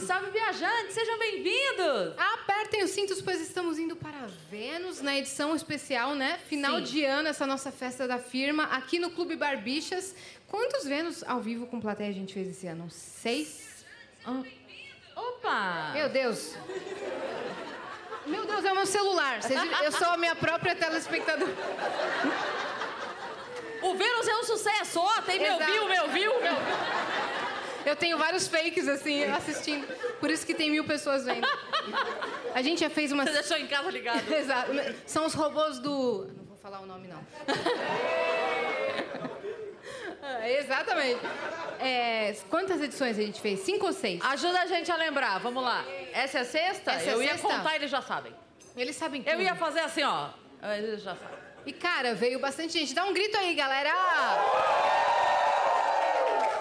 Salve, 0.00 0.30
viajantes! 0.30 0.92
Sejam 0.92 1.18
bem-vindos! 1.18 2.12
Apertem 2.18 2.84
os 2.84 2.90
cintos, 2.90 3.22
pois 3.22 3.40
estamos 3.40 3.78
indo 3.78 3.96
para 3.96 4.26
Vênus, 4.50 5.00
na 5.00 5.16
edição 5.16 5.56
especial, 5.56 6.14
né? 6.14 6.38
Final 6.48 6.76
Sim. 6.78 6.82
de 6.82 7.04
ano, 7.04 7.28
essa 7.28 7.46
nossa 7.46 7.72
festa 7.72 8.06
da 8.06 8.18
firma, 8.18 8.64
aqui 8.64 8.98
no 8.98 9.10
Clube 9.10 9.36
Barbixas. 9.36 10.14
Quantos 10.48 10.84
Vênus 10.84 11.24
ao 11.24 11.40
vivo 11.40 11.66
com 11.66 11.80
plateia 11.80 12.10
a 12.10 12.12
gente 12.12 12.34
fez 12.34 12.48
esse 12.48 12.66
ano? 12.66 12.90
Seis? 12.90 13.86
Ah. 14.26 14.42
Opa! 15.16 15.92
Meu 15.94 16.10
Deus! 16.10 16.54
Meu 18.26 18.44
Deus, 18.44 18.64
é 18.66 18.72
o 18.72 18.74
meu 18.74 18.86
celular. 18.86 19.40
Eu 19.82 19.92
sou 19.92 20.08
a 20.08 20.16
minha 20.18 20.36
própria 20.36 20.76
telespectadora. 20.76 21.52
O 23.80 23.94
Vênus 23.94 24.28
é 24.28 24.36
um 24.36 24.44
sucesso! 24.44 25.00
Ó, 25.00 25.22
tem 25.22 25.40
meu 25.40 25.54
Exato. 25.54 25.72
viu, 25.72 25.88
meu 25.88 26.08
viu, 26.08 26.40
meu 26.42 26.54
viu. 26.54 27.35
Eu 27.86 27.94
tenho 27.94 28.18
vários 28.18 28.48
fakes, 28.48 28.88
assim, 28.88 29.22
assistindo. 29.24 29.86
Por 30.18 30.28
isso 30.28 30.44
que 30.44 30.52
tem 30.54 30.68
mil 30.70 30.84
pessoas 30.84 31.24
vendo. 31.24 31.46
A 32.52 32.60
gente 32.60 32.80
já 32.80 32.90
fez 32.90 33.12
uma... 33.12 33.24
Você 33.24 33.32
deixou 33.32 33.56
em 33.56 33.66
casa 33.68 33.90
ligado. 33.90 34.26
Exato. 34.34 34.72
São 35.06 35.24
os 35.24 35.34
robôs 35.34 35.78
do. 35.78 36.26
Não 36.36 36.44
vou 36.46 36.56
falar 36.56 36.80
o 36.80 36.86
nome, 36.86 37.06
não. 37.06 37.24
Ah, 40.20 40.48
Exatamente. 40.50 41.20
É, 41.78 42.34
quantas 42.50 42.80
edições 42.82 43.16
a 43.18 43.22
gente 43.22 43.40
fez? 43.40 43.60
Cinco 43.60 43.86
ou 43.86 43.92
seis? 43.92 44.20
Ajuda 44.24 44.62
a 44.62 44.66
gente 44.66 44.90
a 44.90 44.96
lembrar, 44.96 45.38
vamos 45.38 45.62
lá. 45.62 45.84
Essa 46.12 46.38
é 46.38 46.40
a 46.40 46.44
sexta? 46.44 46.90
Essa 46.92 47.04
é 47.04 47.08
a 47.10 47.12
Eu 47.12 47.22
ia 47.22 47.30
sexta? 47.30 47.46
contar, 47.46 47.76
eles 47.76 47.90
já 47.90 48.02
sabem. 48.02 48.34
Eles 48.76 48.96
sabem 48.96 49.22
tudo. 49.22 49.32
Eu 49.32 49.40
ia 49.40 49.54
fazer 49.54 49.80
assim, 49.80 50.02
ó. 50.02 50.30
Eles 50.76 51.02
já 51.02 51.14
sabem. 51.14 51.38
E, 51.64 51.72
cara, 51.72 52.14
veio 52.14 52.40
bastante 52.40 52.72
gente. 52.72 52.94
Dá 52.94 53.04
um 53.04 53.12
grito 53.12 53.36
aí, 53.36 53.54
galera! 53.54 53.92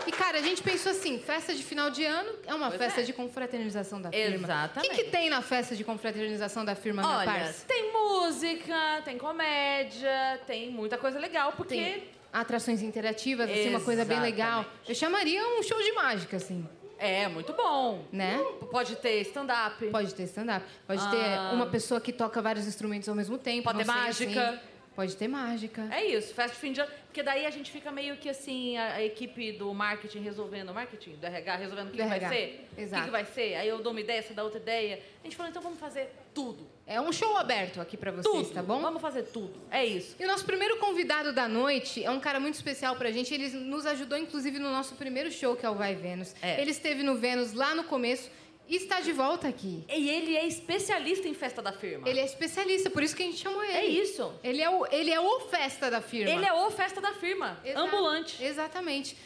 E, 0.08 0.12
cara, 0.12 0.38
a 0.38 0.42
gente 0.42 0.62
pensou 0.62 0.92
assim, 0.92 1.18
festa 1.20 1.54
de 1.54 1.64
final 1.64 1.90
de 1.90 2.04
ano 2.06 2.30
é 2.46 2.54
uma 2.54 2.68
Pois 2.70 2.80
festa 2.82 3.02
é. 3.02 3.04
de 3.04 3.14
confraternização 3.14 4.02
da 4.02 4.12
firma. 4.12 4.46
Exatamente. 4.46 4.92
O 4.92 4.96
que, 4.96 5.04
que 5.06 5.10
tem 5.10 5.30
na 5.30 5.42
festa 5.42 5.76
de 5.76 5.84
confraternização 5.84 6.64
da 6.64 6.76
firma, 6.76 7.02
minha 7.02 7.18
Olha, 7.18 7.26
parça? 7.26 7.66
tem 7.68 7.92
música, 7.92 9.02
tem 9.04 9.18
comédia, 9.18 10.40
tem 10.46 10.70
muita 10.70 10.98
coisa 10.98 11.18
legal, 11.20 11.54
porque... 11.54 11.76
Tem 11.76 12.04
atrações 12.32 12.82
interativas, 12.82 13.50
assim, 13.50 13.70
uma 13.70 13.80
coisa 13.80 14.04
bem 14.04 14.20
legal. 14.20 14.66
Eu 14.88 14.94
chamaria 14.94 15.42
um 15.58 15.64
show 15.64 15.82
de 15.82 15.92
mágica, 15.94 16.38
assim, 16.38 16.68
É 16.98 17.28
muito 17.28 17.54
bom. 17.54 18.06
né? 18.12 18.38
Pode 18.72 18.96
ter 18.98 19.22
stand-up. 19.22 19.86
Pode 19.88 20.14
ter 20.14 20.24
stand-up. 20.24 20.66
Pode 20.88 21.02
Ah. 21.02 21.10
ter 21.50 21.56
uma 21.56 21.66
pessoa 21.68 22.00
que 22.02 22.12
toca 22.14 22.42
vários 22.42 22.68
instrumentos 22.68 23.08
ao 23.10 23.16
mesmo 23.16 23.38
tempo. 23.38 23.64
Pode 23.64 23.80
ter 23.80 23.86
mágica. 23.86 24.50
assim. 24.50 24.60
Pode 24.96 25.16
ter 25.18 25.28
mágica. 25.28 25.88
É 25.92 26.06
isso, 26.06 26.34
festa 26.34 26.54
de 26.54 26.62
fim 26.62 26.72
de 26.72 26.80
ano. 26.80 26.92
Porque 27.08 27.22
daí 27.22 27.46
a 27.46 27.50
gente 27.50 27.72
fica 27.72 27.92
meio 27.92 28.16
que 28.18 28.30
assim, 28.30 28.78
a, 28.78 28.96
a 28.96 29.04
equipe 29.04 29.52
do 29.54 29.74
marketing 29.74 30.20
resolvendo, 30.20 30.70
o 30.70 30.74
marketing 30.74 31.16
do 31.16 31.26
RH 31.26 31.56
resolvendo 31.58 31.88
o 31.88 31.92
que, 31.92 31.98
que 31.98 32.08
vai 32.08 32.20
ser. 32.20 32.68
O 32.78 32.82
exato. 32.82 33.02
que, 33.02 33.08
que 33.08 33.12
vai 33.12 33.26
ser. 33.26 33.56
Aí 33.56 33.68
eu 33.68 33.80
dou 33.80 33.92
uma 33.92 34.02
ideia, 34.02 34.22
você 34.22 34.34
dá 34.34 34.44
outra 34.44 34.60
ideia. 34.60 35.02
A 35.22 35.24
gente 35.26 35.36
falou, 35.36 35.50
então 35.50 35.62
vamos 35.62 35.80
fazer 35.80 36.14
tudo. 36.34 36.66
É 36.88 37.02
um 37.02 37.12
show 37.12 37.36
aberto 37.36 37.82
aqui 37.82 37.98
pra 37.98 38.12
vocês, 38.12 38.48
Tudo. 38.48 38.54
tá 38.54 38.62
bom? 38.62 38.80
Vamos 38.80 39.02
fazer 39.02 39.24
tudo. 39.24 39.60
É 39.72 39.84
isso. 39.84 40.16
E 40.20 40.24
o 40.24 40.28
nosso 40.28 40.46
primeiro 40.46 40.78
convidado 40.78 41.34
da 41.34 41.48
noite 41.48 42.04
é 42.04 42.12
um 42.12 42.20
cara 42.20 42.40
muito 42.40 42.54
especial 42.54 42.96
pra 42.96 43.12
gente. 43.12 43.34
Ele 43.34 43.50
nos 43.50 43.88
ajudou, 43.88 44.18
inclusive, 44.18 44.60
no 44.60 44.70
nosso 44.70 44.94
primeiro 44.96 45.32
show, 45.32 45.56
que 45.56 45.66
é 45.66 45.70
o 45.70 45.74
Vai 45.74 45.96
Vênus. 45.96 46.36
É. 46.44 46.62
Ele 46.62 46.70
esteve 46.70 47.02
no 47.02 47.16
Vênus 47.16 47.54
lá 47.54 47.74
no 47.74 47.86
começo 47.86 48.30
e 48.68 48.76
está 48.78 49.00
de 49.00 49.12
volta 49.12 49.48
aqui. 49.48 49.84
E 49.88 50.10
ele 50.10 50.36
é 50.36 50.46
especialista 50.48 51.28
em 51.28 51.34
festa 51.34 51.62
da 51.62 51.72
firma. 51.72 52.08
Ele 52.08 52.20
é 52.20 52.26
especialista, 52.26 52.90
por 52.90 53.04
isso 53.04 53.16
que 53.16 53.24
a 53.24 53.26
gente 53.26 53.38
chamou 53.38 53.64
ele. 53.64 53.74
É 53.74 53.86
isso. 53.86 54.34
Ele 54.44 54.62
é 54.62 54.70
o, 54.70 54.86
ele 54.92 55.12
é 55.12 55.20
o 55.20 55.40
festa 55.42 55.90
da 55.92 56.02
firma. 56.02 56.32
Ele 56.32 56.46
é 56.46 56.54
o 56.54 56.72
festa 56.72 57.00
da 57.00 57.14
firma. 57.14 57.60
Exato. 57.64 57.86
Ambulante. 57.86 58.44
Exatamente. 58.44 59.18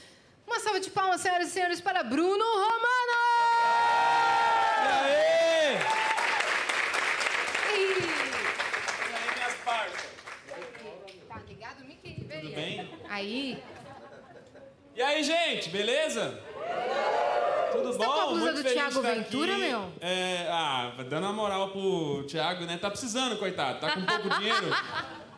Uma 0.46 0.60
salva 0.60 0.80
de 0.80 0.90
palmas, 0.90 1.22
senhoras 1.22 1.48
e 1.50 1.52
senhores, 1.52 1.80
para 1.80 2.02
Bruno 2.04 2.44
Romano! 2.44 3.14
Aê! 4.90 5.76
Ih, 7.76 8.00
E 8.00 9.14
aí, 9.14 9.36
minhas 9.36 9.54
parças? 9.64 10.10
Tá 11.28 11.40
ligado, 11.48 11.86
Mickey? 11.86 12.16
Tudo 12.16 12.28
bem? 12.56 12.90
Aí, 13.10 13.64
E 15.00 15.02
aí, 15.02 15.24
gente, 15.24 15.70
beleza? 15.70 16.38
Tudo 17.72 17.94
Você 17.94 18.00
bom? 18.00 18.04
tá 18.04 18.14
com 18.16 18.20
a 18.20 18.26
blusa 18.26 18.52
Muito 18.52 18.64
do 18.64 18.70
Thiago 18.70 19.02
Ventura, 19.02 19.54
aqui. 19.54 19.62
meu? 19.62 19.94
É, 20.02 20.46
ah, 20.50 20.92
dando 21.08 21.24
uma 21.24 21.32
moral 21.32 21.70
pro 21.70 22.26
Thiago, 22.28 22.66
né? 22.66 22.78
Tá 22.78 22.90
precisando, 22.90 23.38
coitado. 23.38 23.80
Tá 23.80 23.94
com 23.94 24.02
pouco 24.02 24.30
dinheiro. 24.38 24.68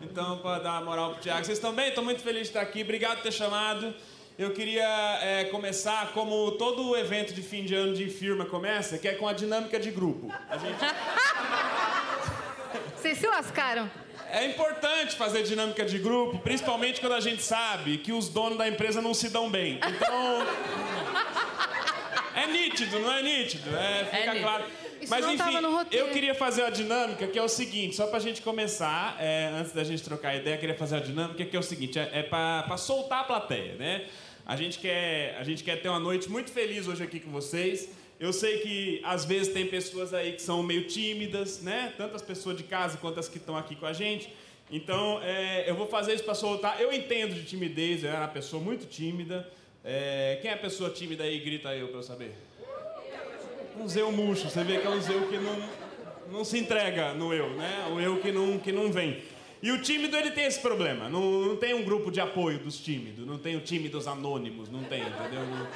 Então, 0.03 0.39
pra 0.39 0.57
dar 0.57 0.71
uma 0.71 0.81
moral 0.81 1.11
pro 1.11 1.21
Thiago. 1.21 1.45
Vocês 1.45 1.59
estão 1.59 1.73
bem? 1.73 1.91
Tô 1.91 2.01
muito 2.01 2.23
feliz 2.23 2.41
de 2.41 2.47
estar 2.47 2.61
aqui. 2.61 2.81
Obrigado 2.81 3.17
por 3.17 3.21
ter 3.21 3.31
chamado. 3.31 3.93
Eu 4.35 4.51
queria 4.51 5.19
é, 5.21 5.43
começar 5.43 6.11
como 6.11 6.53
todo 6.53 6.97
evento 6.97 7.35
de 7.35 7.43
fim 7.43 7.63
de 7.63 7.75
ano 7.75 7.93
de 7.93 8.09
firma 8.09 8.45
começa, 8.45 8.97
que 8.97 9.07
é 9.07 9.13
com 9.13 9.27
a 9.27 9.33
dinâmica 9.33 9.79
de 9.79 9.91
grupo. 9.91 10.33
A 10.49 10.57
gente 10.57 10.73
vocês 12.97 13.15
se 13.15 13.27
lascaram. 13.27 13.87
É 14.31 14.45
importante 14.45 15.15
fazer 15.15 15.43
dinâmica 15.43 15.83
de 15.85 15.99
grupo, 15.99 16.39
principalmente 16.39 17.01
quando 17.01 17.13
a 17.13 17.19
gente 17.19 17.43
sabe 17.43 17.97
que 17.97 18.13
os 18.13 18.29
donos 18.29 18.57
da 18.57 18.67
empresa 18.67 19.01
não 19.01 19.13
se 19.13 19.29
dão 19.29 19.49
bem. 19.49 19.79
Então. 19.87 20.47
É 22.33 22.47
nítido, 22.47 22.99
não 22.99 23.11
é 23.11 23.21
nítido? 23.21 23.75
É, 23.75 24.05
fica 24.05 24.17
nítido. 24.33 24.39
claro. 24.41 24.63
Isso 25.01 25.09
Mas 25.09 25.25
enfim, 25.25 25.57
eu 25.91 26.09
queria 26.09 26.35
fazer 26.35 26.63
a 26.63 26.69
dinâmica 26.69 27.25
que 27.25 27.37
é 27.37 27.41
o 27.41 27.49
seguinte, 27.49 27.95
só 27.95 28.05
pra 28.05 28.19
gente 28.19 28.41
começar, 28.41 29.17
é, 29.19 29.51
antes 29.51 29.71
da 29.71 29.83
gente 29.83 30.03
trocar 30.03 30.35
ideia, 30.35 30.55
eu 30.55 30.59
queria 30.59 30.75
fazer 30.75 30.97
a 30.97 30.99
dinâmica 30.99 31.43
que 31.43 31.55
é 31.55 31.59
o 31.59 31.63
seguinte, 31.63 31.97
é, 31.97 32.09
é 32.13 32.23
pra, 32.23 32.63
pra 32.63 32.77
soltar 32.77 33.21
a 33.21 33.23
plateia, 33.23 33.73
né? 33.75 34.05
A 34.45 34.55
gente, 34.55 34.77
quer, 34.79 35.35
a 35.39 35.43
gente 35.43 35.63
quer 35.63 35.81
ter 35.81 35.89
uma 35.89 35.99
noite 35.99 36.29
muito 36.29 36.51
feliz 36.51 36.87
hoje 36.87 37.03
aqui 37.03 37.19
com 37.19 37.31
vocês. 37.31 37.89
Eu 38.21 38.31
sei 38.31 38.59
que 38.59 39.01
às 39.03 39.25
vezes 39.25 39.51
tem 39.51 39.65
pessoas 39.65 40.13
aí 40.13 40.33
que 40.33 40.41
são 40.43 40.61
meio 40.61 40.83
tímidas, 40.83 41.59
né? 41.63 41.91
Tanto 41.97 42.15
as 42.15 42.21
pessoas 42.21 42.55
de 42.55 42.61
casa 42.61 42.99
quanto 42.99 43.19
as 43.19 43.27
que 43.27 43.39
estão 43.39 43.57
aqui 43.57 43.75
com 43.75 43.87
a 43.87 43.93
gente. 43.93 44.31
Então, 44.69 45.19
é, 45.23 45.67
eu 45.67 45.73
vou 45.73 45.87
fazer 45.87 46.13
isso 46.13 46.23
pra 46.23 46.35
soltar. 46.35 46.79
Eu 46.79 46.93
entendo 46.93 47.33
de 47.33 47.43
timidez, 47.43 48.03
eu 48.03 48.11
era 48.11 48.19
uma 48.19 48.27
pessoa 48.27 48.61
muito 48.61 48.85
tímida. 48.85 49.51
É, 49.83 50.37
quem 50.39 50.51
é 50.51 50.53
a 50.53 50.57
pessoa 50.57 50.91
tímida 50.91 51.23
aí? 51.23 51.39
Grita 51.39 51.69
aí 51.69 51.83
pra 51.83 51.97
eu 51.97 52.03
saber. 52.03 52.31
Um 53.75 53.87
zeu 53.87 54.11
murcho, 54.11 54.51
você 54.51 54.63
vê 54.63 54.77
que 54.77 54.85
é 54.85 54.89
um 54.91 55.01
zeu 55.01 55.27
que 55.27 55.37
não, 55.39 55.69
não 56.31 56.45
se 56.45 56.59
entrega 56.59 57.15
no 57.15 57.33
eu, 57.33 57.49
né? 57.55 57.87
O 57.91 57.99
eu 57.99 58.21
que 58.21 58.31
não, 58.31 58.59
que 58.59 58.71
não 58.71 58.91
vem. 58.91 59.19
E 59.63 59.71
o 59.71 59.81
tímido, 59.81 60.15
ele 60.15 60.29
tem 60.29 60.45
esse 60.45 60.59
problema. 60.59 61.09
Não, 61.09 61.21
não 61.41 61.55
tem 61.55 61.73
um 61.73 61.83
grupo 61.83 62.11
de 62.11 62.21
apoio 62.21 62.59
dos 62.59 62.77
tímidos. 62.77 63.25
Não 63.25 63.39
tem 63.39 63.55
o 63.55 63.61
tímidos 63.61 64.07
anônimos. 64.07 64.69
Não 64.69 64.83
tem, 64.83 65.01
entendeu? 65.01 65.43
Não- 65.43 65.67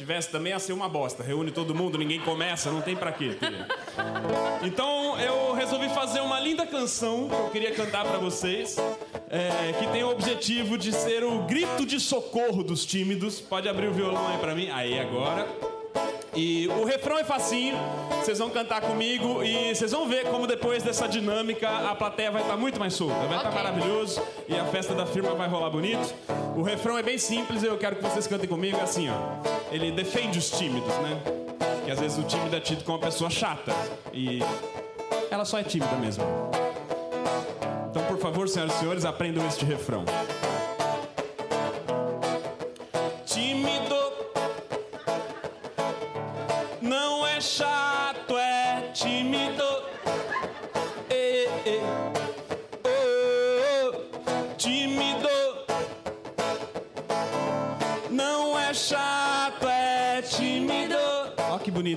tivesse 0.00 0.30
também 0.30 0.52
ia 0.52 0.58
ser 0.58 0.72
uma 0.72 0.88
bosta. 0.88 1.22
Reúne 1.22 1.50
todo 1.50 1.74
mundo, 1.74 1.98
ninguém 1.98 2.20
começa, 2.20 2.70
não 2.70 2.80
tem 2.80 2.96
pra 2.96 3.12
quê. 3.12 3.36
Então 4.62 5.18
eu 5.20 5.52
resolvi 5.52 5.88
fazer 5.90 6.20
uma 6.20 6.38
linda 6.40 6.66
canção 6.66 7.28
que 7.28 7.34
eu 7.34 7.50
queria 7.50 7.74
cantar 7.74 8.04
pra 8.04 8.18
vocês. 8.18 8.76
é, 9.28 9.72
que 9.78 9.86
tem 9.88 10.02
o 10.02 10.10
objetivo 10.10 10.76
de 10.78 10.92
ser 10.92 11.22
o 11.22 11.40
grito 11.42 11.84
de 11.86 12.00
socorro 12.00 12.62
dos 12.64 12.84
tímidos. 12.84 13.40
Pode 13.40 13.68
abrir 13.68 13.88
o 13.88 13.92
violão 13.92 14.26
aí 14.28 14.38
pra 14.38 14.54
mim. 14.54 14.70
Aí, 14.70 14.98
agora. 14.98 15.46
E 16.34 16.68
o 16.68 16.84
refrão 16.84 17.18
é 17.18 17.24
facinho, 17.24 17.76
vocês 18.22 18.38
vão 18.38 18.50
cantar 18.50 18.80
comigo 18.80 19.42
e 19.42 19.74
vocês 19.74 19.90
vão 19.90 20.08
ver 20.08 20.26
como 20.26 20.46
depois 20.46 20.80
dessa 20.80 21.08
dinâmica 21.08 21.68
a 21.68 21.94
plateia 21.96 22.30
vai 22.30 22.42
estar 22.42 22.56
muito 22.56 22.78
mais 22.78 22.94
solta, 22.94 23.14
vai 23.26 23.36
estar 23.38 23.48
Ok. 23.48 23.60
maravilhoso 23.62 24.22
e 24.48 24.54
a 24.56 24.64
festa 24.66 24.94
da 24.94 25.04
firma 25.04 25.34
vai 25.34 25.48
rolar 25.48 25.70
bonito. 25.70 26.14
O 26.60 26.62
refrão 26.62 26.98
é 26.98 27.02
bem 27.02 27.16
simples 27.16 27.62
eu 27.62 27.78
quero 27.78 27.96
que 27.96 28.02
vocês 28.02 28.26
cantem 28.26 28.46
comigo 28.46 28.76
é 28.76 28.82
assim, 28.82 29.08
ó. 29.08 29.14
Ele 29.72 29.90
defende 29.90 30.38
os 30.38 30.50
tímidos, 30.50 30.94
né? 30.98 31.18
Que 31.86 31.90
às 31.90 31.98
vezes 31.98 32.18
o 32.18 32.22
tímido 32.22 32.54
é 32.54 32.60
tido 32.60 32.84
como 32.84 32.98
uma 32.98 33.02
pessoa 33.02 33.30
chata 33.30 33.72
e 34.12 34.40
ela 35.30 35.46
só 35.46 35.58
é 35.58 35.62
tímida 35.62 35.96
mesmo. 35.96 36.22
Então, 37.88 38.04
por 38.04 38.18
favor, 38.18 38.46
senhoras 38.46 38.74
e 38.74 38.78
senhores, 38.78 39.04
aprendam 39.06 39.46
este 39.46 39.64
refrão. 39.64 40.04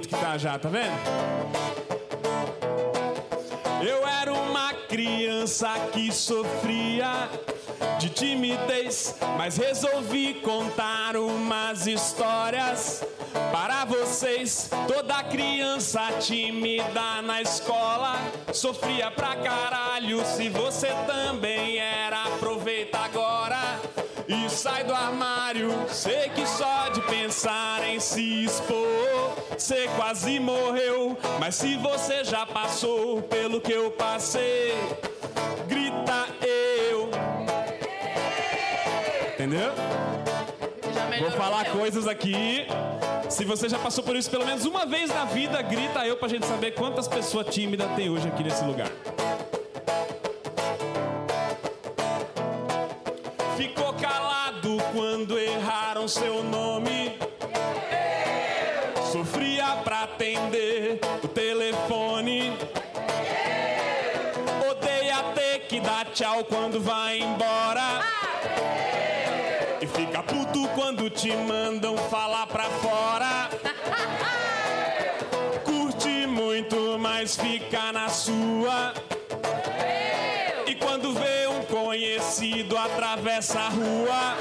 Que 0.07 0.15
tá 0.15 0.37
já, 0.37 0.57
tá 0.57 0.69
vendo? 0.69 0.93
Eu 3.85 4.07
era 4.07 4.33
uma 4.33 4.73
criança 4.73 5.69
que 5.91 6.11
sofria 6.11 7.29
de 7.99 8.09
timidez, 8.09 9.15
mas 9.37 9.57
resolvi 9.57 10.35
contar 10.35 11.15
umas 11.15 11.87
histórias 11.87 13.03
para 13.51 13.85
vocês. 13.85 14.69
Toda 14.87 15.23
criança 15.23 16.01
tímida 16.19 17.21
na 17.21 17.41
escola 17.41 18.15
sofria 18.53 19.11
pra 19.11 19.35
caralho. 19.35 20.23
Se 20.25 20.49
você 20.49 20.89
também 21.07 21.77
era, 21.77 22.23
aproveita 22.23 22.99
agora. 22.99 23.79
E 24.27 24.49
sai 24.49 24.83
do 24.85 24.93
armário, 24.93 25.69
sei 25.89 26.29
que 26.29 26.45
só 26.47 26.89
de 26.89 27.01
pensar 27.01 27.83
em 27.83 27.99
se 27.99 28.45
expor 28.45 28.82
Você 29.63 29.87
quase 29.95 30.41
morreu, 30.41 31.17
mas 31.39 31.55
se 31.55 31.77
você 31.77 32.25
já 32.25 32.45
passou 32.45 33.21
pelo 33.21 33.61
que 33.61 33.71
eu 33.71 33.91
passei, 33.91 34.73
grita 35.69 36.27
eu. 36.45 37.09
Entendeu? 39.33 39.71
Vou 41.17 41.31
falar 41.31 41.63
coisas 41.71 42.09
aqui. 42.09 42.67
Se 43.29 43.45
você 43.45 43.69
já 43.69 43.79
passou 43.79 44.03
por 44.03 44.17
isso 44.17 44.29
pelo 44.29 44.45
menos 44.45 44.65
uma 44.65 44.85
vez 44.85 45.09
na 45.09 45.23
vida, 45.23 45.61
grita 45.61 46.05
eu 46.05 46.17
pra 46.17 46.27
gente 46.27 46.45
saber 46.45 46.71
quantas 46.71 47.07
pessoas 47.07 47.47
tímidas 47.47 47.89
tem 47.95 48.09
hoje 48.09 48.27
aqui 48.27 48.43
nesse 48.43 48.65
lugar. 48.65 48.91
Ficou 53.55 53.93
calado 53.93 54.77
quando 54.91 55.39
erraram 55.39 56.05
seu 56.05 56.43
nome. 56.43 56.92
Tchau 66.13 66.43
quando 66.43 66.79
vai 66.79 67.19
embora. 67.19 68.01
E 69.81 69.87
fica 69.87 70.21
puto 70.21 70.67
quando 70.75 71.09
te 71.09 71.35
mandam 71.35 71.97
falar 71.97 72.45
pra 72.47 72.65
fora. 72.65 73.49
Curte 75.63 76.27
muito, 76.27 76.97
mas 76.99 77.35
fica 77.35 77.91
na 77.91 78.09
sua. 78.09 78.93
E 80.67 80.75
quando 80.75 81.13
vê 81.13 81.47
um 81.47 81.65
conhecido, 81.65 82.77
atravessa 82.77 83.59
a 83.59 83.69
rua. 83.69 84.37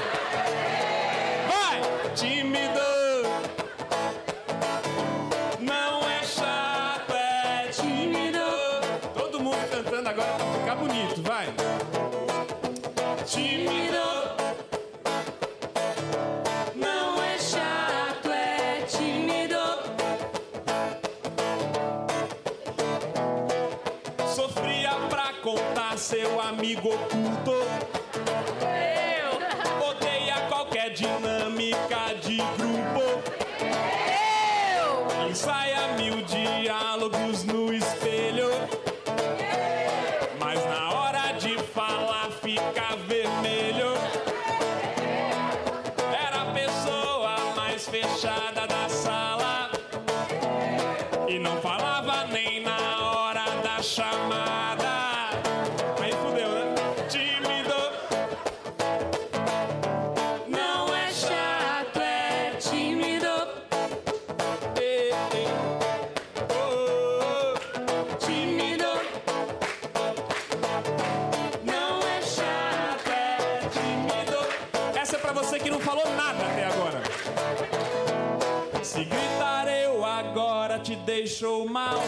Deixou 81.05 81.67
mal. 81.67 81.99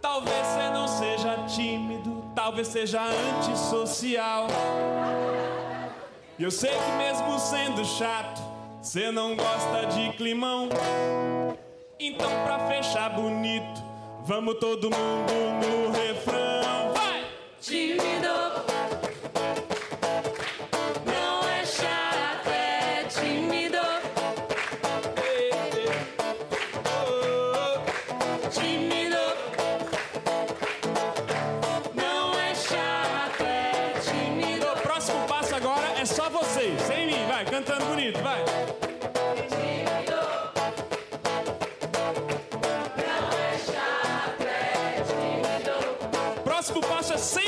Talvez 0.00 0.46
você 0.46 0.70
não 0.70 0.88
seja 0.88 1.36
tímido, 1.46 2.24
talvez 2.34 2.68
seja 2.68 3.02
antissocial. 3.02 4.46
E 6.38 6.42
eu 6.42 6.50
sei 6.50 6.70
que 6.70 6.92
mesmo 6.92 7.38
sendo 7.38 7.84
chato, 7.84 8.40
você 8.80 9.10
não 9.10 9.36
gosta 9.36 9.86
de 9.86 10.12
climão. 10.12 10.68
Então 11.98 12.30
pra 12.44 12.60
fechar 12.68 13.10
bonito, 13.10 13.82
vamos 14.24 14.54
todo 14.58 14.90
mundo 14.90 15.32
no 15.60 15.90
refrão. 15.90 16.92
Vai! 16.94 17.24
Tímido. 17.60 18.17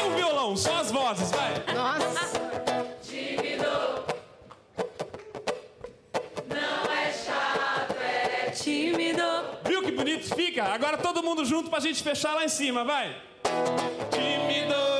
É 0.00 0.02
sem 0.02 0.12
o 0.12 0.14
violão, 0.14 0.56
só 0.56 0.76
as 0.76 0.90
vozes, 0.90 1.30
vai. 1.30 1.74
Nossa. 1.74 2.40
É 8.46 8.50
tímido. 8.50 9.22
Viu 9.64 9.82
que 9.82 9.92
bonito 9.92 10.34
fica? 10.34 10.64
Agora 10.64 10.96
todo 10.98 11.22
mundo 11.22 11.44
junto 11.44 11.70
pra 11.70 11.80
gente 11.80 12.02
fechar 12.02 12.34
lá 12.34 12.44
em 12.44 12.48
cima, 12.48 12.84
vai. 12.84 13.16
Tímido. 14.10 14.99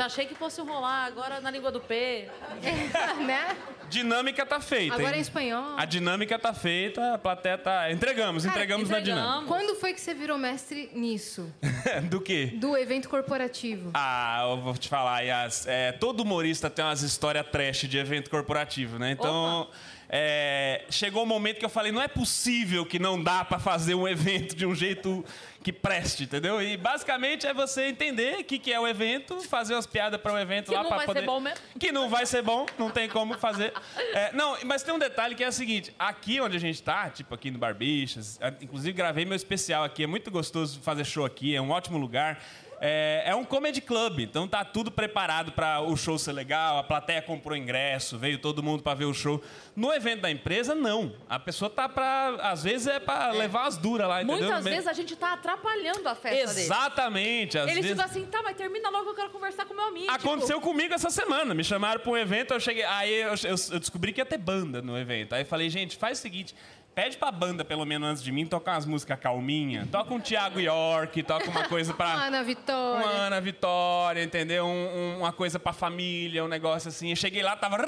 Já 0.00 0.06
achei 0.06 0.24
que 0.24 0.34
fosse 0.34 0.62
rolar 0.62 1.04
agora 1.04 1.42
na 1.42 1.50
língua 1.50 1.70
do 1.70 1.78
P. 1.78 2.26
né? 3.26 3.54
Dinâmica 3.90 4.46
tá 4.46 4.58
feita. 4.58 4.94
Agora 4.94 5.10
hein? 5.10 5.18
em 5.18 5.20
espanhol. 5.20 5.74
A 5.76 5.84
dinâmica 5.84 6.38
tá 6.38 6.54
feita, 6.54 7.12
a 7.12 7.18
plateia 7.18 7.58
tá. 7.58 7.92
Entregamos, 7.92 8.44
Cara, 8.44 8.54
entregamos 8.56 8.88
na 8.88 8.98
entregamos. 8.98 9.46
Quando 9.46 9.74
foi 9.78 9.92
que 9.92 10.00
você 10.00 10.14
virou 10.14 10.38
mestre 10.38 10.90
nisso? 10.94 11.52
dinâmica. 11.60 12.00
Do 12.08 12.18
quê? 12.18 12.52
Do 12.54 12.78
evento 12.78 13.10
corporativo? 13.10 13.90
Ah, 13.92 14.46
eu 14.48 14.62
vou 14.62 14.72
te 14.72 14.88
falar, 14.88 15.20
Yas. 15.20 15.66
É, 15.66 15.92
todo 15.92 16.20
humorista 16.20 16.70
tem 16.70 16.82
umas 16.82 17.02
histórias 17.02 17.46
trash 17.52 17.80
de 17.80 17.98
evento 17.98 18.30
corporativo, 18.30 18.98
né? 18.98 19.10
Então, 19.10 19.68
é, 20.12 20.84
chegou 20.90 21.22
o 21.22 21.26
momento 21.26 21.58
que 21.58 21.64
eu 21.64 21.70
falei, 21.70 21.92
não 21.92 22.02
é 22.02 22.08
possível 22.08 22.84
que 22.84 22.98
não 22.98 23.22
dá 23.22 23.44
pra 23.44 23.60
fazer 23.60 23.94
um 23.94 24.08
evento 24.08 24.56
de 24.56 24.66
um 24.66 24.74
jeito 24.74 25.24
que 25.62 25.72
preste, 25.72 26.24
entendeu? 26.24 26.60
E 26.60 26.76
basicamente 26.76 27.46
é 27.46 27.54
você 27.54 27.84
entender 27.84 28.40
o 28.40 28.44
que, 28.44 28.58
que 28.58 28.72
é 28.72 28.80
o 28.80 28.88
evento, 28.88 29.40
fazer 29.42 29.74
umas 29.74 29.86
piadas 29.86 30.20
para 30.20 30.32
o 30.32 30.38
evento 30.38 30.66
Que 30.66 30.74
lá 30.74 30.82
não 30.82 30.88
para 30.88 30.96
vai 30.98 31.06
poder... 31.06 31.20
ser 31.20 31.26
bom 31.26 31.38
mesmo. 31.38 31.60
Que 31.78 31.92
não 31.92 32.08
vai 32.08 32.26
ser 32.26 32.42
bom, 32.42 32.66
não 32.76 32.90
tem 32.90 33.08
como 33.08 33.38
fazer. 33.38 33.72
É, 34.12 34.32
não, 34.32 34.56
mas 34.64 34.82
tem 34.82 34.92
um 34.92 34.98
detalhe 34.98 35.36
que 35.36 35.44
é 35.44 35.48
o 35.48 35.52
seguinte: 35.52 35.94
aqui 35.96 36.40
onde 36.40 36.56
a 36.56 36.60
gente 36.60 36.82
tá, 36.82 37.08
tipo 37.08 37.32
aqui 37.32 37.50
no 37.50 37.58
Barbixas, 37.58 38.40
inclusive 38.60 38.92
gravei 38.92 39.24
meu 39.24 39.36
especial 39.36 39.84
aqui, 39.84 40.02
é 40.02 40.06
muito 40.08 40.28
gostoso 40.28 40.80
fazer 40.80 41.04
show 41.04 41.24
aqui, 41.24 41.54
é 41.54 41.60
um 41.60 41.70
ótimo 41.70 41.98
lugar. 41.98 42.42
É, 42.82 43.24
é 43.26 43.34
um 43.34 43.44
comedy 43.44 43.80
club, 43.82 44.20
então 44.20 44.48
tá 44.48 44.64
tudo 44.64 44.90
preparado 44.90 45.52
para 45.52 45.80
o 45.82 45.94
show 45.98 46.18
ser 46.18 46.32
legal, 46.32 46.78
a 46.78 46.82
plateia 46.82 47.20
comprou 47.20 47.54
ingresso, 47.54 48.16
veio 48.16 48.38
todo 48.38 48.62
mundo 48.62 48.82
para 48.82 48.94
ver 48.94 49.04
o 49.04 49.12
show. 49.12 49.42
No 49.76 49.92
evento 49.92 50.22
da 50.22 50.30
empresa, 50.30 50.74
não. 50.74 51.14
A 51.28 51.38
pessoa 51.38 51.68
tá 51.70 51.88
para, 51.90 52.36
às 52.40 52.62
vezes 52.62 52.86
é 52.86 52.98
para 52.98 53.32
levar 53.32 53.66
as 53.66 53.76
duras 53.76 54.08
lá, 54.08 54.22
entendeu? 54.22 54.46
Muitas 54.48 54.64
vezes 54.64 54.86
a 54.86 54.94
gente 54.94 55.14
tá 55.14 55.34
atrapalhando 55.34 56.08
a 56.08 56.14
festa 56.14 56.54
dele. 56.54 56.60
Exatamente. 56.66 57.58
Às 57.58 57.66
Ele 57.70 57.82
vezes... 57.82 57.90
fica 57.90 58.04
assim, 58.04 58.24
tá, 58.24 58.42
mas 58.42 58.56
termina 58.56 58.88
logo, 58.88 59.10
eu 59.10 59.14
quero 59.14 59.28
conversar 59.30 59.66
com 59.66 59.74
meu 59.74 59.84
amigo. 59.84 60.10
Aconteceu 60.10 60.56
Tipo, 60.58 60.70
comigo 60.70 60.94
essa 60.94 61.10
semana. 61.10 61.54
Me 61.54 61.62
chamaram 61.62 62.00
para 62.00 62.10
um 62.10 62.16
evento, 62.16 62.54
eu 62.54 62.60
cheguei. 62.60 62.84
Aí 62.84 63.12
eu, 63.12 63.28
eu- 63.34 63.56
eu 63.72 63.78
descobri 63.78 64.12
que 64.12 64.20
ia 64.22 64.26
ter 64.26 64.38
banda 64.38 64.80
no 64.80 64.96
evento. 64.98 65.34
Aí 65.34 65.42
eu 65.42 65.46
falei, 65.46 65.68
gente, 65.68 65.96
faz 65.98 66.18
o 66.18 66.22
seguinte. 66.22 66.54
Pede 66.94 67.16
pra 67.16 67.30
banda, 67.30 67.64
pelo 67.64 67.84
menos 67.86 68.08
antes 68.08 68.22
de 68.22 68.32
mim, 68.32 68.44
tocar 68.46 68.72
umas 68.72 68.84
músicas 68.84 69.18
calminha. 69.20 69.88
Toca 69.90 70.12
um 70.12 70.20
Thiago 70.20 70.58
York, 70.60 71.22
toca 71.22 71.48
uma 71.48 71.66
coisa 71.68 71.94
pra. 71.94 72.12
Ana 72.26 72.42
Vitória. 72.42 73.06
Uma 73.06 73.12
Ana 73.26 73.40
Vitória, 73.40 74.22
entendeu? 74.22 74.66
Um- 74.66 74.68
um- 74.96 75.18
uma 75.20 75.32
coisa 75.32 75.58
pra 75.58 75.72
família, 75.72 76.44
um 76.44 76.48
negócio 76.48 76.88
assim. 76.88 77.10
Eu 77.10 77.16
cheguei 77.16 77.42
lá, 77.42 77.56
tava. 77.56 77.78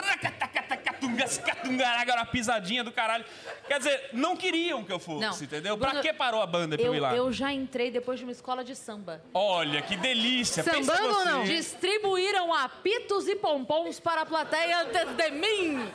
catunga, 0.85 1.89
agora 1.99 2.25
pisadinha 2.27 2.85
do 2.85 2.93
caralho. 2.93 3.25
Quer 3.67 3.79
dizer, 3.79 4.11
não 4.13 4.37
queriam 4.37 4.85
que 4.85 4.93
eu 4.93 4.99
fosse, 5.01 5.21
Não. 5.27 5.35
entendeu? 5.43 5.77
Bruno, 5.77 5.93
pra 5.95 6.01
que 6.03 6.13
parou 6.13 6.41
a 6.41 6.47
banda 6.47 6.77
pra 6.77 6.87
eu 6.87 6.95
ir 6.95 6.99
Eu, 6.99 7.03
lá? 7.03 7.17
eu 7.17 7.33
já 7.33 7.53
entrei 7.53 7.91
depois 7.91 8.19
de 8.19 8.25
uma 8.25 8.33
escola 8.33 8.63
de 8.65 8.75
samba. 8.77 9.21
Olha, 9.35 9.83
que 9.83 9.97
delícia. 9.97 10.63
Sambando 10.63 11.19
ou 11.19 11.25
não? 11.25 11.45
Distribuíram 11.45 12.55
apitos 12.55 13.27
e 13.29 13.35
pompons 13.37 13.99
para 14.01 14.23
a 14.23 14.27
plateia 14.27 14.83
antes 14.83 15.17
de 15.17 15.31
mim. 15.33 15.91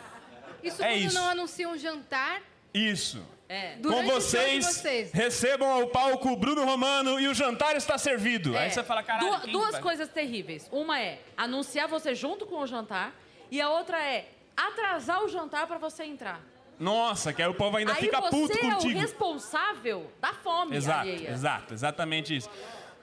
Isso 0.62 0.84
É 0.84 0.90
quando 0.90 1.02
isso. 1.02 1.16
não 1.16 1.30
anuncia 1.30 1.70
um 1.70 1.78
jantar 1.78 2.42
Isso. 2.74 3.22
É. 3.50 3.78
Com 3.82 4.04
vocês, 4.04 4.66
vocês. 4.66 5.12
recebam 5.14 5.70
ao 5.72 5.88
palco 5.88 6.36
Bruno 6.36 6.66
Romano 6.66 7.18
e 7.20 7.28
o 7.30 7.34
jantar 7.34 7.78
está 7.78 7.98
servido. 7.98 8.58
Aí 8.58 8.68
É. 8.68 8.70
você 8.70 8.84
fala, 8.84 9.02
caralho, 9.02 9.40
Du- 9.42 9.52
duas 9.54 9.80
coisas 9.80 10.10
terríveis. 10.10 10.68
Uma 10.72 11.00
é 11.00 11.22
anunciar 11.38 11.88
você 11.88 12.14
junto 12.14 12.46
com 12.46 12.60
o 12.60 12.68
jantar 12.68 13.14
e 13.50 13.62
a 13.62 13.70
outra 13.70 14.04
é 14.04 14.28
atrasar 14.56 15.24
o 15.24 15.30
jantar 15.30 15.66
para 15.66 15.78
você 15.78 16.04
entrar. 16.04 16.42
Nossa, 16.78 17.32
que 17.34 17.42
aí 17.42 17.48
o 17.48 17.54
povo 17.56 17.78
ainda 17.78 17.94
Aí 17.94 18.00
fica 18.02 18.20
você 18.20 18.30
puto 18.30 18.58
é 18.60 18.68
o 18.68 18.72
contigo. 18.74 19.00
responsável 19.00 20.12
da 20.22 20.34
fome 20.34 20.76
Exato, 20.76 21.00
alheia. 21.00 21.32
exato, 21.32 21.74
exatamente 21.74 22.36
isso. 22.36 22.50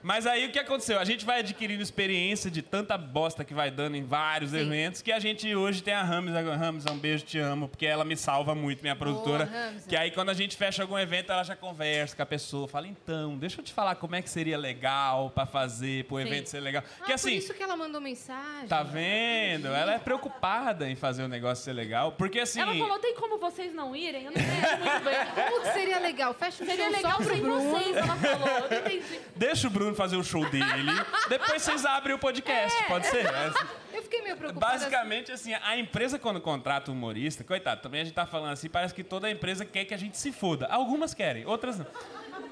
Mas 0.05 0.27
aí 0.27 0.45
o 0.45 0.51
que 0.51 0.59
aconteceu? 0.59 0.99
A 0.99 1.03
gente 1.03 1.25
vai 1.25 1.39
adquirindo 1.39 1.81
experiência 1.81 2.51
de 2.51 2.61
tanta 2.61 2.95
bosta 2.95 3.43
que 3.43 3.55
vai 3.55 3.71
dando 3.71 3.97
em 3.97 4.03
vários 4.03 4.51
Sim. 4.51 4.59
eventos 4.59 5.01
que 5.01 5.11
a 5.11 5.17
gente 5.17 5.55
hoje 5.55 5.81
tem 5.81 5.95
a 5.95 6.03
Rames. 6.03 6.35
A 6.35 6.55
Rames, 6.55 6.85
um 6.85 6.95
beijo, 6.95 7.25
te 7.25 7.39
amo, 7.39 7.67
porque 7.67 7.87
ela 7.87 8.05
me 8.05 8.15
salva 8.15 8.53
muito, 8.53 8.83
minha 8.83 8.95
produtora. 8.95 9.45
Rames. 9.45 9.87
que 9.87 9.95
aí 9.95 10.11
quando 10.11 10.29
a 10.29 10.35
gente 10.35 10.55
fecha 10.55 10.83
algum 10.83 10.95
evento, 10.95 11.31
ela 11.31 11.43
já 11.43 11.55
conversa 11.55 12.15
com 12.15 12.21
a 12.21 12.25
pessoa, 12.27 12.67
fala, 12.67 12.87
então, 12.87 13.35
deixa 13.35 13.59
eu 13.59 13.65
te 13.65 13.73
falar 13.73 13.95
como 13.95 14.15
é 14.15 14.21
que 14.21 14.29
seria 14.29 14.59
legal 14.59 15.31
pra 15.31 15.47
fazer, 15.47 16.03
pro 16.03 16.17
Sim. 16.17 16.27
evento 16.27 16.49
ser 16.51 16.59
legal. 16.59 16.83
Ah, 17.01 17.05
que 17.05 17.11
assim. 17.11 17.31
por 17.31 17.37
isso 17.37 17.53
que 17.55 17.63
ela 17.63 17.75
mandou 17.75 17.99
mensagem. 17.99 18.67
Tá 18.67 18.83
vendo? 18.83 19.69
Ela 19.69 19.95
é 19.95 19.97
preocupada 19.97 20.87
em 20.87 20.95
fazer 20.95 21.23
o 21.23 21.27
negócio 21.27 21.63
ser 21.63 21.73
legal. 21.73 22.11
Porque 22.11 22.41
assim. 22.41 22.61
Ela 22.61 22.75
falou, 22.75 22.99
tem 22.99 23.15
como 23.15 23.39
vocês 23.39 23.73
não 23.73 23.95
irem? 23.95 24.25
Eu 24.25 24.31
não 24.33 24.39
entendi 24.39 24.83
muito 24.83 25.03
bem. 25.03 25.45
Como 25.49 25.61
que 25.63 25.73
seria 25.73 25.97
legal? 25.97 26.31
Fecha 26.35 26.63
um 26.63 26.67
Seria 26.67 26.85
show 26.85 26.93
legal 26.93 27.11
só 27.11 27.23
pro 27.23 27.37
Bruno. 27.37 27.71
vocês, 27.71 27.97
ela 27.97 28.15
falou. 28.15 28.47
Eu 28.47 28.69
não 28.69 28.77
entendi. 28.77 29.19
Deixa 29.35 29.67
o 29.67 29.71
Bruno 29.71 29.94
fazer 29.95 30.15
o 30.15 30.23
show 30.23 30.47
dele. 30.49 30.91
depois 31.29 31.61
vocês 31.61 31.85
abrem 31.85 32.15
o 32.15 32.19
podcast, 32.19 32.83
pode 32.87 33.07
ser? 33.07 33.25
É 33.25 33.29
assim. 33.47 33.65
Eu 33.93 34.03
fiquei 34.03 34.21
meio 34.21 34.37
preocupada. 34.37 34.73
Basicamente, 34.73 35.31
assim, 35.31 35.53
a 35.53 35.77
empresa 35.77 36.19
quando 36.19 36.41
contrata 36.41 36.91
um 36.91 36.93
humorista, 36.93 37.43
coitado, 37.43 37.81
também 37.81 38.01
a 38.01 38.03
gente 38.03 38.13
tá 38.13 38.25
falando 38.25 38.51
assim, 38.51 38.69
parece 38.69 38.93
que 38.93 39.03
toda 39.03 39.29
empresa 39.29 39.65
quer 39.65 39.85
que 39.85 39.93
a 39.93 39.97
gente 39.97 40.17
se 40.17 40.31
foda. 40.31 40.67
Algumas 40.67 41.13
querem, 41.13 41.45
outras 41.45 41.79
não. 41.79 41.87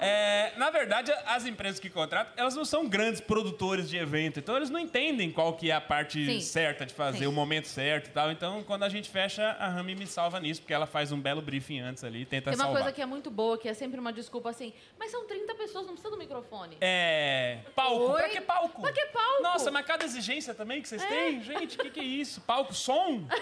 É, 0.00 0.52
na 0.56 0.70
verdade, 0.70 1.12
as 1.26 1.46
empresas 1.46 1.78
que 1.80 1.88
contratam, 1.88 2.32
elas 2.36 2.54
não 2.54 2.64
são 2.64 2.88
grandes 2.88 3.20
produtores 3.20 3.88
de 3.88 3.96
evento, 3.96 4.38
então 4.38 4.56
eles 4.56 4.70
não 4.70 4.78
entendem 4.80 5.30
qual 5.30 5.54
que 5.54 5.70
é 5.70 5.74
a 5.74 5.80
parte 5.80 6.24
Sim. 6.24 6.40
certa 6.40 6.84
de 6.84 6.92
fazer, 6.92 7.18
Sim. 7.20 7.26
o 7.26 7.32
momento 7.32 7.68
certo 7.68 8.08
e 8.08 8.10
tal. 8.10 8.30
Então, 8.30 8.62
quando 8.64 8.82
a 8.82 8.88
gente 8.88 9.08
fecha, 9.08 9.56
a 9.58 9.68
Rami 9.68 9.94
me 9.94 10.06
salva 10.06 10.40
nisso, 10.40 10.60
porque 10.60 10.74
ela 10.74 10.86
faz 10.86 11.12
um 11.12 11.20
belo 11.20 11.40
briefing 11.40 11.80
antes 11.80 12.04
ali 12.04 12.22
e 12.22 12.26
tenta 12.26 12.50
Tem 12.50 12.58
uma 12.58 12.64
salvar. 12.64 12.82
coisa 12.82 12.94
que 12.94 13.00
é 13.02 13.06
muito 13.06 13.30
boa, 13.30 13.56
que 13.56 13.68
é 13.68 13.74
sempre 13.74 13.98
uma 14.00 14.12
desculpa 14.12 14.50
assim, 14.50 14.72
mas 14.98 15.10
são 15.10 15.26
30 15.26 15.54
pessoas, 15.54 15.86
não 15.86 15.92
precisa 15.94 16.10
do 16.10 16.18
microfone. 16.18 16.76
É. 16.80 17.58
Palco. 17.74 18.12
Oi? 18.12 18.20
Pra 18.20 18.28
que 18.28 18.40
palco? 18.40 18.82
Pra 18.82 18.92
que 18.92 19.06
palco? 19.06 19.42
Nossa, 19.42 19.70
mas 19.70 19.86
cada 19.86 20.04
exigência 20.04 20.54
também 20.54 20.82
que 20.82 20.88
vocês 20.88 21.04
têm? 21.04 21.42
Gente, 21.42 21.76
o 21.76 21.82
que, 21.82 21.90
que 21.90 22.00
é 22.00 22.04
isso? 22.04 22.40
Palco, 22.40 22.74
som? 22.74 23.24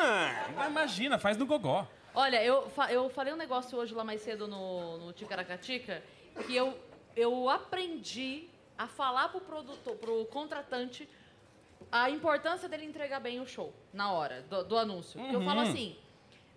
Ah, 0.00 0.66
imagina, 0.68 1.18
faz 1.18 1.36
no 1.36 1.44
gogó. 1.44 1.86
Olha, 2.14 2.42
eu, 2.42 2.68
fa- 2.70 2.92
eu 2.92 3.08
falei 3.10 3.32
um 3.32 3.36
negócio 3.36 3.78
hoje 3.78 3.94
lá 3.94 4.02
mais 4.04 4.20
cedo 4.22 4.48
no, 4.48 4.98
no 4.98 5.12
Ticaracatica, 5.12 6.02
que 6.46 6.54
eu, 6.54 6.76
eu 7.16 7.48
aprendi 7.48 8.48
a 8.76 8.86
falar 8.86 9.28
pro 9.28 9.40
produtor, 9.40 9.96
pro 9.96 10.24
contratante, 10.26 11.08
a 11.92 12.10
importância 12.10 12.68
dele 12.68 12.84
entregar 12.84 13.20
bem 13.20 13.40
o 13.40 13.46
show 13.46 13.72
na 13.92 14.12
hora 14.12 14.42
do, 14.42 14.64
do 14.64 14.78
anúncio. 14.78 15.20
Porque 15.20 15.36
Eu 15.36 15.42
falo 15.44 15.60
Uhum. 15.62 15.68
assim, 15.70 15.96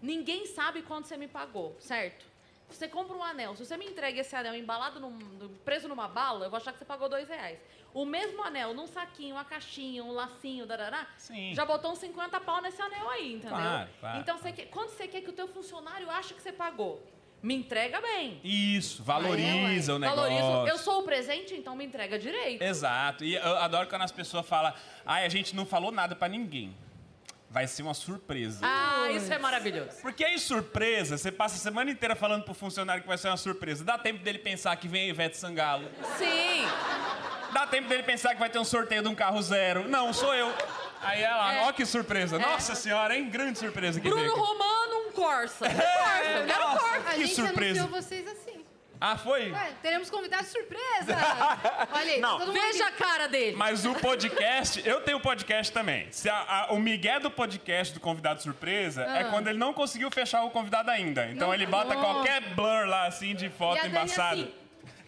ninguém 0.01 0.45
sabe 0.47 0.81
quanto 0.81 1.07
você 1.07 1.17
me 1.17 1.27
pagou, 1.27 1.75
certo? 1.79 2.25
Você 2.71 2.87
compra 2.87 3.15
um 3.15 3.23
anel, 3.23 3.55
se 3.55 3.65
você 3.65 3.77
me 3.77 3.85
entrega 3.85 4.21
esse 4.21 4.35
anel 4.35 4.55
embalado, 4.55 4.99
num, 4.99 5.17
preso 5.63 5.87
numa 5.87 6.07
bala, 6.07 6.45
eu 6.45 6.49
vou 6.49 6.57
achar 6.57 6.71
que 6.71 6.79
você 6.79 6.85
pagou 6.85 7.09
dois 7.09 7.27
reais. 7.27 7.59
O 7.93 8.05
mesmo 8.05 8.41
anel, 8.43 8.73
num 8.73 8.87
saquinho, 8.87 9.35
uma 9.35 9.43
caixinha, 9.43 10.03
um 10.03 10.11
lacinho, 10.11 10.65
darará, 10.65 11.07
Sim. 11.17 11.53
já 11.53 11.65
botou 11.65 11.91
uns 11.91 11.99
50 11.99 12.39
pau 12.39 12.61
nesse 12.61 12.81
anel 12.81 13.09
aí, 13.09 13.33
entendeu? 13.33 13.49
Claro, 13.49 13.89
claro. 13.99 14.19
Então, 14.19 14.37
você 14.37 14.51
quer, 14.51 14.65
quando 14.67 14.89
você 14.89 15.07
quer 15.07 15.21
que 15.21 15.29
o 15.29 15.33
teu 15.33 15.47
funcionário 15.47 16.09
ache 16.09 16.33
que 16.33 16.41
você 16.41 16.53
pagou, 16.53 17.05
me 17.43 17.55
entrega 17.55 17.99
bem. 17.99 18.39
Isso, 18.43 19.03
valoriza 19.03 19.91
é, 19.91 19.95
o 19.95 19.99
negócio. 19.99 20.21
Valorizo. 20.21 20.67
Eu 20.67 20.77
sou 20.77 21.01
o 21.01 21.03
presente, 21.03 21.55
então 21.55 21.75
me 21.75 21.85
entrega 21.85 22.17
direito. 22.17 22.61
Exato. 22.61 23.25
E 23.25 23.35
eu 23.35 23.57
adoro 23.57 23.87
quando 23.89 24.03
as 24.03 24.11
pessoas 24.11 24.45
falam, 24.47 24.73
ai, 25.05 25.25
a 25.25 25.29
gente 25.29 25.55
não 25.55 25.65
falou 25.65 25.91
nada 25.91 26.15
pra 26.15 26.27
ninguém. 26.27 26.75
Vai 27.51 27.67
ser 27.67 27.83
uma 27.83 27.93
surpresa. 27.93 28.59
Ah, 28.63 29.11
isso 29.11 29.31
é 29.31 29.37
maravilhoso. 29.37 29.97
Porque 30.01 30.23
aí, 30.23 30.39
surpresa, 30.39 31.17
você 31.17 31.29
passa 31.31 31.55
a 31.55 31.59
semana 31.59 31.91
inteira 31.91 32.15
falando 32.15 32.43
pro 32.45 32.53
funcionário 32.53 33.01
que 33.01 33.07
vai 33.09 33.17
ser 33.17 33.27
uma 33.27 33.35
surpresa. 33.35 33.83
Dá 33.83 33.97
tempo 33.97 34.23
dele 34.23 34.39
pensar 34.39 34.73
que 34.77 34.87
vem 34.87 35.03
a 35.03 35.09
Ivete 35.09 35.35
Sangalo. 35.37 35.85
Sim. 36.17 36.65
Dá 37.51 37.67
tempo 37.67 37.89
dele 37.89 38.03
pensar 38.03 38.33
que 38.33 38.39
vai 38.39 38.49
ter 38.49 38.57
um 38.57 38.63
sorteio 38.63 39.01
de 39.03 39.09
um 39.09 39.15
carro 39.15 39.41
zero. 39.41 39.85
Não, 39.89 40.13
sou 40.13 40.33
eu. 40.33 40.49
Aí 41.01 41.21
ela, 41.21 41.53
É. 41.55 41.61
ó 41.67 41.73
que 41.73 41.85
surpresa. 41.85 42.39
Nossa 42.39 42.73
senhora, 42.73 43.17
hein? 43.17 43.29
Grande 43.29 43.59
surpresa 43.59 43.99
que 43.99 44.09
veio 44.09 44.15
Bruno 44.15 44.31
aqui. 44.31 44.39
Romano, 44.53 45.07
um 45.07 45.11
Corsa. 45.11 45.65
Um 45.67 45.73
Corsa, 45.73 46.23
eu 46.39 46.45
quero 46.45 46.67
um. 46.67 46.77
Corsa. 46.77 46.97
A 47.09 47.13
Que 47.13 47.19
gente 47.25 47.35
surpresa. 47.35 47.87
vocês 47.87 48.25
assim. 48.27 48.60
Ah, 49.03 49.17
foi? 49.17 49.51
Ué, 49.51 49.71
teremos 49.81 50.11
convidado 50.11 50.45
surpresa. 50.45 51.17
Olha 51.91 52.11
aí, 52.13 52.19
Não. 52.19 52.37
todo 52.37 52.49
mundo 52.53 52.61
Veja 52.61 52.85
a 52.85 52.91
cara 52.91 53.27
dele. 53.27 53.55
Mas 53.57 53.83
o 53.83 53.95
podcast, 53.95 54.87
eu 54.87 55.01
tenho 55.01 55.19
podcast 55.19 55.73
também. 55.73 56.07
Se 56.11 56.29
a- 56.29 56.67
a- 56.69 56.73
o 56.73 56.79
migué 56.79 57.19
do 57.19 57.31
podcast 57.31 57.95
do 57.95 57.99
convidado 57.99 58.43
surpresa 58.43 59.01
é 59.03 59.23
quando 59.23 59.47
ele 59.47 59.57
não 59.57 59.73
conseguiu 59.73 60.11
fechar 60.11 60.43
o 60.43 60.51
convidado 60.51 60.91
ainda. 60.91 61.25
Então 61.31 61.47
Não- 61.47 61.53
ele 61.55 61.65
bota 61.65 61.95
qualquer 61.95 62.41
blur 62.53 62.85
lá, 62.85 63.07
assim, 63.07 63.33
de 63.33 63.47
E 63.47 63.49
foto 63.49 63.79
a 63.79 63.81
Dani 63.81 63.89
embaçada. 63.89 64.33
assim. 64.43 64.53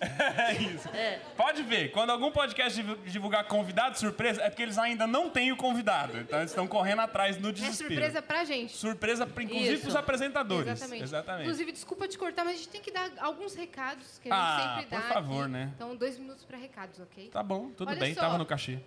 É 0.44 0.54
isso. 0.54 0.90
É. 0.90 1.20
Pode 1.38 1.64
ver, 1.64 1.92
quando 1.92 2.10
algum 2.12 2.32
podcast 2.32 2.82
divu- 2.82 2.98
divulgar 3.06 3.44
convidado 3.46 3.98
surpresa, 3.98 4.42
é 4.42 4.50
porque 4.50 4.62
eles 4.64 4.78
ainda 4.78 5.06
não 5.08 5.30
têm 5.30 5.52
o 5.52 5.56
convidado. 5.58 6.18
Então 6.20 6.40
eles 6.40 6.52
estão 6.52 6.68
correndo 6.68 7.02
atrás 7.02 7.38
no 7.38 7.50
É 7.50 7.52
desespero. 7.52 7.90
surpresa 7.94 8.22
pra 8.22 8.44
gente. 8.44 8.74
Surpresa, 8.76 9.26
pra- 9.26 9.44
inclusive, 9.44 9.74
Isso. 9.74 9.82
pros 9.84 9.96
apresentadores. 9.96 10.68
Exatamente. 10.72 11.04
Exatamente. 11.04 11.42
Inclusive, 11.44 11.72
desculpa 11.72 12.08
te 12.08 12.18
cortar, 12.18 12.44
mas 12.44 12.56
a 12.56 12.58
gente 12.58 12.70
tem 12.70 12.82
que 12.82 12.92
dar 12.92 13.10
alguns 13.20 13.56
recados 13.56 14.20
que 14.22 14.30
a 14.32 14.36
gente 14.36 14.44
Ah, 14.44 14.76
sempre 14.80 14.90
dá. 14.90 15.02
por 15.02 15.14
favor, 15.14 15.42
aqui. 15.44 15.52
né? 15.52 15.72
Então, 15.76 15.96
dois 15.96 16.18
minutos 16.18 16.44
pra 16.46 16.58
recados, 16.58 17.00
ok? 17.00 17.30
Tá 17.30 17.42
bom, 17.44 17.70
tudo 17.72 17.90
Olha 17.90 18.00
bem, 18.00 18.14
só. 18.14 18.22
tava 18.22 18.38
no 18.38 18.46
cachê. 18.46 18.80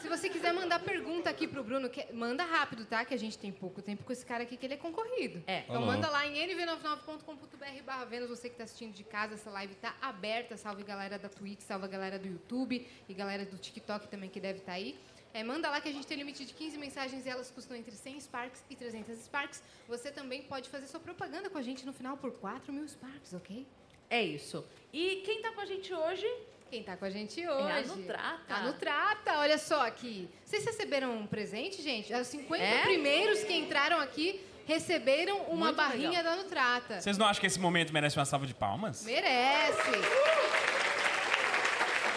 Se 0.00 0.08
você 0.08 0.28
quiser 0.28 0.52
mandar 0.52 0.80
pergunta 0.80 1.30
aqui 1.30 1.46
pro 1.46 1.62
Bruno, 1.62 1.88
que- 1.88 2.12
manda 2.12 2.42
rápido, 2.44 2.84
tá? 2.84 3.04
Que 3.04 3.14
a 3.14 3.18
gente 3.18 3.38
tem 3.38 3.52
pouco 3.52 3.80
tempo 3.80 4.02
com 4.02 4.12
esse 4.12 4.24
cara 4.26 4.42
aqui, 4.42 4.56
que 4.56 4.66
ele 4.66 4.74
é 4.74 4.76
concorrido. 4.76 5.42
É. 5.46 5.60
Então 5.60 5.76
Alô. 5.76 5.86
manda 5.86 6.08
lá 6.10 6.26
em 6.26 6.36
nv99.com.br 6.46 7.82
barra 7.84 8.04
Vênus, 8.04 8.28
você 8.28 8.48
que 8.48 8.56
tá 8.56 8.64
assistindo 8.64 8.92
de 8.92 9.04
casa, 9.04 9.34
essa 9.34 9.50
live 9.50 9.74
tá 9.76 9.94
aberta. 10.00 10.56
Salve 10.56 10.82
galera 10.82 11.18
da 11.18 11.28
Twitch, 11.28 11.60
salve 11.60 11.86
galera 11.88 12.18
do 12.18 12.26
YouTube 12.26 12.86
e 13.08 13.14
galera 13.14 13.44
do 13.44 13.56
TikTok 13.56 14.08
também 14.08 14.28
que 14.28 14.40
deve 14.40 14.58
estar 14.60 14.72
aí. 14.72 14.98
É, 15.32 15.42
manda 15.42 15.68
lá 15.70 15.80
que 15.80 15.88
a 15.88 15.92
gente 15.92 16.06
tem 16.06 16.16
limite 16.16 16.44
de 16.44 16.54
15 16.54 16.78
mensagens 16.78 17.26
e 17.26 17.28
elas 17.28 17.50
custam 17.50 17.76
entre 17.76 17.92
100 17.94 18.20
Sparks 18.20 18.64
e 18.70 18.76
300 18.76 19.18
Sparks. 19.18 19.62
Você 19.88 20.10
também 20.10 20.42
pode 20.42 20.68
fazer 20.68 20.86
sua 20.86 21.00
propaganda 21.00 21.50
com 21.50 21.58
a 21.58 21.62
gente 21.62 21.84
no 21.84 21.92
final 21.92 22.16
por 22.16 22.32
4 22.32 22.72
mil 22.72 22.86
Sparks, 22.88 23.32
ok? 23.34 23.66
É 24.08 24.22
isso. 24.22 24.64
E 24.92 25.22
quem 25.24 25.42
tá 25.42 25.50
com 25.52 25.60
a 25.60 25.66
gente 25.66 25.92
hoje? 25.92 26.26
Quem 26.74 26.82
tá 26.82 26.96
com 26.96 27.04
a 27.04 27.10
gente 27.10 27.38
hoje? 27.46 27.70
a 27.72 27.82
Nutrata. 27.82 28.52
A 28.54 28.60
Nutrata, 28.64 29.38
olha 29.38 29.58
só 29.58 29.86
aqui. 29.86 30.28
Vocês 30.44 30.64
receberam 30.64 31.16
um 31.18 31.24
presente, 31.24 31.80
gente? 31.80 32.12
Os 32.12 32.26
50 32.26 32.64
É? 32.64 32.82
primeiros 32.82 33.44
que 33.44 33.52
entraram 33.54 34.00
aqui 34.00 34.40
receberam 34.66 35.42
uma 35.42 35.66
Muito 35.66 35.76
barrinha 35.76 36.08
legal. 36.18 36.24
da 36.24 36.42
Nutrata. 36.42 37.00
Vocês 37.00 37.16
não 37.16 37.26
acham 37.26 37.40
que 37.40 37.46
esse 37.46 37.60
momento 37.60 37.92
merece 37.92 38.18
uma 38.18 38.24
salva 38.24 38.44
de 38.44 38.54
palmas? 38.54 39.04
Merece! 39.04 39.92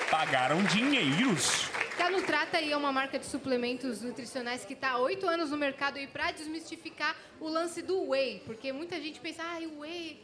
Pagaram 0.10 0.64
dinheiros. 0.64 1.70
A 2.00 2.10
Nutrata 2.10 2.58
aí 2.58 2.72
é 2.72 2.78
uma 2.78 2.92
marca 2.92 3.20
de 3.20 3.28
suplementos 3.28 4.02
nutricionais 4.02 4.66
que 4.66 4.74
está 4.74 4.92
há 4.92 4.98
oito 4.98 5.28
anos 5.28 5.52
no 5.52 5.58
mercado 5.58 6.00
e 6.00 6.08
para 6.08 6.32
desmistificar 6.32 7.16
o 7.40 7.48
lance 7.48 7.84
do 7.84 8.10
whey. 8.10 8.42
Porque 8.46 8.72
muita 8.72 9.00
gente 9.00 9.20
pensa, 9.20 9.44
ah, 9.44 9.60
o 9.60 9.82
whey 9.82 10.20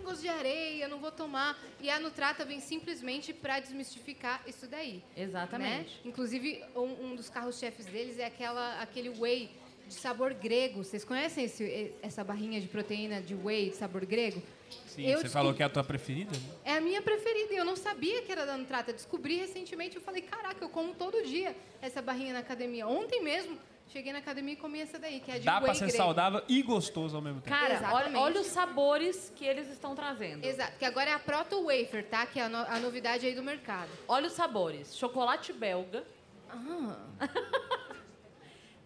tem 0.00 0.04
gosto 0.08 0.22
de 0.22 0.28
areia, 0.28 0.88
não 0.88 0.98
vou 0.98 1.12
tomar. 1.12 1.58
E 1.80 1.90
a 1.90 1.98
Nutrata 2.00 2.44
vem 2.44 2.60
simplesmente 2.60 3.32
para 3.32 3.60
desmistificar 3.60 4.42
isso 4.46 4.66
daí. 4.66 5.02
Exatamente. 5.16 5.90
né? 5.94 6.00
Inclusive, 6.04 6.64
um, 6.74 7.06
um 7.12 7.14
dos 7.16 7.28
carros-chefes 7.28 7.86
deles 7.86 8.18
é 8.18 8.24
aquela, 8.26 8.80
aquele 8.80 9.10
whey 9.10 9.50
de 9.86 9.94
sabor 9.94 10.32
grego. 10.34 10.82
Vocês 10.84 11.04
conhecem 11.04 11.44
esse- 11.44 11.92
essa 12.02 12.22
barrinha 12.24 12.60
de 12.60 12.68
proteína 12.68 13.20
de 13.20 13.34
whey 13.34 13.70
de 13.70 13.76
sabor 13.76 14.04
grego? 14.06 14.42
Sim, 14.86 15.02
Eu 15.02 15.18
você 15.18 15.24
descobri- 15.24 15.30
falou 15.30 15.54
que 15.54 15.62
é 15.62 15.66
a 15.66 15.68
tua 15.68 15.82
preferida? 15.84 16.30
né? 16.32 16.54
É 16.64 16.72
a 16.76 16.80
minha 16.80 17.02
preferida 17.02 17.52
e 17.52 17.56
eu 17.56 17.64
não 17.64 17.74
sabia 17.76 18.22
que 18.22 18.30
era 18.30 18.46
da 18.46 18.56
Nutrata. 18.56 18.92
Descobri 18.92 19.36
recentemente, 19.36 19.96
eu 19.96 20.02
falei, 20.02 20.22
caraca, 20.22 20.64
eu 20.64 20.68
como 20.68 20.94
todo 20.94 21.22
dia 21.26 21.56
essa 21.82 22.00
barrinha 22.00 22.32
na 22.32 22.38
academia. 22.40 22.86
Ontem 22.86 23.20
mesmo, 23.22 23.58
cheguei 23.92 24.12
na 24.12 24.18
academia 24.20 24.54
e 24.54 24.56
comi 24.56 24.80
essa 24.80 24.98
daí, 24.98 25.20
que 25.20 25.30
é 25.30 25.38
de 25.38 25.44
Dá 25.44 25.56
whey 25.56 25.64
pra 25.64 25.74
ser 25.74 25.86
grego. 25.86 25.96
saudável 25.96 26.42
e 26.48 26.62
gostoso 26.62 27.16
ao 27.16 27.22
mesmo 27.22 27.40
tempo. 27.40 27.56
Cara, 27.56 27.92
olha, 27.92 28.18
olha 28.18 28.40
os 28.40 28.46
sabores 28.46 29.32
que 29.36 29.44
eles 29.44 29.68
estão 29.70 29.94
trazendo. 29.94 30.44
Exato, 30.44 30.78
que 30.78 30.84
agora 30.84 31.10
é 31.10 31.14
a 31.14 31.18
Proto 31.18 31.64
Wafer, 31.64 32.06
tá? 32.08 32.24
Que 32.26 32.38
é 32.40 32.44
a, 32.44 32.48
no- 32.48 32.56
a 32.58 32.78
novidade 32.78 33.26
aí 33.26 33.34
do 33.34 33.42
mercado. 33.42 33.90
Olha 34.08 34.26
os 34.28 34.32
sabores. 34.32 34.96
Chocolate 34.96 35.52
belga, 35.52 36.04
Ah, 36.48 36.96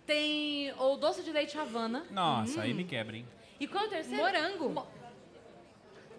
Tem 0.06 0.70
o 0.78 0.96
doce 0.96 1.22
de 1.22 1.32
leite 1.32 1.58
Havana. 1.58 2.04
Nossa, 2.10 2.60
aí 2.62 2.74
me 2.74 2.84
quebra, 2.84 3.16
hein? 3.16 3.26
E 3.58 3.66
qual 3.66 3.84
é 3.84 3.86
o 3.86 3.90
terceiro? 3.90 4.22
Morango. 4.22 4.68
Mo- 4.68 4.86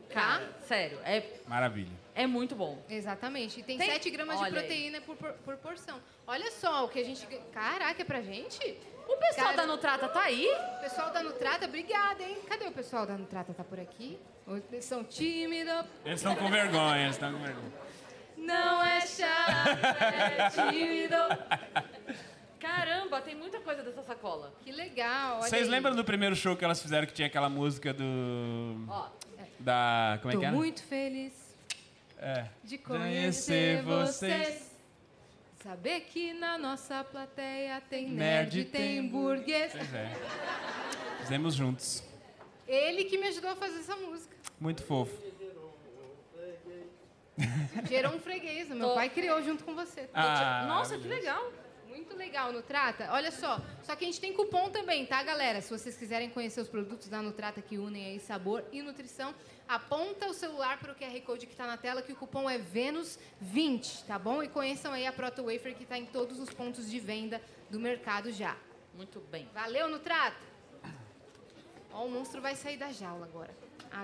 Cara, 0.10 0.50
sério, 0.62 0.98
é, 1.04 1.24
Maravilha. 1.48 1.92
É 2.16 2.26
muito 2.26 2.56
bom. 2.56 2.82
Exatamente. 2.90 3.60
E 3.60 3.64
tem, 3.64 3.78
Tem- 3.78 3.92
7 3.92 4.10
gramas 4.10 4.40
Olha 4.40 4.50
de 4.52 4.58
proteína 4.60 5.02
por, 5.02 5.16
por, 5.18 5.34
por 5.34 5.58
porção. 5.58 6.00
Olha 6.26 6.50
só 6.52 6.86
o 6.86 6.90
que 6.90 7.00
a 7.00 7.04
gente. 7.04 7.26
Caraca, 7.54 8.02
é 8.02 8.06
pra 8.06 8.22
gente? 8.22 8.58
O 9.08 9.18
pessoal 9.18 9.48
Cara- 9.48 9.58
da 9.58 9.68
Nutrata 9.68 10.08
tá 10.08 10.22
aí? 10.24 10.48
O 10.78 10.82
pessoal 10.82 11.12
da 11.12 11.22
Nutrata, 11.22 11.66
obrigada, 11.66 12.24
hein? 12.24 12.38
Cadê 12.48 12.66
o 12.66 12.72
pessoal 12.72 13.06
da 13.06 13.16
Nutrata? 13.18 13.54
Tá 13.54 13.64
por 13.64 13.80
aqui? 13.80 14.18
Eles 14.72 14.86
são 14.86 15.04
tímidos. 15.04 15.86
Eles 16.04 16.20
estão 16.20 16.36
com 16.36 16.50
vergonha, 16.50 17.04
eles 17.04 17.16
estão 17.16 17.32
com 17.34 17.40
vergonha. 17.40 17.72
Não 18.38 18.84
é 18.84 19.02
chato, 19.02 19.80
é 19.86 20.50
tímido. 20.72 21.16
Caramba, 22.60 23.22
tem 23.22 23.36
muita 23.36 23.60
coisa 23.60 23.84
dessa 23.84 24.02
sacola. 24.04 24.54
Que 24.64 24.72
legal. 24.72 25.42
Vocês 25.42 25.68
lembram 25.68 25.96
do 25.96 26.04
primeiro 26.04 26.36
show 26.36 26.56
que 26.56 26.64
elas 26.66 26.82
fizeram 26.82 27.06
que 27.06 27.14
tinha 27.14 27.28
aquela 27.28 27.50
música 27.50 27.94
do. 27.94 28.86
Ó, 28.88 29.08
Da. 29.60 30.18
Como 30.22 30.32
é 30.32 30.34
Tô 30.34 30.40
que 30.40 30.46
era? 30.46 30.56
muito 30.56 30.84
feliz 30.84 31.45
É. 32.18 32.46
de 32.64 32.78
Conhecer 32.78 33.80
conhecer 33.80 33.84
vocês. 33.84 34.46
vocês. 34.48 34.76
Saber 35.62 36.02
que 36.02 36.34
na 36.34 36.58
nossa 36.58 37.04
plateia 37.04 37.82
tem 37.90 38.10
Nerd, 38.10 38.58
nerd, 38.58 38.66
tem 38.72 39.08
burguês. 39.08 39.72
Pois 39.72 39.94
é. 39.94 40.12
Fizemos 41.20 41.56
juntos. 41.56 42.04
Ele 42.68 43.06
que 43.06 43.18
me 43.18 43.28
ajudou 43.28 43.52
a 43.52 43.56
fazer 43.56 43.80
essa 43.80 43.96
música. 43.96 44.36
Muito 44.60 44.84
fofo. 44.84 45.16
Gerou 47.90 48.14
um 48.16 48.20
freguês. 48.20 48.70
o 48.72 48.76
Meu 48.76 48.90
Tô- 48.90 48.96
pai 48.96 49.10
criou 49.10 49.42
junto 49.44 49.64
com 49.64 49.74
você. 49.76 50.10
Ah, 50.14 50.66
nossa, 50.68 50.98
que 50.98 51.08
legal. 51.08 51.52
Muito 52.06 52.18
legal, 52.18 52.54
Nutrata. 52.54 53.10
Olha 53.12 53.32
só, 53.32 53.60
só 53.82 53.96
que 53.96 54.06
a 54.06 54.08
gente 54.08 54.22
tem 54.22 54.32
cupom 54.32 54.70
também, 54.70 55.08
tá, 55.08 55.24
galera? 55.24 55.60
Se 55.60 55.72
vocês 55.72 55.98
quiserem 55.98 56.30
conhecer 56.30 56.62
os 56.62 56.70
produtos 56.70 57.08
da 57.08 57.20
Nutrata 57.20 57.64
que 57.64 57.80
unem 57.80 58.06
aí 58.06 58.20
sabor 58.20 58.64
e 58.72 58.80
nutrição, 58.84 59.34
aponta 59.68 60.28
o 60.28 60.34
celular 60.34 60.78
para 60.78 60.92
o 60.92 60.96
QR 60.96 61.20
Code 61.22 61.48
que 61.48 61.54
está 61.54 61.66
na 61.66 61.78
tela, 61.78 62.04
que 62.04 62.14
o 62.14 62.16
cupom 62.16 62.48
é 62.48 62.60
Vênus20, 62.60 64.06
tá 64.06 64.20
bom? 64.20 64.44
E 64.44 64.48
conheçam 64.48 64.94
aí 64.94 65.08
a 65.08 65.12
Proto 65.12 65.46
Wafer 65.46 65.76
que 65.76 65.82
está 65.82 65.98
em 65.98 66.06
todos 66.06 66.40
os 66.40 66.52
pontos 66.52 66.92
de 66.92 67.00
venda 67.00 67.42
do 67.72 67.80
mercado 67.80 68.32
já. 68.32 68.56
Muito 68.94 69.20
bem. 69.32 69.50
Valeu, 69.52 69.90
Nutrata! 69.90 70.38
Ó, 71.92 72.06
o 72.06 72.12
monstro 72.12 72.40
vai 72.40 72.56
sair 72.56 72.78
da 72.78 72.92
jaula 72.92 73.26
agora. 73.26 73.54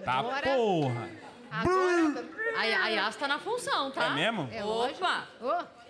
Tá 0.03 0.13
Agora... 0.13 0.55
porra. 0.55 1.09
agora... 1.51 2.25
A, 2.55 2.61
a 2.61 2.87
Yas 2.87 3.15
tá 3.15 3.27
na 3.27 3.37
função, 3.37 3.91
tá? 3.91 4.07
É 4.07 4.09
mesmo? 4.15 4.49
É. 4.51 4.63
Opa! 4.65 5.27
Ô, 5.39 5.80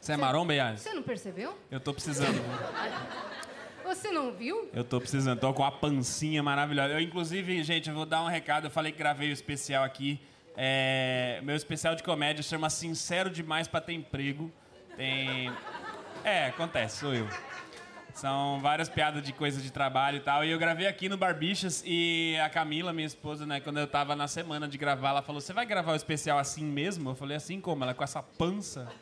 Você 0.00 0.12
é 0.12 0.16
maromba, 0.16 0.54
Yas? 0.54 0.80
você 0.80 0.94
não 0.94 1.02
percebeu? 1.02 1.58
Eu 1.70 1.80
tô 1.80 1.92
precisando. 1.92 2.38
Você 3.84 4.10
não 4.10 4.30
viu? 4.32 4.68
Eu 4.74 4.84
tô 4.84 5.00
precisando. 5.00 5.40
Tô 5.40 5.54
com 5.54 5.64
a 5.64 5.72
pancinha 5.72 6.42
maravilhosa. 6.42 6.92
Eu, 6.92 7.00
inclusive, 7.00 7.62
gente, 7.62 7.88
eu 7.88 7.94
vou 7.94 8.04
dar 8.04 8.22
um 8.22 8.26
recado. 8.26 8.66
Eu 8.66 8.70
falei 8.70 8.92
que 8.92 8.98
gravei 8.98 9.30
o 9.30 9.32
especial 9.32 9.82
aqui. 9.82 10.20
É, 10.54 11.40
meu 11.42 11.56
especial 11.56 11.94
de 11.94 12.02
comédia 12.02 12.42
chama 12.42 12.68
Sincero 12.68 13.30
Demais 13.30 13.66
pra 13.66 13.80
Ter 13.80 13.94
Emprego. 13.94 14.52
Tem. 14.94 15.50
É, 16.22 16.48
acontece, 16.48 16.98
sou 16.98 17.14
eu. 17.14 17.26
São 18.12 18.60
várias 18.60 18.88
piadas 18.88 19.22
de 19.22 19.32
coisa 19.32 19.58
de 19.62 19.70
trabalho 19.70 20.16
e 20.16 20.20
tal. 20.20 20.44
E 20.44 20.50
eu 20.50 20.58
gravei 20.58 20.86
aqui 20.86 21.08
no 21.08 21.16
Barbichas 21.16 21.82
e 21.86 22.36
a 22.44 22.50
Camila, 22.50 22.92
minha 22.92 23.06
esposa, 23.06 23.46
né, 23.46 23.60
quando 23.60 23.78
eu 23.78 23.86
tava 23.86 24.16
na 24.16 24.26
semana 24.26 24.68
de 24.68 24.76
gravar, 24.76 25.10
ela 25.10 25.22
falou: 25.22 25.40
Você 25.40 25.52
vai 25.52 25.64
gravar 25.64 25.92
o 25.92 25.96
especial 25.96 26.38
assim 26.38 26.64
mesmo? 26.64 27.10
Eu 27.10 27.14
falei: 27.14 27.36
Assim 27.36 27.60
como? 27.60 27.84
Ela 27.84 27.94
com 27.94 28.04
essa 28.04 28.22
pança. 28.22 28.92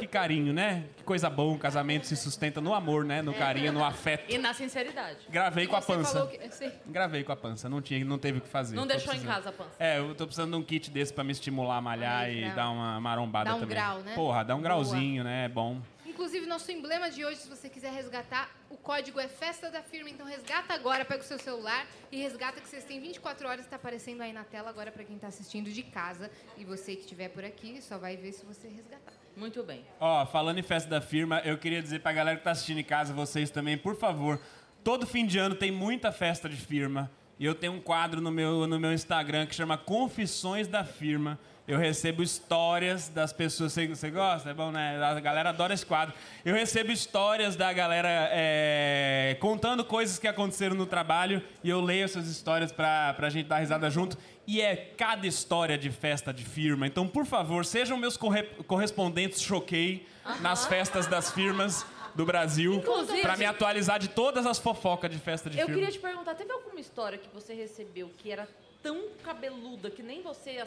Que 0.00 0.06
carinho, 0.06 0.52
né? 0.52 0.84
Que 0.96 1.02
coisa 1.04 1.28
boa, 1.30 1.52
um 1.52 1.58
casamento 1.58 2.06
se 2.06 2.16
sustenta 2.16 2.60
no 2.60 2.74
amor, 2.74 3.04
né? 3.04 3.22
No 3.22 3.32
carinho, 3.34 3.72
no 3.72 3.84
afeto. 3.84 4.24
E 4.32 4.38
na 4.38 4.52
sinceridade. 4.54 5.18
Gravei 5.28 5.66
com 5.66 5.76
a 5.76 5.80
Você 5.80 5.92
pança. 5.92 6.12
falou 6.12 6.28
que... 6.28 6.50
Sim. 6.50 6.72
Gravei 6.86 7.22
com 7.22 7.32
a 7.32 7.36
pança, 7.36 7.68
não 7.68 7.80
tinha, 7.82 8.04
não 8.04 8.18
teve 8.18 8.38
o 8.38 8.40
que 8.40 8.48
fazer. 8.48 8.74
Não 8.74 8.82
Tô 8.84 8.88
deixou 8.88 9.12
em 9.12 9.18
precisando. 9.20 9.34
casa 9.34 9.48
a 9.50 9.52
pança. 9.52 9.70
É, 9.78 9.98
eu 9.98 10.14
tô 10.14 10.24
precisando 10.26 10.50
de 10.50 10.56
um 10.56 10.62
kit 10.62 10.90
desse 10.90 11.12
pra 11.12 11.22
me 11.22 11.32
estimular 11.32 11.76
a 11.76 11.80
malhar 11.80 12.22
Aí, 12.22 12.38
e 12.38 12.40
grau. 12.44 12.56
dar 12.56 12.70
uma 12.70 13.00
marombada 13.00 13.50
Dá 13.50 13.56
um 13.56 13.60
também. 13.60 13.76
grau, 13.76 14.00
né? 14.00 14.14
Porra, 14.14 14.42
dá 14.44 14.54
um 14.54 14.58
Boa. 14.58 14.64
grauzinho, 14.68 15.22
né? 15.22 15.44
É 15.44 15.48
bom. 15.48 15.80
Inclusive, 16.06 16.44
nosso 16.44 16.70
emblema 16.72 17.08
de 17.10 17.24
hoje, 17.24 17.36
se 17.38 17.48
você 17.48 17.68
quiser 17.68 17.92
resgatar, 17.92 18.50
o 18.68 18.76
código 18.76 19.18
é 19.20 19.28
Festa 19.28 19.70
da 19.70 19.80
Firma. 19.82 20.10
Então, 20.10 20.26
resgata 20.26 20.74
agora, 20.74 21.04
pega 21.04 21.22
o 21.22 21.26
seu 21.26 21.38
celular 21.38 21.86
e 22.10 22.20
resgata 22.20 22.60
que 22.60 22.68
vocês 22.68 22.84
têm 22.84 23.00
24 23.00 23.48
horas. 23.48 23.64
Está 23.64 23.76
aparecendo 23.76 24.20
aí 24.20 24.32
na 24.32 24.44
tela 24.44 24.68
agora 24.68 24.90
para 24.90 25.04
quem 25.04 25.16
está 25.16 25.28
assistindo 25.28 25.70
de 25.70 25.82
casa. 25.82 26.30
E 26.58 26.64
você 26.64 26.94
que 26.94 27.02
estiver 27.02 27.28
por 27.28 27.44
aqui, 27.44 27.80
só 27.80 27.96
vai 27.96 28.16
ver 28.16 28.32
se 28.32 28.44
você 28.44 28.68
resgatar. 28.68 29.12
Muito 29.40 29.62
bem. 29.62 29.86
Ó, 29.98 30.26
falando 30.26 30.58
em 30.58 30.62
festa 30.62 30.90
da 30.90 31.00
firma, 31.00 31.40
eu 31.46 31.56
queria 31.56 31.80
dizer 31.80 32.00
pra 32.00 32.12
galera 32.12 32.36
que 32.36 32.44
tá 32.44 32.50
assistindo 32.50 32.78
em 32.78 32.84
casa, 32.84 33.14
vocês 33.14 33.50
também, 33.50 33.78
por 33.78 33.96
favor, 33.96 34.38
todo 34.84 35.06
fim 35.06 35.24
de 35.24 35.38
ano 35.38 35.54
tem 35.54 35.72
muita 35.72 36.12
festa 36.12 36.46
de 36.46 36.56
firma. 36.56 37.10
E 37.38 37.46
eu 37.46 37.54
tenho 37.54 37.72
um 37.72 37.80
quadro 37.80 38.20
no 38.20 38.30
meu, 38.30 38.66
no 38.66 38.78
meu 38.78 38.92
Instagram 38.92 39.46
que 39.46 39.54
chama 39.54 39.78
Confissões 39.78 40.68
da 40.68 40.84
Firma. 40.84 41.38
Eu 41.68 41.78
recebo 41.78 42.22
histórias 42.22 43.08
das 43.08 43.32
pessoas. 43.32 43.72
Você, 43.72 43.86
você 43.86 44.10
gosta? 44.10 44.50
É 44.50 44.54
bom, 44.54 44.72
né? 44.72 45.00
A 45.02 45.20
galera 45.20 45.50
adora 45.50 45.72
esse 45.72 45.86
quadro. 45.86 46.12
Eu 46.44 46.54
recebo 46.54 46.90
histórias 46.90 47.54
da 47.54 47.72
galera 47.72 48.08
é, 48.32 49.36
contando 49.40 49.84
coisas 49.84 50.18
que 50.18 50.26
aconteceram 50.26 50.74
no 50.74 50.84
trabalho 50.86 51.40
e 51.62 51.70
eu 51.70 51.80
leio 51.80 52.04
essas 52.04 52.26
histórias 52.26 52.72
pra, 52.72 53.14
pra 53.14 53.30
gente 53.30 53.46
dar 53.46 53.58
risada 53.58 53.88
junto. 53.88 54.18
E 54.46 54.60
é 54.60 54.74
cada 54.74 55.26
história 55.28 55.78
de 55.78 55.90
festa 55.90 56.32
de 56.32 56.44
firma. 56.44 56.86
Então, 56.88 57.06
por 57.06 57.24
favor, 57.24 57.64
sejam 57.64 57.96
meus 57.96 58.16
corre- 58.16 58.42
correspondentes 58.66 59.40
choquei 59.40 60.08
nas 60.40 60.66
festas 60.66 61.06
das 61.06 61.30
firmas 61.30 61.86
do 62.16 62.24
Brasil 62.26 62.74
Inclusive- 62.74 63.22
pra 63.22 63.36
me 63.36 63.44
atualizar 63.44 64.00
de 64.00 64.08
todas 64.08 64.44
as 64.44 64.58
fofocas 64.58 65.08
de 65.08 65.18
festa 65.18 65.48
de 65.48 65.56
Eu 65.60 65.66
firma. 65.66 65.80
queria 65.80 65.92
te 65.92 66.00
perguntar, 66.00 66.34
teve 66.34 66.50
alguma 66.50 66.80
história 66.80 67.16
que 67.16 67.28
você 67.32 67.54
recebeu 67.54 68.10
que 68.18 68.32
era 68.32 68.48
tão 68.82 69.04
cabeluda 69.22 69.88
que 69.88 70.02
nem 70.02 70.20
você 70.20 70.58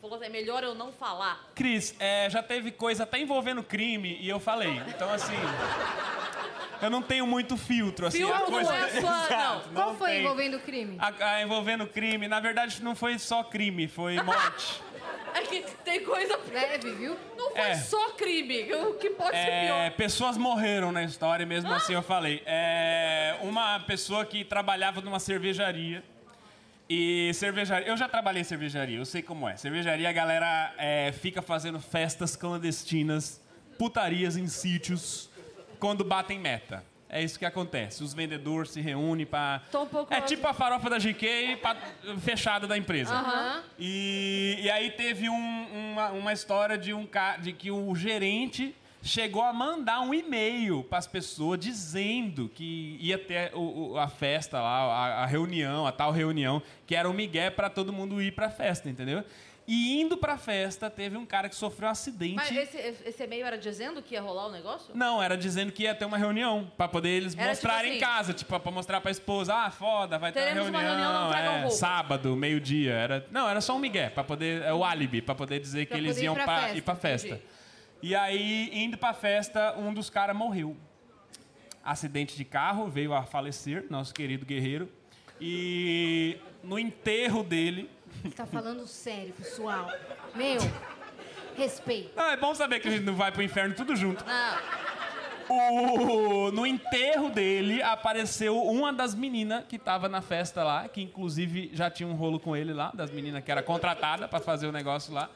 falou 0.00 0.16
assim, 0.16 0.26
é 0.26 0.28
melhor 0.28 0.62
eu 0.62 0.74
não 0.74 0.92
falar? 0.92 1.50
Cris, 1.54 1.94
é, 1.98 2.28
já 2.30 2.42
teve 2.42 2.70
coisa 2.70 3.02
até 3.04 3.18
envolvendo 3.18 3.62
crime 3.62 4.18
e 4.20 4.28
eu 4.28 4.38
falei. 4.40 4.80
Então, 4.88 5.12
assim. 5.12 5.34
Eu 6.80 6.88
não 6.90 7.02
tenho 7.02 7.26
muito 7.26 7.56
filtro, 7.56 8.06
assim. 8.06 8.18
Filtro 8.18 8.36
a 8.36 8.40
coisa... 8.42 8.70
não 8.70 8.78
é 8.78 8.82
a 8.84 8.88
sua- 9.00 9.24
Exato, 9.26 9.68
Qual 9.74 9.94
foi 9.96 10.10
tem. 10.10 10.20
envolvendo 10.20 10.56
o 10.58 10.60
crime? 10.60 10.96
A, 11.00 11.24
a 11.32 11.42
envolvendo 11.42 11.86
crime, 11.88 12.28
na 12.28 12.38
verdade 12.38 12.80
não 12.84 12.94
foi 12.94 13.18
só 13.18 13.42
crime, 13.42 13.88
foi 13.88 14.14
morte. 14.22 14.80
É 15.34 15.40
que 15.42 15.60
tem 15.84 16.04
coisa... 16.04 16.38
Leve, 16.52 16.92
viu? 16.92 17.16
Não 17.36 17.50
foi 17.50 17.60
É. 17.60 17.74
só 17.74 18.10
crime, 18.10 18.72
o 18.74 18.94
que 18.94 19.10
pode 19.10 19.32
ser 19.36 19.48
É, 19.48 19.66
pior. 19.66 19.96
pessoas 19.96 20.36
morreram 20.36 20.90
na 20.92 21.02
história, 21.02 21.44
mesmo 21.44 21.72
assim 21.72 21.94
eu 21.94 22.02
falei. 22.02 22.42
É, 22.46 23.36
uma 23.42 23.80
pessoa 23.80 24.24
que 24.24 24.44
trabalhava 24.44 25.00
numa 25.00 25.18
cervejaria. 25.20 26.02
E 26.88 27.32
cervejaria. 27.34 27.86
Eu 27.86 27.96
já 27.96 28.08
trabalhei 28.08 28.40
em 28.40 28.44
cervejaria, 28.44 28.96
eu 28.98 29.04
sei 29.04 29.20
como 29.22 29.46
é. 29.48 29.56
Cervejaria, 29.56 30.08
a 30.08 30.12
galera 30.12 30.72
é, 30.78 31.12
fica 31.12 31.42
fazendo 31.42 31.78
festas 31.80 32.34
clandestinas, 32.34 33.40
putarias 33.78 34.36
em 34.36 34.46
sítios, 34.46 35.28
quando 35.78 36.02
batem 36.02 36.38
meta. 36.38 36.82
É 37.10 37.22
isso 37.22 37.38
que 37.38 37.44
acontece. 37.46 38.02
Os 38.04 38.12
vendedores 38.12 38.70
se 38.72 38.80
reúnem 38.82 39.24
para. 39.26 39.62
Um 39.74 39.86
pouco- 39.86 40.12
É 40.12 40.20
tipo 40.20 40.46
a 40.46 40.52
farofa 40.52 40.90
da 40.90 40.98
GK 40.98 41.56
pra- 41.56 41.76
fechada 42.20 42.66
da 42.66 42.76
empresa. 42.76 43.14
Aham. 43.14 43.62
E, 43.78 44.58
e 44.62 44.70
aí 44.70 44.90
teve 44.90 45.28
um- 45.28 45.92
uma, 45.92 46.10
uma 46.10 46.32
história 46.34 46.76
de, 46.76 46.92
um, 46.92 47.06
ca- 47.06 47.36
de 47.38 47.52
que 47.52 47.70
o 47.70 47.94
gerente 47.94 48.74
chegou 49.02 49.42
a 49.42 49.52
mandar 49.52 50.00
um 50.00 50.12
e-mail 50.12 50.82
para 50.84 50.98
as 50.98 51.06
pessoas 51.06 51.58
dizendo 51.58 52.48
que 52.54 52.96
ia 53.00 53.16
ter 53.18 53.52
o- 53.54 53.92
o- 53.92 53.98
a 53.98 54.08
festa 54.08 54.60
lá, 54.60 54.80
a, 54.82 55.22
a 55.22 55.26
reunião, 55.26 55.86
a 55.86 55.92
tal 55.92 56.10
reunião, 56.12 56.62
que 56.86 56.94
era 56.94 57.08
um 57.08 57.12
migué 57.12 57.50
para 57.50 57.70
todo 57.70 57.92
mundo 57.92 58.20
ir 58.22 58.32
para 58.32 58.46
a 58.46 58.50
festa, 58.50 58.88
entendeu? 58.88 59.22
E 59.70 60.00
indo 60.00 60.16
para 60.16 60.32
a 60.32 60.38
festa, 60.38 60.88
teve 60.88 61.18
um 61.18 61.26
cara 61.26 61.46
que 61.46 61.54
sofreu 61.54 61.88
um 61.88 61.92
acidente. 61.92 62.36
Mas 62.36 62.50
esse, 62.50 62.78
esse 63.04 63.22
e-mail 63.22 63.44
era 63.46 63.58
dizendo 63.58 64.00
que 64.02 64.14
ia 64.14 64.20
rolar 64.22 64.46
o 64.46 64.50
negócio? 64.50 64.94
Não, 64.94 65.22
era 65.22 65.36
dizendo 65.36 65.70
que 65.72 65.82
ia 65.82 65.94
ter 65.94 66.06
uma 66.06 66.16
reunião 66.16 66.72
para 66.74 66.88
poder 66.88 67.10
eles 67.10 67.36
Era 67.36 67.50
mostrarem 67.50 67.92
tipo 67.92 68.02
em 68.02 68.06
assim, 68.06 68.16
casa, 68.16 68.32
tipo, 68.32 68.58
para 68.58 68.72
mostrar 68.72 68.98
para 69.02 69.10
a 69.10 69.12
esposa, 69.12 69.54
ah, 69.54 69.70
foda, 69.70 70.18
vai 70.18 70.32
ter 70.32 70.40
uma 70.40 70.48
uma 70.48 70.54
reunião, 70.80 70.80
reunião, 70.80 71.22
não 71.24 71.28
tragam 71.30 71.52
é, 71.52 71.60
roupa. 71.60 71.76
sábado, 71.76 72.34
meio-dia, 72.34 72.92
era, 72.94 73.26
não, 73.30 73.46
era 73.46 73.60
só 73.60 73.76
um 73.76 73.78
migué 73.78 74.08
para 74.08 74.24
poder, 74.24 74.62
é 74.62 74.72
o 74.72 74.82
álibi 74.82 75.20
para 75.20 75.34
poder 75.34 75.60
dizer 75.60 75.80
que 75.84 75.90
Pra 75.90 75.98
eles 75.98 76.12
poder 76.12 76.22
ir 76.22 76.24
iam 76.24 76.34
pra 76.34 76.44
pra, 76.44 76.60
festa, 76.62 76.78
ir 76.78 76.82
para 76.82 76.96
festa. 76.96 77.28
entendi. 77.28 77.57
E 78.02 78.14
aí, 78.14 78.70
indo 78.72 78.96
para 78.96 79.12
festa, 79.12 79.74
um 79.76 79.92
dos 79.92 80.08
caras 80.08 80.36
morreu. 80.36 80.76
Acidente 81.84 82.36
de 82.36 82.44
carro, 82.44 82.88
veio 82.88 83.12
a 83.12 83.22
falecer, 83.24 83.86
nosso 83.90 84.14
querido 84.14 84.44
guerreiro. 84.46 84.88
E 85.40 86.38
no 86.62 86.78
enterro 86.78 87.42
dele, 87.42 87.90
Tá 88.34 88.46
falando 88.46 88.86
sério, 88.86 89.32
pessoal. 89.34 89.88
Meu, 90.34 90.58
respeito. 91.56 92.10
não, 92.16 92.30
é 92.30 92.36
bom 92.36 92.54
saber 92.54 92.80
que 92.80 92.88
a 92.88 92.90
gente 92.90 93.04
não 93.04 93.14
vai 93.14 93.30
pro 93.30 93.42
inferno 93.42 93.74
tudo 93.74 93.94
junto. 93.94 94.24
Não. 94.24 94.58
O- 95.50 96.50
no 96.50 96.66
enterro 96.66 97.30
dele 97.30 97.80
apareceu 97.82 98.60
uma 98.62 98.92
das 98.92 99.14
meninas 99.14 99.64
que 99.66 99.78
tava 99.78 100.08
na 100.08 100.20
festa 100.20 100.62
lá, 100.62 100.88
que 100.88 101.00
inclusive 101.00 101.70
já 101.72 101.90
tinha 101.90 102.06
um 102.08 102.14
rolo 102.14 102.38
com 102.38 102.54
ele 102.56 102.72
lá, 102.74 102.90
das 102.92 103.10
meninas 103.10 103.42
que 103.42 103.50
era 103.50 103.62
contratada 103.62 104.28
pra 104.28 104.40
fazer 104.40 104.66
o 104.66 104.72
negócio 104.72 105.12
lá. 105.12 105.30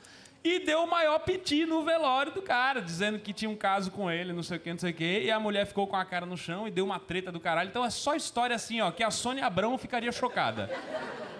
E 0.44 0.58
deu 0.60 0.82
o 0.84 0.90
maior 0.90 1.18
piti 1.20 1.64
no 1.64 1.84
velório 1.84 2.32
do 2.32 2.42
cara, 2.42 2.80
dizendo 2.80 3.18
que 3.18 3.32
tinha 3.32 3.50
um 3.50 3.56
caso 3.56 3.90
com 3.90 4.10
ele, 4.10 4.32
não 4.32 4.42
sei 4.42 4.56
o 4.56 4.60
que, 4.60 4.70
não 4.70 4.78
sei 4.78 4.90
o 4.90 4.94
que, 4.94 5.20
e 5.20 5.30
a 5.30 5.38
mulher 5.38 5.66
ficou 5.66 5.86
com 5.86 5.96
a 5.96 6.04
cara 6.04 6.26
no 6.26 6.36
chão 6.36 6.66
e 6.66 6.70
deu 6.70 6.84
uma 6.84 6.98
treta 6.98 7.30
do 7.30 7.38
caralho. 7.38 7.68
Então 7.68 7.84
é 7.84 7.90
só 7.90 8.14
história 8.14 8.56
assim, 8.56 8.80
ó, 8.80 8.90
que 8.90 9.02
a 9.04 9.10
Sônia 9.10 9.46
Abrão 9.46 9.78
ficaria 9.78 10.10
chocada. 10.10 10.68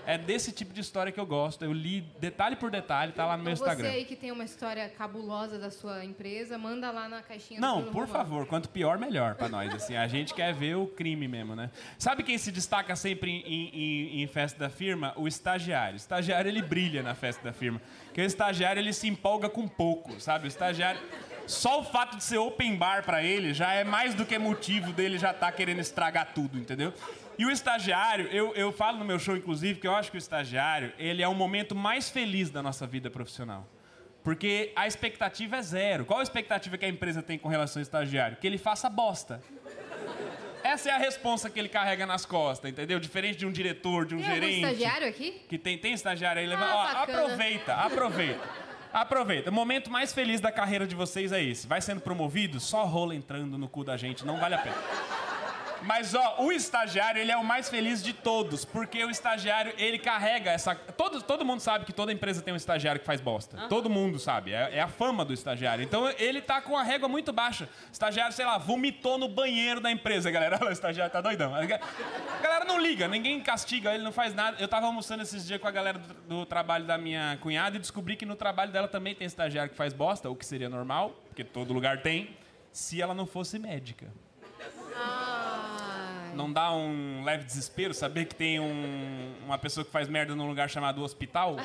É 0.04 0.18
desse 0.18 0.50
tipo 0.50 0.74
de 0.74 0.80
história 0.80 1.12
que 1.12 1.20
eu 1.20 1.24
gosto. 1.26 1.64
Eu 1.64 1.72
li 1.72 2.00
detalhe 2.18 2.56
por 2.56 2.72
detalhe, 2.72 3.12
tá 3.12 3.24
lá 3.24 3.36
no 3.36 3.44
meu 3.44 3.52
Então 3.52 3.64
Instagram. 3.68 3.88
Você 3.88 3.96
aí 3.98 4.04
que 4.04 4.16
tem 4.16 4.32
uma 4.32 4.42
história 4.42 4.88
cabulosa 4.88 5.60
da 5.60 5.70
sua 5.70 6.04
empresa, 6.04 6.58
manda 6.58 6.90
lá 6.90 7.08
na 7.08 7.22
caixinha 7.22 7.60
Não, 7.60 7.84
por 7.84 8.08
favor, 8.08 8.44
quanto 8.46 8.68
pior, 8.68 8.98
melhor 8.98 9.36
pra 9.36 9.48
nós. 9.48 9.72
Assim, 9.72 9.94
a 9.94 10.08
gente 10.08 10.34
quer 10.34 10.52
ver 10.52 10.74
o 10.76 10.88
crime 10.88 11.28
mesmo, 11.28 11.54
né? 11.54 11.70
Sabe 11.98 12.24
quem 12.24 12.36
se 12.36 12.50
destaca 12.50 12.96
sempre 12.96 13.30
em, 13.30 13.42
em- 13.46 14.22
em 14.22 14.26
festa 14.26 14.58
da 14.58 14.68
firma? 14.68 15.12
O 15.14 15.28
estagiário. 15.28 15.94
O 15.94 15.96
estagiário, 15.96 16.48
ele 16.48 16.62
brilha 16.62 17.00
na 17.00 17.14
festa 17.14 17.40
da 17.44 17.52
firma. 17.52 17.80
Porque 18.12 18.20
o 18.20 18.27
estagiário, 18.27 18.79
ele 18.79 18.92
se 18.92 19.09
empolga 19.09 19.48
com 19.48 19.66
pouco, 19.66 20.20
sabe? 20.20 20.44
O 20.44 20.48
estagiário... 20.48 21.01
Só 21.46 21.81
o 21.81 21.85
fato 21.85 22.16
de 22.16 22.22
ser 22.22 22.38
open 22.38 22.77
bar 22.77 23.03
pra 23.05 23.22
ele 23.22 23.53
já 23.53 23.72
é 23.72 23.83
mais 23.83 24.14
do 24.14 24.25
que 24.25 24.38
motivo 24.38 24.92
dele 24.92 25.18
já 25.18 25.33
estar 25.33 25.51
querendo 25.51 25.81
estragar 25.81 26.33
tudo, 26.33 26.57
entendeu? 26.57 26.94
E 27.37 27.44
o 27.44 27.51
estagiário, 27.51 28.29
eu, 28.29 28.55
eu 28.55 28.70
falo 28.70 28.98
no 28.98 29.05
meu 29.05 29.18
show, 29.18 29.37
inclusive, 29.37 29.81
que 29.81 29.88
eu 29.88 29.94
acho 29.94 30.11
que 30.11 30.16
o 30.16 30.18
estagiário, 30.18 30.92
ele 30.98 31.20
é 31.22 31.27
o 31.27 31.35
momento 31.35 31.75
mais 31.75 32.11
feliz 32.11 32.48
da 32.51 32.62
nossa 32.62 32.87
vida 32.87 33.11
profissional. 33.11 33.66
Porque 34.22 34.72
a 34.77 34.87
expectativa 34.87 35.57
é 35.57 35.62
zero. 35.62 36.05
Qual 36.05 36.20
a 36.20 36.22
expectativa 36.22 36.79
que 36.79 36.85
a 36.85 36.88
empresa 36.88 37.22
tem 37.22 37.38
com 37.38 37.48
relação 37.48 37.81
ao 37.81 37.83
estagiário? 37.83 38.37
Que 38.37 38.46
ele 38.46 38.59
faça 38.59 38.88
bosta. 38.88 39.42
Essa 40.64 40.90
é 40.90 40.92
a 40.92 40.98
responsa 40.98 41.51
que 41.51 41.59
ele 41.59 41.68
carrega 41.68 42.07
nas 42.07 42.25
costas, 42.25 42.70
entendeu? 42.70 42.98
Diferente 43.01 43.38
de 43.38 43.46
um 43.46 43.53
diretor, 43.53 44.07
de 44.07 44.14
um 44.14 44.18
Tem 44.18 44.27
gerente. 44.35 44.55
estagiário 44.57 45.09
aqui? 45.09 45.42
Que 45.48 45.59
tem, 45.59 45.77
tem 45.77 45.92
estagiário 45.92 46.40
aí, 46.40 46.46
leva... 46.46 46.64
Ah, 46.64 46.77
Ó, 46.77 47.03
aproveita, 47.03 47.75
aproveita. 47.75 48.40
Aproveita. 48.92 49.51
O 49.51 49.53
momento 49.53 49.90
mais 49.90 50.12
feliz 50.12 50.40
da 50.40 50.53
carreira 50.53 50.87
de 50.87 50.94
vocês 50.94 51.33
é 51.33 51.42
esse. 51.42 51.66
Vai 51.66 51.81
sendo 51.81 52.01
promovido, 52.01 52.61
só 52.61 52.85
rola 52.85 53.14
entrando 53.14 53.57
no 53.57 53.68
cu 53.68 53.83
da 53.83 53.96
gente, 53.96 54.25
não 54.25 54.38
vale 54.38 54.55
a 54.55 54.59
pena. 54.59 54.77
Mas 55.85 56.14
ó, 56.14 56.42
o 56.42 56.53
estagiário, 56.53 57.21
ele 57.21 57.33
é 57.33 57.37
o 57.37 57.45
mais 57.45 57.68
feliz 57.68 58.03
de 58.03 58.12
todos, 58.12 58.64
porque 58.64 59.05
o 59.05 59.11
estagiário, 59.11 59.73
ele 59.77 59.99
carrega 59.99 60.51
essa. 60.51 60.75
Todo, 60.75 61.23
todo 61.23 61.45
mundo 61.45 61.61
sabe 61.61 61.85
que 61.85 61.92
toda 61.92 62.12
empresa 62.12 62.40
tem 62.40 62.55
um 62.55 62.57
estagiário 62.57 63.01
que 63.01 63.07
faz 63.07 63.21
bosta. 63.21 63.57
Todo 63.68 63.90
mundo 63.90 64.18
sabe. 64.18 64.53
É, 64.53 64.77
é 64.77 64.81
a 64.81 64.88
fama 64.88 65.25
do 65.25 65.33
estagiário. 65.33 65.83
Então 65.85 66.09
ele 66.18 66.40
tá 66.40 66.61
com 66.61 66.77
a 66.77 66.83
régua 66.83 67.09
muito 67.09 67.33
baixa. 67.33 67.68
Estagiário, 67.92 68.33
sei 68.33 68.45
lá, 68.45 68.59
vomitou 68.59 69.18
no 69.18 69.29
banheiro 69.29 69.81
da 69.81 69.90
empresa, 69.90 70.31
galera. 70.33 70.59
Olha, 70.61 70.71
o 70.71 70.73
estagiário 70.73 71.12
tá 71.12 71.21
doidão. 71.21 71.55
A 71.55 71.66
galera 72.42 72.64
não 72.64 72.79
liga, 72.81 73.09
ninguém 73.09 73.40
castiga, 73.40 73.95
ele 73.95 74.05
não 74.05 74.12
faz 74.12 74.35
nada. 74.35 74.57
Eu 74.61 74.68
tava 74.68 74.87
almoçando 74.87 75.23
esses 75.23 75.47
dias 75.47 75.61
com 75.61 75.66
a 75.66 75.71
galera 75.71 75.99
do, 75.99 76.14
do 76.14 76.47
trabalho 76.47 76.85
da 76.85 76.97
minha 76.97 77.38
cunhada 77.40 77.77
e 77.77 77.79
descobri 77.79 78.16
que 78.16 78.25
no 78.25 78.37
trabalho 78.37 78.71
dela 78.71 78.88
também 78.88 79.14
tem 79.14 79.27
estagiário 79.27 79.71
que 79.71 79.77
faz 79.77 79.92
bosta, 79.92 80.31
o 80.31 80.37
que 80.37 80.47
seria 80.47 80.68
normal, 80.68 81.11
porque 81.29 81.45
todo 81.45 81.73
lugar 81.73 82.03
tem, 82.03 82.37
se 82.73 83.01
ela 83.01 83.14
não 83.14 83.27
fosse 83.27 83.59
médica. 83.59 84.09
Não 86.35 86.51
dá 86.53 86.73
um 86.73 87.23
leve 87.25 87.45
desespero 87.45 87.92
saber 87.92 88.25
que 88.25 88.35
tem 88.35 88.59
um- 88.59 89.35
uma 89.45 89.59
pessoa 89.59 89.85
que 89.85 89.90
faz 89.90 90.09
merda 90.09 90.35
num 90.35 90.47
lugar 90.49 90.68
chamado 90.71 91.03
hospital? 91.03 91.57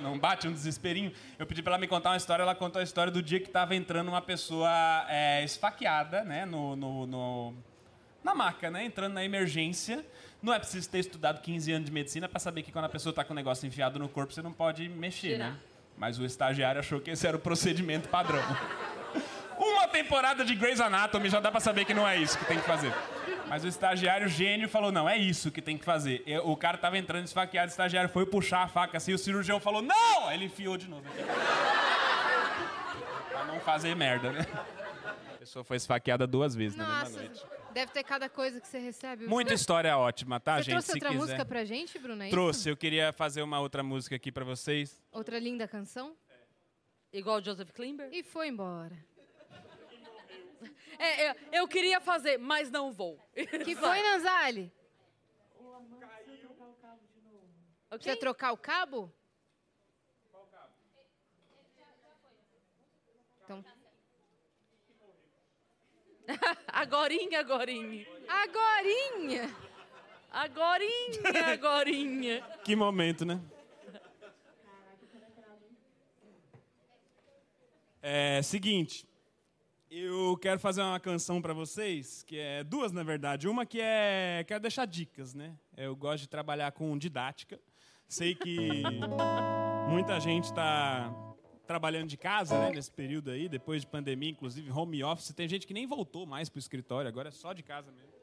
Não, 0.00 0.10
não 0.12 0.18
bate 0.18 0.48
um 0.48 0.52
desesperinho? 0.52 1.12
Eu 1.38 1.46
pedi 1.46 1.62
pra 1.62 1.72
ela 1.72 1.80
me 1.80 1.86
contar 1.86 2.10
uma 2.10 2.16
história, 2.16 2.42
ela 2.42 2.54
contou 2.54 2.80
a 2.80 2.82
história 2.82 3.12
do 3.12 3.22
dia 3.22 3.38
que 3.38 3.50
tava 3.50 3.74
entrando 3.74 4.08
uma 4.08 4.22
pessoa 4.22 4.70
é, 5.08 5.44
esfaqueada, 5.44 6.24
né, 6.24 6.46
no, 6.46 6.74
no- 6.74 7.06
no- 7.06 7.54
na 8.24 8.34
maca, 8.34 8.70
né, 8.70 8.84
entrando 8.84 9.12
na 9.12 9.24
emergência. 9.24 10.04
Não 10.42 10.52
é 10.54 10.58
preciso 10.58 10.88
ter 10.88 10.98
estudado 10.98 11.40
15 11.40 11.70
anos 11.72 11.86
de 11.86 11.92
medicina 11.92 12.28
pra 12.28 12.38
saber 12.40 12.62
que 12.62 12.72
quando 12.72 12.86
a 12.86 12.88
pessoa 12.88 13.12
tá 13.12 13.24
com 13.24 13.32
o 13.32 13.36
negócio 13.36 13.66
enfiado 13.66 13.98
no 13.98 14.08
corpo, 14.08 14.32
você 14.32 14.42
não 14.42 14.52
pode 14.52 14.88
mexer, 14.88 15.34
Tirar. 15.34 15.50
né? 15.52 15.56
Mas 15.98 16.18
o 16.18 16.24
estagiário 16.24 16.78
achou 16.78 17.00
que 17.00 17.10
esse 17.10 17.26
era 17.26 17.36
o 17.36 17.40
procedimento 17.40 18.08
padrão. 18.08 18.42
Uma 19.58 19.88
temporada 19.88 20.44
de 20.44 20.54
Grey's 20.54 20.80
Anatomy 20.80 21.30
já 21.30 21.40
dá 21.40 21.50
pra 21.50 21.60
saber 21.60 21.86
que 21.86 21.94
não 21.94 22.06
é 22.06 22.18
isso 22.18 22.38
que 22.38 22.44
tem 22.44 22.58
que 22.58 22.66
fazer. 22.66 22.92
Mas 23.48 23.64
o 23.64 23.68
estagiário 23.68 24.28
gênio 24.28 24.68
falou: 24.68 24.90
não, 24.90 25.08
é 25.08 25.16
isso 25.16 25.50
que 25.50 25.62
tem 25.62 25.78
que 25.78 25.84
fazer. 25.84 26.22
E 26.26 26.36
O 26.38 26.56
cara 26.56 26.76
tava 26.78 26.98
entrando 26.98 27.24
esfaqueado, 27.24 27.68
o 27.68 27.70
estagiário 27.70 28.10
foi 28.10 28.26
puxar 28.26 28.62
a 28.64 28.68
faca 28.68 28.96
assim, 28.96 29.12
o 29.12 29.18
cirurgião 29.18 29.60
falou: 29.60 29.82
não! 29.82 30.26
Aí 30.28 30.36
ele 30.36 30.46
enfiou 30.46 30.76
de 30.76 30.88
novo. 30.88 31.04
pra 33.30 33.44
não 33.44 33.60
fazer 33.60 33.94
merda, 33.94 34.32
né? 34.32 34.40
A 35.34 35.38
pessoa 35.38 35.64
foi 35.64 35.76
esfaqueada 35.76 36.26
duas 36.26 36.54
vezes 36.54 36.76
na 36.76 36.86
Nossa, 36.86 37.18
mesma 37.20 37.22
noite. 37.28 37.46
deve 37.72 37.92
ter 37.92 38.02
cada 38.02 38.28
coisa 38.28 38.60
que 38.60 38.66
você 38.66 38.78
recebe. 38.78 39.26
Muita 39.28 39.54
história 39.54 39.96
ótima, 39.96 40.40
tá, 40.40 40.56
Você 40.56 40.64
gente? 40.64 40.72
trouxe 40.72 40.86
Se 40.88 40.92
outra 40.94 41.08
quiser. 41.10 41.20
música 41.20 41.44
pra 41.44 41.64
gente, 41.64 41.98
Bruna? 42.00 42.24
é 42.24 42.26
isso? 42.28 42.36
Trouxe, 42.36 42.68
eu 42.68 42.76
queria 42.76 43.12
fazer 43.12 43.42
uma 43.42 43.60
outra 43.60 43.82
música 43.82 44.16
aqui 44.16 44.32
pra 44.32 44.44
vocês. 44.44 45.00
Outra 45.12 45.38
linda 45.38 45.68
canção? 45.68 46.16
Igual 47.12 47.38
o 47.38 47.44
Joseph 47.44 47.70
Klimber? 47.70 48.08
E 48.12 48.24
foi 48.24 48.48
embora. 48.48 48.96
É, 50.98 51.30
eu, 51.30 51.34
eu 51.52 51.68
queria 51.68 52.00
fazer, 52.00 52.38
mas 52.38 52.70
não 52.70 52.92
vou. 52.92 53.18
Que 53.64 53.74
foi, 53.76 54.02
Nanzali? 54.02 54.72
Ok? 57.88 57.98
Precisa 57.98 58.16
trocar 58.16 58.52
o 58.52 58.56
cabo? 58.56 59.12
Então, 63.44 63.64
Agorinha, 66.66 67.40
agorinha. 67.40 68.06
agorinha! 68.28 69.56
Agorinha, 70.30 71.46
agorinha. 71.52 72.42
Que 72.64 72.74
momento, 72.76 73.24
né? 73.24 73.40
É, 78.02 78.42
seguinte, 78.42 79.06
eu 79.90 80.36
quero 80.38 80.58
fazer 80.58 80.82
uma 80.82 80.98
canção 80.98 81.40
pra 81.40 81.52
vocês, 81.52 82.22
que 82.22 82.38
é 82.38 82.64
duas 82.64 82.92
na 82.92 83.02
verdade. 83.02 83.48
Uma 83.48 83.64
que 83.64 83.80
é 83.80 84.44
quero 84.46 84.60
deixar 84.60 84.84
dicas, 84.86 85.34
né? 85.34 85.56
Eu 85.76 85.94
gosto 85.94 86.22
de 86.22 86.28
trabalhar 86.28 86.72
com 86.72 86.96
didática. 86.98 87.60
Sei 88.08 88.34
que 88.34 88.56
muita 89.88 90.18
gente 90.20 90.44
está 90.44 91.12
trabalhando 91.66 92.08
de 92.08 92.16
casa, 92.16 92.56
né, 92.58 92.70
nesse 92.70 92.92
período 92.92 93.30
aí, 93.30 93.48
depois 93.48 93.82
de 93.82 93.88
pandemia, 93.88 94.30
inclusive 94.30 94.70
home 94.70 95.02
office. 95.02 95.34
Tem 95.34 95.48
gente 95.48 95.66
que 95.66 95.74
nem 95.74 95.86
voltou 95.86 96.24
mais 96.24 96.48
pro 96.48 96.58
escritório, 96.58 97.08
agora 97.08 97.28
é 97.28 97.32
só 97.32 97.52
de 97.52 97.62
casa 97.62 97.90
mesmo. 97.90 98.14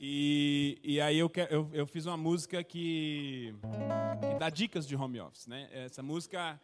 E, 0.00 0.78
e 0.82 1.00
aí 1.00 1.18
eu, 1.18 1.28
quero, 1.28 1.52
eu, 1.52 1.70
eu 1.72 1.86
fiz 1.86 2.06
uma 2.06 2.16
música 2.16 2.62
que, 2.62 3.54
que 4.20 4.38
dá 4.38 4.48
dicas 4.48 4.86
de 4.86 4.96
home 4.96 5.20
office, 5.20 5.46
né? 5.46 5.68
Essa 5.72 6.02
música... 6.02 6.60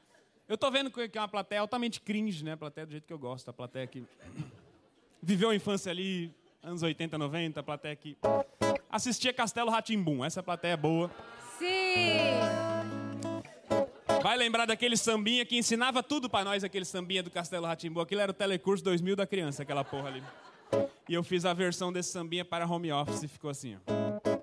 Eu 0.49 0.59
tô 0.59 0.71
vendo 0.71 0.91
que 0.91 1.17
é 1.17 1.21
uma 1.21 1.29
plateia 1.29 1.61
altamente 1.61 2.01
cringe, 2.01 2.45
né? 2.45 2.53
A 2.53 2.57
plateia 2.57 2.87
do 2.87 2.91
jeito 2.91 3.07
que 3.07 3.13
eu 3.13 3.19
gosto. 3.19 3.49
A 3.49 3.53
plateia 3.53 3.87
que 3.87 4.05
viveu 5.23 5.51
a 5.51 5.55
infância 5.55 5.91
ali, 5.91 6.35
anos 6.63 6.83
80, 6.83 7.17
90. 7.17 7.61
A 7.61 7.63
plateia 7.63 7.97
que 7.97 8.17
assistia 8.91 9.33
Castelo 9.33 9.71
Ratimbum. 9.71 10.25
Essa 10.25 10.43
plateia 10.43 10.73
é 10.73 10.77
boa. 10.77 11.11
Sim! 11.59 12.35
Vai 14.23 14.37
lembrar 14.39 14.65
daquele 14.67 14.97
sambinha 14.97 15.45
que 15.45 15.57
ensinava 15.57 16.03
tudo 16.03 16.31
pra 16.31 16.45
nós, 16.45 16.65
aquele 16.65 16.85
sambinha 16.85 17.23
do 17.23 17.31
Castelo 17.31 17.67
Ratimbu. 17.67 18.01
Aquilo 18.01 18.23
era 18.23 18.31
o 18.31 18.35
Telecurso 18.35 18.83
2000 18.83 19.17
da 19.17 19.27
criança, 19.27 19.63
aquela 19.63 19.85
porra 19.85 20.09
ali. 20.09 20.23
E 21.09 21.15
eu 21.15 21.23
fiz 21.23 21.45
a 21.45 21.53
versão 21.53 21.93
desse 21.93 22.11
sambinha 22.11 22.45
para 22.45 22.67
home 22.67 22.91
office 22.91 23.23
e 23.23 23.29
ficou 23.29 23.51
assim, 23.51 23.77
ó. 23.77 24.34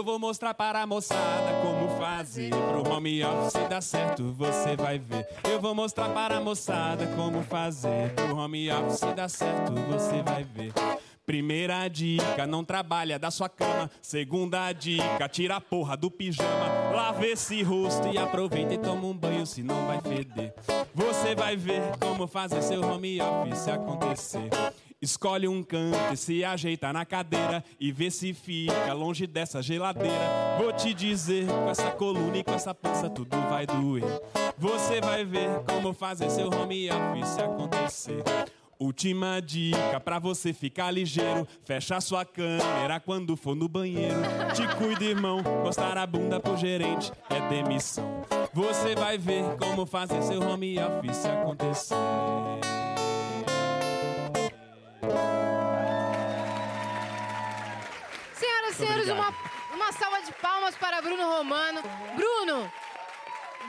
Eu 0.00 0.04
vou 0.04 0.18
mostrar 0.18 0.54
para 0.54 0.80
a 0.80 0.86
moçada 0.86 1.60
como 1.60 1.86
fazer 1.98 2.48
pro 2.48 2.90
home 2.90 3.22
office 3.22 3.68
dar 3.68 3.82
certo, 3.82 4.32
você 4.32 4.74
vai 4.74 4.98
ver. 4.98 5.28
Eu 5.44 5.60
vou 5.60 5.74
mostrar 5.74 6.08
para 6.08 6.38
a 6.38 6.40
moçada 6.40 7.06
como 7.08 7.42
fazer 7.42 8.14
pro 8.14 8.34
home 8.34 8.72
office 8.72 9.14
dar 9.14 9.28
certo, 9.28 9.74
você 9.74 10.22
vai 10.22 10.42
ver. 10.42 10.72
Primeira 11.26 11.86
dica, 11.86 12.46
não 12.46 12.64
trabalha 12.64 13.18
da 13.18 13.30
sua 13.30 13.50
cama. 13.50 13.90
Segunda 14.00 14.72
dica, 14.72 15.28
tira 15.28 15.56
a 15.56 15.60
porra 15.60 15.98
do 15.98 16.10
pijama. 16.10 16.94
Lava 16.96 17.26
esse 17.26 17.62
rosto 17.62 18.08
e 18.08 18.16
aproveita 18.16 18.72
e 18.72 18.78
toma 18.78 19.06
um 19.06 19.14
banho, 19.14 19.44
senão 19.44 19.86
vai 19.86 20.00
feder. 20.00 20.54
Você 20.94 21.34
vai 21.34 21.58
ver 21.58 21.82
como 22.00 22.26
fazer 22.26 22.62
seu 22.62 22.80
home 22.82 23.20
office 23.20 23.68
acontecer. 23.68 24.48
Escolhe 25.02 25.48
um 25.48 25.62
canto 25.62 25.96
e 26.12 26.16
se 26.16 26.44
ajeita 26.44 26.92
na 26.92 27.06
cadeira 27.06 27.64
e 27.80 27.90
vê 27.90 28.10
se 28.10 28.34
fica 28.34 28.92
longe 28.92 29.26
dessa 29.26 29.62
geladeira. 29.62 30.58
Vou 30.58 30.70
te 30.74 30.92
dizer, 30.92 31.46
com 31.46 31.70
essa 31.70 31.90
coluna 31.92 32.36
e 32.36 32.44
com 32.44 32.52
essa 32.52 32.74
pança 32.74 33.08
tudo 33.08 33.34
vai 33.48 33.66
doer. 33.66 34.04
Você 34.58 35.00
vai 35.00 35.24
ver 35.24 35.48
como 35.66 35.94
fazer 35.94 36.28
seu 36.28 36.48
home 36.48 36.90
office 36.90 37.38
acontecer. 37.38 38.22
Última 38.78 39.40
dica 39.40 39.98
pra 40.00 40.18
você 40.18 40.52
ficar 40.52 40.90
ligeiro. 40.90 41.48
Fecha 41.64 41.98
sua 42.02 42.26
câmera 42.26 43.00
quando 43.00 43.36
for 43.38 43.54
no 43.54 43.68
banheiro. 43.68 44.20
Te 44.54 44.66
cuida, 44.76 45.04
irmão. 45.04 45.42
Mostrar 45.64 45.96
a 45.96 46.06
bunda 46.06 46.38
pro 46.38 46.58
gerente 46.58 47.10
é 47.30 47.48
demissão. 47.48 48.22
Você 48.52 48.94
vai 48.94 49.16
ver 49.16 49.44
como 49.58 49.86
fazer 49.86 50.22
seu 50.22 50.42
home 50.42 50.78
office 50.78 51.24
acontecer. 51.24 51.96
Senhores, 58.80 59.08
uma, 59.08 59.34
uma 59.74 59.92
salva 59.92 60.22
de 60.22 60.32
palmas 60.32 60.76
para 60.76 61.00
Bruno 61.00 61.22
Romano. 61.22 61.80
Bruno, 62.16 62.72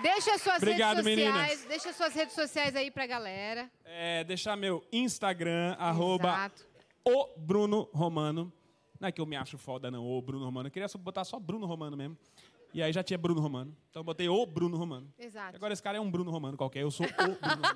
deixa 0.01 0.37
suas 0.37 0.57
Obrigado, 0.57 0.97
redes 0.97 1.13
sociais. 1.13 1.49
meninas. 1.49 1.65
Deixa 1.65 1.93
suas 1.93 2.13
redes 2.13 2.35
sociais 2.35 2.75
aí 2.75 2.89
pra 2.91 3.05
galera. 3.05 3.69
É, 3.85 4.23
deixar 4.23 4.55
meu 4.55 4.83
Instagram, 4.91 5.75
arroba 5.77 6.29
Exato. 6.29 6.67
o 7.05 7.27
Bruno 7.37 7.89
Romano. 7.93 8.51
Não 8.99 9.07
é 9.07 9.11
que 9.11 9.19
eu 9.19 9.25
me 9.25 9.35
acho 9.35 9.57
foda, 9.57 9.89
não, 9.89 10.05
o 10.05 10.21
Bruno 10.21 10.45
Romano. 10.45 10.67
Eu 10.67 10.71
queria 10.71 10.87
botar 10.99 11.23
só 11.23 11.39
Bruno 11.39 11.65
Romano 11.65 11.97
mesmo. 11.97 12.17
E 12.73 12.81
aí 12.81 12.91
já 12.93 13.03
tinha 13.03 13.17
Bruno 13.17 13.41
Romano. 13.41 13.75
Então 13.89 13.99
eu 13.99 14.03
botei 14.05 14.29
o 14.29 14.45
Bruno 14.45 14.77
Romano. 14.77 15.11
Exato. 15.19 15.55
Agora 15.55 15.73
esse 15.73 15.83
cara 15.83 15.97
é 15.97 16.01
um 16.01 16.09
Bruno 16.09 16.31
Romano 16.31 16.55
qualquer. 16.55 16.83
Eu 16.83 16.91
sou 16.91 17.05
o 17.05 17.09
Bruno 17.11 17.37
Romano. 17.41 17.75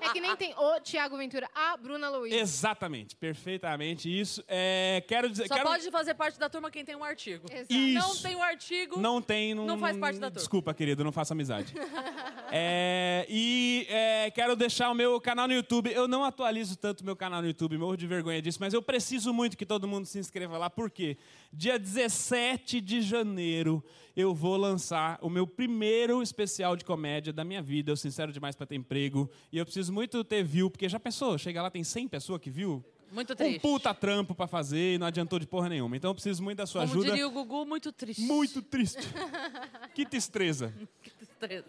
É 0.00 0.12
que 0.12 0.20
nem 0.20 0.36
tem 0.36 0.54
o 0.54 0.80
Thiago 0.80 1.16
Ventura, 1.16 1.48
a 1.54 1.74
Bruna 1.76 2.10
Luiz. 2.10 2.34
Exatamente, 2.34 3.16
perfeitamente 3.16 4.08
isso. 4.08 4.44
É, 4.46 5.02
quero 5.08 5.30
dizer. 5.30 5.48
Só 5.48 5.54
quero... 5.54 5.68
pode 5.68 5.90
fazer 5.90 6.14
parte 6.14 6.38
da 6.38 6.50
turma 6.50 6.70
quem 6.70 6.84
tem 6.84 6.94
um 6.94 7.02
artigo. 7.02 7.46
Exato. 7.50 7.72
Isso. 7.72 8.08
Não 8.08 8.16
tem 8.16 8.36
o 8.36 8.42
artigo. 8.42 9.00
Não 9.00 9.22
tem. 9.22 9.54
Não, 9.54 9.64
Não 9.64 9.78
faz 9.78 9.96
parte 9.96 10.18
da 10.18 10.26
turma. 10.26 10.40
Desculpa, 10.40 10.74
querido, 10.74 11.02
não 11.02 11.12
faço 11.12 11.32
amizade. 11.32 11.72
É, 12.52 13.26
e 13.28 13.86
é, 13.88 14.28
quero 14.32 14.56
deixar 14.56 14.90
o 14.90 14.94
meu 14.94 15.20
canal 15.20 15.46
no 15.46 15.54
YouTube. 15.54 15.88
Eu 15.92 16.08
não 16.08 16.24
atualizo 16.24 16.76
tanto 16.76 17.04
meu 17.04 17.14
canal 17.14 17.40
no 17.40 17.46
YouTube, 17.46 17.78
morro 17.78 17.96
de 17.96 18.08
vergonha 18.08 18.42
disso, 18.42 18.58
mas 18.60 18.74
eu 18.74 18.82
preciso 18.82 19.32
muito 19.32 19.56
que 19.56 19.64
todo 19.64 19.86
mundo 19.86 20.04
se 20.04 20.18
inscreva 20.18 20.58
lá, 20.58 20.68
porque 20.68 21.16
dia 21.52 21.78
17 21.78 22.80
de 22.80 23.02
janeiro 23.02 23.69
eu 24.16 24.34
vou 24.34 24.56
lançar 24.56 25.18
o 25.22 25.28
meu 25.30 25.46
primeiro 25.46 26.22
especial 26.22 26.76
de 26.76 26.84
comédia 26.84 27.32
da 27.32 27.44
minha 27.44 27.62
vida. 27.62 27.90
Eu 27.92 27.96
sincero 27.96 28.32
demais 28.32 28.56
para 28.56 28.66
ter 28.66 28.74
emprego. 28.76 29.30
E 29.52 29.58
eu 29.58 29.64
preciso 29.64 29.92
muito 29.92 30.22
ter 30.24 30.42
view, 30.42 30.70
porque 30.70 30.88
já 30.88 30.98
pensou? 31.00 31.36
Chega 31.38 31.62
lá, 31.62 31.70
tem 31.70 31.84
100 31.84 32.08
pessoas 32.08 32.40
que 32.40 32.50
viu? 32.50 32.84
Muito 33.12 33.32
Um 33.32 33.36
triste. 33.36 33.58
puta 33.60 33.92
trampo 33.92 34.36
pra 34.36 34.46
fazer 34.46 34.94
e 34.94 34.98
não 34.98 35.06
adiantou 35.08 35.38
de 35.40 35.46
porra 35.46 35.68
nenhuma. 35.68 35.96
Então 35.96 36.10
eu 36.10 36.14
preciso 36.14 36.42
muito 36.44 36.58
da 36.58 36.66
sua 36.66 36.82
Como 36.82 36.92
ajuda. 36.92 37.10
diria 37.10 37.26
o 37.26 37.30
Gugu, 37.32 37.66
muito 37.66 37.90
triste. 37.90 38.22
Muito 38.22 38.62
triste. 38.62 39.02
que 39.94 40.06
tristeza. 40.06 40.72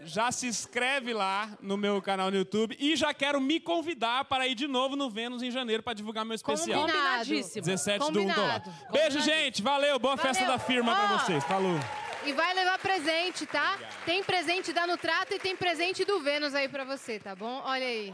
Já 0.03 0.31
se 0.31 0.47
inscreve 0.47 1.13
lá 1.13 1.57
no 1.62 1.77
meu 1.77 2.01
canal 2.01 2.29
no 2.31 2.38
YouTube 2.38 2.75
e 2.79 2.95
já 2.95 3.13
quero 3.13 3.39
me 3.39 3.60
convidar 3.60 4.25
para 4.25 4.47
ir 4.47 4.55
de 4.55 4.67
novo 4.67 4.95
no 4.95 5.10
Vênus 5.10 5.41
em 5.43 5.51
janeiro 5.51 5.81
para 5.84 5.93
divulgar 5.93 6.25
meu 6.25 6.36
especial. 6.36 6.81
Combinado. 6.81 7.19
Combinadíssimo. 7.19 7.65
17 7.65 8.12
do 8.12 8.19
1 8.21 8.34
tô 8.34 8.41
lá. 8.41 8.60
Combinado. 8.60 8.91
Beijo, 8.91 9.19
gente. 9.21 9.62
Valeu. 9.62 9.97
Boa 9.99 10.17
festa 10.17 10.43
Valeu. 10.43 10.57
da 10.57 10.63
firma 10.63 10.95
pra 10.95 11.15
Ó. 11.15 11.17
vocês. 11.19 11.43
Falou. 11.45 11.79
E 12.25 12.34
vai 12.34 12.53
levar 12.53 12.77
presente, 12.77 13.45
tá? 13.47 13.79
Tem 14.05 14.23
presente 14.23 14.71
da 14.71 14.86
Nutrata 14.86 15.34
e 15.34 15.39
tem 15.39 15.55
presente 15.55 16.05
do 16.05 16.19
Vênus 16.19 16.53
aí 16.53 16.67
pra 16.69 16.84
você, 16.84 17.19
tá 17.19 17.36
bom? 17.36 17.62
Olha 17.65 17.86
aí. 17.86 18.13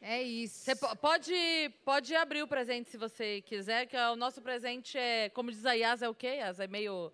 É 0.00 0.20
isso. 0.22 0.60
Você 0.64 0.74
po- 0.74 0.96
pode, 0.96 1.70
pode 1.84 2.14
abrir 2.16 2.42
o 2.42 2.46
presente 2.48 2.90
se 2.90 2.96
você 2.96 3.40
quiser, 3.42 3.86
que 3.86 3.96
o 3.96 4.16
nosso 4.16 4.40
presente 4.42 4.96
é, 4.98 5.28
como 5.28 5.50
diz 5.50 5.64
a 5.66 5.74
Yas, 5.74 6.02
é 6.02 6.08
o 6.08 6.14
quê? 6.14 6.38
Yas? 6.40 6.58
É 6.58 6.66
meio. 6.66 7.12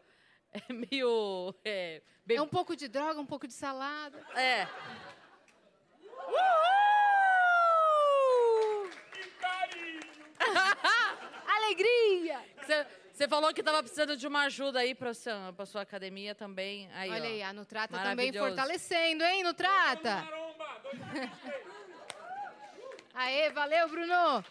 É 0.53 0.73
meio. 0.73 1.55
É, 1.65 2.03
bem- 2.25 2.39
É 2.39 2.43
um 2.43 2.49
pouco 2.49 2.75
de 2.75 2.89
droga, 2.89 3.21
um 3.21 3.27
pouco 3.27 3.47
de 3.47 3.53
salada. 3.53 4.19
é. 4.35 4.67
Alegria! 11.47 12.41
Você, 13.13 13.29
falou 13.29 13.53
que 13.53 13.61
estava 13.61 13.83
precisando 13.83 14.17
de 14.17 14.27
uma 14.27 14.43
ajuda 14.45 14.81
aí 14.81 14.95
para 14.95 15.13
sua, 15.13 15.53
sua 15.67 15.83
academia 15.83 16.35
também. 16.35 16.89
Aí, 16.95 17.11
Olha 17.11 17.23
ó. 17.25 17.27
aí, 17.27 17.43
a 17.43 17.53
Nutrata 17.53 17.99
também 17.99 18.33
fortalecendo, 18.33 19.25
hein, 19.25 19.43
Nutrata? 19.43 20.27
Aê, 23.15 23.51
valeu, 23.51 23.89
Bruno! 23.89 24.45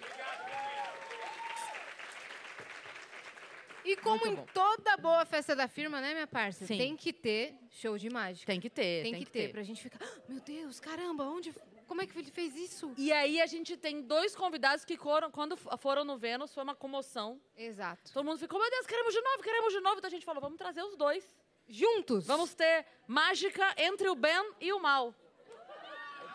E 3.87 3.95
como 3.95 4.17
Muito 4.17 4.27
em 4.27 4.35
bom. 4.35 4.45
toda 4.53 4.97
boa 4.97 5.23
festa 5.25 5.55
da 5.55 5.67
firma, 5.67 6.01
né, 6.01 6.13
minha 6.13 6.27
parça? 6.27 6.65
Sim. 6.65 6.77
Tem 6.77 6.97
que 6.97 7.13
ter 7.13 7.55
show 7.71 7.97
de 7.97 8.09
mágica. 8.09 8.45
Tem 8.51 8.59
que 8.59 8.69
ter. 8.69 9.03
Tem, 9.03 9.13
que, 9.15 9.25
ter, 9.25 9.49
pra 9.49 9.63
gente 9.63 9.81
ficar. 9.81 9.99
"Ah, 10.05 10.19
Meu 10.27 10.41
Deus, 10.41 10.79
caramba, 10.79 11.23
onde. 11.23 11.55
Como 11.87 12.01
é 12.01 12.05
que 12.05 12.19
ele 12.19 12.29
fez 12.29 12.53
isso? 12.53 12.93
E 12.97 13.13
aí 13.13 13.39
a 13.41 13.45
gente 13.45 13.77
tem 13.77 14.01
dois 14.01 14.35
convidados 14.35 14.83
que 14.83 14.97
foram, 14.97 15.31
quando 15.31 15.55
foram 15.55 16.03
no 16.03 16.17
Vênus, 16.17 16.53
foi 16.53 16.63
uma 16.63 16.75
comoção. 16.75 17.39
Exato. 17.55 18.11
Todo 18.11 18.25
mundo 18.25 18.37
ficou, 18.37 18.59
meu 18.59 18.69
Deus, 18.69 18.85
queremos 18.85 19.13
de 19.13 19.21
novo, 19.21 19.41
queremos 19.41 19.73
de 19.73 19.79
novo. 19.79 19.97
Então 19.99 20.09
a 20.09 20.11
gente 20.11 20.25
falou, 20.25 20.41
vamos 20.41 20.57
trazer 20.57 20.83
os 20.83 20.97
dois. 20.97 21.23
Juntos. 21.69 22.27
Vamos 22.27 22.53
ter 22.53 22.85
mágica 23.07 23.73
entre 23.77 24.09
o 24.09 24.15
bem 24.15 24.51
e 24.59 24.73
o 24.73 24.79
mal. 24.81 25.15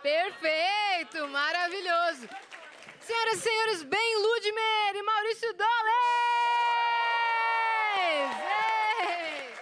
Perfeito, 0.03 1.29
maravilhoso. 1.29 2.27
Senhoras 3.01 3.35
e 3.35 3.43
senhores, 3.43 3.83
Ben 3.83 4.17
Ludmer 4.17 4.95
e 4.97 5.03
Maurício 5.03 5.53
Doles! 5.53 5.73
Ei! 7.99 9.53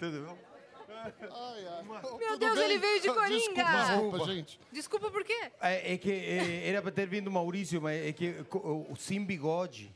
Tudo 0.00 0.26
bom? 0.26 0.38
Meu 2.18 2.38
Deus, 2.38 2.58
ele 2.58 2.78
veio 2.78 3.00
de 3.00 3.08
Coringa! 3.08 3.62
Desculpa, 3.64 3.86
desculpa, 3.86 4.18
gente. 4.32 4.60
Desculpa 4.72 5.10
por 5.10 5.24
quê? 5.24 5.50
É, 5.60 5.94
é 5.94 5.98
que 5.98 6.10
é, 6.12 6.68
era 6.68 6.82
para 6.82 6.90
ter 6.90 7.06
vindo 7.06 7.30
Maurício, 7.30 7.80
mas 7.80 8.06
é 8.06 8.12
que 8.12 8.44
co- 8.44 8.86
o, 8.90 8.96
sem 8.96 9.24
bigode. 9.24 9.94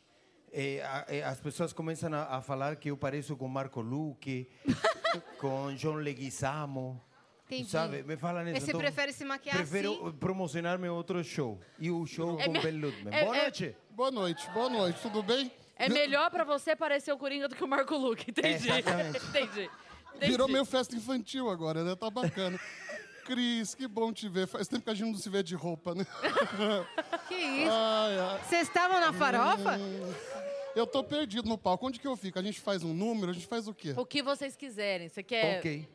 é, 0.53 0.83
a- 0.83 1.05
é, 1.09 1.23
as 1.25 1.41
pessoas 1.41 1.73
começam 1.73 2.13
a, 2.15 2.37
a 2.37 2.41
falar 2.41 2.77
que 2.77 2.91
eu 2.91 2.97
pareço 2.97 3.37
com 3.37 3.47
Marco 3.49 3.81
Luque, 3.83 4.49
com 5.41 5.75
John 5.75 5.97
Leguizamo. 5.97 7.01
Entendi. 7.47 7.69
Sabe? 7.71 8.03
Me 8.03 8.17
falam 8.17 8.49
isso. 8.49 8.61
Você 8.63 8.71
então, 8.71 8.81
prefere 8.81 9.13
se 9.13 9.25
maquiar 9.25 9.57
Prefiro 9.57 10.07
assim? 10.09 10.17
promocionar 10.17 10.79
meu 10.79 10.95
outro 10.95 11.23
show. 11.23 11.61
E 11.79 11.91
o 11.91 12.07
show 12.07 12.39
com 12.39 12.51
me- 12.51 12.61
Ben 12.61 12.73
Ludman. 12.81 13.13
é- 13.15 13.25
Boa 13.25 13.37
é- 13.37 13.43
noite. 13.43 13.77
Boa 13.91 14.11
noite, 14.11 14.51
boa 14.53 14.69
noite, 14.71 15.01
tudo 15.03 15.23
bem? 15.23 15.53
É 15.77 15.89
melhor 15.89 16.31
pra 16.31 16.45
você 16.45 16.75
parecer 16.75 17.13
o 17.13 17.19
Coringa 17.19 17.49
do 17.49 17.55
que 17.57 17.63
o 17.63 17.69
Marco 17.69 17.95
Luque. 17.97 18.31
Entendi. 18.31 18.69
Exatamente. 18.71 19.19
Entendi. 19.29 19.71
Entendi. 20.17 20.33
Virou 20.33 20.49
meio 20.49 20.65
festa 20.65 20.95
infantil 20.95 21.51
agora, 21.51 21.85
né? 21.85 21.95
Tá 21.95 22.11
bacana. 22.11 22.59
Cris, 23.25 23.75
que 23.75 23.89
bom 23.89 24.13
te 24.13 24.29
ver. 24.29 24.47
Faz 24.47 24.69
tempo 24.69 24.85
que 24.85 24.91
a 24.91 24.95
gente 24.95 25.11
não 25.11 25.19
se 25.19 25.31
vê 25.31 25.43
de 25.43 25.55
roupa, 25.55 25.95
né? 25.95 26.07
Que 27.27 27.35
isso? 27.35 27.73
Ai, 27.73 28.19
ai. 28.19 28.41
Vocês 28.45 28.69
estavam 28.69 29.01
na 29.01 29.13
farofa? 29.13 29.79
Eu 30.77 30.87
tô 30.87 31.03
perdido 31.05 31.49
no 31.49 31.57
palco. 31.57 31.87
Onde 31.87 32.01
que 32.01 32.07
eu 32.07 32.17
fico? 32.17 32.37
A 32.37 32.43
gente 32.43 32.61
faz 32.61 32.83
um 32.83 32.93
número? 32.93 33.31
A 33.31 33.35
gente 33.35 33.47
faz 33.47 33.69
o 33.69 33.73
quê? 33.73 33.95
O 33.97 34.05
que 34.05 34.21
vocês 34.25 34.57
quiserem. 34.57 35.09
Você 35.09 35.23
quer... 35.23 35.61
Ok. 35.61 35.89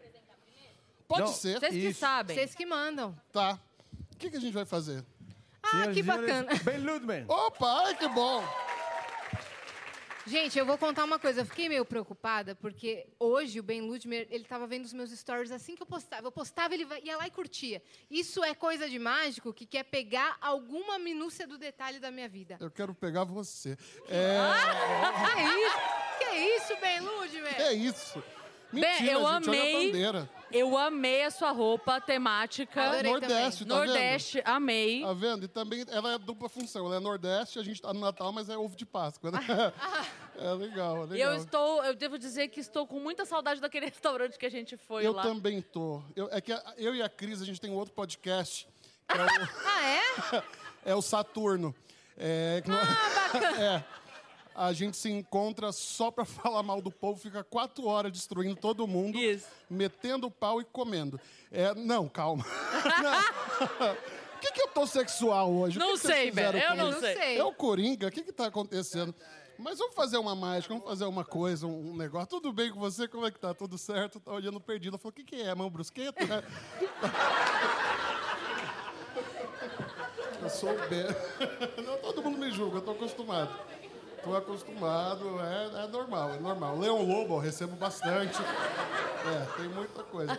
Pode 1.06 1.22
Não, 1.22 1.28
ser. 1.28 1.60
Vocês 1.60 1.74
que 1.74 1.88
Isso. 1.90 2.00
sabem. 2.00 2.36
Vocês 2.36 2.56
que 2.56 2.66
mandam. 2.66 3.14
Tá. 3.34 3.60
O 4.14 4.16
que, 4.16 4.30
que 4.30 4.38
a 4.38 4.40
gente 4.40 4.54
vai 4.54 4.64
fazer? 4.64 5.04
Ah, 5.62 5.72
Senhoras 5.72 5.94
que 5.96 6.04
senhores, 6.04 6.28
bacana. 6.28 6.64
Ben 6.64 6.78
Ludman. 6.78 7.26
Opa, 7.28 7.84
ai, 7.86 7.96
que 7.98 8.08
bom. 8.08 8.42
Gente, 10.30 10.60
eu 10.60 10.66
vou 10.66 10.78
contar 10.78 11.06
uma 11.06 11.18
coisa. 11.18 11.42
Eu 11.42 11.46
fiquei 11.46 11.68
meio 11.68 11.84
preocupada 11.84 12.54
porque 12.54 13.08
hoje 13.20 13.60
o 13.60 13.64
Ben 13.64 13.82
Ludmer, 13.82 14.28
ele 14.30 14.44
tava 14.44 14.68
vendo 14.68 14.86
os 14.86 14.94
meus 14.94 15.10
stories 15.10 15.52
assim 15.52 15.76
que 15.76 15.82
eu 15.82 15.88
postava. 15.88 16.28
Eu 16.28 16.32
postava, 16.32 16.76
ele 16.76 16.88
ia 17.04 17.18
lá 17.18 17.26
e 17.26 17.32
curtia. 17.32 17.82
Isso 18.12 18.44
é 18.44 18.54
coisa 18.54 18.88
de 18.88 19.00
mágico 19.00 19.52
que 19.52 19.66
quer 19.66 19.84
pegar 19.86 20.38
alguma 20.40 21.00
minúcia 21.00 21.48
do 21.48 21.58
detalhe 21.58 22.00
da 22.00 22.12
minha 22.12 22.30
vida. 22.30 22.58
Eu 22.60 22.70
quero 22.70 22.94
pegar 22.94 23.24
você. 23.24 23.76
É, 24.08 24.38
Que 25.26 25.42
isso? 25.66 26.20
Que 26.20 26.36
isso, 26.36 26.78
Ben 26.80 27.00
Ludmer? 27.00 27.62
é 27.62 27.74
isso. 27.74 28.24
Mentira, 28.72 29.12
eu 29.14 29.22
gente, 29.22 29.50
amei. 29.50 29.92
Eu 30.52 30.76
amei 30.78 31.24
a 31.24 31.32
sua 31.32 31.52
roupa 31.52 32.02
temática. 32.02 32.84
Adorei 32.84 33.12
Nordeste, 33.12 33.66
tá 33.66 33.76
Nordeste, 33.76 34.42
amei. 34.46 34.98
vendo? 35.00 35.08
Tá 35.08 35.14
vendo? 35.14 35.46
E 35.46 35.48
também 35.48 35.86
ela 35.90 36.14
é 36.14 36.18
dupla 36.18 36.50
função. 36.50 36.86
Ela 36.88 36.96
é 36.96 37.00
Nordeste, 37.00 37.60
a 37.60 37.64
gente 37.64 37.82
tá 37.82 37.94
no 37.94 38.00
Natal, 38.00 38.32
mas 38.32 38.50
é 38.50 38.58
ovo 38.58 38.76
de 38.76 38.86
Páscoa, 38.86 39.32
né? 39.32 39.40
É 40.42 40.54
legal, 40.54 41.00
é 41.00 41.02
E 41.02 41.10
legal. 41.10 41.34
eu 41.34 41.38
estou, 41.38 41.84
eu 41.84 41.94
devo 41.94 42.18
dizer 42.18 42.48
que 42.48 42.62
estou 42.62 42.88
com 42.88 42.98
muita 42.98 43.26
saudade 43.26 43.60
daquele 43.60 43.88
restaurante 43.92 44.38
que 44.40 44.46
a 44.46 44.50
gente 44.50 44.78
foi 44.78 45.06
Eu 45.06 45.12
lá. 45.12 45.22
também 45.22 45.62
tô. 45.62 46.02
Eu- 46.16 46.30
é 46.32 46.40
que 46.40 46.54
a- 46.54 46.74
eu 46.78 46.96
e 46.96 47.02
a 47.02 47.10
Cris, 47.10 47.42
a 47.42 47.46
gente 47.46 47.60
tem 47.60 47.70
um 47.70 47.76
outro 47.76 47.94
podcast, 47.94 48.66
que 49.08 49.18
é 49.18 49.22
o, 49.22 49.28
Ah, 49.68 49.86
é? 49.86 50.44
é 50.92 50.96
o 50.96 51.02
Saturno. 51.02 51.76
É, 52.18 52.62
que 52.64 52.70
não- 52.70 52.78
É. 53.62 53.84
A 54.60 54.74
gente 54.74 54.98
se 54.98 55.10
encontra 55.10 55.72
só 55.72 56.12
pra 56.12 56.26
falar 56.28 56.62
mal 56.62 56.82
do 56.82 56.92
povo, 56.92 57.18
fica 57.18 57.42
quatro 57.46 57.86
horas 57.86 58.12
destruindo 58.12 58.58
todo 58.58 58.86
mundo, 58.86 59.18
Isso. 59.18 59.48
metendo 59.70 60.28
o 60.28 60.32
pau 60.32 60.60
e 60.60 60.66
comendo. 60.66 61.18
É, 61.50 61.74
não, 61.74 62.10
calma. 62.10 62.44
Não. 63.02 63.96
Por 63.96 64.40
que, 64.42 64.52
que 64.52 64.62
eu 64.62 64.68
tô 64.68 64.86
sexual 64.86 65.50
hoje? 65.50 65.78
O 65.78 65.80
Não 65.80 65.94
que 65.94 66.00
sei, 66.00 66.30
velho, 66.30 66.58
eu 66.58 66.76
não 66.76 66.92
Não 66.92 67.00
sei. 67.00 67.38
É 67.38 67.44
o 67.44 67.54
Coringa, 67.54 68.08
o 68.08 68.12
que 68.12 68.22
que 68.22 68.34
tá 68.34 68.48
acontecendo? 68.48 69.16
Mas 69.58 69.80
vamos 69.80 69.96
fazer 69.96 70.18
uma 70.18 70.36
mágica, 70.36 70.74
vamos 70.74 70.90
fazer 70.90 71.06
uma 71.06 71.24
coisa, 71.24 71.66
um 71.66 71.92
um 71.92 71.96
negócio. 71.96 72.28
Tudo 72.28 72.52
bem 72.52 72.70
com 72.70 72.80
você? 72.82 73.08
Como 73.08 73.26
é 73.26 73.32
que 73.32 73.40
tá? 73.40 73.54
Tudo 73.54 73.78
certo? 73.78 74.20
Tá 74.20 74.34
olhando 74.34 74.60
perdido. 74.60 74.98
Falou, 74.98 75.12
o 75.12 75.14
que 75.14 75.24
que 75.24 75.42
é? 75.42 75.56
Mão 75.56 75.70
brusqueta? 75.70 76.44
eu 80.42 80.50
sou 80.50 80.70
o 80.70 80.90
B. 80.90 81.06
Todo 82.02 82.24
mundo 82.24 82.38
me 82.38 82.52
julga, 82.52 82.78
eu 82.78 82.82
tô 82.82 82.92
acostumado. 82.92 83.79
Tô 84.24 84.36
acostumado, 84.36 85.40
é, 85.40 85.84
é 85.84 85.88
normal, 85.88 86.32
é 86.32 86.40
normal. 86.40 86.78
Leão 86.78 87.02
Lobo, 87.06 87.36
eu 87.36 87.40
recebo 87.40 87.76
bastante. 87.76 88.38
É, 88.40 89.58
tem 89.58 89.70
muita 89.70 90.04
coisa. 90.04 90.38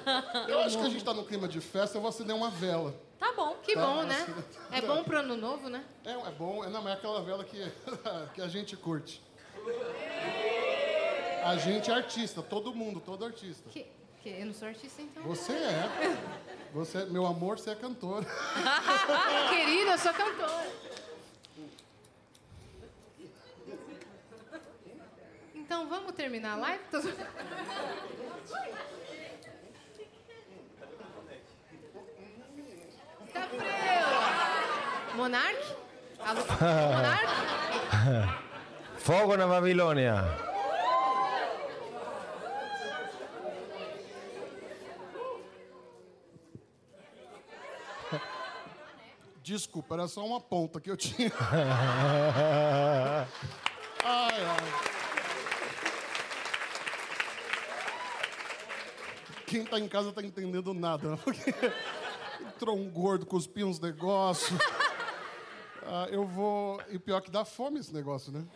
Eu 0.49 0.61
acho 0.61 0.79
que 0.79 0.87
a 0.87 0.89
gente 0.89 1.05
tá 1.05 1.15
no 1.15 1.25
clima 1.25 1.49
de 1.49 1.61
festa, 1.61 1.97
eu 1.97 2.01
vou 2.01 2.09
acender 2.09 2.35
uma 2.35 2.51
vela. 2.51 2.95
Tá 3.19 3.33
bom. 3.33 3.57
Que 3.63 3.75
bom, 3.75 4.03
né? 4.03 4.27
É 4.73 4.81
bom 4.81 5.05
pro 5.05 5.19
ano 5.19 5.37
novo, 5.37 5.69
né? 5.69 5.85
É, 6.05 6.13
é 6.13 6.31
bom, 6.33 6.65
é, 6.65 6.71
não, 6.71 6.89
é 6.89 6.93
aquela 6.93 7.23
vela 7.23 7.45
que, 7.45 7.71
que 8.35 8.41
a 8.41 8.49
gente 8.49 8.77
curte. 8.77 9.23
A 11.45 11.57
gente 11.57 11.91
é 11.91 11.95
artista, 11.95 12.43
todo 12.43 12.75
mundo, 12.75 13.01
todo 13.01 13.25
artista. 13.25 13.69
Que, 13.71 13.87
que 14.23 14.29
eu 14.29 14.47
não 14.47 14.55
sou 14.55 14.69
artista, 14.69 15.03
então. 15.03 15.23
Você 15.25 15.53
é. 15.53 15.89
Você, 16.73 17.05
meu 17.07 17.27
amor, 17.27 17.59
você 17.59 17.71
é 17.71 17.75
cantora. 17.75 18.27
Querida, 19.51 19.93
eu 19.93 19.99
sou 19.99 20.13
cantora. 20.13 20.73
Então 25.71 25.87
vamos 25.89 26.13
terminar 26.17 26.55
a 26.55 26.57
live? 26.57 26.83
Tô- 26.91 27.01
Tá 33.33 33.43
frio. 33.43 35.17
Monark? 35.17 35.63
Alô? 36.19 36.41
Monark? 36.97 37.29
Fogo 38.99 39.37
na 39.37 39.47
Babilônia. 39.47 40.25
Desculpa, 49.43 49.95
era 49.95 50.07
só 50.09 50.25
uma 50.25 50.41
ponta 50.41 50.81
que 50.81 50.91
eu 50.91 50.97
tinha. 50.97 51.31
Ai, 54.03 54.45
ai. 54.45 55.00
Quem 59.51 59.65
tá 59.65 59.81
em 59.81 59.89
casa 59.89 60.13
tá 60.13 60.23
entendendo 60.23 60.73
nada, 60.73 61.11
né? 61.11 61.19
porque 61.25 61.53
entrou 62.55 62.79
um 62.79 62.89
gordo, 62.89 63.27
cuspiu 63.27 63.67
uns 63.67 63.81
negócios. 63.81 64.57
Ah, 65.83 66.07
eu 66.09 66.25
vou. 66.25 66.81
E 66.89 67.01
pior 67.01 67.21
que 67.21 67.33
dá 67.33 67.45
fome 67.45 67.81
esse 67.81 67.93
negócio, 67.93 68.31
né? 68.31 68.47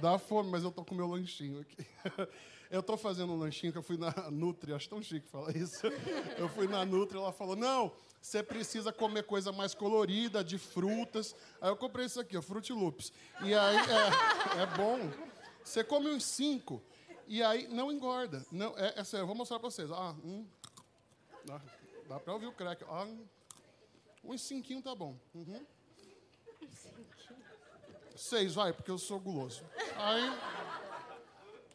Dá 0.00 0.16
fome, 0.16 0.52
mas 0.52 0.62
eu 0.62 0.70
tô 0.70 0.84
com 0.84 0.94
meu 0.94 1.08
lanchinho 1.08 1.60
aqui. 1.60 1.84
Eu 2.70 2.82
tô 2.82 2.96
fazendo 2.96 3.32
um 3.32 3.38
lanchinho 3.38 3.70
que 3.70 3.78
eu 3.78 3.84
fui 3.84 3.96
na 3.96 4.10
Nutri, 4.32 4.72
acho 4.72 4.88
tão 4.88 5.00
chique 5.00 5.28
falar 5.28 5.54
isso. 5.54 5.86
Eu 6.36 6.48
fui 6.48 6.66
na 6.66 6.84
Nutri, 6.84 7.16
ela 7.16 7.30
falou: 7.30 7.54
não, 7.54 7.92
você 8.20 8.42
precisa 8.42 8.92
comer 8.92 9.22
coisa 9.24 9.52
mais 9.52 9.74
colorida, 9.74 10.42
de 10.42 10.58
frutas. 10.58 11.36
Aí 11.60 11.68
eu 11.68 11.76
comprei 11.76 12.06
isso 12.06 12.18
aqui, 12.18 12.36
ó, 12.36 12.42
Fruit 12.42 12.72
Loops. 12.72 13.12
E 13.44 13.54
aí 13.54 13.76
é, 13.76 14.62
é 14.62 14.66
bom. 14.76 14.98
Você 15.62 15.84
come 15.84 16.10
uns 16.10 16.24
cinco 16.24 16.82
e 17.26 17.42
aí 17.42 17.66
não 17.68 17.90
engorda. 17.92 18.44
Não, 18.50 18.76
é, 18.78 18.94
é 19.00 19.04
sério, 19.04 19.22
eu 19.22 19.26
vou 19.26 19.36
mostrar 19.36 19.58
pra 19.58 19.70
vocês. 19.70 19.90
Ah, 19.90 20.14
um. 20.24 20.46
Dá, 21.44 21.60
dá 22.08 22.20
pra 22.20 22.32
ouvir 22.32 22.46
o 22.46 22.52
crack. 22.52 22.84
Ah, 22.88 23.04
um- 23.04 23.26
uns 24.24 24.42
cinquinho 24.42 24.82
tá 24.82 24.94
bom. 24.94 25.16
Uhum. 25.34 25.64
Seis, 28.16 28.54
vai, 28.54 28.72
porque 28.72 28.90
eu 28.90 28.98
sou 28.98 29.18
guloso. 29.20 29.62
Aí, 29.96 30.22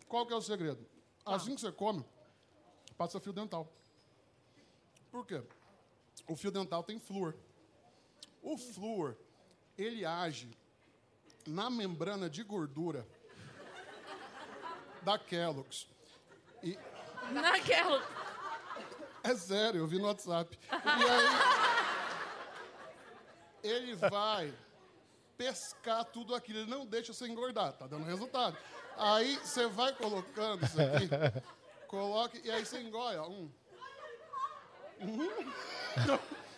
qual 0.08 0.26
que 0.26 0.34
é 0.34 0.36
o 0.36 0.42
segredo? 0.42 0.86
Assim 1.26 1.54
que 1.54 1.62
você 1.62 1.72
come, 1.72 2.04
passa 2.98 3.20
fio 3.20 3.34
dental. 3.34 3.68
Por 5.12 5.26
quê? 5.26 5.44
O 6.28 6.36
fio 6.36 6.50
dental 6.52 6.84
tem 6.84 7.00
flúor. 7.00 7.36
O 8.42 8.58
flúor, 8.58 9.16
ele 9.78 10.06
age 10.06 10.50
na 11.46 11.70
membrana 11.70 12.30
de 12.30 12.44
gordura 12.44 13.06
da 15.10 15.18
Kellogg's. 15.18 15.88
E, 16.62 16.78
Naquela. 17.32 18.04
é 19.24 19.36
sério, 19.36 19.80
eu 19.80 19.88
vi 19.88 19.98
no 19.98 20.06
WhatsApp. 20.06 20.56
E 20.72 20.76
aí, 23.64 23.64
ele 23.64 23.96
vai 23.96 24.54
pescar 25.36 26.06
tudo 26.06 26.36
aquilo, 26.36 26.60
ele 26.60 26.70
não 26.70 26.86
deixa 26.86 27.12
você 27.12 27.28
engordar, 27.28 27.74
tá 27.74 27.88
dando 27.88 28.06
resultado. 28.06 28.56
Aí 28.98 29.36
você 29.38 29.66
vai 29.68 29.92
colocando 29.94 30.64
isso 30.64 30.80
aqui, 30.80 31.10
coloca, 31.88 32.38
e 32.44 32.52
aí 32.52 32.64
você 32.64 32.80
engole, 32.80 33.18
ó, 33.18 33.28
um. 33.28 33.52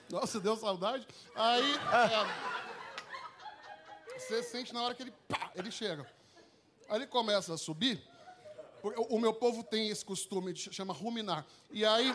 Nossa, 0.10 0.42
deu 0.42 0.58
saudade. 0.58 1.08
Aí, 1.36 1.74
é, 1.74 2.28
você 4.20 4.44
sente 4.44 4.74
na 4.74 4.82
hora 4.82 4.94
que 4.94 5.04
ele, 5.04 5.14
pá, 5.30 5.52
ele 5.56 5.72
chega. 5.72 6.06
Aí 6.90 6.98
ele 6.98 7.08
começa 7.08 7.54
a 7.54 7.58
subir, 7.58 8.04
o 8.84 9.20
meu 9.20 9.34
povo 9.34 9.64
tem 9.64 9.90
esse 9.90 10.04
costume, 10.04 10.54
de, 10.54 10.74
chama 10.74 10.94
ruminar. 10.94 11.46
E 11.70 11.86
aí, 11.86 12.12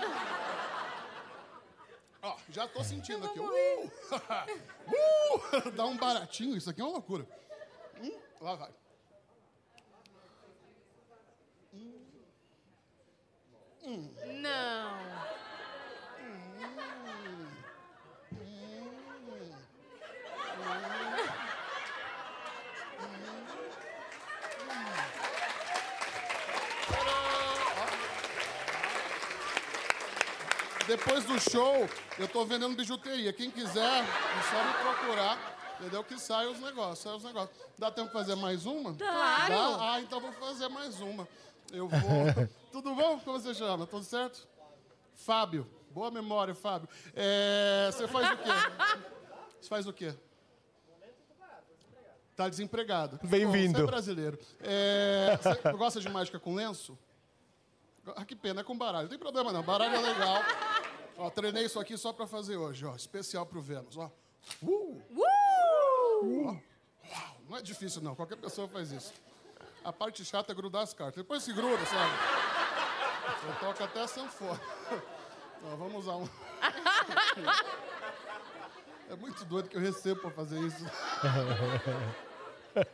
Ó, 2.23 2.37
já 2.51 2.67
tô 2.67 2.83
sentindo 2.83 3.25
aqui. 3.25 3.39
Uh! 3.39 3.47
uh! 5.69 5.71
Dá 5.71 5.87
um 5.87 5.97
baratinho, 5.97 6.57
isso 6.57 6.69
aqui 6.69 6.81
é 6.81 6.85
uma 6.85 6.95
loucura. 6.95 7.25
Hum, 8.03 8.19
lá 8.41 8.57
vai. 8.57 8.75
Não. 13.85 15.16
Depois 30.87 31.25
do 31.25 31.39
show, 31.41 31.89
eu 32.19 32.29
tô 32.29 32.45
vendendo 32.45 32.77
bijuteria. 32.77 33.33
Quem 33.33 33.51
quiser, 33.51 34.03
é 34.03 34.43
só 34.51 34.65
me 34.65 34.73
procurar. 34.75 35.57
Entendeu? 35.81 36.03
Que 36.05 36.19
sai 36.19 36.47
os 36.47 36.59
negócios, 36.61 36.99
sai 37.01 37.15
os 37.15 37.23
negócios. 37.25 37.55
Dá 37.79 37.91
tempo 37.91 38.07
de 38.07 38.13
fazer 38.13 38.35
mais 38.37 38.65
uma? 38.65 38.95
Claro. 38.95 39.53
Dá? 39.55 39.93
Ah, 39.93 40.01
então 40.01 40.21
vou 40.21 40.33
fazer 40.33 40.69
mais 40.69 41.01
uma. 41.01 41.29
Eu 41.73 41.89
vou. 41.89 42.01
Tudo 42.73 42.95
bom? 42.95 43.19
Como 43.21 43.39
você 43.39 43.53
chama? 43.53 43.87
Tudo 43.87 44.05
certo? 44.05 44.47
Fábio. 45.15 45.67
Boa 45.91 46.11
memória, 46.11 46.55
Fábio. 46.55 46.89
É, 47.15 47.91
Você 47.93 48.07
faz 48.09 48.31
o 48.31 48.37
quê? 48.37 48.49
Você 49.61 49.69
faz 49.69 49.87
o 49.87 49.93
quê? 49.93 50.15
Tá 52.37 52.49
desempregado. 52.49 53.19
Bem-vindo. 53.23 53.79
Você 53.79 53.83
é 53.83 53.87
brasileiro. 53.87 54.39
É, 54.61 55.39
Você 55.43 55.73
gosta 55.73 56.01
de 56.01 56.09
mágica 56.11 56.39
com 56.39 56.55
lenço? 56.55 56.99
Ah, 58.15 58.25
que 58.25 58.37
pena, 58.37 58.61
é 58.61 58.65
com 58.65 58.77
baralho. 58.77 59.05
Não 59.05 59.11
tem 59.11 59.19
problema 59.19 59.53
não, 59.53 59.63
baralho 59.63 59.97
é 59.97 60.01
legal. 60.01 60.43
Ó, 61.19 61.31
treinei 61.31 61.65
isso 61.65 61.81
aqui 61.81 61.97
só 61.97 62.13
pra 62.13 62.27
fazer 62.27 62.57
hoje, 62.57 62.85
ó. 62.85 62.95
Especial 62.95 63.47
pro 63.47 63.61
Vênus, 63.61 63.97
ó. 63.97 64.11
Uh! 64.63 65.03
Ó. 65.17 65.23
Uau, 66.23 66.61
não 67.49 67.57
é 67.57 67.63
difícil 67.63 68.03
não, 68.03 68.15
qualquer 68.15 68.37
pessoa 68.37 68.69
faz 68.69 68.93
isso. 68.93 69.13
A 69.85 69.93
parte 69.93 70.25
chata 70.25 70.53
é 70.53 70.55
grudar 70.55 70.83
as 70.83 70.93
cartas. 70.93 71.17
Depois 71.17 71.43
se 71.43 71.53
gruda, 71.53 71.85
sabe? 71.87 72.13
Você 73.41 73.61
toca 73.61 73.85
até 73.85 74.03
a 74.03 74.09
sanfona. 74.09 74.61
Ó, 75.65 75.77
vamos 75.77 76.05
usar 76.05 76.17
um... 76.17 76.29
É 79.09 79.15
muito 79.15 79.45
doido 79.45 79.69
que 79.69 79.77
eu 79.77 79.81
recebo 79.81 80.21
pra 80.21 80.31
fazer 80.31 80.59
isso. 80.61 80.85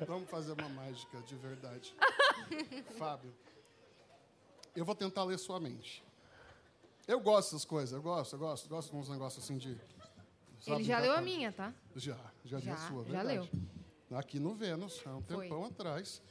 Vamos 0.06 0.28
fazer 0.28 0.52
uma 0.52 0.68
mágica 0.68 1.18
de 1.22 1.34
verdade. 1.36 1.96
Fábio, 2.98 3.34
eu 4.74 4.84
vou 4.84 4.94
tentar 4.94 5.24
ler 5.24 5.38
sua 5.38 5.60
mente. 5.60 6.02
Eu 7.06 7.20
gosto 7.20 7.48
dessas 7.52 7.64
coisas, 7.64 7.92
eu 7.92 8.02
gosto, 8.02 8.34
eu 8.34 8.38
gosto, 8.38 8.68
gosto 8.68 8.90
de 8.90 8.96
uns 8.96 9.08
negócios 9.08 9.42
assim 9.44 9.58
de. 9.58 9.76
sabe, 10.60 10.76
Ele 10.76 10.84
já 10.84 10.98
leu 10.98 11.12
a 11.12 11.16
batalha. 11.16 11.24
minha, 11.36 11.52
tá? 11.52 11.74
Já, 11.96 12.16
já, 12.44 12.58
li 12.58 12.70
a 12.70 12.76
Já, 12.76 12.88
sua, 12.88 13.04
já 13.04 13.22
verdade. 13.24 13.50
Aqui 14.12 14.38
no 14.38 14.54
Vênus, 14.54 15.02
há 15.06 15.16
um 15.16 15.22
Foi. 15.22 15.44
tempão 15.48 15.64
atrás. 15.64 16.22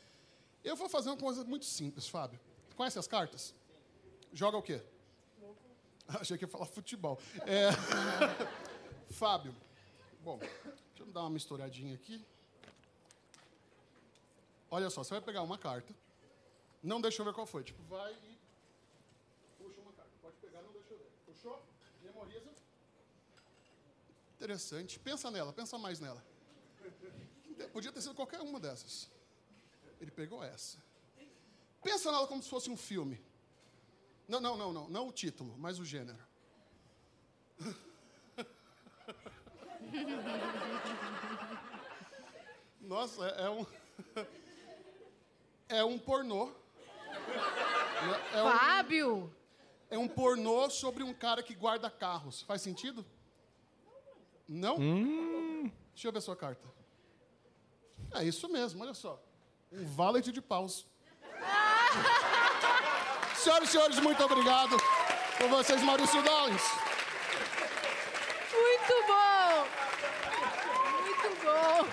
Eu 0.64 0.76
vou 0.76 0.88
fazer 0.88 1.10
uma 1.10 1.18
coisa 1.18 1.44
muito 1.44 1.66
simples, 1.66 2.08
Fábio. 2.08 2.40
Conhece 2.76 2.98
as 3.00 3.08
cartas? 3.08 3.54
Joga 4.32 4.58
o 4.58 4.62
quê? 4.62 4.82
Achei 6.08 6.38
que 6.38 6.46
ia 6.46 6.48
falar 6.48 6.66
futebol. 6.66 7.20
É... 7.46 7.70
Fábio, 9.14 9.54
bom, 10.24 10.38
deixa 10.38 11.00
eu 11.00 11.06
dar 11.08 11.22
uma 11.22 11.32
misturadinha 11.32 11.94
aqui. 11.96 12.24
Olha 14.70 14.90
só, 14.90 15.04
você 15.04 15.10
vai 15.16 15.22
pegar 15.22 15.42
uma 15.42 15.58
carta. 15.58 15.94
Não 16.82 17.02
deixa 17.02 17.22
eu 17.22 17.26
ver 17.26 17.34
qual 17.34 17.46
foi. 17.46 17.64
Tipo, 17.64 17.82
vai 17.84 18.14
e 18.14 18.38
puxa 19.58 19.82
uma 19.82 19.92
carta. 19.92 20.12
Pode 20.22 20.36
pegar, 20.38 20.62
não 20.62 20.72
deixa 20.72 20.94
eu 20.94 20.98
ver. 20.98 21.12
Puxou? 21.26 21.62
Memoriza. 22.04 22.52
Interessante. 24.42 24.98
Pensa 24.98 25.30
nela, 25.30 25.54
pensa 25.54 25.78
mais 25.78 26.00
nela. 26.00 26.26
Podia 27.72 27.92
ter 27.92 28.02
sido 28.02 28.16
qualquer 28.16 28.42
uma 28.42 28.60
dessas. 28.60 29.08
Ele 30.00 30.10
pegou 30.10 30.44
essa. 30.44 30.80
Pensa 31.84 32.12
nela 32.12 32.26
como 32.26 32.42
se 32.42 32.50
fosse 32.50 32.68
um 32.68 32.76
filme. 32.76 33.24
Não, 34.28 34.42
não, 34.42 34.58
não, 34.58 34.74
não. 34.74 34.90
Não 34.90 35.08
o 35.10 35.12
título, 35.12 35.56
mas 35.60 35.78
o 35.78 35.86
gênero. 35.86 36.18
Nossa, 42.82 43.28
é, 43.28 43.44
é 43.44 43.50
um. 43.52 43.64
É 45.70 45.84
um 45.84 46.00
pornô. 46.00 46.52
É 48.34 48.42
um, 48.42 48.52
Fábio! 48.52 49.32
É 49.92 50.00
um 50.00 50.08
pornô 50.08 50.68
sobre 50.72 51.04
um 51.04 51.14
cara 51.14 51.44
que 51.44 51.54
guarda 51.54 51.92
carros. 51.92 52.42
Faz 52.42 52.64
sentido? 52.64 53.06
Não? 54.54 54.78
Deixa 55.94 56.10
eu 56.10 56.12
ver 56.12 56.20
sua 56.20 56.36
carta. 56.36 56.68
É 58.14 58.26
isso 58.26 58.50
mesmo, 58.50 58.84
olha 58.84 58.94
só. 58.94 59.18
Um 59.72 59.86
valet 59.86 60.30
de 60.30 60.42
paus. 60.42 60.86
Senhoras 63.38 63.70
e 63.70 63.72
senhores, 63.72 63.98
muito 64.00 64.22
obrigado 64.22 64.76
por 65.38 65.48
vocês, 65.48 65.82
Maurício 65.82 66.22
Dawes. 66.22 66.62
Muito 68.52 68.94
bom! 69.08 69.66
Muito 71.00 71.30
bom! 71.46 71.88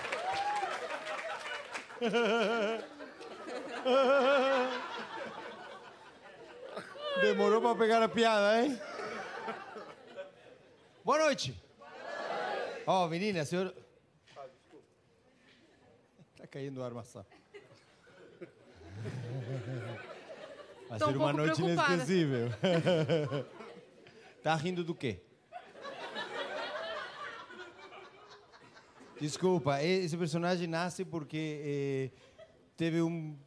Demorou 7.22 7.60
pra 7.60 7.76
pegar 7.76 8.02
a 8.02 8.08
piada, 8.08 8.64
hein? 8.64 8.82
Boa 11.04 11.18
noite. 11.18 11.67
Ó, 12.90 13.06
menina, 13.06 13.44
senhor. 13.44 13.74
Tá 16.34 16.46
caindo 16.46 16.82
a 16.82 16.86
armação. 16.86 17.22
Vai 20.88 20.98
Tô 20.98 21.04
um 21.04 21.10
ser 21.10 21.16
uma 21.18 21.32
noite 21.34 21.56
preocupada. 21.62 21.92
inesquecível. 21.92 22.48
tá 24.42 24.54
rindo 24.54 24.82
do 24.82 24.94
quê? 24.94 25.20
Desculpa, 29.20 29.82
esse 29.82 30.16
personagem 30.16 30.66
nasce 30.66 31.04
porque 31.04 31.60
eh, 31.62 32.18
teve 32.74 33.02
um 33.02 33.38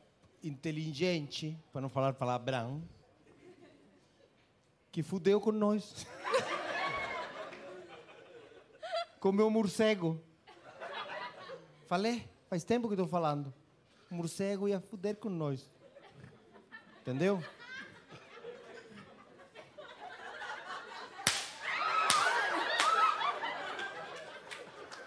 inteligente, 0.44 1.58
para 1.72 1.82
não 1.82 1.90
falar 1.90 2.14
palavrão, 2.14 2.84
que 4.92 5.02
fudeu 5.02 5.42
com 5.42 5.52
nós. 5.52 6.06
Comeu 9.22 9.50
morcego. 9.52 10.20
Falei, 11.86 12.28
faz 12.50 12.64
tempo 12.64 12.88
que 12.88 12.96
estou 12.96 13.08
falando. 13.08 13.54
O 14.10 14.16
morcego 14.16 14.68
ia 14.68 14.82
fuder 14.82 15.16
com 15.16 15.30
nós. 15.30 15.70
Entendeu? 17.02 17.40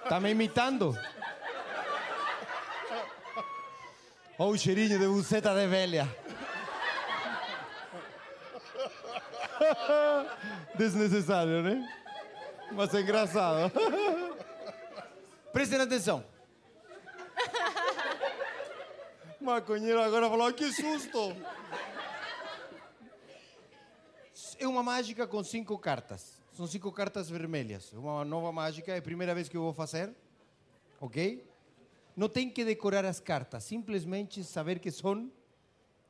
Tá 0.09 0.21
me 0.21 0.31
imitando? 0.31 0.97
Olha 4.39 4.51
o 4.53 4.57
cheirinho 4.57 4.97
de 4.97 5.09
buceta 5.09 5.53
de 5.53 5.67
velha. 5.67 6.09
Desnecessário, 10.79 11.65
né? 11.65 11.85
Mas 12.75 12.93
é 12.95 13.01
engraçado. 13.01 13.73
Prestem 15.65 15.81
atenção. 15.81 16.23
Maconheiro 19.41 19.99
agora 19.99 20.29
falou, 20.29 20.53
que 20.53 20.71
susto! 20.71 21.35
É 24.59 24.69
uma 24.69 24.83
mágica 24.83 25.27
com 25.27 25.43
cinco 25.43 25.79
cartas. 25.79 26.39
São 26.53 26.67
cinco 26.67 26.93
cartas 26.93 27.31
vermelhas. 27.31 27.95
Uma 27.95 28.27
nova 28.27 28.53
mágica, 28.53 28.93
é 28.93 28.99
a 28.99 29.03
primeira 29.03 29.35
vez 29.35 29.49
que 29.49 29.57
eu 29.57 29.63
vou 29.63 29.73
fazer. 29.73 30.15
Ok? 31.01 31.43
Não 32.15 32.29
tem 32.29 32.51
que 32.51 32.63
decorar 32.63 33.07
as 33.07 33.19
cartas, 33.19 33.65
simplesmente 33.65 34.45
saber 34.45 34.79
que 34.79 34.91
são 34.91 35.33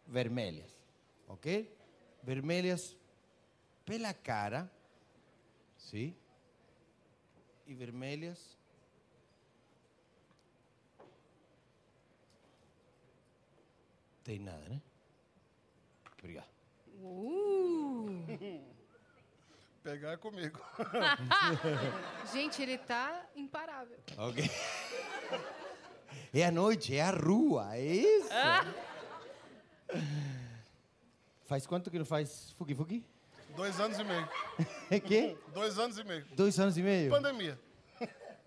vermelhas. 0.04 0.76
Ok? 1.28 1.72
Vermelhas 2.24 2.96
pela 3.84 4.12
cara. 4.12 4.68
Sim? 5.78 6.12
E 7.68 7.72
vermelhas. 7.72 8.63
Tem 14.24 14.38
nada, 14.38 14.66
né? 14.70 14.80
Obrigado. 16.18 16.48
Uh! 17.02 18.24
Pegar 19.84 20.16
comigo. 20.16 20.58
Gente, 22.32 22.62
ele 22.62 22.78
tá 22.78 23.26
imparável. 23.36 23.98
Ok. 24.16 24.50
É 26.32 26.46
a 26.46 26.50
noite, 26.50 26.96
é 26.96 27.02
a 27.02 27.10
rua, 27.10 27.76
é 27.76 27.84
isso. 27.84 28.30
Faz 31.44 31.66
quanto 31.66 31.90
que 31.90 31.98
não 31.98 32.06
faz 32.06 32.52
fuki? 32.52 33.04
Dois 33.54 33.78
anos 33.78 33.98
e 33.98 34.04
meio. 34.04 34.26
É 34.90 34.98
que? 34.98 35.36
Dois 35.52 35.78
anos 35.78 35.98
e 35.98 36.04
meio. 36.04 36.24
Dois 36.32 36.58
anos 36.58 36.78
e 36.78 36.82
meio? 36.82 37.10
Pandemia. 37.10 37.60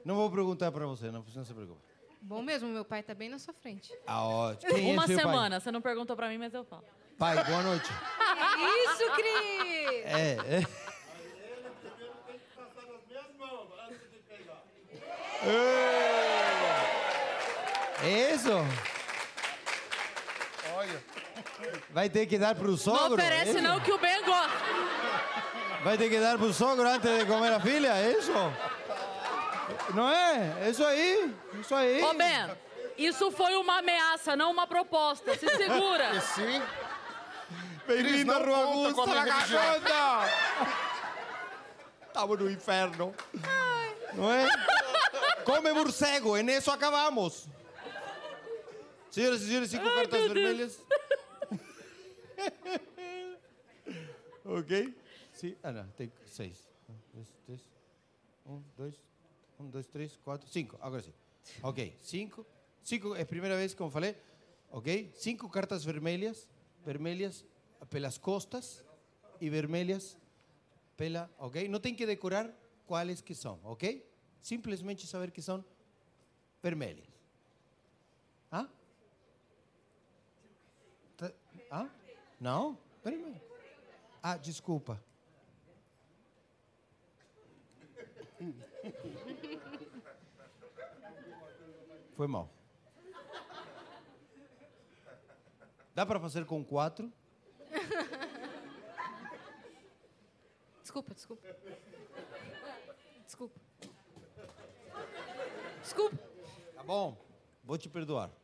Não 0.03 0.15
vou 0.15 0.31
perguntar 0.31 0.71
para 0.71 0.87
você, 0.87 1.11
não, 1.11 1.23
não 1.35 1.45
se 1.45 1.53
preocupe. 1.53 1.86
Bom 2.21 2.41
mesmo, 2.41 2.67
meu 2.69 2.83
pai 2.83 3.03
tá 3.03 3.13
bem 3.13 3.29
na 3.29 3.39
sua 3.39 3.53
frente. 3.53 3.93
Ah, 4.05 4.23
ótimo. 4.25 4.73
Quem 4.73 4.91
Uma 4.93 5.03
é 5.03 5.07
seu 5.07 5.17
semana. 5.17 5.59
Você 5.59 5.71
não 5.71 5.81
perguntou 5.81 6.15
pra 6.15 6.27
mim, 6.27 6.37
mas 6.37 6.53
eu 6.53 6.63
falo. 6.65 6.83
Pai? 7.17 7.35
pai, 7.35 7.45
boa 7.45 7.63
noite. 7.63 7.89
Isso, 7.89 9.11
Cris! 9.11 10.05
É, 10.05 10.37
é. 10.49 10.87
É 18.03 18.33
Isso? 18.33 18.51
Olha. 20.75 21.03
Vai 21.89 22.09
ter 22.09 22.25
que 22.25 22.37
dar 22.37 22.55
pro 22.55 22.71
Não 22.71 22.77
sogro? 22.77 23.13
oferece 23.15 23.51
Isso? 23.51 23.61
não 23.61 23.79
que 23.79 23.91
o 23.91 23.97
Ben 23.97 24.23
gosta. 24.23 24.57
Vai 25.83 25.97
ter 25.97 26.09
que 26.09 26.19
dar 26.19 26.37
pro 26.37 26.53
sogro 26.53 26.87
antes 26.87 27.09
de 27.19 27.25
comer 27.25 27.53
a 27.53 27.59
filha? 27.59 27.95
É 27.97 28.11
isso? 28.11 28.31
Não 29.93 30.09
é? 30.09 30.65
É 30.65 30.69
isso 30.69 30.83
aí. 30.85 31.35
Isso 31.59 31.75
aí. 31.75 32.01
Ô, 32.01 32.13
Ben, 32.13 32.55
isso 32.97 33.31
foi 33.31 33.55
uma 33.55 33.79
ameaça, 33.79 34.35
não 34.35 34.51
uma 34.51 34.65
proposta. 34.67 35.37
Se 35.37 35.47
segura. 35.47 36.11
E 36.17 36.21
sim, 36.21 36.61
Bem-vindo 37.87 38.31
à 38.33 38.39
não 38.39 38.45
Rua 38.45 38.57
Augusta! 38.57 39.11
Estamos 42.07 42.39
no 42.39 42.51
inferno. 42.51 43.15
Não 44.13 44.31
é? 44.31 44.47
Come 45.45 45.71
morcego, 45.71 46.37
e 46.37 46.43
nisso 46.43 46.69
acabamos. 46.71 47.47
Senhoras 49.09 49.41
e 49.41 49.47
senhores, 49.47 49.69
cinco 49.69 49.85
cartas 49.85 50.21
vermelhas. 50.27 50.79
ok? 54.43 54.93
Sim. 55.33 55.55
Ah, 55.63 55.71
não, 55.71 55.87
tem 55.89 56.11
seis. 56.25 56.67
Um, 56.89 56.95
dois, 57.13 57.27
três. 57.45 57.61
Um, 58.45 58.61
dois, 58.75 58.95
um, 59.59 59.69
dois, 59.69 59.87
três, 59.87 60.15
quatro, 60.17 60.47
cinco. 60.49 60.77
Agora 60.81 61.01
sim. 61.01 61.13
Ok, 61.63 61.95
cinco. 62.01 62.45
Cinco, 62.83 63.15
é 63.15 63.21
a 63.21 63.25
primeira 63.25 63.55
vez, 63.55 63.73
como 63.73 63.89
falei. 63.89 64.15
Ok? 64.71 65.11
Cinco 65.15 65.49
cartas 65.49 65.83
vermelhas. 65.83 66.47
Vermelhas 66.85 67.45
pelas 67.89 68.17
costas 68.17 68.83
e 69.41 69.49
vermelhas 69.49 70.17
pela. 70.95 71.29
Ok? 71.37 71.67
Não 71.67 71.79
tem 71.79 71.93
que 71.93 72.05
decorar 72.05 72.49
quais 72.85 73.21
que 73.21 73.35
são, 73.35 73.59
ok? 73.63 74.05
Simplesmente 74.41 75.05
saber 75.05 75.31
que 75.31 75.41
são 75.41 75.63
vermelhas. 76.63 77.07
Hã? 78.51 78.69
Tá- 81.17 81.33
Hã? 81.71 81.89
Não? 82.39 82.77
Peraí. 83.03 83.41
Ah, 84.23 84.37
desculpa. 84.37 85.01
Foi 92.17 92.25
mal. 92.25 92.49
Dá 95.93 96.03
para 96.03 96.19
fazer 96.19 96.45
com 96.45 96.65
quatro? 96.65 97.13
Desculpa, 100.81 101.13
desculpa. 101.13 101.47
Desculpa. 103.23 103.59
Desculpa. 105.83 106.17
Tá 106.73 106.83
bom, 106.83 107.15
vou 107.63 107.77
te 107.77 107.87
perdoar. 107.87 108.31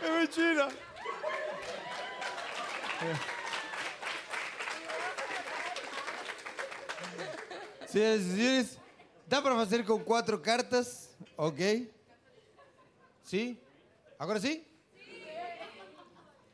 É 0.00 0.20
mentira. 0.20 0.68
Senhoras 7.88 8.20
e 8.22 8.36
senhores, 8.36 8.77
dá 9.28 9.42
para 9.42 9.54
fazer 9.54 9.84
com 9.84 10.02
quatro 10.02 10.38
cartas, 10.38 11.10
ok? 11.36 11.92
Sim? 13.22 13.58
Agora 14.18 14.40
sim? 14.40 14.64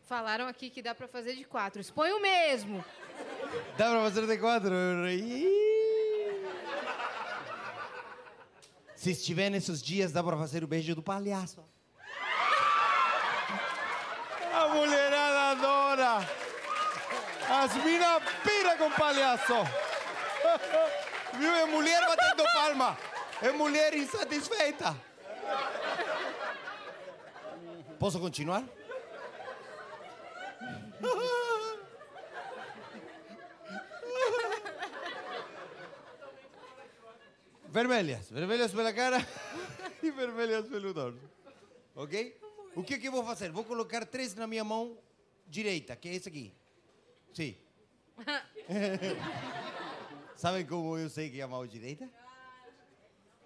Falaram 0.07 0.47
aqui 0.47 0.69
que 0.69 0.83
dá 0.83 0.95
pra 0.95 1.09
fazer 1.09 1.37
de 1.37 1.45
quatro. 1.45 1.81
Expõe 1.81 2.13
o 2.13 2.21
mesmo. 2.21 2.85
Dá 3.79 3.91
para 3.91 4.03
fazer 4.03 4.27
de 4.27 4.39
quatro. 4.39 4.75
Se 8.97 9.13
estiver 9.13 9.51
nesses 9.51 9.81
dias, 9.81 10.13
dá 10.13 10.23
para 10.23 10.37
fazer 10.37 10.65
o 10.65 10.67
beijo 10.67 10.95
do 10.95 11.03
palhaço. 11.03 11.65
A 14.53 14.69
mulher 14.69 15.13
As 17.49 17.75
minas 17.85 18.23
pira 18.43 18.77
com 18.77 18.91
palhaço. 18.91 19.55
Viu? 21.39 21.51
É 21.51 21.67
mulher 21.67 22.01
batendo 22.07 22.45
palma. 22.53 22.99
É 23.43 23.51
mulher 23.53 23.95
insatisfeita. 23.95 24.97
Posso 27.99 28.21
continuar? 28.21 28.65
Vermelhas. 37.69 38.31
Vermelhas 38.31 38.73
pela 38.73 38.93
cara 38.93 39.19
e 40.03 40.11
vermelhas 40.11 40.69
pelo 40.69 40.95
dorso. 40.95 41.19
Ok? 41.97 42.39
O 42.77 42.83
que, 42.85 42.99
que 42.99 43.09
eu 43.09 43.13
vou 43.13 43.25
fazer? 43.25 43.51
Vou 43.51 43.65
colocar 43.65 44.07
três 44.07 44.35
na 44.35 44.47
minha 44.47 44.63
mão 44.63 44.97
direita, 45.47 45.97
que 45.97 46.09
é 46.09 46.15
esse 46.15 46.29
aqui. 46.29 46.55
Sim. 47.33 47.57
Sabem 50.37 50.67
como 50.67 50.99
eu 50.99 51.09
sei 51.09 51.31
que 51.31 51.41
é 51.41 51.45
a 51.45 51.49
mão 51.49 51.67
direita? 51.67 52.09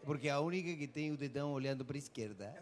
Porque 0.05 0.29
é 0.29 0.31
a 0.31 0.41
única 0.41 0.75
que 0.75 0.89
tem 0.89 1.13
o 1.13 1.17
dedão 1.17 1.53
olhando 1.53 1.85
para 1.85 1.97
a 1.97 1.99
esquerda. 1.99 2.55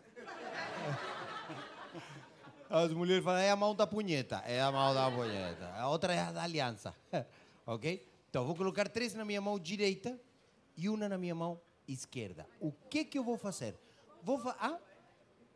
As 2.68 2.90
mulheres 2.92 3.22
falam, 3.22 3.40
é 3.40 3.50
a 3.50 3.56
mão 3.56 3.74
da 3.74 3.86
punheta. 3.86 4.42
É 4.44 4.60
a 4.60 4.72
mão 4.72 4.92
da 4.92 5.08
punheta. 5.10 5.72
A 5.74 5.88
outra 5.88 6.12
é 6.12 6.20
a 6.20 6.32
da 6.32 6.42
aliança. 6.42 6.94
ok? 7.64 8.04
Então, 8.28 8.44
vou 8.44 8.56
colocar 8.56 8.88
três 8.88 9.14
na 9.14 9.24
minha 9.24 9.40
mão 9.40 9.58
direita 9.58 10.18
e 10.76 10.88
uma 10.88 11.08
na 11.08 11.16
minha 11.16 11.34
mão 11.34 11.60
esquerda. 11.86 12.46
O 12.60 12.72
que 12.72 13.04
que 13.04 13.16
eu 13.16 13.22
vou 13.22 13.38
fazer? 13.38 13.78
Vou 14.22 14.38
fa 14.38 14.56
ah? 14.58 14.78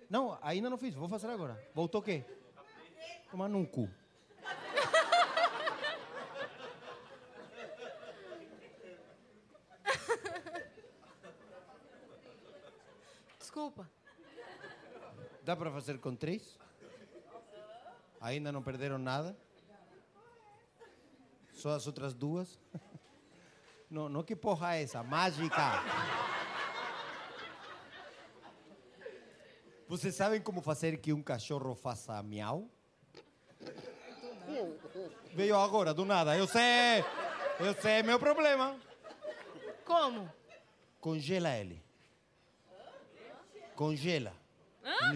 Não, 0.08 0.38
ainda 0.40 0.70
não 0.70 0.78
fiz. 0.78 0.94
Vou 0.94 1.08
fazer 1.08 1.26
agora. 1.26 1.60
Voltou 1.74 2.00
o 2.00 2.04
quê? 2.04 2.24
Tomar 3.30 3.48
num 3.48 3.64
cu. 3.64 3.88
Desculpa. 13.60 13.90
Dá 15.42 15.54
para 15.54 15.70
fazer 15.70 15.98
com 15.98 16.16
três? 16.16 16.58
Ainda 18.18 18.50
não 18.50 18.62
perderam 18.62 18.96
nada? 18.96 19.36
Só 21.52 21.74
as 21.74 21.86
outras 21.86 22.14
duas? 22.14 22.58
Não, 23.90 24.08
não 24.08 24.22
que 24.22 24.34
porra 24.34 24.76
é 24.76 24.84
essa? 24.84 25.02
Mágica! 25.02 25.82
Vocês 29.86 30.14
sabem 30.14 30.40
como 30.40 30.62
fazer 30.62 30.96
que 30.98 31.12
um 31.12 31.22
cachorro 31.22 31.74
faça 31.74 32.22
miau? 32.22 32.66
Veio 35.34 35.58
agora, 35.58 35.92
do 35.92 36.06
nada. 36.06 36.34
Eu 36.34 36.46
sei! 36.46 37.04
Eu 37.58 37.74
sei, 37.74 38.02
meu 38.04 38.18
problema. 38.18 38.80
Como? 39.84 40.32
Congela 40.98 41.50
ele. 41.58 41.89
Congela. 43.80 44.34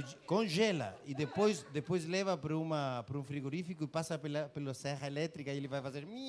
Di- 0.07 0.17
Congela. 0.25 0.99
E 1.05 1.15
depois, 1.15 1.63
depois 1.65 2.07
leva 2.07 2.35
para 2.35 2.57
uma 2.57 3.05
para 3.07 3.19
um 3.19 3.23
frigorífico 3.23 3.85
e 3.85 3.87
passa 3.87 4.19
pela, 4.19 4.49
pela 4.49 4.73
serra 4.73 5.07
elétrica 5.07 5.53
e 5.53 5.57
ele 5.59 5.69
vai 5.69 5.83
fazer. 5.83 6.07
miau. 6.07 6.25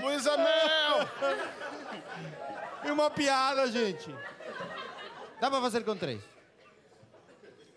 Luísa 0.00 0.36
Mel! 0.36 1.08
É 2.84 2.92
uma 2.92 3.10
piada, 3.10 3.66
gente. 3.70 4.14
Dá 5.40 5.50
para 5.50 5.60
fazer 5.60 5.84
com 5.84 5.96
três. 5.96 6.22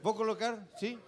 Vou 0.01 0.13
colocar, 0.13 0.57
sim? 0.77 0.99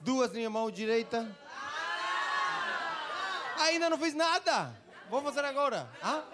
Duas 0.00 0.28
na 0.30 0.34
minha 0.36 0.50
mão 0.50 0.70
direita. 0.70 1.26
Ainda 3.70 3.88
não 3.88 3.96
fiz 3.96 4.14
nada. 4.14 4.74
Vou 5.08 5.22
fazer 5.22 5.44
agora. 5.44 5.88
Ah? 6.02 6.24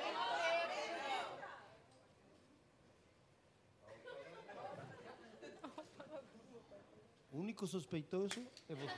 O 7.30 7.38
único 7.38 7.66
suspeitoso 7.66 8.42
é 8.70 8.74
você. 8.74 8.94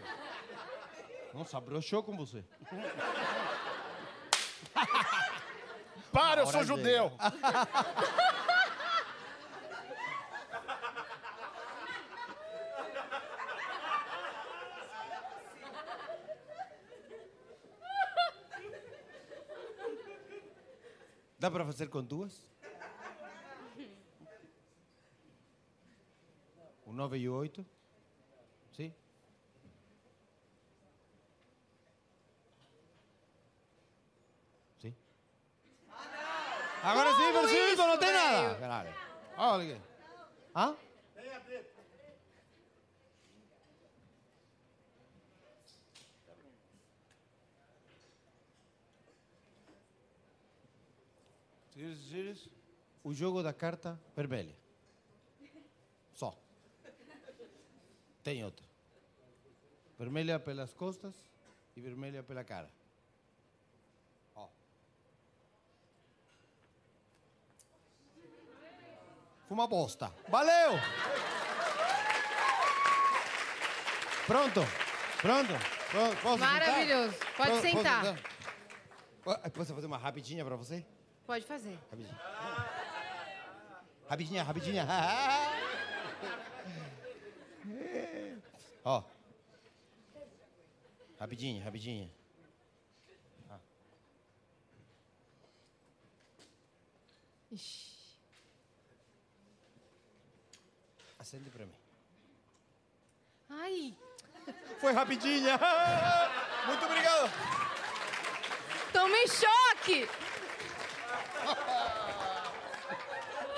Nossa, 1.35 1.61
broxou 1.61 2.05
com 2.05 2.17
você. 2.17 2.45
Para, 6.13 6.43
eu 6.43 6.47
sou 6.47 6.59
Hora 6.59 6.65
judeu! 6.65 7.13
Dá 21.39 21.51
para 21.51 21.65
fazer 21.65 21.89
com 21.89 22.03
duas? 22.03 22.49
O 26.85 26.93
nove 26.93 27.19
e 27.19 27.29
o 27.29 27.35
oito? 27.35 27.65
Sim? 28.73 28.93
Sim? 34.81 34.95
Agora 36.83 37.13
sim, 37.15 37.33
Francisco, 37.33 37.87
não 37.87 37.99
tem 37.99 38.13
nada. 38.13 38.55
Caralho. 38.57 38.95
Olha 39.37 39.75
aqui. 39.75 39.83
Senhoras 51.79 51.99
e 52.01 52.09
senhores, 52.09 52.49
o 53.05 53.15
jogo 53.15 53.41
da 53.41 53.53
carta 53.53 53.97
vermelha. 54.17 54.57
Só. 56.13 56.37
Tem 58.25 58.45
outra. 58.45 58.67
Vermelha 59.97 60.41
pelas 60.41 60.75
costas 60.75 61.15
e 61.77 61.81
vermelha 61.81 62.21
pela 62.25 62.43
cara. 62.43 62.69
Ó. 64.35 64.49
Foi 69.47 69.55
uma 69.55 69.69
bosta. 69.69 70.13
Valeu! 70.29 70.73
Pronto? 74.27 74.61
Pronto? 75.23 75.53
Pronto? 75.93 76.23
Posso 76.23 76.39
sentar? 76.39 76.61
Maravilhoso. 76.61 77.17
Pode 77.37 77.37
Posso- 77.37 77.51
posso 77.51 77.63
sentar. 77.63 79.53
Posso 79.53 79.75
fazer 79.77 79.87
uma 79.87 79.97
rapidinha 79.97 80.45
para 80.45 80.57
você? 80.57 80.85
Pode 81.29 81.45
fazer. 81.45 81.79
Rapidinho. 81.91 82.19
Rapidinha, 84.09 84.43
rapidinha. 84.43 84.87
Ó. 88.83 89.03
Rapidinho, 91.21 91.63
rapidinho. 91.63 92.11
Ah. 93.51 93.59
Ixi. 97.53 97.99
Acende 101.19 101.51
pra 101.51 101.67
mim. 101.67 101.75
Ai, 103.51 103.95
Foi 104.81 104.95
rapidinha. 104.95 105.61
Muito 106.67 106.87
obrigado. 106.87 107.31
tomei 108.95 109.29
choque! 109.29 110.09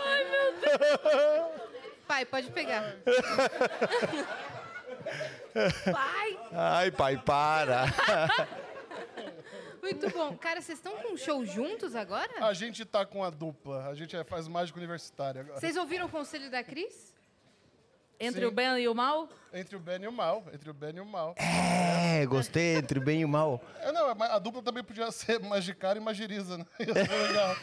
Ai, 0.04 0.24
meu 0.24 0.52
Deus! 0.60 1.60
Pai, 2.06 2.24
pode 2.24 2.50
pegar. 2.50 2.94
Pai! 5.92 6.38
Ai, 6.52 6.90
pai, 6.90 7.16
para. 7.18 7.84
Muito 9.82 10.10
bom. 10.10 10.36
Cara, 10.36 10.60
vocês 10.60 10.78
estão 10.78 10.96
com 10.98 11.14
um 11.14 11.16
show 11.16 11.44
juntos 11.44 11.96
agora? 11.96 12.44
A 12.44 12.52
gente 12.52 12.84
tá 12.84 13.04
com 13.06 13.24
a 13.24 13.30
dupla. 13.30 13.86
A 13.88 13.94
gente 13.94 14.14
é- 14.16 14.22
faz 14.24 14.46
mágica 14.46 14.78
universitária 14.78 15.40
agora. 15.40 15.58
Vocês 15.58 15.76
ouviram 15.76 16.06
o 16.06 16.08
conselho 16.08 16.50
da 16.50 16.62
Cris? 16.62 17.09
Entre 18.20 18.42
Sim. 18.42 18.46
o 18.46 18.50
bem 18.50 18.78
e 18.78 18.86
o 18.86 18.94
mal? 18.94 19.28
Entre 19.52 19.74
o 19.74 19.80
bem 19.80 20.02
e 20.02 20.06
o 20.06 20.12
mal. 20.12 20.44
Entre 20.52 20.68
o 20.70 20.74
bem 20.74 20.94
e 20.96 21.00
o 21.00 21.06
mal. 21.06 21.34
É, 21.38 22.26
gostei 22.26 22.76
entre 22.76 22.98
o 22.98 23.02
bem 23.02 23.22
e 23.22 23.24
o 23.24 23.28
mal. 23.28 23.62
É, 23.80 23.90
não, 23.90 24.10
a 24.10 24.38
dupla 24.38 24.62
também 24.62 24.84
podia 24.84 25.10
ser 25.10 25.40
Magicara 25.40 25.98
e 25.98 26.02
Magiriza, 26.02 26.58
né? 26.58 26.66
Ia 26.78 26.94
ser 27.06 27.26
legal. 27.28 27.56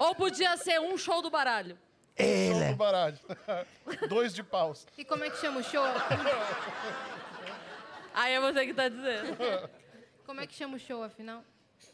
Ou 0.00 0.14
podia 0.14 0.56
ser 0.56 0.80
um 0.80 0.96
show 0.96 1.20
do 1.20 1.28
baralho? 1.28 1.78
Show 2.18 2.70
do 2.70 2.76
baralho. 2.76 3.18
Dois 4.08 4.32
de 4.34 4.42
paus. 4.42 4.86
E 4.96 5.04
como 5.04 5.22
é 5.24 5.30
que 5.30 5.36
chama 5.36 5.60
o 5.60 5.62
show? 5.62 5.84
Aí 8.14 8.32
é 8.32 8.40
você 8.40 8.64
que 8.66 8.72
tá 8.72 8.88
dizendo. 8.88 9.36
Como 10.24 10.40
é 10.40 10.46
que 10.46 10.54
chama 10.54 10.76
o 10.76 10.80
show, 10.80 11.02
afinal? 11.02 11.44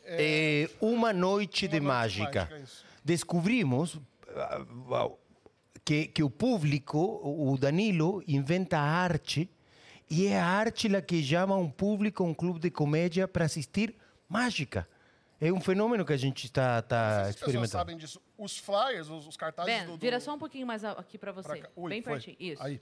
É, 0.04 0.70
uma 0.80 1.12
noite 1.12 1.66
de 1.66 1.80
Uma 1.80 1.94
noite 1.94 2.14
de 2.16 2.24
mágica. 2.24 2.40
mágica, 2.42 2.58
isso. 2.60 2.84
Descobrimos, 3.04 3.98
ah, 4.36 5.10
que, 5.84 6.06
que 6.06 6.22
o 6.22 6.30
público, 6.30 7.20
o 7.22 7.56
Danilo, 7.58 8.22
inventa 8.26 8.78
arte 8.78 9.50
e 10.10 10.26
é 10.26 10.40
a 10.40 10.46
arte 10.46 10.88
lá 10.88 11.00
que 11.02 11.22
chama 11.22 11.56
um 11.56 11.70
público, 11.70 12.24
um 12.24 12.32
clube 12.34 12.58
de 12.60 12.70
comédia 12.70 13.26
para 13.28 13.44
assistir 13.44 13.94
mágica. 14.28 14.88
É 15.40 15.52
um 15.52 15.60
fenômeno 15.60 16.04
que 16.04 16.12
a 16.12 16.16
gente 16.16 16.46
está 16.46 16.76
Não 16.76 16.82
tá 16.82 16.98
sei 16.98 17.08
se 17.24 17.28
as 17.28 17.34
pessoas 17.34 17.36
experimentando. 17.36 17.68
sabem 17.72 17.96
disso. 17.98 18.20
Os 18.38 18.56
flyers, 18.56 19.08
os, 19.10 19.26
os 19.26 19.36
cartazes 19.36 19.72
Ben, 19.74 19.84
do, 19.86 19.92
do... 19.92 19.98
vira 19.98 20.18
só 20.20 20.34
um 20.34 20.38
pouquinho 20.38 20.66
mais 20.66 20.84
a- 20.84 20.92
aqui 20.92 21.18
pra 21.18 21.32
você. 21.32 21.56
pra. 21.56 21.70
Ui, 21.76 21.90
Bem 21.90 22.00
foi. 22.02 22.12
pertinho. 22.14 22.36
Isso. 22.40 22.62
Aí. 22.62 22.80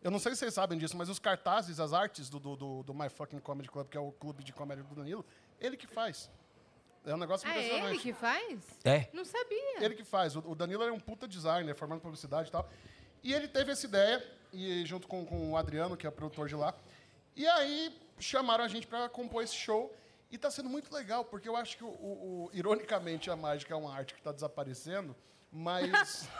Eu 0.00 0.10
não 0.12 0.18
sei 0.20 0.32
se 0.32 0.38
vocês 0.38 0.54
sabem 0.54 0.78
disso, 0.78 0.96
mas 0.96 1.08
os 1.08 1.18
cartazes, 1.18 1.80
as 1.80 1.92
artes 1.92 2.30
do, 2.30 2.38
do, 2.38 2.54
do, 2.56 2.82
do 2.84 2.94
My 2.94 3.08
Fucking 3.10 3.40
Comedy 3.40 3.68
Club, 3.68 3.88
que 3.88 3.96
é 3.96 4.00
o 4.00 4.12
clube 4.12 4.44
de 4.44 4.52
comédia 4.52 4.84
do 4.84 4.94
Danilo, 4.94 5.26
ele 5.60 5.76
que 5.76 5.88
faz. 5.88 6.30
É 7.06 7.14
um 7.14 7.18
negócio 7.18 7.48
Ah, 7.48 7.52
é 7.54 7.58
impressionante. 7.58 7.90
ele 7.94 7.98
que 8.02 8.12
faz? 8.12 8.60
É. 8.84 9.08
Não 9.12 9.24
sabia. 9.24 9.80
Ele 9.84 9.94
que 9.94 10.04
faz. 10.04 10.36
O 10.36 10.54
Danilo 10.54 10.82
é 10.82 10.92
um 10.92 11.00
puta 11.00 11.26
designer, 11.26 11.74
formado 11.74 11.98
em 11.98 12.02
publicidade 12.02 12.48
e 12.48 12.52
tal. 12.52 12.68
E 13.22 13.32
ele 13.32 13.48
teve 13.48 13.72
essa 13.72 13.86
ideia, 13.86 14.24
e 14.52 14.84
junto 14.86 15.06
com, 15.08 15.24
com 15.24 15.52
o 15.52 15.56
Adriano, 15.56 15.96
que 15.96 16.06
é 16.06 16.08
o 16.08 16.12
produtor 16.12 16.48
de 16.48 16.54
lá. 16.54 16.74
E 17.34 17.46
aí 17.46 17.96
chamaram 18.18 18.64
a 18.64 18.68
gente 18.68 18.86
para 18.86 19.08
compor 19.08 19.42
esse 19.42 19.54
show. 19.54 19.94
E 20.30 20.36
tá 20.36 20.50
sendo 20.50 20.68
muito 20.68 20.92
legal, 20.92 21.24
porque 21.24 21.48
eu 21.48 21.56
acho 21.56 21.76
que, 21.78 21.84
o, 21.84 21.88
o- 21.88 22.44
o- 22.44 22.50
ironicamente, 22.52 23.30
a 23.30 23.36
mágica 23.36 23.72
é 23.72 23.76
uma 23.76 23.94
arte 23.94 24.12
que 24.12 24.20
está 24.20 24.30
desaparecendo, 24.30 25.16
mas. 25.50 26.28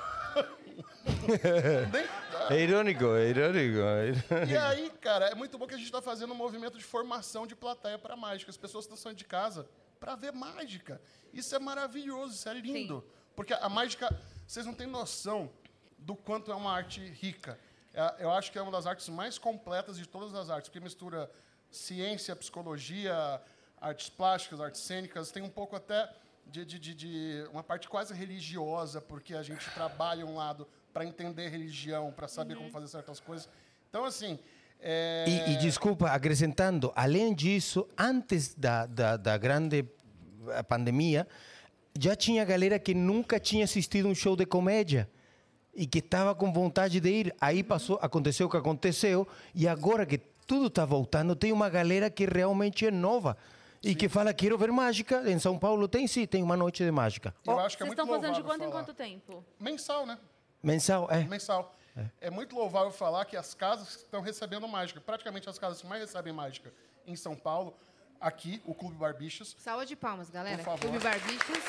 É 2.50 2.61
irônico, 2.61 3.04
é 3.16 3.28
irônico. 3.30 3.78
é 3.80 4.09
irônico. 4.09 4.50
E 4.52 4.56
aí, 4.56 4.90
cara, 5.00 5.26
é 5.26 5.34
muito 5.34 5.56
bom 5.59 5.66
que 5.66 5.74
a 5.74 5.76
gente 5.76 5.86
está 5.86 6.00
fazendo 6.02 6.32
um 6.32 6.36
movimento 6.36 6.76
de 6.78 6.84
formação 6.84 7.46
de 7.46 7.56
plateia 7.56 7.98
para 7.98 8.14
mágica. 8.16 8.50
As 8.50 8.56
pessoas 8.56 8.84
estão 8.84 8.96
saindo 8.96 9.16
de 9.16 9.24
casa 9.24 9.66
para 9.99 10.14
ver 10.16 10.32
mágica. 10.32 11.01
Isso 11.32 11.55
é 11.55 11.59
maravilhoso, 11.59 12.34
isso 12.34 12.49
é 12.49 12.55
lindo. 12.55 13.05
Porque 13.36 13.53
a 13.53 13.68
mágica, 13.68 14.09
vocês 14.46 14.64
não 14.66 14.74
têm 14.74 14.86
noção 14.86 15.51
do 15.99 16.14
quanto 16.14 16.51
é 16.51 16.55
uma 16.55 16.72
arte 16.72 17.01
rica. 17.01 17.59
É- 17.94 18.16
Eu 18.24 18.30
acho 18.30 18.51
que 18.53 18.59
é 18.59 18.62
uma 18.62 18.72
das 18.72 18.86
artes 18.86 19.09
mais 19.09 19.38
completas 19.38 19.96
de 19.99 20.07
todas 20.07 20.34
as 20.34 20.51
artes, 20.51 20.68
porque 20.68 20.80
mistura 20.80 21.30
ciência, 21.70 22.34
psicologia, 22.34 23.40
artes 23.80 24.09
plásticas, 24.09 24.61
artes 24.61 24.80
cênicas, 24.80 25.30
tem 25.30 25.42
um 25.42 25.51
pouco 25.51 25.76
até 25.76 26.11
de, 26.46 26.64
de- 26.64 26.78
de- 26.78 26.94
de 26.94 27.49
uma 27.53 27.62
parte 27.62 27.88
quase 27.88 28.14
religiosa, 28.14 29.01
porque 29.01 29.34
a 29.34 29.42
gente 29.42 29.68
trabalha 29.72 30.24
um 30.24 30.36
lado 30.36 30.66
para 30.92 31.05
entender 31.05 31.49
religião, 31.49 32.11
para 32.12 32.26
saber 32.26 32.57
como 32.57 32.70
fazer 32.70 32.88
certas 32.88 33.20
coisas. 33.20 33.49
Então, 33.88 34.05
assim. 34.05 34.38
É, 34.81 35.24
E, 35.29 35.53
e 35.53 35.57
desculpa, 35.59 36.09
acrescentando, 36.11 36.93
além 36.95 37.35
disso, 37.35 37.87
antes 37.97 38.55
da, 38.55 38.87
da, 38.87 39.16
da 39.16 39.37
grande 39.37 39.85
eh, 40.49 40.62
pandemia, 40.62 41.26
já 41.99 42.14
tinha 42.14 42.45
galera 42.45 42.79
que 42.79 42.95
nunca 42.95 43.41
tinha 43.41 43.64
assistido 43.64 44.09
um 44.09 44.14
show 44.14 44.37
de 44.37 44.47
comédia 44.47 45.09
e 45.74 45.87
que 45.87 45.99
estava 45.99 46.35
com 46.35 46.53
vontade 46.53 47.01
de 47.01 47.09
ir. 47.09 47.35
Aí 47.41 47.62
passou, 47.62 47.99
aconteceu 48.01 48.47
o 48.47 48.51
que 48.51 48.57
aconteceu 48.57 49.26
e 49.55 49.66
agora 49.66 50.07
que 50.07 50.18
tudo 50.47 50.68
está 50.68 50.85
voltando, 50.85 51.35
tem 51.37 51.53
uma 51.53 51.68
galera 51.68 52.09
que 52.09 52.24
realmente 52.24 52.87
é 52.87 52.91
nova 52.91 53.37
e 53.83 53.95
que 53.95 54.09
fala 54.09 54.33
quero 54.33 54.57
ver 54.57 54.72
mágica. 54.72 55.22
Em 55.31 55.39
São 55.39 55.59
Paulo 55.59 55.87
tem 55.89 56.07
sim, 56.07 56.26
tem 56.26 56.43
uma 56.43 56.57
noite 56.57 56.85
de 56.85 56.91
mágica. 56.91 57.35
Eu 57.47 57.59
acho 57.61 57.76
que 57.76 57.83
é 57.83 57.87
Vocês 57.87 57.97
muito 57.97 58.01
estão 58.01 58.20
fazendo 58.20 58.37
de 58.37 58.43
quanto 58.43 58.62
em 58.64 58.70
falar. 58.70 58.85
quanto 58.85 58.95
tempo? 58.97 59.45
Mensal, 59.61 60.07
né? 60.07 60.18
Mensal, 60.62 61.09
é. 61.11 61.24
Mensal. 61.24 61.74
É. 62.20 62.30
muito 62.30 62.55
louvável 62.57 62.90
falar 62.90 63.24
que 63.24 63.36
as 63.36 63.55
casas 63.55 63.96
estão 63.96 64.20
recebendo 64.20 64.66
mágica, 64.68 65.01
praticamente 65.01 65.49
as 65.49 65.59
casas 65.59 65.80
que 65.80 65.86
mais 65.86 66.01
recebem 66.03 66.32
mágica 66.32 66.72
em 67.07 67.16
São 67.16 67.34
Paulo, 67.34 67.76
aqui, 68.20 68.62
o 68.66 68.74
Clube 68.74 68.96
Barbichas. 68.96 69.57
Salva 69.59 69.84
de 69.86 69.96
palmas, 69.96 70.28
galera. 70.30 70.57
Por 70.59 70.64
favor. 70.64 70.80
Clube 70.80 70.99
Barbichas. 70.99 71.64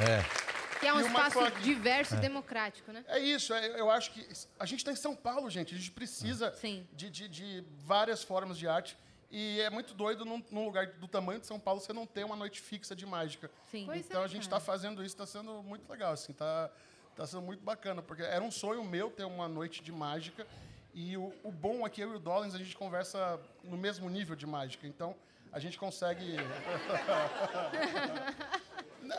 É. 0.00 0.78
Que 0.78 0.86
é 0.86 0.94
um 0.94 1.00
espaço 1.00 1.40
Mafog. 1.40 1.60
diverso 1.62 2.14
e 2.14 2.18
democrático, 2.18 2.92
né? 2.92 3.04
É 3.08 3.18
isso, 3.18 3.52
é- 3.52 3.80
eu 3.80 3.90
acho 3.90 4.12
que 4.12 4.26
a 4.60 4.64
gente 4.64 4.78
está 4.78 4.92
em 4.92 4.96
São 4.96 5.14
Paulo, 5.14 5.50
gente. 5.50 5.74
A 5.74 5.78
gente 5.78 5.90
precisa 5.90 6.52
Sim. 6.52 6.86
de, 6.92 7.10
de- 7.10 7.28
de 7.28 7.64
várias 7.84 8.22
formas 8.22 8.56
de 8.56 8.68
arte. 8.68 8.96
E 9.30 9.60
é 9.60 9.68
muito 9.68 9.92
doido 9.92 10.24
num, 10.24 10.42
num 10.50 10.64
lugar 10.64 10.86
do 10.86 11.06
tamanho 11.08 11.40
de 11.40 11.46
São 11.46 11.58
Paulo 11.60 11.80
você 11.80 11.92
não 11.92 12.06
ter 12.06 12.24
uma 12.24 12.36
noite 12.36 12.60
fixa 12.60 12.94
de 12.96 13.04
mágica. 13.04 13.50
Sim. 13.70 13.84
Pois 13.86 14.06
então 14.06 14.22
é, 14.22 14.24
a 14.24 14.28
gente 14.28 14.42
está 14.44 14.58
fazendo 14.60 15.02
isso, 15.04 15.14
está 15.14 15.26
sendo 15.26 15.62
muito 15.64 15.90
legal, 15.90 16.12
assim, 16.12 16.32
tá, 16.32 16.70
tá 17.18 17.26
sendo 17.26 17.42
muito 17.42 17.64
bacana, 17.64 18.00
porque 18.00 18.22
era 18.22 18.42
um 18.42 18.50
sonho 18.50 18.84
meu 18.84 19.10
ter 19.10 19.24
uma 19.24 19.48
noite 19.48 19.82
de 19.82 19.90
mágica. 19.90 20.46
E 20.94 21.16
o, 21.16 21.32
o 21.42 21.50
bom 21.50 21.84
aqui, 21.84 22.00
eu 22.00 22.12
e 22.12 22.16
o 22.16 22.18
Dollins, 22.18 22.54
a 22.54 22.58
gente 22.58 22.76
conversa 22.76 23.40
no 23.64 23.76
mesmo 23.76 24.08
nível 24.08 24.36
de 24.36 24.46
mágica. 24.46 24.86
Então 24.86 25.16
a 25.52 25.58
gente 25.58 25.76
consegue. 25.76 26.36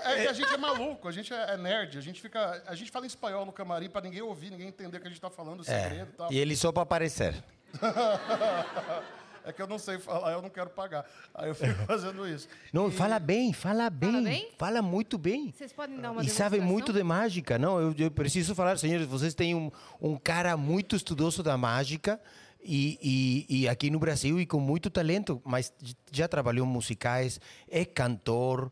É 0.03 0.21
que 0.21 0.27
a 0.27 0.33
gente 0.33 0.53
é 0.53 0.57
maluco, 0.57 1.07
a 1.07 1.11
gente 1.11 1.33
é 1.33 1.53
é 1.53 1.57
nerd, 1.57 1.97
a 1.97 2.01
gente 2.01 2.21
fica. 2.21 2.61
A 2.67 2.75
gente 2.75 2.91
fala 2.91 3.05
em 3.05 3.07
espanhol 3.07 3.43
no 3.43 3.51
camarim 3.51 3.89
para 3.89 4.01
ninguém 4.01 4.21
ouvir, 4.21 4.51
ninguém 4.51 4.67
entender 4.67 4.97
o 4.97 5.01
que 5.01 5.07
a 5.07 5.09
gente 5.09 5.17
está 5.17 5.31
falando, 5.31 5.61
o 5.61 5.63
segredo 5.63 6.11
e 6.13 6.15
tal. 6.15 6.31
E 6.31 6.37
ele 6.37 6.55
só 6.55 6.71
para 6.71 6.83
aparecer. 6.83 7.33
É 9.49 9.53
que 9.53 9.61
eu 9.61 9.67
não 9.67 9.79
sei 9.79 9.97
falar, 9.99 10.31
eu 10.31 10.41
não 10.41 10.49
quero 10.49 10.69
pagar. 10.69 11.05
Aí 11.33 11.49
eu 11.49 11.55
fico 11.55 11.73
fazendo 11.85 12.27
isso. 12.27 12.47
Não, 12.71 12.89
fala 12.91 13.19
bem, 13.19 13.51
fala 13.53 13.89
bem. 13.89 14.23
bem? 14.23 14.49
Fala 14.57 14.81
muito 14.81 15.17
bem. 15.17 15.51
Vocês 15.55 15.73
podem 15.73 15.99
dar 15.99 16.11
uma 16.11 16.21
E 16.23 16.29
sabe 16.29 16.57
demonstração? 16.57 16.67
muito 16.73 16.93
de 16.93 17.03
mágica. 17.03 17.57
Não, 17.57 17.79
eu, 17.79 17.95
eu 17.97 18.11
preciso 18.11 18.53
falar, 18.55 18.77
senhores, 18.77 19.07
vocês 19.07 19.33
têm 19.33 19.55
um, 19.55 19.71
um 20.01 20.15
cara 20.17 20.55
muito 20.57 20.95
estudioso 20.95 21.41
da 21.43 21.57
mágica 21.57 22.19
e, 22.61 23.45
e, 23.49 23.61
e 23.63 23.67
aqui 23.69 23.89
no 23.89 23.99
Brasil 23.99 24.39
e 24.39 24.45
com 24.45 24.59
muito 24.59 24.89
talento, 24.89 25.41
mas 25.45 25.73
já 26.11 26.27
trabalhou 26.27 26.65
em 26.65 26.69
musicais, 26.69 27.39
é 27.69 27.85
cantor. 27.85 28.71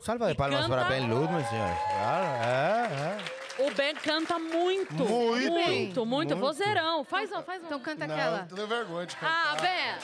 Salva 0.00 0.28
de 0.28 0.34
palmas 0.36 0.60
canta- 0.60 0.68
para 0.76 0.84
Ben 0.88 1.08
Ludman, 1.08 1.44
senhores. 1.44 1.78
Claro, 1.78 2.26
é, 2.44 3.18
é. 3.24 3.27
O 3.68 3.74
Ben 3.74 3.94
canta 3.94 4.38
muito. 4.38 4.94
Muito. 4.94 5.50
Muito, 5.52 6.06
muito. 6.06 6.36
Vozeirão. 6.36 7.04
Faz 7.04 7.30
um, 7.32 7.42
faz 7.42 7.62
um. 7.62 7.66
Então 7.66 7.80
canta 7.80 8.06
Não, 8.06 8.14
aquela. 8.14 8.46
eu 8.50 8.56
tenho 8.56 8.66
vergonha 8.66 9.06
de 9.06 9.16
Ah, 9.16 9.54
cantar. 9.56 9.60
Ben. 9.62 9.94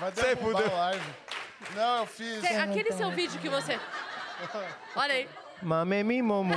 Vai 0.00 0.12
derrubar 0.12 0.64
a 0.64 0.74
live. 0.76 1.14
Não, 1.76 1.98
eu 1.98 2.06
fiz. 2.06 2.40
Tem 2.40 2.58
Aquele 2.60 2.92
seu 2.92 3.10
vídeo 3.10 3.38
que 3.40 3.48
você... 3.48 3.78
Olha 4.96 5.14
aí. 5.14 5.28
Mame 5.62 6.02
mi 6.02 6.22
momo. 6.22 6.54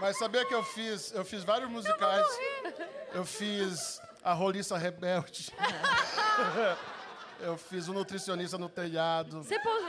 Mas 0.00 0.18
sabia 0.18 0.44
que 0.44 0.54
eu 0.54 0.64
fiz? 0.64 1.12
Eu 1.12 1.24
fiz 1.24 1.44
vários 1.44 1.70
musicais. 1.70 2.26
Eu 3.12 3.24
fiz 3.24 4.00
a 4.22 4.32
Roliça 4.32 4.76
Rebelde. 4.76 5.52
Eu 7.40 7.56
fiz 7.56 7.88
o 7.88 7.92
Nutricionista 7.92 8.56
no 8.56 8.68
Telhado. 8.68 9.42
Você 9.42 9.58
pôs... 9.58 9.84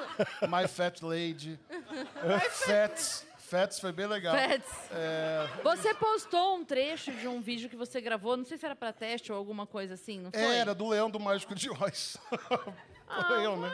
My 0.49 0.67
Fat 0.67 1.01
Lady. 1.01 1.59
Fats. 2.51 3.25
Fats 3.37 3.79
foi 3.79 3.91
bem 3.91 4.07
legal. 4.07 4.35
Pets. 4.35 4.67
É, 4.91 5.47
Você 5.63 5.93
postou 5.93 6.57
um 6.57 6.65
trecho 6.65 7.11
de 7.11 7.27
um 7.27 7.41
vídeo 7.41 7.69
que 7.69 7.75
você 7.75 8.01
gravou, 8.01 8.35
não 8.35 8.43
sei 8.43 8.57
se 8.57 8.65
era 8.65 8.75
pra 8.75 8.91
teste 8.91 9.31
ou 9.31 9.37
alguma 9.37 9.67
coisa 9.67 9.93
assim, 9.93 10.19
não 10.19 10.31
foi? 10.31 10.55
era 10.55 10.73
do 10.73 10.89
Leão 10.89 11.09
do 11.09 11.19
Mágico 11.19 11.53
de 11.53 11.69
Oz. 11.69 12.17
Foi 13.27 13.45
eu, 13.45 13.55
né? 13.57 13.71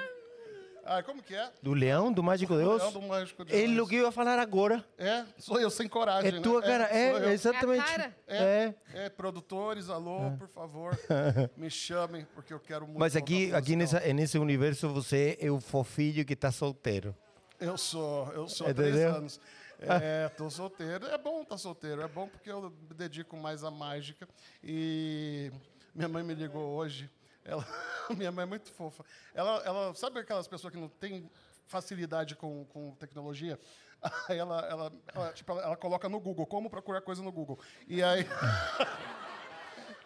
Ah, 0.84 1.04
como 1.04 1.22
que 1.22 1.36
é? 1.36 1.52
Do 1.62 1.74
Leão, 1.74 2.12
do 2.12 2.24
Mágico 2.24 2.54
de 2.56 2.64
Do? 2.64 2.76
Leão 2.76 2.92
do 2.92 3.02
Mágico 3.04 3.46
de 3.46 3.56
É 3.56 3.64
Oz. 3.68 3.78
o 3.80 3.88
que 3.88 3.96
ia 3.98 4.12
falar 4.12 4.40
agora. 4.40 4.84
É, 4.98 5.24
sou 5.38 5.60
eu 5.60 5.70
sem 5.70 5.88
coragem, 5.88 6.38
É 6.38 6.42
tua 6.42 6.60
né? 6.62 6.68
cara. 6.68 6.88
sou 6.88 6.98
É, 6.98 7.12
eu. 7.12 7.32
exatamente. 7.32 7.80
É 7.80 7.84
a 7.84 7.86
cara? 7.86 8.16
É. 8.28 8.74
É, 8.94 9.10
produtores, 9.10 9.90
alô, 9.90 10.32
por 10.38 10.48
favor, 10.48 10.98
me 11.56 11.70
chamem, 11.70 12.26
porque 12.34 12.54
eu 12.54 12.60
quero 12.60 12.86
muito. 12.86 13.00
Mas 13.00 13.16
aqui, 13.16 13.54
aqui 13.54 13.76
nessa, 13.76 14.00
nesse 14.14 14.38
universo 14.40 14.90
você 14.90 15.38
é 15.40 15.52
o 15.52 15.60
fofinho 15.62 16.26
que 16.26 16.34
está 16.34 16.52
solteiro. 16.52 17.16
Eu 17.60 17.78
sou, 17.78 18.32
eu 18.34 18.48
sou 18.48 18.68
há 18.68 18.74
três 18.74 18.96
anos. 18.98 19.40
É, 19.84 20.30
tô 20.30 20.48
solteiro. 20.48 21.08
É 21.08 21.18
bom 21.18 21.42
estar 21.42 21.58
solteiro, 21.58 22.04
é 22.04 22.08
bom 22.08 22.28
porque 22.28 22.52
eu 22.52 22.70
me 22.70 22.94
dedico 22.96 23.36
mais 23.36 23.64
à 23.64 23.72
mágica. 23.72 24.30
E 24.64 25.52
minha 25.96 26.08
mãe 26.08 26.24
me 26.24 26.36
ligou 26.36 26.62
hoje. 26.76 27.10
Ela, 27.44 27.66
minha 28.16 28.32
mãe 28.32 28.44
é 28.44 28.46
muito 28.46 28.72
fofa. 28.72 29.04
Ela, 29.34 29.62
ela 29.66 29.96
sabe 29.96 30.20
aquelas 30.20 30.48
pessoas 30.48 30.74
que 30.74 30.80
não 30.80 30.89
têm 30.89 31.30
facilidade 31.66 32.36
com, 32.36 32.66
com 32.66 32.96
tecnologia? 32.96 33.60
Aí 34.28 34.38
ela, 34.38 34.60
ela, 34.62 34.94
ela, 35.14 35.34
tipo, 35.34 35.52
ela, 35.52 35.62
ela 35.62 35.78
coloca 35.78 36.10
no 36.10 36.20
Google, 36.20 36.46
como 36.46 36.70
procurar 36.70 37.02
coisa 37.02 37.22
no 37.22 37.32
Google. 37.32 37.60
E 37.88 38.02
aí. 38.02 38.26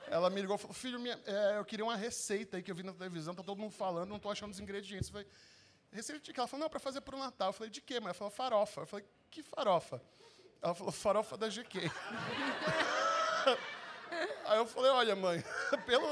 Ela 0.08 0.30
me 0.30 0.40
ligou 0.40 0.56
e 0.56 0.60
falou: 0.60 0.74
Filho, 0.74 1.00
minha, 1.00 1.20
é, 1.26 1.58
eu 1.58 1.66
queria 1.66 1.84
uma 1.84 1.96
receita 1.96 2.58
aí 2.58 2.64
que 2.64 2.70
eu 2.70 2.76
vi 2.76 2.84
na 2.84 2.94
televisão, 2.94 3.34
tá 3.34 3.42
todo 3.42 3.58
mundo 3.58 3.72
falando, 3.72 4.10
não 4.10 4.20
tô 4.20 4.30
achando 4.30 4.52
os 4.52 4.60
ingredientes. 4.60 5.08
Eu 5.08 5.14
falei, 5.14 5.28
receita 5.92 6.22
de 6.22 6.32
quê? 6.32 6.40
Ela 6.40 6.48
falou: 6.48 6.64
Não, 6.64 6.70
para 6.70 6.80
fazer 6.80 7.02
pro 7.02 7.18
Natal. 7.18 7.50
Eu 7.50 7.54
falei: 7.54 7.72
De 7.72 7.82
quê? 7.82 7.96
Mas 7.96 8.10
ela 8.10 8.14
falou: 8.14 8.32
Farofa. 8.32 8.82
Eu 8.82 8.86
falei: 8.86 9.06
Que 9.32 9.42
farofa? 9.42 10.02
Ela 10.62 10.76
falou: 10.76 10.92
Farofa 10.92 11.38
da 11.38 11.50
GQ. 11.50 11.80
aí 14.46 14.58
eu 14.58 14.68
falei: 14.68 14.92
Olha, 14.92 15.16
mãe, 15.16 15.44
pelo, 15.86 16.08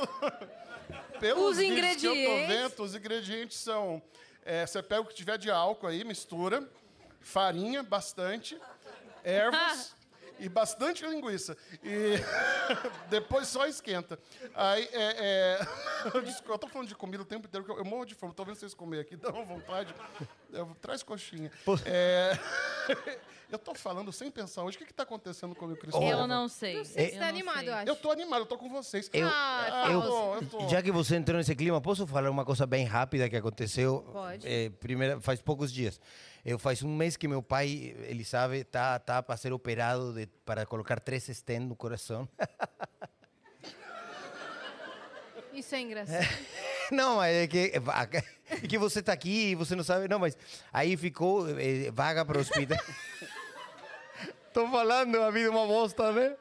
pelos 1.20 1.52
Os 1.52 1.58
vídeos 1.58 1.96
que 1.96 2.06
eu 2.06 2.12
tô 2.12 2.18
ingredientes. 2.18 2.48
vendo, 2.48 2.84
os 2.84 2.96
ingredientes 2.96 3.58
são: 3.58 4.02
é, 4.46 4.66
você 4.66 4.82
pega 4.84 5.02
o 5.02 5.06
que 5.06 5.14
tiver 5.14 5.38
de 5.38 5.50
álcool 5.50 5.88
aí, 5.88 6.04
mistura, 6.04 6.68
farinha, 7.22 7.84
bastante, 7.84 8.60
ervas. 9.24 9.96
E 10.40 10.50
bastante 10.50 11.06
linguiça. 11.06 11.56
E 11.84 12.16
depois 13.08 13.48
só 13.48 13.68
esquenta. 13.68 14.20
Aí, 14.56 14.90
é, 14.92 15.60
é... 15.62 15.68
Eu 16.50 16.58
tô 16.58 16.68
falando 16.68 16.88
de 16.88 16.96
comida 16.96 17.22
o 17.22 17.26
tempo 17.26 17.48
inteiro, 17.48 17.66
porque 17.66 17.80
eu 17.80 17.86
morro 17.86 18.04
de 18.04 18.16
fome. 18.16 18.34
Tô 18.34 18.44
vendo 18.44 18.56
vocês 18.56 18.74
comer 18.74 19.02
aqui, 19.02 19.16
dá 19.16 19.30
uma 19.30 19.46
vontade. 19.46 19.94
Eu... 20.52 20.76
Traz 20.82 21.02
coxinha. 21.04 21.52
É... 21.86 22.38
Eu 23.52 23.60
tô 23.60 23.76
falando 23.76 24.12
sem 24.12 24.32
pensar 24.32 24.64
hoje. 24.64 24.78
O 24.78 24.80
que 24.80 24.86
que 24.88 24.94
tá 24.94 25.04
acontecendo 25.04 25.54
comigo, 25.54 25.80
Cristóvão? 25.80 26.10
Eu 26.10 26.26
não 26.26 26.48
sei. 26.50 26.84
Você 26.84 27.02
está 27.02 27.16
Eu 27.18 27.22
não 27.22 27.28
animado, 27.28 27.60
sei. 27.60 27.70
eu 27.70 27.74
acho. 27.76 27.88
Eu 27.90 27.96
tô 27.96 28.10
animado, 28.12 28.40
eu 28.40 28.46
tô 28.48 28.58
com 28.58 28.68
vocês. 28.70 29.10
Eu- 29.14 29.28
Ah, 29.28 29.84
eu, 29.88 29.92
eu- 29.94 30.02
tô, 30.02 30.36
eu 30.36 30.46
tô. 30.48 30.70
Já 30.70 30.82
que 30.82 30.92
você 30.92 31.16
entrou 31.18 31.38
nesse 31.38 31.56
clima, 31.56 31.80
posso 31.80 32.08
falar 32.08 32.30
uma 32.32 32.44
coisa 32.44 32.66
bem 32.66 32.84
rápida 32.86 33.30
que 33.30 33.36
aconteceu? 33.38 34.02
Pode. 34.12 34.48
eh, 34.48 34.72
primeira, 34.80 35.22
faz 35.22 35.40
poucos 35.42 35.72
dias. 35.72 36.00
Eu 36.44 36.58
faz 36.58 36.82
um 36.84 36.94
mês 36.96 37.16
que 37.16 37.28
meu 37.28 37.44
pai, 37.44 37.96
ele 38.08 38.26
sabe, 38.26 38.64
tá 38.64 38.98
tá 39.00 39.22
para 39.22 39.38
ser 39.38 39.54
operado 39.54 40.14
de, 40.14 40.26
para 40.44 40.66
colocar 40.66 41.00
três 41.00 41.26
stents 41.28 41.68
no 41.70 41.76
coração. 41.76 42.28
Isso 45.54 45.76
é 45.76 45.82
engraçado. 45.82 46.28
Não, 46.92 47.18
mas 47.18 47.36
é 47.36 47.48
que, 47.48 47.72
é 48.50 48.68
que 48.68 48.78
você 48.78 49.02
tá 49.02 49.14
aqui 49.14 49.52
e 49.52 49.56
você 49.56 49.76
não 49.76 49.84
sabe. 49.84 50.08
Não, 50.08 50.20
mas 50.20 50.38
aí 50.72 50.98
ficou 50.98 51.48
eh, 51.60 51.90
vaga 51.92 52.26
para 52.26 52.38
o 52.38 52.42
hospital. 52.42 52.78
Tô 54.54 54.68
falando, 54.70 55.22
a 55.22 55.32
vida 55.32 55.48
é 55.48 55.50
uma 55.50 55.66
bosta, 55.66 56.12
né? 56.12 56.36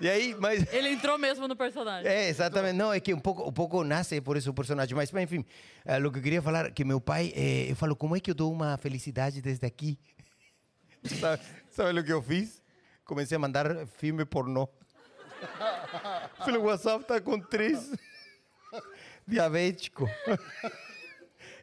E 0.00 0.08
aí, 0.08 0.34
mas. 0.38 0.72
Ele 0.72 0.90
entrou 0.90 1.18
mesmo 1.18 1.48
no 1.48 1.56
personagem. 1.56 2.10
É, 2.10 2.28
exatamente. 2.28 2.74
Não, 2.76 2.92
é 2.92 3.00
que 3.00 3.12
um 3.14 3.18
pouco, 3.18 3.48
um 3.48 3.52
pouco 3.52 3.82
nasce 3.82 4.20
por 4.20 4.36
isso 4.36 4.50
o 4.50 4.54
personagem. 4.54 4.94
Mas, 4.94 5.10
mas, 5.10 5.24
enfim, 5.24 5.44
eh, 5.84 5.98
o 5.98 6.12
que 6.12 6.18
eu 6.18 6.22
queria 6.22 6.42
falar 6.42 6.70
que 6.70 6.84
meu 6.84 7.00
pai, 7.00 7.32
eh, 7.34 7.70
eu 7.70 7.76
falo, 7.76 7.96
como 7.96 8.14
é 8.16 8.20
que 8.20 8.30
eu 8.30 8.34
dou 8.34 8.52
uma 8.52 8.76
felicidade 8.76 9.40
desde 9.40 9.66
aqui? 9.66 9.98
sabe, 11.20 11.42
sabe 11.70 12.00
o 12.00 12.04
que 12.04 12.12
eu 12.12 12.22
fiz? 12.22 12.62
Comecei 13.04 13.36
a 13.36 13.38
mandar 13.38 13.86
filme 13.86 14.24
pornô. 14.24 14.68
Pelo 16.44 16.62
WhatsApp 16.62 17.04
tá 17.04 17.20
com 17.20 17.40
três. 17.40 17.90
Diabético. 19.26 20.08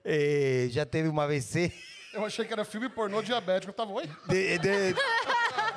Eh, 0.04 0.68
já 0.72 0.86
teve 0.86 1.08
uma 1.08 1.24
AVC. 1.24 1.72
Eu 2.14 2.26
achei 2.26 2.46
que 2.46 2.54
era 2.54 2.64
filme 2.66 2.90
pornô 2.90 3.22
diabético. 3.22 3.72
Eu 3.72 3.76
tava, 3.76 3.92
oi? 3.92 4.08
De- 4.28 4.58
de- 4.60 4.94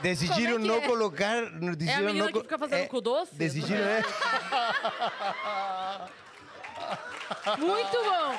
decidiram 0.03 0.57
é 0.57 0.59
não 0.59 0.77
é? 0.77 0.87
colocar. 0.87 1.51
Decidiram 1.77 2.07
menina 2.07 2.27
não 2.27 2.33
que 2.33 2.41
fica 2.41 2.59
fazendo 2.59 2.83
é, 2.83 2.87
cu 2.87 3.01
doce? 3.01 3.35
Decidiram, 3.35 3.85
é. 3.85 4.03
Muito 7.59 8.05
bom! 8.05 8.39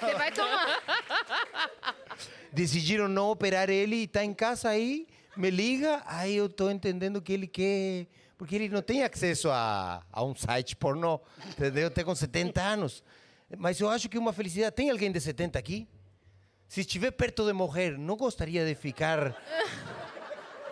Você 0.00 0.14
vai 0.14 0.32
tomar. 0.32 0.82
decidiram 2.52 3.08
não 3.08 3.30
operar 3.30 3.70
ele 3.70 3.96
e 3.96 4.04
está 4.04 4.24
em 4.24 4.34
casa 4.34 4.68
aí, 4.68 5.06
me 5.36 5.50
liga, 5.50 6.02
aí 6.06 6.36
eu 6.36 6.46
estou 6.46 6.70
entendendo 6.70 7.22
que 7.22 7.32
ele 7.32 7.46
quer. 7.46 8.06
Porque 8.36 8.54
ele 8.54 8.68
não 8.68 8.82
tem 8.82 9.02
acesso 9.02 9.50
a, 9.50 10.02
a 10.10 10.24
um 10.24 10.34
site 10.34 10.74
pornô, 10.74 11.20
entendeu? 11.46 11.88
Até 11.88 12.02
com 12.02 12.14
70 12.14 12.60
anos. 12.60 13.04
Mas 13.58 13.80
eu 13.80 13.88
acho 13.88 14.08
que 14.08 14.16
uma 14.16 14.32
felicidade. 14.32 14.74
Tem 14.74 14.90
alguém 14.90 15.12
de 15.12 15.20
70 15.20 15.58
aqui? 15.58 15.86
Se 16.70 16.82
estiver 16.82 17.10
perto 17.10 17.44
de 17.44 17.52
morrer, 17.52 17.98
não 17.98 18.16
gostaria 18.16 18.64
de 18.64 18.76
ficar. 18.76 19.34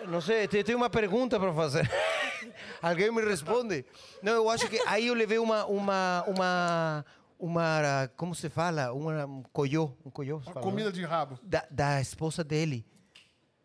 Não 0.06 0.20
sei, 0.20 0.46
te- 0.46 0.62
tenho 0.62 0.78
uma 0.78 0.88
pergunta 0.88 1.40
para 1.40 1.52
fazer. 1.52 1.90
Alguém 2.80 3.10
me 3.10 3.20
responde? 3.20 3.84
Não, 4.22 4.32
eu 4.34 4.48
acho 4.48 4.68
que 4.68 4.80
aí 4.86 5.08
eu 5.08 5.14
levei 5.14 5.38
uma. 5.40 5.66
uma, 5.66 6.24
uma 6.28 7.04
uma, 7.40 8.08
como 8.16 8.32
se 8.32 8.48
fala? 8.48 8.92
Uma, 8.92 9.26
um 9.26 9.42
coiô. 9.52 9.92
Um 10.06 10.10
coiô, 10.10 10.38
Uma 10.46 10.60
comida 10.60 10.90
de 10.92 11.04
rabo. 11.04 11.36
da, 11.42 11.64
da 11.68 12.00
esposa 12.00 12.44
dele. 12.44 12.86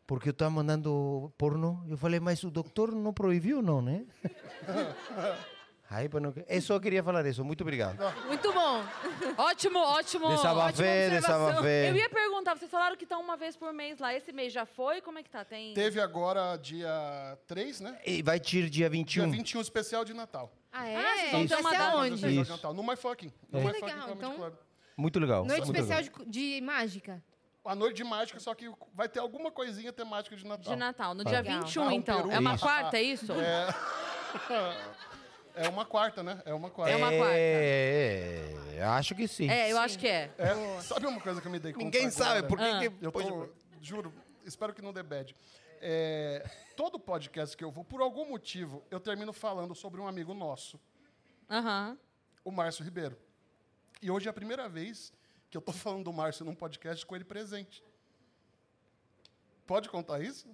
Porque 0.07 0.29
eu 0.29 0.31
estava 0.31 0.49
mandando 0.51 1.31
porno. 1.37 1.85
Eu 1.87 1.97
falei, 1.97 2.19
mas 2.19 2.43
o 2.43 2.49
doutor 2.51 2.91
não 2.93 3.13
proibiu, 3.13 3.61
não, 3.61 3.79
né? 3.81 4.05
Aí, 5.93 6.09
para 6.09 6.19
não... 6.19 6.33
Eu 6.47 6.61
só 6.61 6.79
queria 6.79 7.03
falar 7.03 7.25
isso. 7.25 7.43
Muito 7.45 7.61
obrigado. 7.61 7.97
Muito 8.27 8.51
bom. 8.51 8.83
Ótimo, 9.37 9.79
ótimo. 9.79 10.27
Desabafé, 10.29 10.67
ótima 10.67 10.67
observação. 11.17 11.45
desabafé. 11.47 11.89
Eu 11.91 11.95
ia 11.95 12.09
perguntar, 12.09 12.55
vocês 12.57 12.71
falaram 12.71 12.95
que 12.97 13.03
estão 13.03 13.21
uma 13.21 13.37
vez 13.37 13.55
por 13.55 13.71
mês 13.71 13.99
lá. 13.99 14.13
Esse 14.13 14.31
mês 14.31 14.51
já 14.51 14.65
foi? 14.65 15.01
Como 15.01 15.19
é 15.19 15.23
que 15.23 15.29
tá? 15.29 15.45
Tem. 15.45 15.73
Teve 15.73 16.01
agora 16.01 16.55
dia 16.57 17.37
3, 17.47 17.81
né? 17.81 17.99
E 18.05 18.21
vai 18.23 18.39
tirar 18.39 18.63
dia 18.69 18.83
Dia 18.83 18.89
21. 18.89 19.31
21, 19.31 19.61
especial 19.61 20.03
de 20.03 20.13
Natal. 20.13 20.51
Ah, 20.71 20.81
Ah, 20.81 21.29
vocês 21.29 21.51
é? 21.51 21.61
vão 21.61 21.71
ter 21.71 21.75
aonde? 21.81 22.39
Isso. 22.41 22.51
Natal. 22.51 22.73
No 22.73 22.83
My 22.83 22.95
Fucking. 22.95 23.31
No 23.51 23.59
É. 23.59 23.63
My 23.63 23.67
Fucking 23.69 23.85
legal, 23.85 23.99
Comedy 24.01 24.17
então- 24.17 24.35
Club. 24.35 24.53
Muito 24.97 25.19
legal. 25.19 25.45
Noite 25.45 25.65
muito 25.65 25.79
especial 25.79 26.01
legal. 26.01 26.25
de, 26.27 26.55
de 26.57 26.61
mágica. 26.61 27.23
A 27.65 27.75
noite 27.75 27.95
de 27.97 28.03
mágica, 28.03 28.39
só 28.39 28.53
que 28.53 28.69
vai 28.93 29.07
ter 29.07 29.19
alguma 29.19 29.49
coisinha 29.51 29.93
temática 29.93 30.35
de 30.35 30.45
Natal. 30.45 30.73
De 30.73 30.79
Natal. 30.79 31.13
No 31.13 31.23
dia 31.23 31.39
Legal. 31.39 31.61
21, 31.61 31.83
Ah, 31.83 31.87
um 31.87 31.91
então. 31.91 32.17
peru. 32.17 32.31
É 32.31 32.39
uma 32.39 32.55
Isso. 32.55 32.63
quarta, 32.63 32.97
é 32.97 33.01
isso? 33.03 33.27
É 35.55 35.69
uma 35.69 35.85
quarta, 35.85 36.23
né? 36.23 36.41
É 36.45 36.53
uma 36.53 36.69
quarta. 36.69 36.91
É 36.93 36.95
uma 36.97 37.11
quarta. 37.11 37.35
É, 37.35 38.53
é, 38.77 38.83
acho 38.83 39.13
que 39.15 39.27
sim. 39.27 39.49
É, 39.49 39.71
eu 39.71 39.77
acho 39.77 39.99
que 39.99 40.07
é. 40.07 40.31
É, 40.37 40.81
sabe 40.81 41.05
uma 41.05 41.21
coisa 41.21 41.39
que 41.41 41.47
eu 41.47 41.51
me 41.51 41.59
dei 41.59 41.71
conta 41.73 41.85
Ninguém 41.85 42.09
sabe 42.09 42.47
por 42.47 42.57
que 42.57 42.63
Ah. 42.63 42.79
que... 42.79 42.91
Eu 43.05 43.11
tô, 43.11 43.49
juro, 43.81 44.11
espero 44.45 44.73
que 44.73 44.81
não 44.81 44.91
dê 44.91 45.03
bad. 45.03 45.35
É, 45.79 46.43
todo 46.75 46.97
podcast 46.99 47.55
que 47.55 47.63
eu 47.63 47.69
vou, 47.69 47.83
por 47.83 48.01
algum 48.01 48.25
motivo, 48.27 48.83
eu 48.89 48.99
termino 48.99 49.31
falando 49.33 49.75
sobre 49.75 50.01
um 50.01 50.07
amigo 50.07 50.33
nosso, 50.33 50.79
Aham. 51.49 51.97
o 52.43 52.51
Márcio 52.51 52.83
Ribeiro. 52.83 53.17
E 54.01 54.09
hoje 54.09 54.27
é 54.27 54.29
a 54.31 54.33
primeira 54.33 54.67
vez 54.67 55.13
que 55.51 55.57
eu 55.57 55.61
tô 55.61 55.71
falando 55.71 56.05
do 56.05 56.13
Márcio 56.13 56.43
num 56.45 56.55
podcast 56.55 57.05
com 57.05 57.15
ele 57.15 57.25
presente. 57.25 57.83
Pode 59.67 59.87
contar 59.89 60.19
isso? 60.21 60.47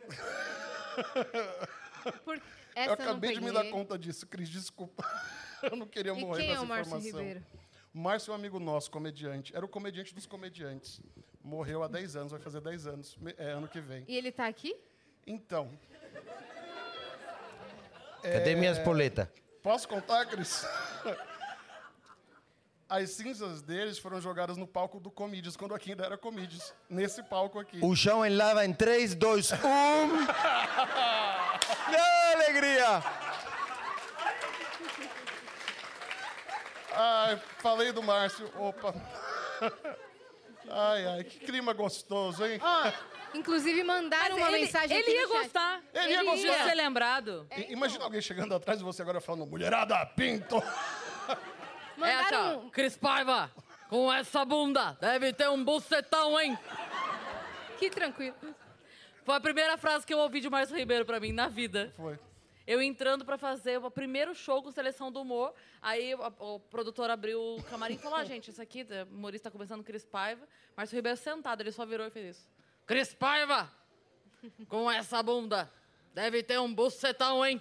Por... 2.24 2.40
Essa 2.74 2.90
eu 2.90 2.92
acabei 2.92 3.34
de 3.34 3.40
me 3.40 3.52
dar 3.52 3.68
conta 3.70 3.98
disso, 3.98 4.26
Cris, 4.26 4.48
desculpa. 4.48 5.04
eu 5.62 5.76
não 5.76 5.86
queria 5.86 6.12
E 6.12 6.20
morrer 6.20 6.44
quem 6.44 6.54
com 6.54 6.60
é 6.60 6.64
o 6.64 6.66
Márcio 6.66 6.96
informação. 6.96 7.20
Ribeiro? 7.20 7.46
O 7.94 7.98
Márcio 7.98 8.30
é 8.30 8.32
um 8.32 8.36
amigo 8.36 8.60
nosso, 8.60 8.90
comediante. 8.90 9.54
Era 9.56 9.64
o 9.64 9.68
comediante 9.68 10.14
dos 10.14 10.26
comediantes. 10.26 11.00
Morreu 11.42 11.82
há 11.82 11.88
10 11.88 12.16
anos, 12.16 12.32
vai 12.32 12.40
fazer 12.40 12.60
10 12.60 12.86
anos, 12.86 13.18
é, 13.36 13.50
ano 13.50 13.66
que 13.66 13.80
vem. 13.80 14.04
E 14.06 14.16
ele 14.16 14.30
tá 14.30 14.46
aqui? 14.46 14.76
Então, 15.26 15.70
Cadê 18.22 18.54
minhas 18.54 18.78
poletas? 18.78 19.28
posso 19.62 19.88
contar, 19.88 20.26
Cris? 20.26 20.66
As 22.88 23.10
cinzas 23.10 23.60
deles 23.60 23.98
foram 23.98 24.20
jogadas 24.20 24.56
no 24.56 24.66
palco 24.66 24.98
do 24.98 25.10
Comídios, 25.10 25.56
quando 25.56 25.74
aqui 25.74 25.90
ainda 25.90 26.06
era 26.06 26.16
Comídios. 26.16 26.72
Nesse 26.88 27.22
palco 27.22 27.58
aqui. 27.58 27.78
O 27.82 27.94
chão 27.94 28.24
em 28.24 28.34
lava 28.34 28.64
em 28.64 28.72
3, 28.72 29.14
2, 29.14 29.52
1. 29.52 29.56
Não, 31.90 32.32
alegria! 32.34 33.02
Ai, 36.94 37.40
falei 37.58 37.92
do 37.92 38.02
Márcio. 38.02 38.50
Opa. 38.56 38.94
Ai, 40.70 41.06
ai, 41.06 41.24
que 41.24 41.38
clima 41.40 41.72
gostoso, 41.72 42.44
hein? 42.44 42.60
Ó, 42.62 42.92
inclusive 43.34 43.82
mandaram 43.84 44.36
Mas 44.36 44.48
uma 44.48 44.56
ele, 44.56 44.66
mensagem 44.66 44.96
ele 44.98 45.06
aqui 45.06 45.14
ia 45.16 45.22
no 45.26 45.32
chat. 45.32 45.42
gostar. 45.42 45.80
Ele 45.94 46.12
ia 46.12 46.18
De 46.20 46.24
gostar. 46.26 46.64
ser 46.68 46.74
lembrado. 46.74 47.46
I- 47.56 47.72
Imagina 47.72 48.04
alguém 48.04 48.20
chegando 48.20 48.54
atrás 48.54 48.78
de 48.78 48.84
você 48.84 49.00
agora 49.02 49.20
falando, 49.20 49.46
mulherada, 49.46 50.04
pinto. 50.06 50.56
É 52.00 52.14
assim, 52.14 52.34
ó. 52.34 52.38
Mandaram... 52.38 52.70
Cris 52.70 52.96
Paiva, 52.96 53.50
com 53.90 54.12
essa 54.12 54.44
bunda, 54.44 54.96
deve 55.00 55.32
ter 55.32 55.48
um 55.50 55.64
bucetão, 55.64 56.38
hein? 56.40 56.56
Que 57.76 57.90
tranquilo. 57.90 58.36
Foi 59.28 59.36
a 59.36 59.40
primeira 59.40 59.76
frase 59.76 60.06
que 60.06 60.14
eu 60.14 60.20
ouvi 60.20 60.40
de 60.40 60.48
Márcio 60.48 60.74
Ribeiro 60.74 61.04
pra 61.04 61.20
mim 61.20 61.32
na 61.32 61.48
vida. 61.48 61.92
Foi. 61.94 62.18
Eu 62.66 62.80
entrando 62.80 63.26
pra 63.26 63.36
fazer 63.36 63.76
o 63.76 63.90
primeiro 63.90 64.34
show 64.34 64.62
com 64.62 64.70
seleção 64.70 65.12
do 65.12 65.20
humor. 65.20 65.52
Aí 65.82 66.14
o, 66.14 66.54
o 66.54 66.60
produtor 66.60 67.10
abriu 67.10 67.38
o 67.38 67.62
camarim 67.64 67.96
e 67.96 67.98
falou: 67.98 68.16
ah, 68.16 68.24
gente, 68.24 68.50
isso 68.50 68.62
aqui, 68.62 68.86
o 69.12 69.14
humorista 69.14 69.50
tá 69.50 69.52
começando 69.52 69.84
Cris 69.84 70.06
Paiva. 70.06 70.48
Márcio 70.74 70.96
Ribeiro 70.96 71.18
sentado, 71.18 71.60
ele 71.60 71.70
só 71.70 71.84
virou 71.84 72.06
e 72.06 72.10
fez 72.10 72.38
isso. 72.38 72.48
Cris 72.86 73.12
Paiva, 73.12 73.70
com 74.66 74.90
essa 74.90 75.22
bunda, 75.22 75.70
deve 76.14 76.42
ter 76.42 76.58
um 76.58 76.74
bucetão, 76.74 77.44
hein? 77.44 77.60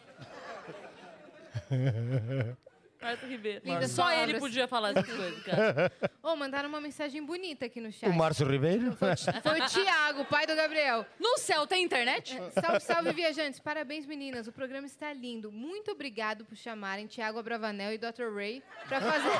Márcio 3.01 3.27
Ribeiro. 3.27 3.61
Lindas 3.63 3.91
Só 3.91 4.11
ele 4.11 4.39
podia 4.39 4.67
falar 4.67 4.89
essas 4.89 5.05
coisas, 5.05 5.43
cara. 5.43 5.91
Ô, 6.23 6.35
mandaram 6.35 6.67
uma 6.67 6.81
mensagem 6.81 7.23
bonita 7.23 7.65
aqui 7.65 7.79
no 7.79 7.91
chat. 7.91 8.09
O 8.09 8.13
Márcio 8.13 8.49
Ribeiro? 8.49 8.95
Foi 8.95 9.59
o 9.59 9.67
Tiago, 9.67 10.25
pai 10.25 10.47
do 10.47 10.55
Gabriel. 10.55 11.05
No 11.19 11.37
céu 11.37 11.67
tem 11.67 11.83
internet? 11.83 12.37
Salve, 12.59 12.79
salve, 12.79 13.13
viajantes. 13.13 13.59
Parabéns, 13.59 14.05
meninas. 14.05 14.47
O 14.47 14.51
programa 14.51 14.87
está 14.87 15.13
lindo. 15.13 15.51
Muito 15.51 15.91
obrigado 15.91 16.45
por 16.45 16.57
chamarem 16.57 17.07
Tiago 17.07 17.39
Abravanel 17.39 17.93
e 17.93 17.97
Dr. 17.97 18.33
Ray 18.35 18.63
para 18.87 19.01
fazer... 19.01 19.27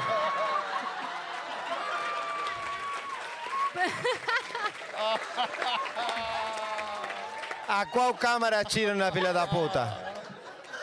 A 7.68 7.86
qual 7.86 8.14
câmera 8.14 8.64
tira 8.64 8.95
na 8.95 9.12
filha 9.12 9.34
da 9.34 9.45
puta? 9.45 10.08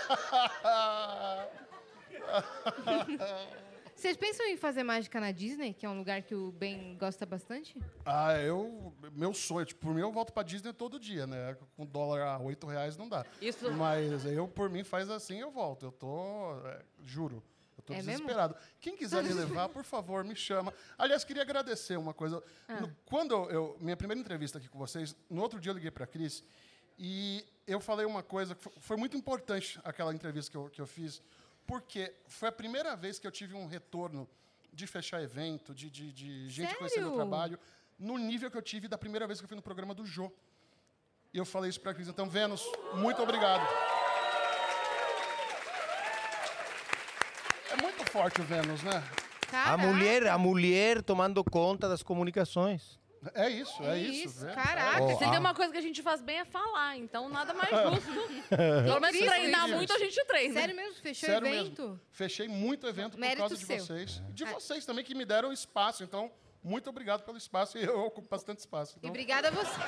Vocês 3.95 4.17
pensam 4.17 4.45
em 4.47 4.57
fazer 4.57 4.83
mágica 4.83 5.21
na 5.21 5.31
Disney, 5.31 5.73
que 5.73 5.87
é 5.87 5.89
um 5.89 5.97
lugar 5.97 6.21
que 6.21 6.35
o 6.35 6.51
Ben 6.51 6.97
gosta 6.99 7.25
bastante? 7.25 7.81
Ah, 8.05 8.37
eu. 8.39 8.93
Meu 9.13 9.33
sonho, 9.33 9.65
tipo, 9.65 9.81
por 9.87 9.95
mim 9.95 10.01
eu 10.01 10.11
volto 10.13 10.33
pra 10.33 10.43
Disney 10.43 10.73
todo 10.73 10.99
dia, 10.99 11.27
né? 11.27 11.57
Com 11.77 11.87
dólar 11.87 12.21
a 12.23 12.39
8 12.39 12.67
reais 12.67 12.97
não 12.97 13.09
dá. 13.09 13.25
Isso- 13.41 13.71
Mas 13.73 14.25
eu, 14.27 14.49
por 14.49 14.69
mim, 14.69 14.83
faz 14.83 15.09
assim 15.09 15.39
eu 15.41 15.51
volto. 15.51 15.87
Eu 15.87 15.93
tô. 15.93 16.59
é, 16.67 16.83
juro. 17.05 17.43
Eu 17.79 17.83
tô 17.85 17.93
É 17.93 17.97
mesmo? 17.99 18.11
desesperado. 18.13 18.57
Quem 18.81 18.97
quiser 18.97 19.23
me 19.23 19.33
levar, 19.33 19.69
por 19.69 19.85
favor, 19.85 20.25
me 20.25 20.35
chama. 20.35 20.75
Aliás, 20.99 21.23
queria 21.23 21.43
agradecer 21.43 21.97
uma 21.97 22.13
coisa. 22.13 22.43
Ah. 22.67 22.81
No- 22.81 22.97
quando 23.07 23.33
eu, 23.33 23.51
eu- 23.51 23.77
Minha 23.81 23.97
primeira 23.97 24.21
entrevista 24.21 24.59
aqui 24.59 24.69
com 24.69 24.79
vocês, 24.79 25.15
no 25.31 25.41
outro 25.41 25.61
dia 25.61 25.71
eu 25.71 25.75
liguei 25.75 25.91
pra 25.93 26.07
Cris 26.07 26.43
e 26.99 27.45
eu 27.67 27.81
falei 27.81 28.05
uma 28.05 28.25
coisa 28.25 28.55
que 28.57 28.63
fo- 28.63 28.73
foi 28.81 28.97
muito 28.97 29.17
importante 29.17 29.81
aquela 29.85 30.13
entrevista 30.13 30.51
que 30.51 30.57
eu, 30.57 30.69
que 30.69 30.81
eu 30.81 30.87
fiz, 30.87 31.23
porque 31.67 32.15
foi 32.27 32.49
a 32.49 32.53
primeira 32.53 32.95
vez 32.97 33.19
que 33.19 33.27
eu 33.27 33.31
tive 33.31 33.55
um 33.55 33.67
retorno 33.67 34.29
de 34.73 34.87
fechar 34.87 35.23
evento, 35.23 35.75
de, 35.75 35.89
de, 35.91 36.13
de 36.13 36.49
gente 36.51 36.75
conhecer 36.75 37.01
meu 37.01 37.11
Sério? 37.11 37.17
trabalho, 37.17 37.59
no 37.99 38.19
nível 38.19 38.51
que 38.51 38.57
eu 38.57 38.63
tive 38.63 38.89
da 38.89 38.99
primeira 38.99 39.27
vez 39.27 39.39
que 39.39 39.45
eu 39.45 39.49
fui 39.49 39.57
no 39.57 39.63
programa 39.63 39.95
do 39.95 40.05
Jô. 40.05 40.33
E 41.33 41.39
eu 41.39 41.45
falei 41.45 41.71
isso 41.71 41.81
pra 41.81 41.95
Cris. 41.95 42.09
Então, 42.09 42.29
Vênus, 42.29 42.65
muito 42.95 43.23
obrigado. 43.23 43.67
É 47.71 47.83
muito 47.83 48.05
forte 48.11 48.41
o 48.41 48.45
Vênus, 48.45 48.83
né? 48.83 49.03
A 49.53 49.77
mulher, 49.77 50.27
a 50.27 50.39
mulher 50.39 51.03
tomando 51.03 51.43
conta 51.45 51.89
das 51.89 52.03
comunicações. 52.03 52.99
É 53.35 53.49
isso, 53.49 53.83
é, 53.83 53.87
É 53.95 53.99
isso. 53.99 54.29
isso, 54.29 54.41
Vênus. 54.41 54.55
caraca. 54.55 55.03
Ó, 55.03 55.17
Se 55.19 55.25
a- 55.25 55.31
tem 55.31 55.39
uma 55.39 55.55
coisa 55.55 55.73
que 55.73 55.79
a 55.79 55.83
gente 55.83 56.03
faz 56.03 56.21
bem 56.21 56.41
é 56.41 56.45
falar, 56.45 56.97
então 56.99 57.29
nada 57.29 57.55
mais 57.55 57.71
justo. 57.95 58.11
Pelo 58.51 59.01
menos 59.01 59.17
Incrível 59.17 59.31
treinar 59.33 59.67
isso. 59.67 59.77
muito 59.77 59.93
a 59.93 59.99
gente 59.99 60.25
treina. 60.25 60.55
Sério 60.61 60.77
mesmo? 60.77 60.95
Fechou 61.01 61.29
Sério 61.29 61.47
evento? 61.49 61.83
mesmo. 61.83 62.01
Fechei 62.11 62.49
muito 62.49 62.87
evento 62.87 63.19
Mérito 63.19 63.37
por 63.37 63.49
causa 63.49 63.57
de 63.57 63.65
seu. 63.65 63.79
vocês. 63.79 64.23
E 64.29 64.33
de 64.33 64.45
Ah. 64.45 64.53
vocês 64.53 64.85
também 64.85 65.05
que 65.05 65.15
me 65.15 65.25
deram 65.25 65.53
espaço. 65.53 66.03
Então, 66.05 66.31
muito 66.63 66.91
obrigado 66.91 67.23
pelo 67.25 67.39
espaço. 67.39 67.79
E 67.79 67.83
eu 67.85 68.01
ocupo 68.05 68.29
bastante 68.29 68.59
espaço. 68.59 68.95
E 68.97 68.99
Então, 68.99 69.11
obrigada 69.11 69.49
a 69.49 69.51
você. 69.51 69.81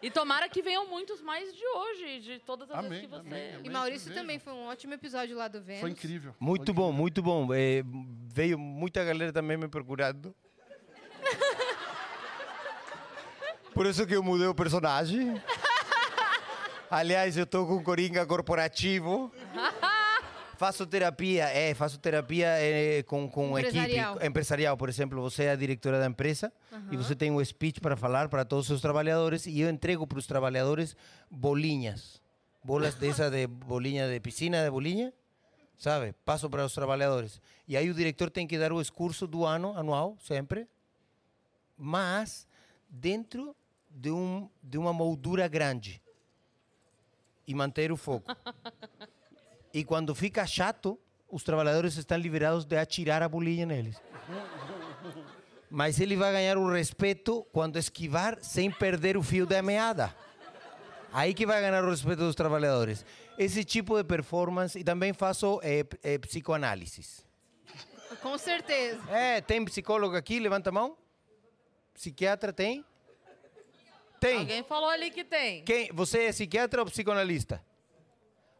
E 0.00 0.10
tomara 0.12 0.48
que 0.48 0.62
venham 0.62 0.86
muitos 0.86 1.20
mais 1.20 1.52
de 1.52 1.66
hoje, 1.66 2.20
de 2.20 2.38
todas 2.38 2.70
as 2.70 2.78
Amém, 2.78 2.90
vezes 2.90 3.04
que 3.06 3.10
você. 3.10 3.18
amém, 3.26 3.48
amém. 3.54 3.66
E 3.66 3.68
Maurício 3.70 4.14
também, 4.14 4.38
foi 4.38 4.52
um 4.52 4.66
ótimo 4.68 4.94
episódio 4.94 5.36
lá 5.36 5.48
do 5.48 5.60
Vênus. 5.60 5.80
foi 5.80 5.90
incrível. 5.90 6.36
Muito 6.38 6.66
Foi 6.66 6.74
bom, 6.74 6.92
muito 6.92 7.20
bom. 7.20 7.52
Eh, 7.52 7.82
veio 8.32 8.56
muita 8.56 9.02
galera 9.04 9.32
também 9.32 9.56
me 9.56 9.66
procurando. 9.66 10.32
Por 13.78 13.86
isso 13.86 14.04
que 14.04 14.16
eu 14.16 14.24
mudei 14.24 14.48
o 14.48 14.54
personagem. 14.56 15.40
Aliás, 16.90 17.36
eu 17.36 17.46
tô 17.46 17.64
com 17.64 17.80
Coringa 17.80 18.26
corporativo. 18.26 19.32
Faço 20.58 20.84
terapia, 20.84 21.44
é, 21.44 21.72
faço 21.72 21.96
terapia 22.00 22.48
eh, 22.58 23.04
com, 23.04 23.30
com 23.30 23.56
Empresarial. 23.56 24.14
equipe 24.14 24.26
empresarial. 24.26 24.76
Por 24.76 24.88
exemplo, 24.88 25.22
você 25.22 25.44
é 25.44 25.52
a 25.52 25.54
diretora 25.54 26.00
da 26.00 26.06
empresa 26.06 26.52
e 26.90 26.96
você 26.96 27.14
tem 27.14 27.30
um 27.30 27.44
speech 27.44 27.80
para 27.80 27.96
falar 27.96 28.28
para 28.28 28.44
todos 28.44 28.64
os 28.64 28.66
seus 28.66 28.80
trabalhadores 28.80 29.46
e 29.46 29.60
eu 29.60 29.70
entrego 29.70 30.04
para 30.04 30.18
os 30.18 30.26
trabalhadores 30.26 30.96
bolinhas. 31.30 32.20
Bolas 32.64 32.96
dessa 32.96 33.30
de 33.30 33.46
bolinha 33.46 34.08
de 34.12 34.18
piscina, 34.18 34.64
de 34.64 34.70
bolinha, 34.72 35.12
sabe? 35.78 36.12
Passo 36.24 36.50
para 36.50 36.64
os 36.64 36.74
trabalhadores. 36.74 37.40
E 37.68 37.76
aí 37.76 37.88
o 37.88 37.94
diretor 37.94 38.28
tem 38.28 38.44
que 38.44 38.58
dar 38.58 38.72
o 38.72 38.80
discurso 38.82 39.28
do 39.28 39.44
ano, 39.44 39.78
anual, 39.78 40.16
sempre, 40.20 40.66
mas 41.76 42.48
dentro 42.88 43.54
de, 43.98 44.10
um, 44.12 44.48
de 44.62 44.78
uma 44.78 44.92
moldura 44.92 45.48
grande 45.48 46.00
e 47.46 47.54
manter 47.54 47.90
o 47.90 47.96
foco. 47.96 48.30
E 49.74 49.84
quando 49.84 50.14
fica 50.14 50.46
chato, 50.46 50.98
os 51.28 51.42
trabalhadores 51.42 51.96
estão 51.96 52.16
liberados 52.16 52.64
de 52.64 52.78
atirar 52.78 53.22
a 53.22 53.28
bolinha 53.28 53.66
neles. 53.66 54.00
Mas 55.70 56.00
ele 56.00 56.16
vai 56.16 56.32
ganhar 56.32 56.56
o 56.56 56.72
respeito 56.72 57.44
quando 57.52 57.76
esquivar 57.76 58.38
sem 58.40 58.70
perder 58.70 59.16
o 59.16 59.22
fio 59.22 59.44
da 59.44 59.60
meada. 59.62 60.14
Aí 61.12 61.34
que 61.34 61.44
vai 61.44 61.60
ganhar 61.60 61.84
o 61.84 61.90
respeito 61.90 62.20
dos 62.20 62.34
trabalhadores. 62.34 63.04
Esse 63.36 63.64
tipo 63.64 63.96
de 63.96 64.04
performance. 64.04 64.78
E 64.78 64.84
também 64.84 65.12
faço 65.12 65.60
eh, 65.62 65.84
eh, 66.02 66.18
psicoanálise. 66.18 67.22
Com 68.22 68.38
certeza. 68.38 69.00
É, 69.10 69.40
tem 69.40 69.64
psicólogo 69.64 70.16
aqui? 70.16 70.38
Levanta 70.40 70.70
a 70.70 70.72
mão. 70.72 70.96
Psiquiatra 71.94 72.52
tem? 72.52 72.84
Tem. 74.20 74.38
Alguém 74.38 74.62
falou 74.64 74.88
ali 74.88 75.10
que 75.10 75.24
tem. 75.24 75.64
Quem, 75.64 75.90
você 75.92 76.24
é 76.24 76.32
psiquiatra 76.32 76.80
ou 76.80 76.86
psicoanalista? 76.86 77.62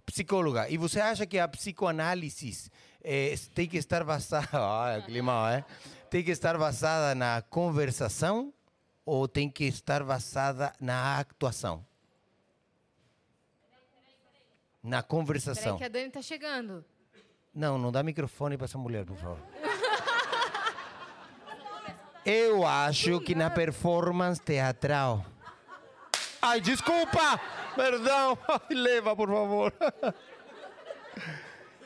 Psicóloga. 0.07 0.69
E 0.71 0.77
você 0.77 1.01
acha 1.01 1.27
que 1.27 1.39
a 1.39 1.47
psicoanálise 1.47 2.71
eh, 3.03 3.35
tem 3.55 3.69
que 3.69 3.77
estar 3.77 4.05
basada. 4.05 4.49
Olha, 4.53 5.03
clima, 5.03 5.55
é? 5.55 5.65
Tem 6.09 6.25
que 6.25 6.31
estar 6.31 6.57
basada 6.57 7.15
na 7.15 7.43
conversação 7.43 8.53
ou 9.05 9.29
tem 9.29 9.51
que 9.51 9.65
estar 9.65 10.03
basada 10.03 10.73
na 10.81 11.19
actuação? 11.19 11.85
Na 14.83 15.03
Peraí 15.03 15.09
conversação. 15.09 15.77
que 15.77 15.85
a 15.85 15.89
Dani 15.89 16.11
tá 16.11 16.23
chegando. 16.23 16.85
Não, 17.55 17.77
não 17.77 17.91
dá 17.91 18.03
microfone 18.03 18.57
para 18.57 18.65
essa 18.67 18.79
mulher, 18.79 19.05
por 19.05 19.17
favor. 19.17 19.39
Eu 22.25 22.67
acho 22.67 23.21
que 23.21 23.35
na 23.35 23.51
performance 23.51 24.41
teatral. 24.41 25.25
Ai, 26.41 26.61
desculpa! 26.61 27.41
Perdão! 27.75 28.39
Leva, 28.71 29.15
por 29.17 29.29
favor. 29.29 29.73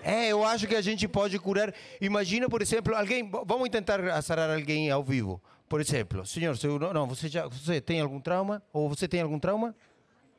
É, 0.03 0.29
eu 0.29 0.45
acho 0.45 0.67
que 0.67 0.75
a 0.75 0.81
gente 0.81 1.07
pode 1.07 1.39
curar. 1.39 1.73
Imagina, 2.01 2.49
por 2.49 2.61
exemplo, 2.61 2.95
alguém. 2.95 3.31
Vamos 3.45 3.69
tentar 3.69 4.21
sarar 4.23 4.51
alguém 4.51 4.91
ao 4.91 5.03
vivo. 5.03 5.41
Por 5.69 5.81
exemplo, 5.81 6.27
senhor, 6.27 6.57
se 6.59 6.67
eu- 6.67 6.79
não, 6.79 6.93
não, 6.93 7.07
você 7.07 7.29
já 7.29 7.47
você 7.47 7.81
tem 7.81 8.01
algum 8.01 8.21
trauma? 8.21 8.63
Ou 8.73 8.89
você 8.89 9.09
tem 9.09 9.23
algum 9.23 9.39
trauma 9.39 9.75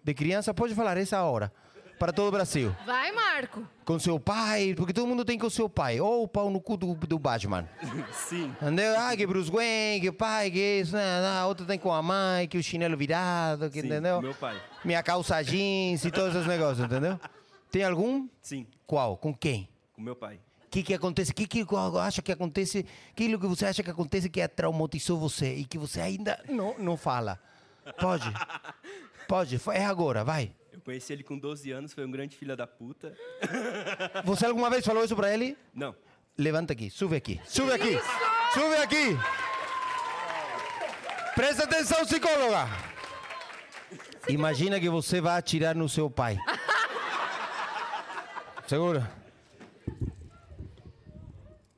de 0.04 0.14
criança? 0.14 0.54
Pode 0.54 0.76
falar 0.76 0.98
essa 0.98 1.24
hora. 1.24 1.52
Para 2.00 2.12
todo 2.12 2.28
o 2.28 2.32
Brasil 2.32 2.76
Vai, 2.86 3.12
Marco. 3.12 3.68
com 3.86 3.98
seu 3.98 4.20
pai, 4.20 4.74
porque 4.76 4.92
todo 4.94 5.08
mundo 5.08 5.24
tem 5.24 5.38
com 5.38 5.50
seu 5.50 5.70
pai, 5.70 6.00
ou 6.00 6.24
o 6.24 6.28
pau 6.28 6.50
no 6.50 6.60
cu 6.60 6.76
do, 6.76 6.96
do 6.96 7.20
Batman. 7.20 7.68
Sim. 8.12 8.54
Entendeu? 8.62 8.96
Ah, 9.00 9.16
que 9.16 9.26
Bruce 9.26 9.52
Wayne, 9.52 10.02
que 10.02 10.10
o 10.10 10.14
pai, 10.14 10.52
que 10.52 10.82
isso, 10.82 10.96
né? 10.96 11.22
né, 11.22 11.44
outro 11.46 11.66
tem 11.66 11.80
com 11.80 11.94
a 11.94 12.02
mãe, 12.02 12.48
que 12.48 12.58
o 12.58 12.64
chinelo 12.64 12.98
virado, 12.98 13.70
que 13.70 13.82
Sim, 13.82 13.88
entendeu? 13.88 14.22
meu 14.22 14.34
pai. 14.34 14.62
Minha 14.84 15.02
calça 15.02 15.42
jeans 15.42 16.04
e 16.04 16.12
todos 16.12 16.36
esses 16.36 16.48
negócios, 16.48 16.86
entendeu? 16.86 17.20
Tem 17.72 17.84
algum? 17.84 18.28
Sim, 18.42 18.68
Qual? 18.86 19.18
Com 19.18 19.34
quem? 19.34 19.70
com 19.94 20.02
meu 20.02 20.16
pai. 20.16 20.40
O 20.66 20.70
que, 20.70 20.82
que 20.84 20.94
acontece? 20.94 21.32
O 21.32 21.36
que, 21.36 21.48
que 21.48 21.66
acha 22.02 22.22
que 22.22 22.32
acontece? 22.32 22.86
Aquilo 23.12 23.40
que 23.40 23.46
você 23.46 23.66
acha 23.66 23.84
que 23.84 23.92
acontece 23.92 24.28
que 24.28 24.48
traumatizou 24.48 25.20
você 25.20 25.54
e 25.54 25.66
que 25.66 25.78
você 25.78 26.02
ainda 26.02 26.44
não, 26.50 26.76
não 26.80 26.98
fala? 26.98 27.40
Pode? 28.00 28.26
Pode? 29.28 29.62
É 29.72 29.86
agora, 29.86 30.24
vai. 30.24 30.52
Conheci 30.84 31.14
ele 31.14 31.24
com 31.24 31.38
12 31.38 31.72
anos, 31.72 31.94
foi 31.94 32.06
um 32.06 32.12
grande 32.12 32.36
filho 32.36 32.56
da 32.58 32.68
puta. 32.68 33.16
Você 34.26 34.46
alguma 34.46 34.70
vez 34.70 34.86
falou 34.86 35.04
isso 35.04 35.16
pra 35.16 35.34
ele? 35.34 35.58
Não, 35.74 35.96
Levanta 36.38 36.74
aqui, 36.74 36.90
sube 36.90 37.16
aqui, 37.16 37.40
sube 37.46 37.72
aqui, 37.72 38.00
sube 38.54 38.76
aqui. 38.78 39.18
Presta 41.36 41.66
atenção, 41.66 42.04
psicóloga. 42.06 42.68
Imagina 44.28 44.80
que 44.80 44.90
você 44.90 45.22
vai 45.22 45.38
atirar 45.38 45.76
no 45.76 45.88
seu 45.88 46.10
pai. 46.10 46.38
Segura? 48.68 49.12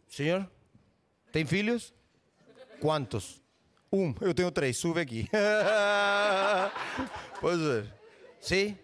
Senhor? 0.08 0.49
Tem 1.34 1.45
filhos? 1.45 1.93
Quantos? 2.80 3.41
Um, 3.91 4.16
eu 4.22 4.34
tenho 4.34 4.51
três, 4.51 4.78
sube 4.78 5.01
aqui. 5.01 5.30
Pode 7.41 7.58
ser. 7.58 7.93
Sim? 8.39 8.78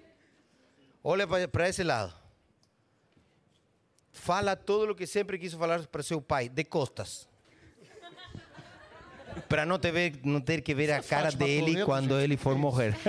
Olha 1.04 1.28
para 1.48 1.70
esse 1.70 1.84
lado. 1.84 2.14
Fala 4.12 4.56
todo 4.56 4.92
o 4.92 4.96
que 4.96 5.08
sempre 5.08 5.38
quis 5.38 5.54
falar 5.54 5.86
para 5.88 6.04
seu 6.04 6.22
pai, 6.22 6.50
de 6.50 6.64
costas. 6.64 7.28
Para 9.48 9.66
não, 9.66 9.80
te 9.80 9.92
ver, 9.92 10.20
não 10.24 10.42
ter 10.42 10.62
que 10.62 10.76
ver 10.76 10.92
a 10.92 11.02
cara 11.02 11.32
dele 11.32 11.86
quando 11.86 12.20
ele 12.20 12.38
for 12.38 12.56
morrer. 12.58 12.96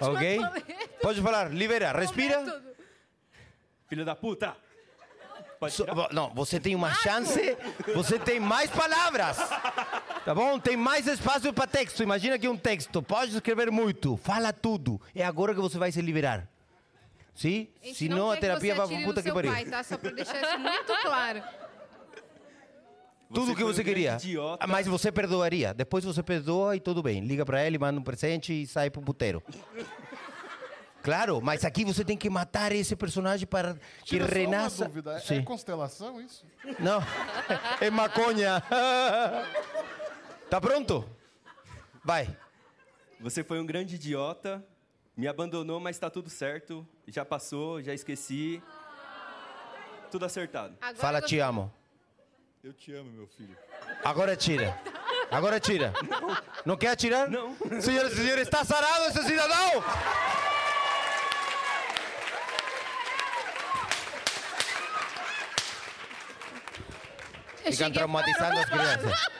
Ok? 0.00 0.38
Pode 1.02 1.20
falar, 1.20 1.52
libera, 1.52 1.92
respira. 1.92 2.62
Filho 3.86 4.02
da 4.02 4.16
puta! 4.16 4.56
So- 5.68 5.84
não, 6.10 6.32
você 6.32 6.58
tem 6.58 6.74
uma 6.74 6.94
chance, 6.94 7.38
você 7.94 8.18
tem 8.18 8.40
mais 8.40 8.70
palavras. 8.70 9.36
Tá 10.24 10.34
bom? 10.34 10.58
Tem 10.58 10.74
mais 10.74 11.06
espaço 11.06 11.52
para 11.52 11.66
texto. 11.66 12.02
Imagina 12.02 12.38
que 12.38 12.48
um 12.48 12.56
texto, 12.56 13.02
pode 13.02 13.34
escrever 13.34 13.70
muito, 13.70 14.16
fala 14.16 14.54
tudo. 14.54 14.98
É 15.14 15.22
agora 15.22 15.54
que 15.54 15.60
você 15.60 15.76
vai 15.76 15.92
se 15.92 16.00
liberar. 16.00 16.48
Sim? 17.34 17.68
A 17.82 17.94
Senão 17.94 18.16
não 18.18 18.30
a 18.30 18.36
terapia 18.36 18.72
que 18.72 18.76
vai 18.78 18.86
atire 18.86 19.04
puta 19.04 19.20
no 19.20 19.24
que 19.26 19.32
pariu. 19.32 19.52
pai, 19.52 19.64
tá? 19.64 19.82
Só 19.82 19.96
pra 19.96 20.10
deixar 20.10 20.40
isso 20.42 20.58
muito 20.58 20.92
claro. 21.02 21.42
Tudo 23.32 23.54
que 23.54 23.60
foi 23.62 23.70
um 23.70 23.74
você 23.74 23.84
queria. 23.84 24.14
Idiota. 24.14 24.66
Mas 24.66 24.86
você 24.88 25.12
perdoaria. 25.12 25.72
Depois 25.72 26.04
você 26.04 26.22
perdoa 26.22 26.74
e 26.74 26.80
tudo 26.80 27.00
bem. 27.02 27.20
Liga 27.20 27.46
pra 27.46 27.64
ele, 27.64 27.78
manda 27.78 27.98
um 28.00 28.02
presente 28.02 28.52
e 28.62 28.66
sai 28.66 28.90
pro 28.90 29.00
puteiro. 29.00 29.40
Claro, 31.02 31.40
mas 31.40 31.64
aqui 31.64 31.84
você 31.84 32.04
tem 32.04 32.16
que 32.16 32.28
matar 32.28 32.72
esse 32.72 32.94
personagem 32.94 33.46
para 33.46 33.74
que 34.00 34.04
Tira 34.04 34.26
só 34.26 34.34
renasça. 34.34 34.82
uma 34.82 34.88
dúvida. 34.88 35.12
É- 35.16 35.20
Sim. 35.20 35.38
É 35.38 35.42
constelação 35.42 36.20
isso? 36.20 36.44
Não, 36.78 37.00
é 37.80 37.88
maconha. 37.88 38.62
tá 40.50 40.60
pronto? 40.60 41.08
Vai. 42.04 42.28
Você 43.20 43.42
foi 43.44 43.60
um 43.60 43.64
grande 43.66 43.94
idiota, 43.94 44.62
me 45.20 45.28
abandonou, 45.28 45.78
mas 45.78 45.98
tá 45.98 46.08
tudo 46.08 46.30
certo. 46.30 46.86
Já 47.06 47.26
passou, 47.26 47.82
já 47.82 47.92
esqueci. 47.92 48.62
Tudo 50.10 50.24
acertado. 50.24 50.74
Agora 50.80 50.96
Fala, 50.96 51.18
eu 51.18 51.26
te 51.26 51.38
amo. 51.38 51.72
Eu 52.64 52.72
te 52.72 52.94
amo, 52.94 53.10
meu 53.10 53.26
filho. 53.26 53.54
Agora 54.02 54.34
tira. 54.34 54.74
Agora 55.30 55.60
tira. 55.60 55.92
Não 56.64 56.74
quer 56.74 56.88
atirar? 56.88 57.28
Não. 57.28 57.54
Senhoras 57.82 58.14
e 58.14 58.16
senhores, 58.16 58.44
está 58.44 58.64
sarado 58.64 59.04
esse 59.04 59.22
cidadão? 59.24 59.84
Ficam 67.70 67.92
traumatizando 67.92 68.58
as 68.58 68.70
crianças. 68.70 69.30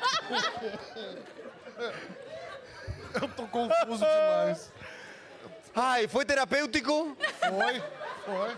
Eu 3.15 3.29
tô 3.29 3.47
confuso 3.49 4.05
demais. 4.05 4.73
Ai, 5.75 6.09
foi 6.09 6.25
terapêutico? 6.25 7.17
Foi, 7.39 7.83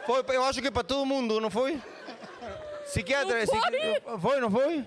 foi. 0.05 0.23
Foi, 0.25 0.37
eu 0.37 0.45
acho 0.45 0.61
que 0.63 0.71
para 0.71 0.83
todo 0.85 1.05
mundo, 1.07 1.41
não 1.41 1.51
foi? 1.51 1.81
Psiquiatra, 2.85 3.41
Não 3.41 3.47
foi? 3.47 3.61
psiqui- 3.61 4.03
foi, 4.21 4.41
não 4.41 4.51
foi? 4.51 4.87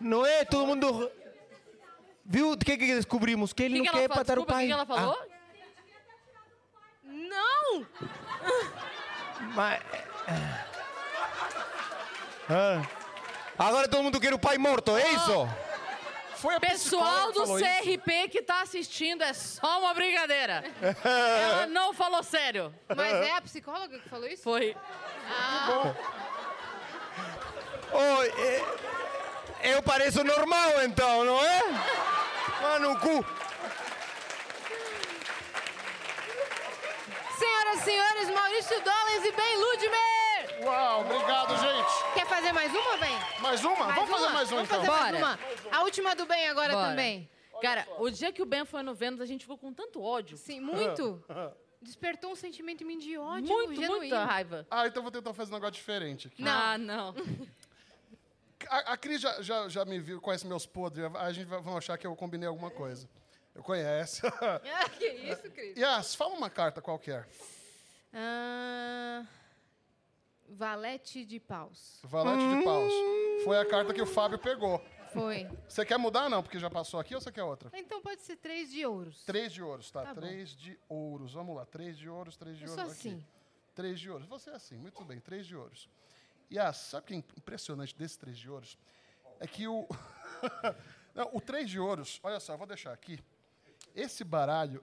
Não 0.00 0.26
é? 0.26 0.44
Todo 0.44 0.66
mundo. 0.66 1.10
Viu 2.24 2.52
o 2.52 2.56
que, 2.56 2.76
que 2.76 2.94
descobrimos? 2.94 3.52
Que 3.52 3.64
ele 3.64 3.74
que, 3.80 3.86
não 3.86 3.92
que 3.92 3.98
quer 4.00 4.08
matar 4.08 4.38
o 4.38 4.44
Desculpa, 4.44 4.52
o 4.52 4.54
pai. 4.54 4.62
que, 4.62 4.66
que 4.68 4.72
ela 4.72 4.86
falou? 4.86 5.18
Não! 7.04 7.86
Ah, 8.44 9.50
mas... 9.54 9.80
Ah. 12.50 12.82
Agora 13.58 13.88
todo 13.88 14.02
mundo 14.02 14.20
quer 14.20 14.32
o 14.34 14.38
pai 14.38 14.58
morto, 14.58 14.96
é 14.96 15.08
isso? 15.12 15.48
Foi 16.42 16.56
a 16.56 16.60
Pessoal 16.60 17.26
do 17.30 17.34
que 17.34 17.38
falou 17.46 17.60
isso? 17.60 17.82
CRP 17.84 18.28
que 18.28 18.42
tá 18.42 18.62
assistindo, 18.62 19.22
é 19.22 19.32
só 19.32 19.78
uma 19.78 19.94
brincadeira. 19.94 20.64
Ela 20.82 21.66
não 21.70 21.94
falou 21.94 22.20
sério. 22.24 22.74
Mas 22.96 23.14
é 23.14 23.30
a 23.36 23.40
psicóloga 23.40 23.96
que 24.00 24.08
falou 24.08 24.26
isso? 24.26 24.42
Foi. 24.42 24.76
Oh, 27.92 28.22
é- 28.24 29.72
eu 29.74 29.80
pareço 29.84 30.24
normal 30.24 30.82
então, 30.82 31.24
não 31.24 31.40
é? 31.44 31.62
Mano, 32.60 32.90
o 32.90 32.98
cu. 32.98 33.24
Senhoras 37.38 37.80
e 37.80 37.84
senhores, 37.84 38.30
Maurício 38.30 38.80
Dollars 38.80 39.24
e 39.24 39.30
Ben 39.32 39.56
Ludmer! 39.58 40.31
Uau, 40.64 41.00
obrigado, 41.02 41.56
gente. 41.56 42.14
Quer 42.14 42.26
fazer 42.26 42.52
mais 42.52 42.72
uma, 42.72 42.96
Ben? 42.98 43.18
Mais 43.40 43.64
uma? 43.64 43.84
Mais 43.84 43.94
Vamos 43.96 44.10
fazer 44.10 44.24
uma? 44.24 44.32
mais 44.32 44.52
uma, 44.52 44.62
Vamos 44.64 44.70
então. 44.70 44.84
fazer 44.84 44.90
mais 44.90 45.20
Bora. 45.20 45.38
uma. 45.70 45.78
A 45.78 45.82
última 45.82 46.14
do 46.14 46.26
Ben 46.26 46.48
agora 46.48 46.72
Bora. 46.72 46.88
também. 46.90 47.28
Cara, 47.60 47.86
o 47.98 48.10
dia 48.10 48.32
que 48.32 48.42
o 48.42 48.46
Ben 48.46 48.64
foi 48.64 48.82
no 48.82 48.94
Vênus, 48.94 49.20
a 49.20 49.26
gente 49.26 49.42
ficou 49.42 49.56
com 49.58 49.72
tanto 49.72 50.02
ódio. 50.02 50.36
Sim, 50.36 50.60
muito. 50.60 51.22
Despertou 51.80 52.30
um 52.32 52.36
sentimento 52.36 52.82
em 52.82 52.86
mim 52.86 52.98
de 52.98 53.18
ódio 53.18 53.48
Muito, 53.48 53.74
genuíno. 53.74 53.96
muita 53.96 54.24
raiva. 54.24 54.64
Ah, 54.70 54.86
então 54.86 55.02
vou 55.02 55.10
tentar 55.10 55.34
fazer 55.34 55.50
um 55.50 55.54
negócio 55.54 55.74
diferente 55.74 56.28
aqui. 56.28 56.40
Não. 56.40 56.52
Ah, 56.52 56.78
não. 56.78 57.14
A, 58.68 58.92
a 58.92 58.96
Cris 58.96 59.20
já, 59.20 59.42
já, 59.42 59.68
já 59.68 59.84
me 59.84 59.98
viu, 59.98 60.20
conhece 60.20 60.46
meus 60.46 60.64
podres. 60.64 61.10
A 61.16 61.32
gente 61.32 61.46
vai 61.48 61.60
vão 61.60 61.76
achar 61.76 61.98
que 61.98 62.06
eu 62.06 62.14
combinei 62.14 62.46
alguma 62.48 62.70
coisa. 62.70 63.08
Eu 63.54 63.62
conheço. 63.64 64.22
Ah, 64.40 64.88
que 64.90 65.06
isso, 65.06 65.50
Cris? 65.50 65.76
Yas, 65.76 66.14
fala 66.14 66.34
uma 66.34 66.48
carta 66.48 66.80
qualquer. 66.80 67.28
Ah, 68.14 69.24
valete 70.52 71.24
de 71.24 71.40
paus. 71.40 72.00
Valete 72.04 72.56
de 72.58 72.64
paus. 72.64 72.92
Foi 73.44 73.58
a 73.58 73.64
carta 73.66 73.92
que 73.92 74.02
o 74.02 74.06
Fábio 74.06 74.38
pegou. 74.38 74.80
Foi. 75.12 75.46
Você 75.68 75.84
quer 75.84 75.98
mudar, 75.98 76.28
não? 76.28 76.42
Porque 76.42 76.58
já 76.58 76.70
passou 76.70 76.98
aqui 76.98 77.14
ou 77.14 77.20
você 77.20 77.30
quer 77.30 77.42
outra? 77.42 77.70
Então 77.74 78.00
pode 78.00 78.22
ser 78.22 78.36
três 78.36 78.70
de 78.70 78.84
ouros. 78.86 79.24
Três 79.24 79.52
de 79.52 79.62
ouros, 79.62 79.90
tá? 79.90 80.02
Tá 80.02 80.14
bom. 80.14 80.20
três 80.20 80.56
de 80.56 80.78
ouros. 80.88 81.34
Vamos 81.34 81.56
lá. 81.56 81.66
Três 81.66 81.98
de 81.98 82.08
ouros, 82.08 82.36
três 82.36 82.56
de 82.56 82.64
Eu 82.64 82.70
ouros. 82.70 82.84
sou 82.84 82.92
aqui. 82.92 83.08
assim. 83.08 83.26
Três 83.74 84.00
de 84.00 84.10
ouros. 84.10 84.26
Você 84.26 84.50
é 84.50 84.54
assim, 84.54 84.76
muito 84.76 85.04
bem. 85.04 85.20
Três 85.20 85.46
de 85.46 85.56
ouros. 85.56 85.88
E 86.50 86.58
ah, 86.58 86.72
sabe 86.72 87.04
o 87.04 87.06
que 87.08 87.14
é 87.14 87.16
impressionante 87.16 87.96
desse 87.96 88.18
três 88.18 88.38
de 88.38 88.48
ouros? 88.48 88.78
É 89.40 89.46
que 89.46 89.66
o. 89.66 89.86
Não, 91.14 91.28
o 91.34 91.40
três 91.40 91.68
de 91.68 91.78
ouros, 91.78 92.18
olha 92.22 92.40
só, 92.40 92.54
eu 92.54 92.58
vou 92.58 92.66
deixar 92.66 92.92
aqui. 92.92 93.18
Esse 93.94 94.24
baralho, 94.24 94.82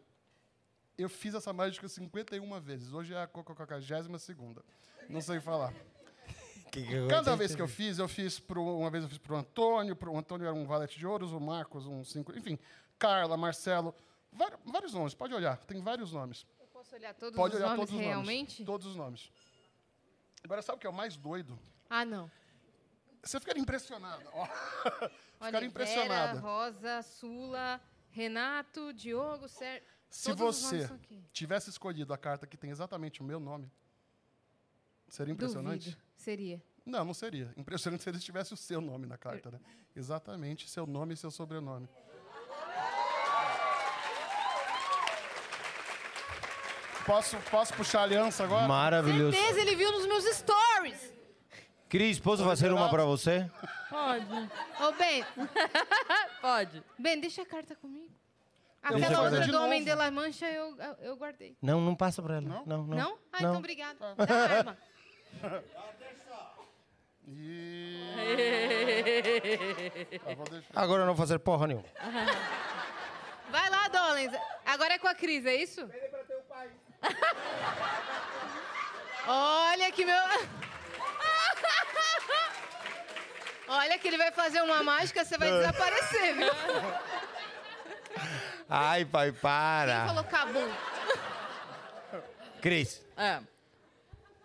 eu 0.96 1.10
fiz 1.10 1.34
essa 1.34 1.52
mágica 1.52 1.88
51 1.88 2.60
vezes. 2.60 2.94
Hoje 2.94 3.14
é 3.14 3.22
a 3.22 3.28
42 3.28 4.22
segunda. 4.22 4.64
Não 5.10 5.22
sei 5.22 5.40
falar. 5.40 5.74
Cada 7.10 7.36
vez 7.36 7.56
que 7.56 7.62
eu 7.62 7.68
fiz, 7.68 7.98
eu 7.98 8.08
fiz 8.08 8.40
pro, 8.40 8.64
uma 8.78 8.90
vez 8.92 9.04
eu 9.04 9.10
fiz 9.10 9.18
pro 9.18 9.36
Antônio, 9.36 9.96
pro 9.96 10.12
o 10.14 10.18
Antônio 10.18 10.46
era 10.46 10.54
um 10.56 10.66
valete 10.66 11.00
de 11.00 11.08
ouros, 11.08 11.32
o 11.32 11.40
Marcos 11.40 11.88
um 11.88 12.04
cinco, 12.04 12.32
enfim, 12.38 12.60
Carla, 13.00 13.36
Marcelo, 13.36 13.94
vari- 14.32 14.56
vários 14.66 14.94
nomes, 14.94 15.16
pode 15.16 15.34
olhar, 15.34 15.58
tem 15.66 15.82
vários 15.82 16.12
nomes. 16.12 16.46
Eu 16.60 16.68
posso 16.68 16.94
olhar 16.96 17.14
todos 17.16 17.36
Pode 17.36 17.56
os 17.56 17.60
olhar 17.60 17.70
nomes 17.76 17.90
todos 17.90 17.96
os 18.00 18.08
realmente? 18.08 18.52
nomes. 18.60 18.66
Todos 18.66 18.86
os 18.88 18.96
nomes. 18.96 19.32
Agora, 20.44 20.62
sabe 20.62 20.78
o 20.78 20.80
que 20.80 20.86
é 20.88 20.90
o 20.90 20.94
mais 20.94 21.18
doido? 21.18 21.58
Ah, 21.90 22.06
não. 22.06 22.30
Você 23.24 23.40
ficaria 23.40 23.62
impressionada. 23.62 24.24
Ficaria 25.42 25.68
impressionada. 25.68 26.40
Rosa, 26.40 27.02
Sula, 27.02 27.82
Renato, 28.12 28.94
Diogo, 28.94 29.48
Sérgio. 29.50 29.86
Se 30.10 30.34
todos 30.36 30.58
os 30.58 30.64
nomes 30.64 30.82
você 30.82 30.88
são 30.88 30.96
aqui. 30.96 31.22
tivesse 31.34 31.70
escolhido 31.70 32.14
a 32.14 32.18
carta 32.18 32.48
que 32.48 32.56
tem 32.56 32.70
exatamente 32.70 33.22
o 33.22 33.24
meu 33.26 33.40
nome, 33.40 33.70
seria 35.10 35.34
impressionante? 35.34 35.90
Duvido. 35.90 36.02
Seria. 36.16 36.64
Não, 36.86 37.06
não 37.06 37.14
seria. 37.14 37.54
Impressionante 37.58 38.04
se 38.12 38.20
tivesse 38.20 38.54
o 38.54 38.58
seu 38.58 38.82
nome 38.82 39.06
na 39.06 39.18
carta, 39.18 39.52
né? 39.52 39.60
Exatamente, 39.96 40.70
seu 40.70 40.86
nome 40.86 41.14
e 41.14 41.18
seu 41.18 41.32
sobrenome. 41.32 41.88
Posso, 47.06 47.38
posso 47.50 47.74
puxar 47.74 48.02
a 48.02 48.04
aliança 48.04 48.44
agora? 48.44 48.68
Maravilhoso. 48.68 49.36
Certeza, 49.36 49.62
ele 49.62 49.76
viu 49.76 49.92
nos 49.92 50.06
meus 50.06 50.26
stories. 50.26 51.14
Cris, 51.90 52.20
posso 52.20 52.44
fazer 52.44 52.72
uma 52.72 52.88
para 52.88 53.04
você? 53.04 53.50
Pode. 53.90 54.26
Ô, 54.80 54.92
Ben, 54.92 55.26
Pode. 56.40 56.84
Ben, 57.00 57.20
deixa 57.20 57.42
a 57.42 57.46
carta 57.46 57.76
comigo. 57.76 58.14
Aquela 58.82 59.18
a 59.18 59.22
outra 59.24 59.40
do 59.42 59.46
De 59.46 59.56
Homem 59.56 59.84
de 59.84 59.94
La 59.94 60.10
Mancha 60.12 60.46
eu, 60.48 60.78
eu, 61.02 61.18
guardei. 61.18 61.58
Não, 61.62 61.82
não 61.82 61.96
passa 61.96 62.22
para 62.22 62.36
ela. 62.36 62.48
Não? 62.48 62.66
Não, 62.66 62.84
não. 62.86 62.98
Não? 62.98 63.18
Ah, 63.32 63.42
não. 63.42 63.50
então 63.50 63.58
obrigado. 63.58 63.98
Dá 64.00 64.36
a 64.36 64.58
arma. 64.58 64.78
E... 67.28 68.10
Agora 70.76 71.06
não 71.06 71.14
vou 71.14 71.16
fazer 71.16 71.40
porra 71.40 71.68
nenhuma. 71.68 71.86
Vai 73.52 73.70
lá, 73.70 73.88
Dolens. 73.88 74.32
Agora 74.66 74.94
é 74.94 75.00
com 75.00 75.08
a 75.08 75.16
Cris, 75.16 75.46
é 75.46 75.56
isso? 75.56 75.82
Olha 79.28 79.92
que 79.92 80.06
meu... 80.06 80.16
Olha 83.72 84.00
que 84.00 84.08
ele 84.08 84.18
vai 84.18 84.32
fazer 84.32 84.64
uma 84.64 84.82
mágica, 84.82 85.24
você 85.24 85.38
vai 85.38 85.52
desaparecer, 85.52 86.34
viu? 86.36 86.52
Ai, 88.68 89.06
pai, 89.06 89.32
Quem 89.32 89.42
para. 89.42 90.08
falou 90.08 90.24
cabum? 90.24 90.68
Cris, 92.62 93.00
É, 93.16 93.40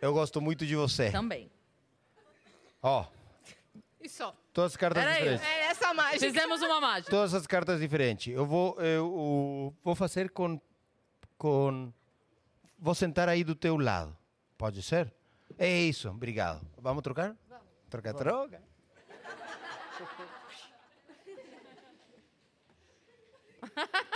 eu 0.04 0.12
gosto 0.12 0.40
muito 0.40 0.66
de 0.66 0.76
você. 0.76 1.10
também. 1.10 1.50
Ó, 2.82 3.06
E 4.00 4.08
só. 4.08 4.34
todas 4.52 4.72
as 4.72 4.76
cartas 4.76 5.02
Peraí. 5.02 5.16
diferentes. 5.22 5.46
É 5.46 5.60
essa 5.70 5.94
mágica. 5.94 6.18
Fizemos 6.26 6.60
uma 6.62 6.80
mágica. 6.80 7.10
Todas 7.10 7.32
as 7.34 7.46
cartas 7.46 7.80
diferentes. 7.80 8.34
Eu 8.34 8.44
vou, 8.44 8.78
eu, 8.80 9.74
vou 9.82 9.94
fazer 9.94 10.30
com, 10.30 10.60
com. 11.38 11.92
Vou 12.78 12.94
sentar 12.94 13.28
aí 13.28 13.42
do 13.42 13.54
teu 13.54 13.76
lado. 13.78 14.14
Pode 14.58 14.82
ser? 14.82 15.12
É 15.58 15.68
isso, 15.68 16.10
obrigado. 16.10 16.60
Vamos 16.78 17.02
trocar? 17.02 17.34
Vamos. 17.48 17.64
Troca, 17.88 18.12
troca. 18.12 18.62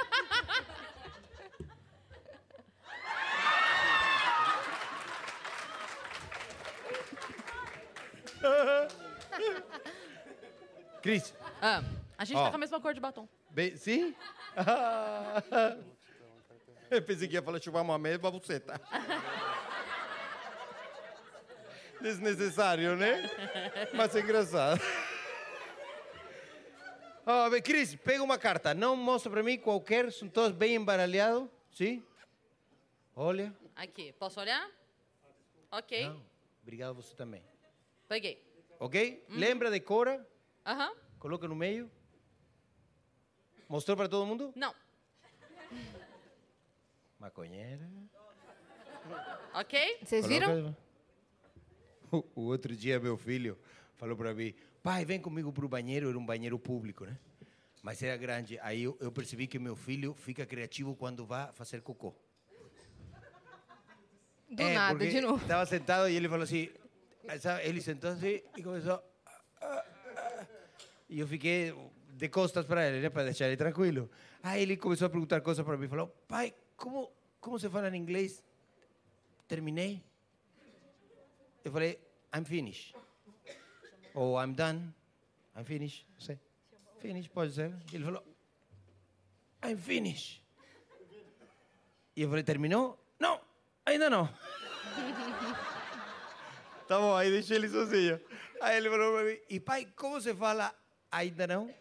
Cris, 11.03 11.35
Ah, 11.61 11.83
a 12.17 12.25
gente 12.25 12.37
Ó. 12.37 12.45
tá 12.45 12.51
com 12.51 12.57
a 12.57 12.59
mesma 12.59 12.81
cor 12.81 12.95
de 12.95 13.01
batom. 13.01 13.29
Bem, 13.51 13.77
sim? 13.77 14.15
Eu 16.91 17.03
pensei 17.03 17.29
que 17.29 17.35
ia 17.35 17.43
falar 17.43 17.61
chupar 17.61 17.83
uma 17.83 17.99
mesma 17.99 18.31
buceta. 18.31 18.81
Desnecessário, 22.01 22.97
né? 22.97 23.29
Mas 23.93 24.15
é 24.17 24.21
engraçado. 24.21 24.81
Bem, 27.51 27.61
Cris, 27.61 27.95
pega 27.97 28.23
uma 28.23 28.39
carta. 28.39 28.73
Não 28.73 28.97
mostra 28.97 29.31
para 29.31 29.43
mim 29.43 29.59
qualquer, 29.59 30.11
são 30.13 30.29
todos 30.29 30.57
bem 30.57 30.77
embaralhados, 30.77 31.49
sim? 31.73 32.03
Olha. 33.15 33.53
Aqui, 33.77 34.13
posso 34.13 34.41
olhar? 34.41 34.67
Ok, 35.71 36.09
Não, 36.09 36.23
obrigado 36.63 36.95
você 36.95 37.15
também. 37.15 37.43
Peguei. 38.09 38.43
Ok? 38.81 39.25
Lembra 39.29 39.71
de 39.71 39.81
Cora? 39.81 40.27
Aham, 40.65 40.93
Coloca 41.19 41.49
no 41.49 41.55
meio. 41.57 41.91
Mostrou 43.69 43.97
para 43.97 44.09
todo 44.09 44.27
mundo? 44.27 44.53
não. 44.57 44.75
Maconheira. 47.19 47.89
Ok? 49.55 49.99
Vocês 50.05 50.27
viram? 50.27 50.75
O, 52.13 52.25
o 52.37 52.41
outro 52.43 52.75
dia, 52.77 53.01
meu 53.01 53.17
filho 53.17 53.59
falou 53.97 54.17
para 54.17 54.33
mim: 54.33 54.55
pai, 54.83 55.05
vem 55.05 55.21
comigo 55.21 55.53
para 55.53 55.65
o 55.67 55.69
banheiro. 55.69 56.09
Era 56.09 56.19
um 56.19 56.25
banheiro 56.25 56.59
público, 56.59 57.05
né? 57.05 57.19
Mas 57.83 58.03
era 58.03 58.17
grande. 58.17 58.59
Aí 58.61 58.85
eu, 58.85 58.97
eu 59.01 59.11
percebi 59.11 59.47
que 59.47 59.59
meu 59.59 59.75
filho 59.75 60.15
fica 60.15 60.47
criativo 60.47 60.95
quando 60.95 61.27
vai 61.27 61.53
fazer 61.53 61.83
cocô. 61.83 62.15
Do 64.49 64.63
É, 64.63 64.75
nada, 64.75 65.07
de 65.07 65.21
novo. 65.21 65.43
Estava 65.43 65.67
sentado 65.67 66.09
e 66.09 66.15
ele 66.15 66.29
falou 66.29 66.45
assim. 66.45 66.71
Sabe, 67.41 67.65
Ele 67.67 67.81
sentou 67.81 68.11
assim 68.11 68.43
e 68.57 68.63
começou. 68.63 69.03
"Ah, 69.61 69.85
ah", 70.17 70.47
E 71.09 71.21
eu 71.21 71.27
fiquei 71.27 71.75
de 72.11 72.29
costas 72.29 72.67
para 72.67 72.87
ele, 72.89 73.01
né? 73.01 73.11
Para 73.11 73.25
deixar 73.25 73.47
ele 73.47 73.57
tranquilo. 73.57 74.11
Aí 74.43 74.63
ele 74.63 74.77
começou 74.77 75.07
a 75.07 75.11
perguntar 75.11 75.41
coisas 75.41 75.65
para 75.65 75.77
mim. 75.77 75.89
Falou: 75.89 76.09
pai, 76.27 76.55
como, 76.77 77.11
como 77.41 77.59
se 77.59 77.69
fala 77.69 77.89
em 77.89 78.01
inglês? 78.01 78.43
Terminei. 79.47 80.03
Eu 81.65 81.73
falei: 81.73 81.99
I'm 82.35 82.45
finished. 82.45 82.95
Ou 84.15 84.43
I'm 84.43 84.53
done. 84.53 84.93
I'm 85.57 85.65
finished. 85.65 86.07
Não 86.15 86.21
sei. 86.21 86.39
Finish, 86.99 87.29
pode 87.29 87.53
ser. 87.53 87.73
Ele 87.93 88.05
falou: 88.05 88.25
I'm 89.65 89.77
finished. 89.77 90.43
E 92.17 92.23
eu 92.23 92.29
falei: 92.29 92.43
terminou? 92.45 92.99
Não, 93.19 93.41
ainda 93.87 94.11
não. 94.11 94.29
tá 96.89 96.99
bom, 96.99 97.15
aí 97.15 97.31
deixei 97.31 97.57
ele 97.57 97.69
sozinho. 97.69 98.21
Aí 98.61 98.79
ele 98.79 98.89
falou 98.89 99.13
para 99.13 99.25
mim: 99.25 99.39
E 99.49 99.61
pai, 99.61 99.87
como 99.95 100.21
se 100.21 100.35
fala 100.35 100.75
ainda 101.11 101.47
não? 101.47 101.73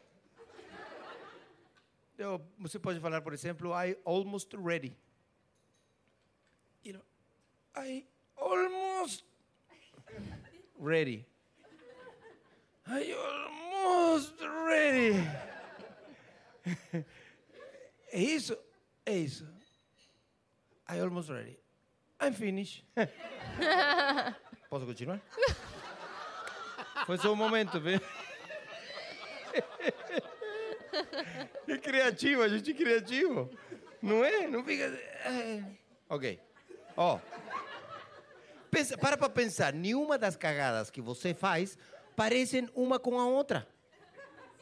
Eu, 2.17 2.41
você 2.57 2.77
pode 2.79 2.99
falar, 2.99 3.21
por 3.21 3.33
exemplo, 3.33 3.71
I 3.71 3.97
almost 4.03 4.53
ready. 4.55 4.97
Ele, 6.83 6.99
I 7.75 8.05
almost 8.35 9.23
ready. 10.79 11.25
I 12.87 13.13
almost 13.13 14.35
ready. 14.41 15.13
É 18.09 18.21
isso? 18.21 18.57
É 19.05 19.15
isso. 19.15 19.45
I 20.89 20.99
almost 21.01 21.29
ready. 21.29 21.59
I'm 22.21 22.33
finished. 22.33 22.85
Posso 24.69 24.85
continuar? 24.85 25.19
Foi 27.05 27.17
só 27.17 27.31
um 27.31 27.35
momento, 27.35 27.79
viu? 27.79 27.99
É 31.67 31.77
criativo, 31.77 32.41
a 32.41 32.49
gente 32.49 32.71
é 32.71 32.73
criativo. 32.73 33.49
Não 34.01 34.23
é? 34.23 34.47
Não 34.47 34.63
fica. 34.63 34.83
é. 34.83 35.63
Ok. 36.09 36.39
Ó. 36.95 37.19
Pensa, 38.69 38.97
para 38.97 39.17
para 39.17 39.29
pensar, 39.29 39.73
nenhuma 39.73 40.17
das 40.17 40.35
cagadas 40.35 40.89
que 40.89 41.01
você 41.01 41.33
faz 41.33 41.77
parecem 42.15 42.69
uma 42.75 42.99
com 42.99 43.19
a 43.19 43.25
outra. 43.25 43.67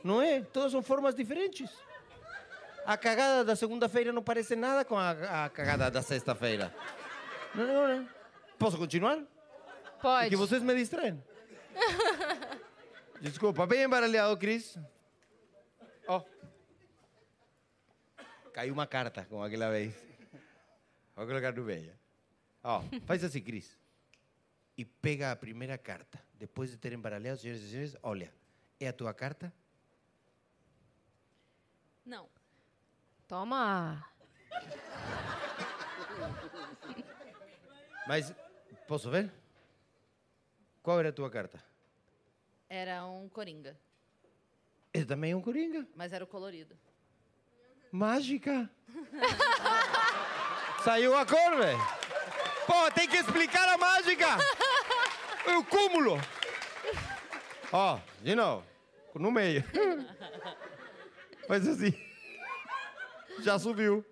Não 0.03 0.22
é? 0.22 0.41
Todas 0.41 0.72
são 0.72 0.84
formas 0.84 1.16
diferentes. 1.16 1.70
A 2.86 2.95
cagada 2.95 3.43
da 3.43 3.56
segunda-feira 3.56 4.14
não 4.14 4.22
parece 4.22 4.56
nada 4.56 4.86
com 4.86 4.95
a, 4.97 5.45
a 5.45 5.49
cagada 5.49 5.89
da 5.89 6.01
sexta-feira. 6.03 6.74
Não, 7.56 7.66
não, 7.66 7.88
não. 7.88 8.10
Posso 8.60 8.78
continuar? 8.78 9.20
Pode. 10.06 10.30
Que 10.30 10.36
vocês 10.36 10.62
me 10.62 10.76
distraem. 10.76 11.20
Desculpa, 13.20 13.66
bem 13.66 13.86
embaralhado, 13.86 14.38
Cris. 14.38 14.78
Ó. 16.08 16.24
Caiu 18.53 18.72
uma 18.72 18.86
carta, 18.86 19.26
como 19.26 19.43
aquela 19.43 19.72
vez. 19.72 19.95
Vou 21.16 21.26
colocar 21.26 21.51
no 21.53 21.64
meio. 21.64 21.91
Ó, 22.64 22.84
faz 23.08 23.24
assim, 23.24 23.41
Cris. 23.41 23.76
E 24.78 24.86
pega 24.86 25.32
a 25.32 25.36
primeira 25.36 25.76
carta. 25.76 26.22
Depois 26.36 26.70
de 26.70 26.78
ter 26.78 26.93
embaralhado, 26.93 27.39
senhoras 27.39 27.64
e 27.64 27.70
senhores, 27.72 27.97
olha. 28.03 28.32
É 28.80 28.88
a 28.88 28.93
tua 28.93 29.12
carta? 29.12 29.51
Não. 32.06 32.30
Toma. 33.28 34.08
Mas, 38.08 38.32
posso 38.88 39.10
ver? 39.10 39.34
Qual 40.86 40.99
era 40.99 41.09
a 41.09 41.11
tua 41.11 41.31
carta? 41.31 41.57
Era 42.69 43.03
um 43.07 43.27
coringa, 43.27 43.75
Esse 44.93 45.07
também 45.07 45.31
é 45.31 45.36
um 45.36 45.41
coringa. 45.41 45.88
mas 45.95 46.13
era 46.13 46.23
o 46.23 46.27
colorido. 46.27 46.77
Mágica. 47.91 48.69
Saiu 50.86 51.15
a 51.17 51.25
cor, 51.25 51.57
velho. 51.57 51.79
Pô, 52.67 52.91
tem 52.91 53.07
que 53.07 53.17
explicar 53.17 53.67
a 53.67 53.79
mágica. 53.79 54.27
É 55.47 55.57
o 55.57 55.65
cúmulo. 55.65 56.17
Ó, 57.73 57.99
de 58.21 58.36
novo. 58.36 58.63
No 59.15 59.31
meio. 59.31 59.63
Faz 61.47 61.67
assim. 61.67 61.93
Já 63.39 63.57
subiu. 63.57 64.05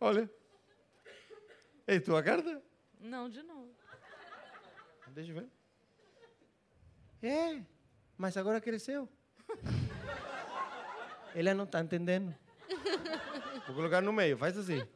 Olha. 0.00 0.28
É 1.86 2.00
tua 2.00 2.20
carta? 2.20 2.60
Não, 2.98 3.30
de 3.30 3.44
novo. 3.44 3.70
Deixa 5.14 5.30
eu 5.30 5.36
ver. 5.36 5.56
É, 7.26 7.60
mas 8.16 8.36
agora 8.36 8.60
cresceu. 8.60 9.08
Ela 11.34 11.54
não 11.54 11.64
está 11.64 11.80
entendendo. 11.80 12.32
Vou 13.66 13.74
colocar 13.74 14.00
no 14.00 14.12
meio, 14.12 14.38
faz 14.38 14.56
assim. 14.56 14.86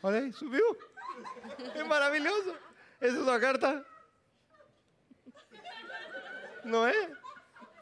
Olha 0.00 0.20
aí, 0.20 0.32
subiu. 0.32 0.78
É 1.74 1.82
maravilhoso. 1.82 2.54
Essa 3.00 3.16
é 3.16 3.24
sua 3.24 3.40
carta. 3.40 3.84
Não 6.62 6.86
é? 6.86 7.10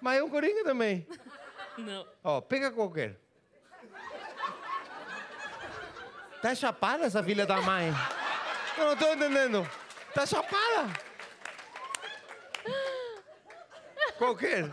Mas 0.00 0.20
é 0.20 0.24
um 0.24 0.30
coringa 0.30 0.64
também. 0.64 1.06
Não. 1.76 2.08
Ó, 2.24 2.40
pega 2.40 2.70
qualquer. 2.70 3.20
Tá 6.40 6.54
chapada 6.54 7.04
essa 7.04 7.22
filha 7.22 7.44
da 7.44 7.60
mãe? 7.60 7.92
Eu 8.78 8.86
não 8.86 8.96
tô 8.96 9.12
entendendo. 9.12 9.70
Tá 10.14 10.24
chapada. 10.24 11.13
Qualquer. 14.18 14.72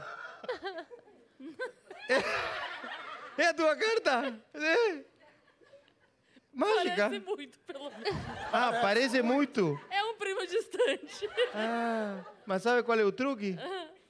É, 2.10 3.42
é 3.42 3.48
a 3.48 3.54
tua 3.54 3.76
carta? 3.76 4.40
É. 4.54 5.04
Mágica. 6.54 7.10
Parece 7.10 7.20
muito, 7.20 7.60
pelo 7.60 7.90
menos. 7.92 8.22
Ah, 8.52 8.80
parece 8.82 9.22
muito. 9.22 9.80
É 9.90 10.04
um 10.04 10.16
primo 10.16 10.46
distante. 10.46 11.30
Ah, 11.56 12.24
mas 12.46 12.62
sabe 12.64 12.84
qual 12.84 13.00
é 13.00 13.04
o 13.04 13.12
truque? 13.12 13.58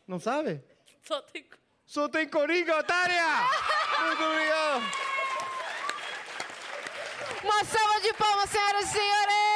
Não 0.07 0.19
sabe? 0.19 0.63
Só 1.03 1.21
tem. 1.21 1.45
Só 1.85 2.07
tem 2.07 2.27
coringa, 2.27 2.79
otária! 2.79 3.23
Muito 4.05 4.23
obrigado. 4.23 4.81
Uma 7.43 7.63
salva 7.65 8.01
de 8.01 8.13
palmas, 8.13 8.49
senhoras 8.49 8.85
e 8.85 8.87
senhores! 8.87 9.50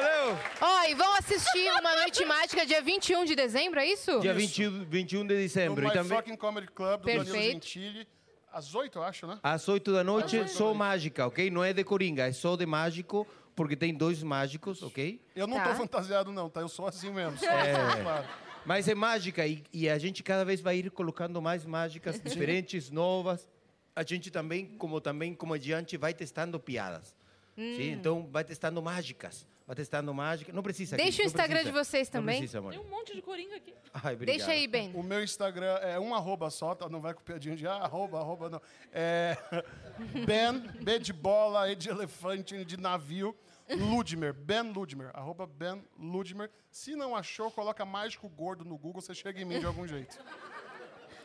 Valeu. 0.00 0.38
Ó, 0.60 0.84
e 0.88 0.94
vão 0.94 1.14
assistir 1.16 1.68
Uma 1.80 1.94
Noite 1.96 2.24
Mágica 2.24 2.64
dia 2.64 2.80
21 2.80 3.24
de 3.24 3.34
dezembro, 3.34 3.80
é 3.80 3.86
isso? 3.86 4.20
Dia 4.20 4.32
21, 4.32 4.84
21 4.84 5.18
de 5.26 5.34
No 5.34 5.40
dezembro. 5.40 5.82
My 5.84 5.90
E 5.90 5.92
também 5.92 6.16
Fucking 6.18 6.36
Comedy 6.36 6.68
Club, 6.68 7.00
do 7.00 7.06
Danilo 7.06 7.24
Perfeito. 7.24 7.52
Gentili. 7.52 8.08
Às 8.52 8.74
oito, 8.74 8.98
eu 8.98 9.02
acho, 9.02 9.26
né? 9.26 9.38
às 9.42 9.68
8 9.68 9.92
da 9.92 10.02
noite, 10.02 10.48
só 10.48 10.72
mágica, 10.72 11.26
ok? 11.26 11.50
Não 11.50 11.62
é 11.62 11.72
de 11.72 11.84
coringa, 11.84 12.26
é 12.28 12.32
só 12.32 12.56
de 12.56 12.64
mágico, 12.64 13.26
porque 13.54 13.76
tem 13.76 13.92
dois 13.92 14.22
mágicos, 14.22 14.82
ok? 14.82 15.20
Eu 15.36 15.46
não 15.46 15.58
Tá. 15.58 15.68
tô 15.68 15.74
fantasiado, 15.74 16.32
não, 16.32 16.48
tá? 16.48 16.60
Eu 16.60 16.68
sou 16.68 16.86
assim 16.86 17.10
mesmo. 17.10 17.36
Só 17.38 17.46
É. 17.46 18.00
claro. 18.02 18.26
Mas 18.64 18.88
é 18.88 18.94
mágica 18.94 19.46
e, 19.46 19.62
e 19.72 19.88
a 19.88 19.98
gente 19.98 20.22
cada 20.22 20.44
vez 20.44 20.60
vai 20.60 20.76
ir 20.78 20.90
colocando 20.90 21.40
mais 21.42 21.64
mágicas 21.66 22.20
diferentes, 22.24 22.90
novas. 22.90 23.48
A 23.94 24.02
gente 24.02 24.30
também, 24.30 24.64
como 24.78 25.00
também 25.00 25.34
comediante, 25.34 25.96
vai 25.96 26.14
testando 26.14 26.58
piadas. 26.58 27.14
Sim? 27.56 27.90
Então, 27.92 28.28
vai 28.30 28.44
testando 28.44 28.80
mágicas. 28.80 29.46
Vai 29.68 29.76
testando 29.76 30.14
mágica. 30.14 30.50
Não 30.50 30.62
precisa. 30.62 30.96
Deixa 30.96 31.18
Cris, 31.18 31.18
o 31.18 31.20
não 31.20 31.26
Instagram 31.26 31.56
precisa. 31.56 31.72
de 31.72 31.78
vocês 31.78 32.08
Não 32.08 32.20
também. 32.20 32.38
precisa, 32.38 32.58
amor. 32.58 32.72
Tem 32.72 32.80
um 32.80 32.88
monte 32.88 33.14
de 33.14 33.20
coringa 33.20 33.54
aqui. 33.54 33.74
Ai, 33.92 34.14
obrigado. 34.14 34.36
Deixa 34.36 34.50
aí, 34.50 34.66
Ben. 34.66 34.90
O 34.94 35.02
meu 35.02 35.22
Instagram 35.22 35.74
é 35.82 36.00
um 36.00 36.14
arroba 36.14 36.48
só, 36.48 36.74
tá? 36.74 36.88
Não 36.88 37.02
vai 37.02 37.12
com 37.12 37.20
piadinha 37.20 37.54
de 37.54 37.66
ah, 37.66 37.74
arroba, 37.74 38.18
arroba, 38.18 38.48
não. 38.48 38.62
É 38.90 39.36
Ben, 40.24 40.58
B 40.82 40.98
de 40.98 41.12
bola, 41.12 41.70
E 41.70 41.76
de 41.76 41.90
elefante, 41.90 42.54
N 42.54 42.64
de 42.64 42.78
navio, 42.78 43.36
Ludmer, 43.68 44.32
Ben 44.32 44.62
Ludmer, 44.72 45.10
arroba 45.12 45.46
Ben 45.46 45.84
Ludmer. 45.98 46.50
Se 46.70 46.96
não 46.96 47.14
achou, 47.14 47.50
coloca 47.50 47.84
mágico 47.84 48.26
gordo 48.26 48.64
no 48.64 48.78
Google, 48.78 49.02
você 49.02 49.14
chega 49.14 49.38
em 49.38 49.44
mim 49.44 49.60
de 49.60 49.66
algum 49.66 49.86
jeito. 49.86 50.18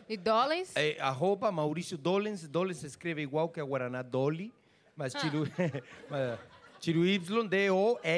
E 0.09 0.17
Dollens? 0.17 0.75
É, 0.75 0.99
arroba 0.99 1.49
Maurício 1.49 1.97
Dolens. 1.97 2.45
Dolens 2.45 2.79
se 2.79 2.87
escreve 2.87 3.21
igual 3.21 3.47
que 3.47 3.61
a 3.61 3.63
Guaraná 3.63 4.01
Dolly. 4.01 4.51
Mas 4.97 5.13
tiro, 5.13 5.47
mas, 6.09 6.39
tiro 6.83 7.05
Y, 7.05 7.47
D-O-L-L-E-N-Z. 7.47 8.11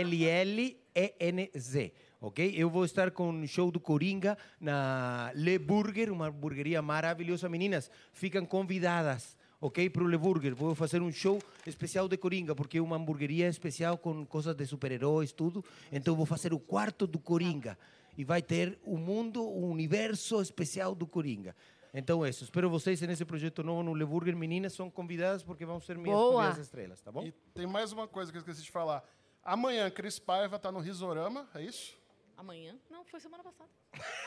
Ok? 2.19 2.51
Eu 2.57 2.67
vou 2.67 2.83
estar 2.83 3.11
com 3.11 3.29
um 3.29 3.45
show 3.45 3.69
do 3.69 3.79
Coringa 3.79 4.35
na 4.59 5.31
Le 5.35 5.59
Burger, 5.59 6.11
uma 6.11 6.29
hamburgueria 6.29 6.81
maravilhosa. 6.81 7.47
Meninas, 7.47 7.91
ficam 8.11 8.43
convidadas, 8.43 9.37
ok? 9.61 9.87
Para 9.91 10.03
o 10.03 10.07
Le 10.07 10.17
Burger. 10.17 10.55
Vou 10.55 10.73
fazer 10.73 10.99
um 10.99 11.11
show 11.11 11.39
especial 11.67 12.07
de 12.07 12.17
Coringa, 12.17 12.55
porque 12.55 12.79
é 12.79 12.81
uma 12.81 12.95
hamburgueria 12.95 13.47
especial 13.47 13.99
com 13.99 14.25
coisas 14.25 14.55
de 14.55 14.65
super-heróis, 14.65 15.31
tudo. 15.31 15.63
Então, 15.91 16.15
vou 16.15 16.25
fazer 16.25 16.51
o 16.51 16.57
quarto 16.57 17.05
do 17.05 17.19
Coringa. 17.19 17.77
E 18.17 18.23
vai 18.23 18.41
ter 18.41 18.79
o 18.83 18.97
mundo, 18.97 19.43
o 19.43 19.69
universo 19.69 20.41
especial 20.41 20.95
do 20.95 21.05
Coringa. 21.05 21.55
Então, 21.97 22.25
é 22.25 22.29
isso. 22.29 22.43
Espero 22.43 22.69
vocês 22.69 22.99
nesse 23.01 23.23
projeto 23.23 23.63
novo 23.63 23.81
no 23.81 23.93
Le 23.93 24.03
Burger. 24.05 24.35
Meninas, 24.35 24.73
são 24.73 24.89
convidadas 24.89 25.43
porque 25.43 25.65
vão 25.65 25.79
ser 25.79 25.97
minhas 25.97 26.17
Boa. 26.17 26.49
estrelas, 26.59 27.01
tá 27.01 27.09
bom? 27.09 27.23
E 27.23 27.31
tem 27.53 27.65
mais 27.65 27.93
uma 27.93 28.05
coisa 28.05 28.31
que 28.31 28.37
eu 28.37 28.41
esqueci 28.41 28.63
de 28.63 28.71
falar. 28.71 29.01
Amanhã, 29.41 29.89
Cris 29.89 30.19
Paiva 30.19 30.59
tá 30.59 30.71
no 30.71 30.79
Risorama, 30.79 31.47
é 31.55 31.61
isso? 31.61 31.97
Amanhã? 32.35 32.75
Não, 32.89 33.05
foi 33.05 33.19
semana 33.21 33.43
passada. 33.43 33.69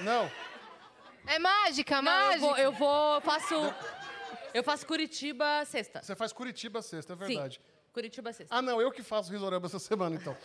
Não. 0.01 0.31
É 1.27 1.39
mágica, 1.39 2.01
Não, 2.01 2.11
eu 2.12 2.27
mágica. 2.27 2.40
vou, 2.47 2.57
eu 2.57 2.73
vou, 2.73 3.20
faço. 3.20 3.55
Eu 4.55 4.65
faço 4.65 4.86
Curitiba 4.86 5.62
sexta. 5.66 6.03
Você 6.03 6.16
faz 6.16 6.32
Curitiba 6.32 6.81
sexta, 6.81 7.12
é 7.12 7.16
verdade. 7.16 7.57
Sim. 7.62 7.77
Curitiba 7.99 8.33
sexta. 8.33 8.55
Ah, 8.55 8.62
não, 8.62 8.81
eu 8.81 8.93
que 8.93 9.03
faço 9.03 9.33
Risorama 9.33 9.66
essa 9.66 9.81
semana, 9.81 10.15
então. 10.15 10.37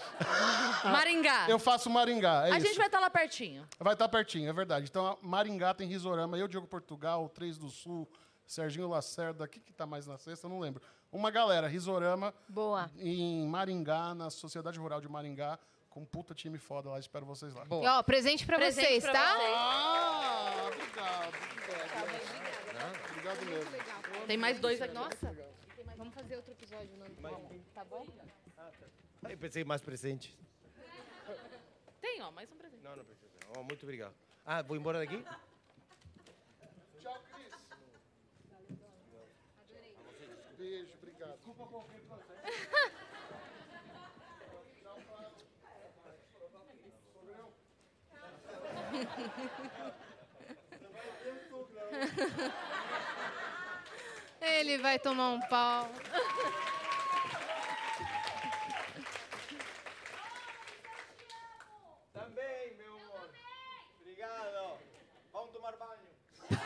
Maringá. 0.92 1.48
Eu 1.48 1.60
faço 1.60 1.88
Maringá, 1.88 2.48
é 2.48 2.52
a 2.54 2.58
isso. 2.58 2.66
gente 2.66 2.78
vai 2.78 2.88
estar 2.88 3.00
lá 3.00 3.12
pertinho. 3.12 3.64
Vai 3.80 3.94
estar 3.94 4.10
pertinho, 4.10 4.50
é 4.50 4.54
verdade. 4.54 4.88
Então, 4.90 5.06
a 5.06 5.18
Maringá 5.22 5.72
tem 5.72 5.88
Risorama, 5.88 6.36
eu, 6.36 6.48
Diogo 6.48 6.66
Portugal, 6.66 7.30
Três 7.30 7.56
do 7.60 7.70
Sul, 7.70 8.10
Serginho 8.44 8.90
Lacerda, 8.90 9.44
o 9.44 9.48
que 9.48 9.60
que 9.60 9.72
tá 9.72 9.86
mais 9.86 10.08
na 10.08 10.18
sexta? 10.18 10.48
Eu 10.48 10.50
não 10.50 10.60
lembro. 10.60 10.82
Uma 11.12 11.30
galera, 11.30 11.68
Risorama, 11.68 12.34
Boa. 12.50 12.90
em 12.98 13.46
Maringá, 13.48 14.16
na 14.16 14.32
Sociedade 14.32 14.80
Rural 14.80 15.00
de 15.00 15.08
Maringá, 15.08 15.60
com 15.92 16.00
um 16.02 16.06
puta 16.06 16.34
time 16.34 16.58
foda 16.58 16.90
lá, 16.90 16.98
espero 16.98 17.24
vocês 17.24 17.54
lá. 17.54 17.66
E, 17.70 17.88
ó, 17.88 18.02
presente 18.02 18.48
pra 18.48 18.58
Presente 18.58 18.88
vocês, 18.88 19.04
pra 19.04 19.14
tá? 19.14 19.36
vocês. 19.36 19.54
Ah, 19.56 20.54
obrigado, 20.74 21.28
obrigado. 21.28 22.44
Obrigado 23.12 23.46
mesmo. 23.46 24.26
Tem 24.26 24.38
mais 24.38 24.60
dois 24.60 24.82
aqui. 24.82 24.96
Nossa. 24.96 25.53
Vamos 26.14 26.30
fazer 26.30 26.36
outro 26.36 26.52
episódio, 26.52 26.96
Nando. 26.98 27.16
Tá 27.74 27.84
bom? 27.86 28.06
Eu 29.28 29.38
pensei 29.38 29.64
mais 29.64 29.82
presente. 29.82 30.38
Tem, 32.00 32.22
ó, 32.22 32.30
mais 32.30 32.52
um 32.52 32.56
presente. 32.56 32.84
Não, 32.84 32.96
não 32.96 33.04
precisa. 33.04 33.32
Oh, 33.58 33.64
muito 33.64 33.82
obrigado. 33.82 34.14
Ah, 34.46 34.62
vou 34.62 34.78
embora 34.78 35.00
daqui? 35.00 35.26
Tchau, 37.02 37.20
Cris. 37.34 37.50
Beijo, 40.56 40.94
obrigado. 41.02 41.40
Ele 54.44 54.78
vai 54.78 55.00
tomar 55.00 55.30
um 55.30 55.40
pau. 55.40 55.90
Também, 62.12 62.76
meu 62.78 62.94
amor. 62.94 63.30
Obrigado. 64.02 64.78
Vamos 65.32 65.52
tomar 65.52 65.72
banho. 65.78 66.60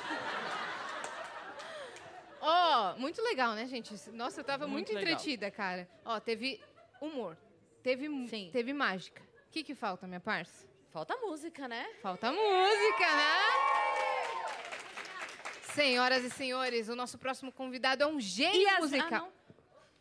Ó, 2.41 2.95
muito 2.97 3.21
legal, 3.21 3.53
né, 3.53 3.67
gente? 3.67 3.93
Nossa, 4.09 4.39
eu 4.39 4.43
tava 4.43 4.67
muito, 4.67 4.91
Muito 4.91 5.03
entretida, 5.03 5.51
cara. 5.51 5.87
Ó, 6.03 6.19
teve 6.19 6.59
humor. 6.99 7.37
Teve, 7.83 8.07
Sim. 8.27 8.49
teve 8.51 8.73
mágica. 8.73 9.21
O 9.47 9.51
que 9.51 9.63
que 9.63 9.75
falta, 9.75 10.07
minha 10.07 10.19
parça? 10.19 10.67
Falta 10.89 11.15
música, 11.17 11.67
né? 11.67 11.87
Falta 12.01 12.31
música, 12.31 13.05
né? 13.15 13.76
Senhoras 15.81 16.23
e 16.23 16.29
senhores, 16.31 16.89
o 16.89 16.95
nosso 16.95 17.19
próximo 17.19 17.51
convidado 17.51 18.01
é 18.03 18.07
um 18.07 18.19
gênio 18.19 18.67
as- 18.69 18.79
musical. 18.79 19.31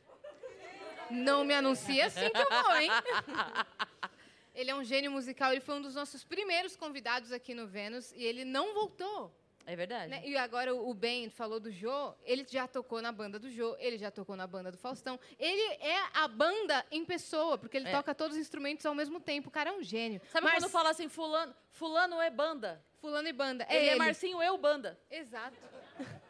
Ah, 0.09 1.07
Não 1.11 1.45
me 1.45 1.53
anuncia 1.53 2.07
assim 2.07 2.31
que 2.31 2.39
eu 2.39 2.49
vou, 2.49 2.77
hein? 2.77 2.89
Ele 4.55 4.71
é 4.71 4.75
um 4.75 4.83
gênio 4.83 5.11
musical, 5.13 5.53
ele 5.53 5.61
foi 5.61 5.75
um 5.75 5.83
dos 5.83 5.95
nossos 5.95 6.25
primeiros 6.25 6.75
convidados 6.77 7.31
aqui 7.31 7.53
no 7.55 7.67
Vênus 7.67 8.11
e 8.13 8.25
ele 8.25 8.43
não 8.43 8.73
voltou. 8.73 9.31
É 9.67 9.77
verdade. 9.77 10.09
né? 10.09 10.23
E 10.25 10.35
agora 10.35 10.75
o 10.75 10.95
Ben 10.95 11.29
falou 11.29 11.61
do 11.61 11.71
Jô, 11.71 12.15
ele 12.25 12.47
já 12.49 12.67
tocou 12.67 13.03
na 13.03 13.13
banda 13.13 13.39
do 13.39 13.51
Jô, 13.51 13.77
ele 13.79 13.99
já 13.99 14.11
tocou 14.11 14.35
na 14.35 14.47
banda 14.47 14.73
do 14.73 14.79
Faustão. 14.79 15.21
Ele 15.39 15.61
é 15.83 15.99
a 16.15 16.27
banda 16.27 16.87
em 16.91 17.05
pessoa, 17.05 17.59
porque 17.59 17.77
ele 17.77 17.89
É. 17.89 17.93
toca 17.93 18.15
todos 18.15 18.35
os 18.37 18.41
instrumentos 18.41 18.87
ao 18.87 18.95
mesmo 18.95 19.21
tempo. 19.21 19.49
O 19.49 19.53
cara 19.53 19.69
é 19.69 19.73
um 19.75 19.83
gênio. 19.83 20.23
Sabe 20.33 20.47
Mar- 20.47 20.55
quando 20.57 20.71
fala 20.71 20.89
assim, 20.89 21.09
fulano, 21.11 21.55
fulano 21.73 22.19
é 22.23 22.31
banda? 22.31 22.83
Fulano 23.01 23.29
e 23.29 23.33
banda. 23.33 23.65
É 23.69 23.77
ele, 23.77 23.87
ele. 23.87 23.95
é 23.95 23.97
Marcinho, 23.97 24.43
eu 24.43 24.57
banda. 24.59 24.99
Exato. 25.11 25.57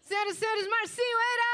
Senhoras 0.00 0.36
e 0.36 0.38
senhores, 0.38 0.68
Marcinho 0.68 1.18
Eiras! 1.18 1.46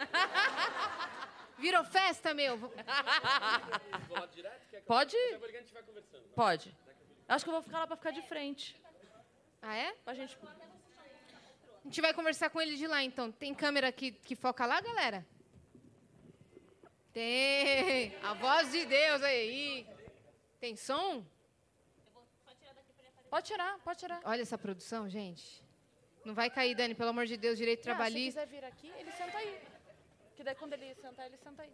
Virou 1.58 1.84
festa, 1.84 2.34
meu. 2.34 2.58
Pode? 4.86 5.16
Pode. 6.34 6.76
Acho 7.28 7.44
que 7.44 7.50
eu 7.50 7.54
vou 7.54 7.62
ficar 7.62 7.80
lá 7.80 7.86
pra 7.86 7.96
ficar 7.96 8.10
de 8.10 8.22
frente. 8.22 8.76
Ah, 9.62 9.76
é? 9.76 9.92
Pra 10.04 10.14
gente... 10.14 10.36
A 11.82 11.88
gente 11.88 12.00
vai 12.00 12.12
conversar 12.12 12.50
com 12.50 12.60
ele 12.60 12.76
de 12.76 12.86
lá, 12.86 13.02
então. 13.02 13.32
Tem 13.32 13.54
câmera 13.54 13.90
que, 13.90 14.12
que 14.12 14.36
foca 14.36 14.66
lá, 14.66 14.80
galera? 14.80 15.26
Tem. 17.12 18.14
A 18.22 18.34
voz 18.34 18.70
de 18.70 18.84
Deus 18.84 19.22
aí. 19.22 19.86
Tem 20.60 20.76
som? 20.76 21.24
Pode 23.30 23.46
tirar, 23.46 23.78
pode 23.78 23.98
tirar. 23.98 24.20
Olha 24.24 24.42
essa 24.42 24.58
produção, 24.58 25.08
gente. 25.08 25.64
Não 26.24 26.34
vai 26.34 26.50
cair, 26.50 26.74
Dani, 26.74 26.94
pelo 26.94 27.10
amor 27.10 27.26
de 27.26 27.36
Deus, 27.36 27.56
direito 27.56 27.82
trabalhista. 27.82 28.40
se 28.40 28.46
quiser 28.46 28.60
vir 28.60 28.66
aqui, 28.66 28.92
ele 28.98 29.10
senta 29.12 29.38
aí. 29.38 29.58
Que 30.36 30.44
daí 30.44 30.54
quando 30.54 30.74
ele 30.74 30.94
sentar, 30.96 31.26
ele 31.26 31.38
senta 31.38 31.62
aí. 31.62 31.72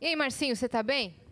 E 0.00 0.06
aí, 0.06 0.16
Marcinho, 0.16 0.54
você 0.54 0.68
tá 0.68 0.82
bem? 0.82 1.25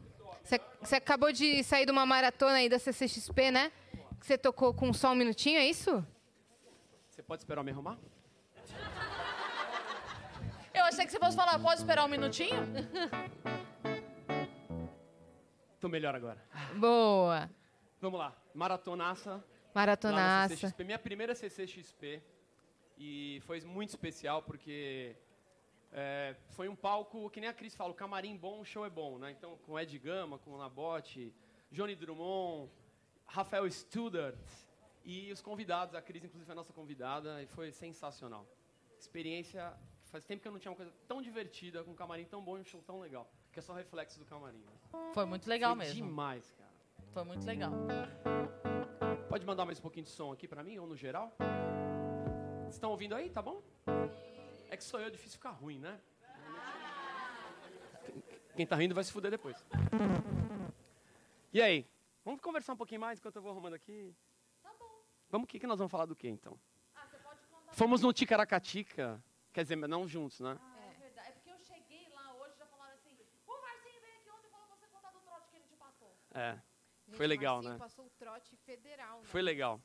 Você, 0.44 0.96
acabou 0.96 1.32
de 1.32 1.64
sair 1.64 1.86
de 1.86 1.92
uma 1.92 2.04
maratona 2.04 2.56
aí 2.56 2.68
da 2.68 2.78
CCXP, 2.78 3.50
né? 3.50 3.72
Que 4.20 4.26
Você 4.26 4.36
tocou 4.36 4.74
com 4.74 4.92
só 4.92 5.12
um 5.12 5.14
minutinho, 5.14 5.58
é 5.58 5.66
isso? 5.66 6.06
Você 7.08 7.22
pode 7.22 7.40
esperar 7.40 7.60
eu 7.60 7.64
me 7.64 7.70
arrumar? 7.70 7.96
Eu 10.74 10.84
achei 10.84 11.06
que 11.06 11.12
você 11.12 11.18
fosse 11.18 11.36
falar, 11.36 11.58
pode 11.58 11.80
esperar 11.80 12.04
um 12.04 12.08
minutinho? 12.08 12.60
Tô 15.80 15.88
melhor 15.88 16.14
agora. 16.14 16.42
Boa. 16.76 17.50
Vamos 18.00 18.18
lá. 18.18 18.36
Maratonaça. 18.52 19.30
Lá 19.30 19.36
na 19.36 19.42
Maratonaça. 19.74 20.56
CCXP. 20.56 20.84
Minha 20.84 20.98
primeira 20.98 21.34
CCXP. 21.34 22.22
E 22.98 23.40
foi 23.46 23.60
muito 23.62 23.90
especial 23.90 24.42
porque 24.42 25.16
é, 25.96 26.34
foi 26.48 26.68
um 26.68 26.74
palco, 26.74 27.30
que 27.30 27.40
nem 27.40 27.48
a 27.48 27.52
Cris 27.52 27.76
fala, 27.76 27.92
o 27.92 27.94
camarim 27.94 28.36
bom, 28.36 28.60
o 28.60 28.64
show 28.64 28.84
é 28.84 28.90
bom, 28.90 29.16
né? 29.16 29.30
Então, 29.30 29.56
com 29.58 29.78
Ed 29.78 29.96
Gama, 30.00 30.40
com 30.40 30.56
Nabote, 30.58 31.32
Johnny 31.70 31.94
Drummond, 31.94 32.68
Rafael 33.24 33.70
Studart 33.70 34.36
e 35.04 35.30
os 35.30 35.40
convidados. 35.40 35.94
A 35.94 36.02
Cris, 36.02 36.24
inclusive, 36.24 36.44
foi 36.44 36.52
a 36.52 36.56
nossa 36.56 36.72
convidada 36.72 37.40
e 37.40 37.46
foi 37.46 37.70
sensacional. 37.70 38.44
Experiência, 38.98 39.72
faz 40.06 40.24
tempo 40.24 40.42
que 40.42 40.48
eu 40.48 40.52
não 40.52 40.58
tinha 40.58 40.72
uma 40.72 40.76
coisa 40.76 40.92
tão 41.06 41.22
divertida, 41.22 41.84
com 41.84 41.92
um 41.92 41.94
camarim 41.94 42.24
tão 42.24 42.42
bom 42.42 42.58
e 42.58 42.62
um 42.62 42.64
show 42.64 42.82
tão 42.82 42.98
legal. 42.98 43.30
Que 43.52 43.60
é 43.60 43.62
só 43.62 43.72
reflexo 43.72 44.18
do 44.18 44.24
camarim. 44.24 44.64
Né? 44.64 45.12
Foi 45.14 45.24
muito 45.24 45.48
legal 45.48 45.76
foi 45.76 45.84
mesmo. 45.84 45.94
demais, 45.94 46.50
cara. 46.58 46.70
Foi 47.12 47.22
muito 47.22 47.46
legal. 47.46 47.70
Pode 49.28 49.46
mandar 49.46 49.64
mais 49.64 49.78
um 49.78 49.82
pouquinho 49.82 50.04
de 50.04 50.10
som 50.10 50.32
aqui 50.32 50.48
pra 50.48 50.64
mim, 50.64 50.76
ou 50.76 50.88
no 50.88 50.96
geral? 50.96 51.32
Vocês 52.62 52.74
estão 52.74 52.90
ouvindo 52.90 53.14
aí, 53.14 53.30
tá 53.30 53.40
bom? 53.40 53.62
É 54.74 54.76
que 54.76 54.82
sou 54.82 54.98
eu, 54.98 55.06
é 55.06 55.10
difícil 55.10 55.34
ficar 55.38 55.52
ruim, 55.52 55.78
né? 55.78 56.01
Quem 58.56 58.66
tá 58.66 58.74
rindo 58.74 58.92
vai 58.92 59.05
se 59.05 59.12
fuder 59.12 59.30
depois. 59.30 59.56
E 61.52 61.62
aí? 61.62 61.88
Vamos 62.24 62.40
conversar 62.40 62.72
um 62.72 62.76
pouquinho 62.76 63.01
mais 63.01 63.20
enquanto 63.20 63.36
eu 63.36 63.42
vou 63.42 63.52
arrumando 63.52 63.74
aqui? 63.74 64.12
Tá 64.64 64.74
bom. 64.76 65.01
Vamos, 65.30 65.44
o 65.44 65.46
que, 65.48 65.60
que 65.60 65.66
nós 65.68 65.78
vamos 65.78 65.92
falar 65.92 66.06
do 66.06 66.16
que, 66.16 66.26
então? 66.26 66.59
Fomos 67.70 68.01
no 68.01 68.12
Ticaracatica, 68.12 69.22
quer 69.52 69.62
dizer, 69.62 69.76
mas 69.76 69.88
não 69.88 70.09
juntos, 70.09 70.40
né? 70.40 70.59
É 70.90 70.98
verdade. 70.98 71.28
É 71.28 71.32
porque 71.34 71.51
eu 71.51 71.59
cheguei 71.60 72.09
lá 72.09 72.34
hoje 72.34 72.55
e 72.56 72.59
já 72.59 72.66
falaram 72.66 72.94
assim: 72.94 73.16
o 73.46 73.52
Marcinho 73.62 74.01
veio 74.01 74.14
aqui 74.14 74.30
ontem 74.30 74.48
e 74.48 74.51
falou 74.51 74.66
pra 74.66 74.76
você 74.76 74.88
contar 74.88 75.12
do 75.12 75.20
trote 75.20 75.51
que 75.51 75.56
ele 75.56 75.66
te 75.66 75.76
passou. 75.76 76.12
É, 76.32 76.59
Gente, 77.06 77.16
Foi 77.16 77.26
legal, 77.28 77.55
Marcinho 77.56 77.72
né? 77.74 77.78
passou 77.78 78.06
o 78.06 78.10
trote 78.10 78.56
federal, 78.56 79.20
né? 79.20 79.24
foi 79.28 79.40
legal. 79.40 79.80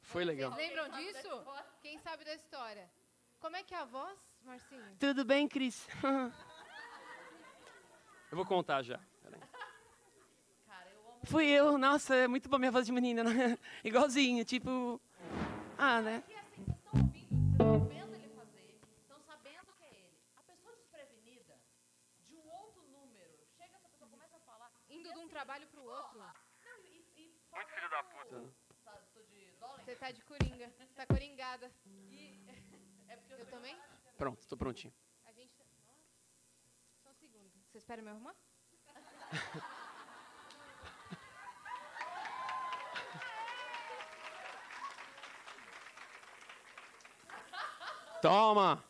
Foi 0.00 0.24
legal. 0.24 0.50
Vocês 0.50 0.68
lembram 0.68 0.88
disso? 0.88 1.44
Quem 1.80 1.98
sabe 2.00 2.24
da 2.24 2.34
história? 2.34 2.90
Como 3.40 3.56
é 3.56 3.62
que 3.62 3.74
é 3.74 3.78
a 3.78 3.84
voz, 3.86 4.18
Marcinho? 4.44 4.96
Tudo 4.98 5.24
bem, 5.24 5.48
Cris? 5.48 5.88
Eu 8.30 8.36
vou 8.36 8.44
contar 8.44 8.82
já. 8.82 9.00
Peraí. 9.22 9.40
Fui 11.24 11.46
eu, 11.46 11.78
nossa, 11.78 12.14
é 12.14 12.28
muito 12.28 12.48
boa 12.48 12.58
minha 12.58 12.70
voz 12.70 12.84
de 12.84 12.92
menina, 12.92 13.24
né? 13.24 13.58
Igualzinho, 13.82 14.44
tipo. 14.44 15.00
Ah, 15.78 16.02
né? 16.02 16.20
Porque 16.20 16.34
assim, 16.34 16.64
vocês 16.64 16.78
estão 16.78 17.00
ouvindo, 17.00 17.30
vocês 17.30 17.50
estão 17.56 17.80
vendo 17.88 18.14
ele 18.14 18.28
fazer, 18.28 18.78
estão 19.00 19.20
sabendo 19.22 19.72
que 19.78 19.84
é 19.84 19.88
ele. 19.88 20.14
A 20.36 20.42
pessoa 20.42 20.76
desprevenida, 20.76 21.58
de 22.28 22.36
um 22.36 22.46
outro 22.50 22.82
número, 22.88 23.32
chega 23.56 23.74
essa 23.74 23.88
pessoa, 23.88 24.10
começa 24.10 24.36
a 24.36 24.40
falar. 24.40 24.70
Indo 24.90 25.12
de 25.12 25.18
um 25.18 25.28
trabalho 25.28 25.66
pro 25.68 25.82
outro. 25.82 26.18
Não, 26.18 26.78
e, 26.84 27.04
e 27.16 27.34
Muito 27.50 27.70
filho 27.72 27.90
da 27.90 28.02
puta. 28.04 28.52
Tá? 28.84 29.00
Você 29.78 29.96
tá 29.96 30.10
de 30.10 30.22
coringa. 30.22 30.70
Tá 30.94 31.06
coringada. 31.06 31.72
E, 31.86 32.38
eu, 33.10 33.38
Eu 33.38 33.46
também? 33.46 33.76
Pronto, 34.16 34.46
tô 34.46 34.56
prontinho. 34.56 34.92
A 35.26 35.32
gente 35.32 35.52
tá... 35.54 35.64
Só 37.02 37.10
um 37.10 37.14
segundo. 37.14 37.50
Você 37.70 37.78
espera 37.78 38.02
me 38.02 38.10
arrumar? 38.10 38.34
Toma! 48.22 48.82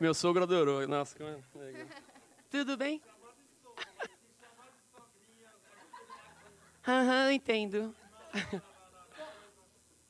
Meu 0.00 0.14
sogro 0.14 0.42
adorou. 0.44 0.86
Nossa, 0.88 1.16
como 1.16 1.30
é 1.30 1.38
legal. 1.58 1.86
Tudo 2.50 2.76
bem? 2.76 3.00
Aham, 6.86 7.32
entendo. 7.32 7.94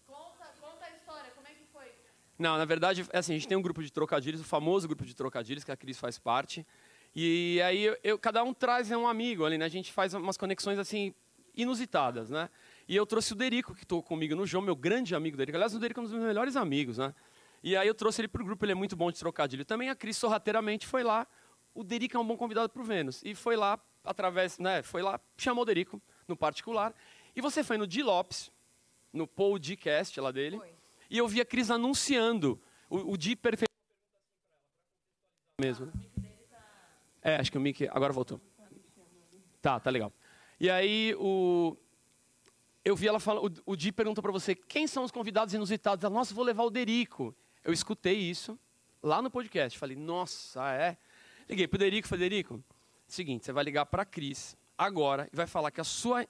Conta, 0.06 0.46
conta 0.60 0.84
a 0.86 0.90
história, 0.90 1.30
como 1.32 1.46
é 1.46 1.52
que 1.54 1.64
foi? 1.72 1.94
Não, 2.38 2.58
na 2.58 2.64
verdade, 2.64 3.06
é 3.12 3.18
assim, 3.18 3.32
a 3.34 3.36
gente 3.38 3.46
tem 3.48 3.56
um 3.56 3.62
grupo 3.62 3.82
de 3.82 3.92
trocadilhos, 3.92 4.40
o 4.40 4.44
famoso 4.44 4.88
grupo 4.88 5.04
de 5.04 5.14
trocadilhos, 5.14 5.62
que 5.64 5.70
a 5.70 5.76
Cris 5.76 5.98
faz 5.98 6.18
parte. 6.18 6.66
E 7.14 7.60
aí, 7.62 7.84
eu, 7.84 7.96
eu- 8.02 8.18
cada 8.18 8.42
um 8.42 8.52
traz 8.52 8.90
um 8.90 9.06
amigo 9.06 9.44
ali, 9.44 9.56
né? 9.56 9.64
A 9.64 9.68
gente 9.68 9.92
faz 9.92 10.14
umas 10.14 10.36
conexões, 10.36 10.78
assim, 10.78 11.14
inusitadas, 11.56 12.30
né? 12.30 12.50
E 12.88 12.96
eu 12.96 13.06
trouxe 13.06 13.32
o 13.32 13.36
Derico, 13.36 13.72
que 13.74 13.84
estou 13.84 14.02
comigo 14.02 14.34
no 14.34 14.44
João, 14.44 14.62
meu 14.62 14.74
grande 14.74 15.14
amigo 15.14 15.36
Derico. 15.36 15.56
Aliás, 15.56 15.74
o 15.74 15.78
Derico 15.78 16.00
é 16.00 16.02
um 16.02 16.04
dos 16.04 16.12
meus 16.12 16.24
melhores 16.24 16.56
amigos, 16.56 16.98
né? 16.98 17.14
E 17.62 17.76
aí 17.76 17.86
eu 17.86 17.94
trouxe 17.94 18.20
ele 18.20 18.28
pro 18.28 18.44
grupo, 18.44 18.64
ele 18.64 18.72
é 18.72 18.74
muito 18.74 18.96
bom 18.96 19.10
de 19.12 19.18
trocadilho. 19.18 19.64
Também 19.64 19.88
a 19.88 19.94
Cris 19.94 20.16
sorrateiramente 20.16 20.86
foi 20.86 21.02
lá. 21.04 21.26
O 21.72 21.82
Derico 21.84 22.16
é 22.16 22.20
um 22.20 22.26
bom 22.26 22.36
convidado 22.36 22.68
pro 22.68 22.82
Vênus. 22.82 23.22
E 23.24 23.34
foi 23.34 23.56
lá, 23.56 23.78
através, 24.04 24.58
né? 24.58 24.82
Foi 24.82 25.00
lá, 25.00 25.18
chamou 25.38 25.62
o 25.62 25.64
Derico, 25.64 26.02
no 26.28 26.36
particular. 26.36 26.92
E 27.34 27.40
você 27.40 27.62
foi 27.64 27.78
no 27.78 27.86
Di 27.86 28.02
Lopes, 28.02 28.50
no 29.12 29.26
podcast 29.26 30.20
lá 30.20 30.30
dele. 30.32 30.58
Foi. 30.58 30.73
E 31.10 31.18
eu 31.18 31.28
vi 31.28 31.40
a 31.40 31.44
Cris 31.44 31.70
anunciando 31.70 32.60
o, 32.88 33.12
o 33.12 33.16
Di 33.16 33.36
perfeito 33.36 33.70
mesmo. 35.60 35.92
É, 37.22 37.36
acho 37.36 37.50
que 37.50 37.58
o 37.58 37.60
Mickey 37.60 37.88
agora 37.88 38.12
voltou. 38.12 38.40
Tá, 39.62 39.80
tá 39.80 39.90
legal. 39.90 40.12
E 40.60 40.68
aí 40.68 41.14
o 41.18 41.76
eu 42.84 42.94
vi 42.94 43.08
ela 43.08 43.18
falando, 43.18 43.62
o, 43.64 43.74
Di 43.74 43.90
perguntou 43.90 44.20
para 44.20 44.30
você 44.30 44.54
quem 44.54 44.86
são 44.86 45.04
os 45.04 45.10
convidados 45.10 45.54
inusitados. 45.54 46.04
Ela, 46.04 46.12
nossa, 46.12 46.34
vou 46.34 46.44
levar 46.44 46.64
o 46.64 46.70
Derico. 46.70 47.34
Eu 47.64 47.72
escutei 47.72 48.16
isso 48.18 48.58
lá 49.02 49.22
no 49.22 49.30
podcast. 49.30 49.78
Falei, 49.78 49.96
nossa, 49.96 50.70
é. 50.72 50.98
Liguei 51.48 51.66
pro 51.66 51.78
Derico, 51.78 52.06
falei, 52.06 52.28
Derico, 52.28 52.62
seguinte, 53.06 53.44
você 53.44 53.52
vai 53.52 53.64
ligar 53.64 53.86
para 53.86 54.04
Cris 54.04 54.56
agora 54.76 55.28
e 55.32 55.36
vai 55.36 55.46
falar 55.46 55.70
que 55.70 55.80
a 55.80 55.84
sua 55.84 56.26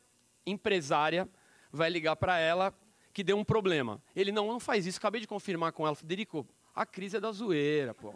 empresária 0.46 1.28
vai 1.72 1.90
ligar 1.90 2.14
para 2.16 2.38
ela 2.38 2.72
que 3.14 3.22
deu 3.22 3.38
um 3.38 3.44
problema. 3.44 4.02
Ele 4.14 4.32
não, 4.32 4.48
não 4.48 4.58
faz 4.60 4.84
isso. 4.84 4.98
Acabei 4.98 5.20
de 5.20 5.26
confirmar 5.28 5.72
com 5.72 5.86
ela. 5.86 5.94
Federico, 5.94 6.46
a 6.74 6.84
Cris 6.84 7.14
é 7.14 7.20
da 7.20 7.30
zoeira, 7.30 7.94
pô. 7.94 8.12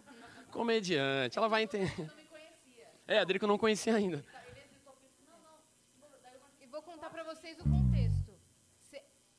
Comediante, 0.51 1.37
ela 1.37 1.47
vai 1.47 1.63
entender. 1.63 2.11
É, 3.07 3.19
a 3.19 3.23
Derico 3.23 3.47
não 3.47 3.57
conhecia 3.57 3.95
ainda. 3.95 4.23
E 6.61 6.67
vou 6.67 6.81
contar 6.83 7.09
pra 7.09 7.23
vocês 7.23 7.57
o 7.59 7.63
contexto. 7.63 8.37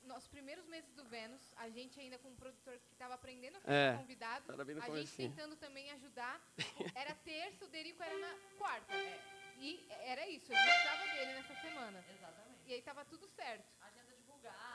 Nos 0.05 0.27
primeiros 0.27 0.67
meses 0.67 0.93
do 0.95 1.05
Vênus, 1.05 1.41
a 1.57 1.69
gente 1.69 2.01
ainda 2.01 2.19
com 2.19 2.29
um 2.31 2.35
produtor 2.35 2.75
que 2.79 2.93
estava 2.93 3.15
aprendendo 3.15 3.57
a 3.59 3.61
fazer 3.61 3.77
É, 3.77 3.93
no 3.93 4.63
a 4.63 4.65
gente 4.67 4.87
comecinho. 4.87 5.31
tentando 5.31 5.57
também 5.57 5.91
ajudar. 5.93 6.41
Era 6.95 7.15
terça, 7.15 7.65
o 7.65 7.69
Derico 7.69 8.03
era 8.03 8.19
na 8.19 8.35
quarta. 8.59 8.93
E 9.59 9.79
era 10.05 10.27
isso, 10.29 10.53
a 10.53 10.57
gente 10.57 10.65
precisava 10.65 11.07
dele 11.15 11.33
nessa 11.35 11.55
semana. 11.61 12.05
Exatamente. 12.17 12.59
E 12.67 12.73
aí 12.75 12.83
tava 12.83 13.05
tudo 13.05 13.29
certo. 13.29 13.65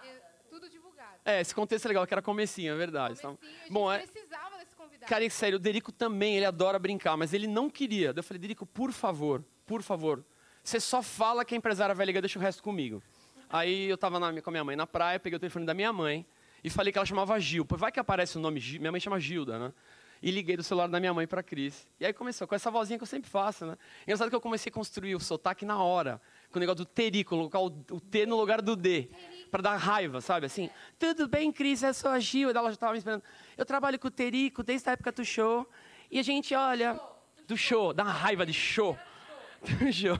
É, 0.03 0.21
tudo 0.49 0.69
divulgado. 0.69 1.15
É, 1.25 1.41
esse 1.41 1.53
contexto 1.55 1.85
é 1.85 1.87
legal, 1.89 2.05
que 2.07 2.13
era 2.13 2.21
comecinho, 2.21 2.73
é 2.73 2.77
verdade. 2.77 3.15
Então, 3.19 3.35
Comecinho, 3.35 3.57
a 3.59 3.63
gente 3.63 3.73
bom, 3.73 3.91
é, 3.91 3.99
precisava 3.99 4.57
desse 4.57 4.75
convidado. 4.75 5.09
cara, 5.09 5.23
e 5.25 5.29
sério, 5.29 5.57
o 5.57 5.59
Derico 5.59 5.91
também, 5.91 6.35
ele 6.37 6.45
adora 6.45 6.77
brincar, 6.79 7.17
mas 7.17 7.33
ele 7.33 7.47
não 7.47 7.69
queria. 7.69 8.13
Daí 8.13 8.19
eu 8.19 8.23
falei, 8.23 8.39
Derico, 8.39 8.65
por 8.65 8.91
favor, 8.91 9.43
por 9.65 9.81
favor, 9.81 10.23
você 10.63 10.79
só 10.79 11.01
fala 11.01 11.43
que 11.45 11.53
a 11.53 11.57
empresária 11.57 11.93
vai 11.95 12.05
ligar, 12.05 12.21
deixa 12.21 12.39
o 12.39 12.41
resto 12.41 12.61
comigo. 12.63 13.01
Aí 13.49 13.87
eu 13.89 13.97
tava 13.97 14.19
na- 14.19 14.41
com 14.41 14.49
a 14.49 14.51
minha 14.51 14.63
mãe 14.63 14.75
na 14.75 14.87
praia, 14.87 15.19
peguei 15.19 15.37
o 15.37 15.39
telefone 15.39 15.65
da 15.65 15.73
minha 15.73 15.93
mãe 15.93 16.25
e 16.63 16.69
falei 16.69 16.91
que 16.91 16.97
ela 16.97 17.05
chamava 17.05 17.39
Gil. 17.39 17.63
Pô, 17.65 17.77
vai 17.77 17.91
que 17.91 17.99
aparece 17.99 18.37
o 18.37 18.41
nome 18.41 18.59
Gil, 18.59 18.79
minha 18.81 18.91
mãe 18.91 18.99
chama 18.99 19.19
Gilda, 19.19 19.59
né? 19.59 19.73
E 20.21 20.31
liguei 20.31 20.57
do 20.57 20.63
celular 20.63 20.87
da 20.87 20.99
minha 20.99 21.13
mãe 21.13 21.27
pra 21.27 21.43
Cris. 21.43 21.87
E 21.99 22.05
aí 22.05 22.11
começou 22.13 22.47
com 22.47 22.55
essa 22.55 22.71
vozinha 22.71 22.97
que 22.97 23.03
eu 23.03 23.07
sempre 23.07 23.29
faço, 23.29 23.65
né? 23.65 23.77
Engraçado 24.03 24.29
que 24.29 24.35
eu 24.35 24.41
comecei 24.41 24.71
a 24.71 24.73
construir 24.73 25.13
o 25.13 25.19
sotaque 25.19 25.65
na 25.65 25.83
hora, 25.83 26.19
com 26.55 26.59
o 26.59 26.61
negócio 26.61 26.77
do 26.77 26.85
teri, 26.85 27.21
colocar 27.25 27.59
o, 27.59 27.65
o 27.65 27.99
T 27.99 28.25
no 28.25 28.37
lugar 28.37 28.61
do 28.61 28.77
D, 28.77 29.09
pra 29.51 29.61
dar 29.61 29.75
raiva, 29.75 30.21
sabe? 30.21 30.45
Assim, 30.45 30.69
tudo 30.97 31.27
bem, 31.27 31.51
Cris, 31.51 31.83
eu 31.83 31.93
sou 31.93 32.09
a 32.09 32.17
Gil. 32.17 32.49
Ela 32.49 32.71
já 32.71 32.77
tava 32.77 32.93
me 32.93 32.97
esperando. 32.97 33.21
Eu 33.57 33.65
trabalho 33.65 33.99
com 33.99 34.07
o 34.07 34.11
Terico 34.11 34.63
desde 34.63 34.87
a 34.87 34.93
época 34.93 35.11
do 35.11 35.25
show. 35.25 35.69
E 36.09 36.17
a 36.17 36.23
gente, 36.23 36.55
olha, 36.55 36.97
do 37.45 37.57
show, 37.57 37.91
dá 37.91 38.03
uma 38.03 38.13
raiva 38.13 38.45
de 38.45 38.53
show. 38.53 38.97
Do 39.61 39.91
show. 39.91 40.17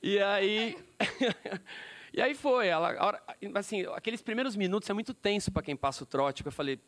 E 0.00 0.20
aí. 0.20 0.78
e 2.14 2.22
aí 2.22 2.34
foi. 2.34 2.68
Ela, 2.68 3.20
assim, 3.56 3.84
aqueles 3.86 4.22
primeiros 4.22 4.54
minutos 4.54 4.88
é 4.88 4.92
muito 4.92 5.12
tenso 5.12 5.50
para 5.50 5.62
quem 5.62 5.74
passa 5.74 6.04
o 6.04 6.06
porque 6.06 6.46
Eu 6.46 6.52
falei, 6.52 6.78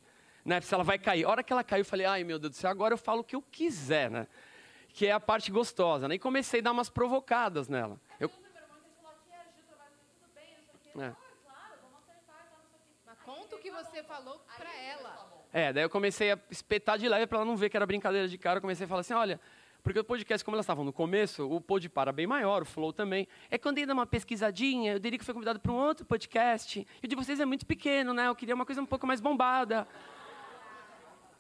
né, 0.45 0.61
se 0.61 0.73
ela 0.73 0.85
vai 0.85 1.01
cair. 1.01 1.25
A 1.25 1.31
hora 1.31 1.43
que 1.43 1.53
ela 1.53 1.65
caiu, 1.65 1.81
eu 1.81 1.85
falei, 1.85 2.07
ai 2.07 2.23
meu 2.23 2.39
Deus 2.39 2.53
do 2.53 2.57
céu, 2.57 2.71
agora 2.71 2.95
eu 2.95 2.99
falo 2.99 3.23
o 3.23 3.25
que 3.25 3.35
eu 3.35 3.43
quiser, 3.43 4.09
né? 4.09 4.29
Que 4.91 5.07
é 5.07 5.13
a 5.13 5.19
parte 5.19 5.51
gostosa. 5.51 6.07
Né? 6.07 6.15
E 6.15 6.19
comecei 6.19 6.61
a 6.61 6.63
dar 6.63 6.73
umas 6.73 6.91
provocadas 6.91 7.67
nela. 7.69 7.99
Eu, 11.01 11.07
é. 11.07 11.17
Mas 13.07 13.19
conta 13.25 13.57
o 13.57 13.59
que 13.59 13.71
você 13.71 14.03
falou 14.03 14.39
pra 14.57 14.75
ela. 14.83 15.29
É, 15.53 15.73
daí 15.73 15.83
eu 15.83 15.91
comecei 15.91 16.33
a 16.33 16.39
espetar 16.51 16.99
de 16.99 17.09
leve 17.09 17.27
para 17.27 17.39
ela 17.39 17.45
não 17.45 17.57
ver 17.57 17.71
que 17.71 17.77
era 17.77 17.87
brincadeira 17.87 18.29
de 18.29 18.37
cara. 18.37 18.59
Eu 18.59 18.61
comecei 18.61 18.85
a 18.85 18.89
falar 18.89 19.01
assim, 19.01 19.15
olha, 19.15 19.41
porque 19.83 19.99
o 19.99 20.05
podcast, 20.05 20.45
como 20.45 20.55
elas 20.57 20.65
estavam 20.65 20.85
no 20.85 20.93
começo, 20.93 21.49
o 21.51 21.61
Pod 21.61 21.89
para 21.89 22.13
bem 22.13 22.27
maior, 22.27 22.63
o 22.63 22.67
Flow 22.67 22.93
também. 22.93 23.27
É 23.51 23.57
quando 23.57 23.79
ia 23.79 23.87
dar 23.87 23.95
uma 23.95 24.07
pesquisadinha, 24.07 24.93
eu 24.93 24.99
diria 24.99 25.19
que 25.19 25.25
foi 25.25 25.33
convidado 25.33 25.59
para 25.61 25.73
um 25.73 25.77
outro 25.77 26.05
podcast. 26.05 26.87
E 27.03 27.07
o 27.07 27.09
de 27.09 27.17
vocês 27.17 27.41
é 27.41 27.47
muito 27.47 27.65
pequeno, 27.65 28.13
né? 28.13 28.27
Eu 28.29 28.35
queria 28.35 28.55
uma 28.55 28.67
coisa 28.67 28.83
um 28.83 28.87
pouco 28.87 29.07
mais 29.07 29.21
bombada. 29.21 29.87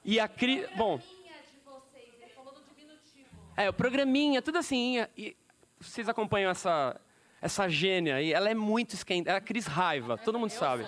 E 0.04 0.18
a 0.18 0.26
Cris... 0.28 0.66
Bom, 0.76 0.98
Minha 0.98 1.34
de 1.42 1.58
vocês, 1.64 2.14
ele 2.22 2.30
falou 2.30 2.54
no 2.54 2.62
diminutivo. 2.62 3.28
é, 3.56 3.68
o 3.68 3.72
programinha, 3.72 4.40
tudo 4.40 4.56
assim. 4.56 5.04
E 5.16 5.36
vocês 5.78 6.08
acompanham 6.08 6.50
essa, 6.50 6.98
essa 7.40 7.68
gênia 7.68 8.16
aí. 8.16 8.32
Ela 8.32 8.50
é 8.50 8.54
muito 8.54 8.94
esquenta. 8.94 9.30
É 9.30 9.36
a 9.36 9.40
Cris 9.40 9.66
Raiva, 9.66 10.16
todo 10.18 10.38
mundo 10.38 10.50
sabe. 10.50 10.86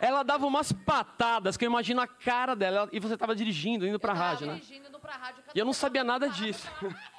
Ela 0.00 0.22
dava 0.22 0.46
umas 0.46 0.70
patadas 0.72 1.56
que 1.56 1.64
eu 1.64 1.68
imagino 1.70 2.00
a 2.00 2.06
cara 2.06 2.54
dela. 2.54 2.76
ela- 2.78 2.88
E 2.92 3.00
você 3.00 3.14
estava 3.14 3.34
dirigindo, 3.34 3.86
indo 3.86 3.98
pra 3.98 4.12
tava 4.12 4.24
rádio, 4.24 4.46
né? 4.46 4.54
dirigindo, 4.54 4.88
indo 4.88 5.00
pra 5.00 5.12
rádio. 5.16 5.42
E 5.54 5.58
eu 5.58 5.64
não 5.64 5.72
sabia 5.72 6.04
nada 6.04 6.28
disso. 6.28 6.68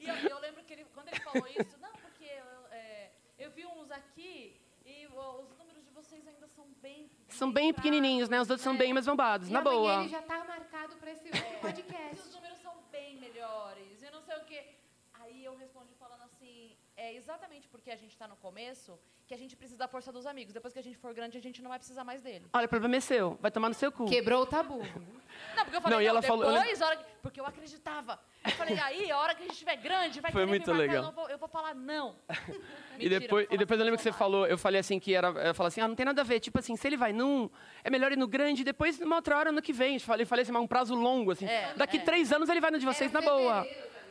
E 0.00 0.08
eu, 0.08 0.14
eu 0.14 0.38
lembro 0.40 0.62
que 0.64 0.72
ele, 0.72 0.86
quando 0.94 1.08
ele 1.08 1.20
falou 1.20 1.46
isso, 1.48 1.76
não, 1.82 1.90
porque 1.90 2.24
eu, 2.24 2.66
é, 2.72 3.10
eu 3.38 3.50
vi 3.50 3.66
uns 3.66 3.90
aqui 3.90 4.58
e 4.86 5.06
os 5.06 5.50
números 5.58 5.84
de 5.84 5.90
vocês 5.90 6.26
ainda 6.26 6.46
são 6.48 6.64
bem. 6.80 7.10
São 7.28 7.52
bem 7.52 7.74
pequenininhos, 7.74 8.30
né? 8.30 8.40
Os 8.40 8.48
outros 8.48 8.62
são 8.64 8.74
bem 8.74 8.94
mais 8.94 9.04
bombados, 9.06 9.48
E 9.48 9.52
na 9.52 9.60
boa. 9.60 10.00
ele 10.00 10.08
já 10.08 10.22
tá 10.22 10.42
marcado 10.44 10.96
pra 10.96 11.10
esse 11.10 11.28
podcast. 11.60 12.20
os 12.26 12.34
números 12.34 12.58
são 12.62 12.72
bem 12.90 13.18
melhores 13.18 14.02
e 14.02 14.10
não 14.10 14.22
sei 14.22 14.36
o 14.36 14.44
quê. 14.44 14.64
Aí 15.12 15.44
eu 15.44 15.54
respondi 15.58 15.92
falando 15.98 16.22
assim, 16.22 16.74
é 16.96 17.14
exatamente 17.14 17.68
porque 17.68 17.90
a 17.90 17.96
gente 17.96 18.12
está 18.12 18.26
no 18.26 18.36
começo 18.36 18.98
que 19.26 19.34
a 19.34 19.36
gente 19.36 19.56
precisa 19.56 19.78
da 19.78 19.88
força 19.88 20.12
dos 20.12 20.24
amigos. 20.24 20.54
Depois 20.54 20.72
que 20.72 20.78
a 20.78 20.82
gente 20.82 20.96
for 20.96 21.12
grande, 21.12 21.36
a 21.36 21.40
gente 21.40 21.60
não 21.60 21.68
vai 21.68 21.78
precisar 21.78 22.04
mais 22.04 22.22
dele. 22.22 22.46
Olha, 22.52 22.66
o 22.66 22.68
problema 22.68 22.96
é 22.96 23.00
seu. 23.00 23.36
Vai 23.40 23.50
tomar 23.50 23.68
no 23.68 23.74
seu 23.74 23.90
cu. 23.90 24.06
Quebrou 24.06 24.42
o 24.42 24.46
tabu. 24.46 24.78
Não, 24.78 25.64
porque 25.64 25.76
eu 25.76 25.80
falei, 25.82 25.96
Não, 25.96 26.02
e 26.02 26.06
ela 26.06 26.20
depois, 26.20 26.40
falou- 26.40 26.56
eu 26.56 26.86
hora 26.86 26.96
que- 26.96 27.04
porque 27.20 27.40
eu 27.40 27.46
acreditava. 27.46 28.18
Eu 28.44 28.52
falei, 28.52 28.78
aí, 28.78 29.10
a 29.10 29.18
hora 29.18 29.34
que 29.34 29.40
a 29.40 29.44
gente 29.44 29.54
estiver 29.54 29.76
grande, 29.76 30.20
vai 30.20 30.30
Foi 30.30 30.42
querer 30.42 30.48
muito 30.48 30.70
me 30.70 30.78
marcar, 30.78 30.92
legal. 30.92 30.96
Eu, 30.96 31.06
não 31.06 31.12
vou, 31.12 31.28
eu 31.28 31.38
vou 31.38 31.48
falar 31.48 31.74
não. 31.74 32.16
E 32.96 33.02
Mentira, 33.02 33.20
depois, 33.20 33.46
vou 33.46 33.54
e 33.54 33.58
depois 33.58 33.78
eu 33.78 33.84
lembro 33.84 33.98
que 33.98 34.02
você 34.04 34.12
sim, 34.12 34.18
falou, 34.18 34.46
eu 34.46 34.56
falei 34.56 34.80
assim 34.80 34.98
que 34.98 35.12
era, 35.12 35.28
eu 35.28 35.54
falei 35.54 35.68
assim, 35.68 35.82
ah, 35.82 35.88
não 35.88 35.94
tem 35.94 36.06
nada 36.06 36.22
a 36.22 36.24
ver, 36.24 36.40
tipo 36.40 36.58
assim, 36.58 36.76
se 36.76 36.86
ele 36.86 36.96
vai 36.96 37.12
num, 37.12 37.50
é 37.84 37.90
melhor 37.90 38.10
ir 38.10 38.16
no 38.16 38.26
grande, 38.26 38.64
depois 38.64 38.98
numa 38.98 39.16
outra 39.16 39.36
hora, 39.36 39.50
ano 39.50 39.60
que 39.60 39.70
vem. 39.72 39.94
Eu 39.96 40.00
falei, 40.00 40.24
falei 40.24 40.44
assim, 40.44 40.52
mas 40.52 40.62
um 40.62 40.66
prazo 40.66 40.94
longo, 40.94 41.32
assim. 41.32 41.44
É, 41.46 41.74
Daqui 41.74 41.98
é. 41.98 42.00
três 42.00 42.32
anos 42.32 42.48
ele 42.48 42.60
vai 42.60 42.70
no 42.70 42.78
de 42.78 42.86
vocês 42.86 43.12
na 43.12 43.20
boa. 43.20 43.66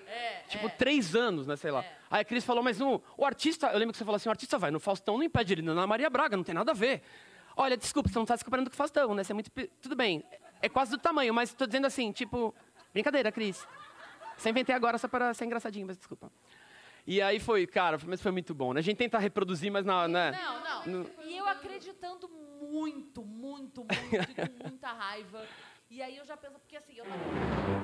É, 0.07 0.43
Tipo, 0.49 0.67
é. 0.67 0.69
três 0.69 1.15
anos, 1.15 1.45
né, 1.47 1.55
sei 1.55 1.71
lá. 1.71 1.83
É. 1.83 1.95
Aí 2.09 2.21
a 2.21 2.25
Cris 2.25 2.43
falou, 2.45 2.63
mas 2.63 2.79
o 2.81 3.01
artista, 3.23 3.67
eu 3.67 3.77
lembro 3.79 3.91
que 3.93 3.97
você 3.97 4.05
falou 4.05 4.15
assim, 4.17 4.29
o 4.29 4.31
artista 4.31 4.57
vai 4.57 4.71
no 4.71 4.79
Faustão, 4.79 5.17
não 5.17 5.23
impede 5.23 5.53
ele 5.53 5.61
na 5.61 5.85
Maria 5.87 6.09
Braga, 6.09 6.37
não 6.37 6.43
tem 6.43 6.53
nada 6.55 6.71
a 6.71 6.75
ver. 6.75 7.01
Olha, 7.57 7.75
desculpa, 7.77 8.09
você 8.09 8.15
não 8.15 8.23
está 8.23 8.35
se 8.37 8.43
comparando 8.45 8.69
com 8.69 8.73
o 8.73 8.77
Faustão, 8.77 9.13
né? 9.15 9.23
Você 9.23 9.31
é 9.31 9.35
muito... 9.35 9.49
Tudo 9.81 9.95
bem, 9.95 10.23
é 10.61 10.67
quase 10.69 10.91
do 10.91 10.97
tamanho, 10.97 11.33
mas 11.33 11.49
estou 11.49 11.65
dizendo 11.67 11.87
assim, 11.87 12.11
tipo... 12.11 12.53
Brincadeira, 12.93 13.31
Cris. 13.31 13.65
Você 14.37 14.49
inventei 14.49 14.75
agora 14.75 14.97
só 14.97 15.07
para 15.07 15.33
ser 15.33 15.45
engraçadinho, 15.45 15.87
mas 15.87 15.97
desculpa. 15.97 16.31
E 17.07 17.21
aí 17.21 17.39
foi, 17.39 17.67
cara, 17.67 17.99
mas 18.05 18.21
foi 18.21 18.31
muito 18.31 18.53
bom, 18.53 18.73
né? 18.73 18.79
A 18.79 18.83
gente 18.83 18.97
tenta 18.97 19.17
reproduzir, 19.19 19.71
mas 19.71 19.85
na, 19.85 20.07
né? 20.07 20.31
Não, 20.31 20.63
não. 20.63 20.99
No- 21.03 21.09
E 21.23 21.37
eu 21.37 21.47
acreditando 21.47 22.27
muito, 22.27 23.23
muito, 23.23 23.81
muito, 23.85 23.85
e 24.31 24.35
com 24.57 24.63
muita 24.69 24.87
raiva. 24.91 25.45
E 25.89 26.01
aí 26.01 26.17
eu 26.17 26.25
já 26.25 26.35
penso, 26.35 26.57
porque 26.59 26.75
assim, 26.75 26.93
eu 26.97 27.05
tava 27.05 27.23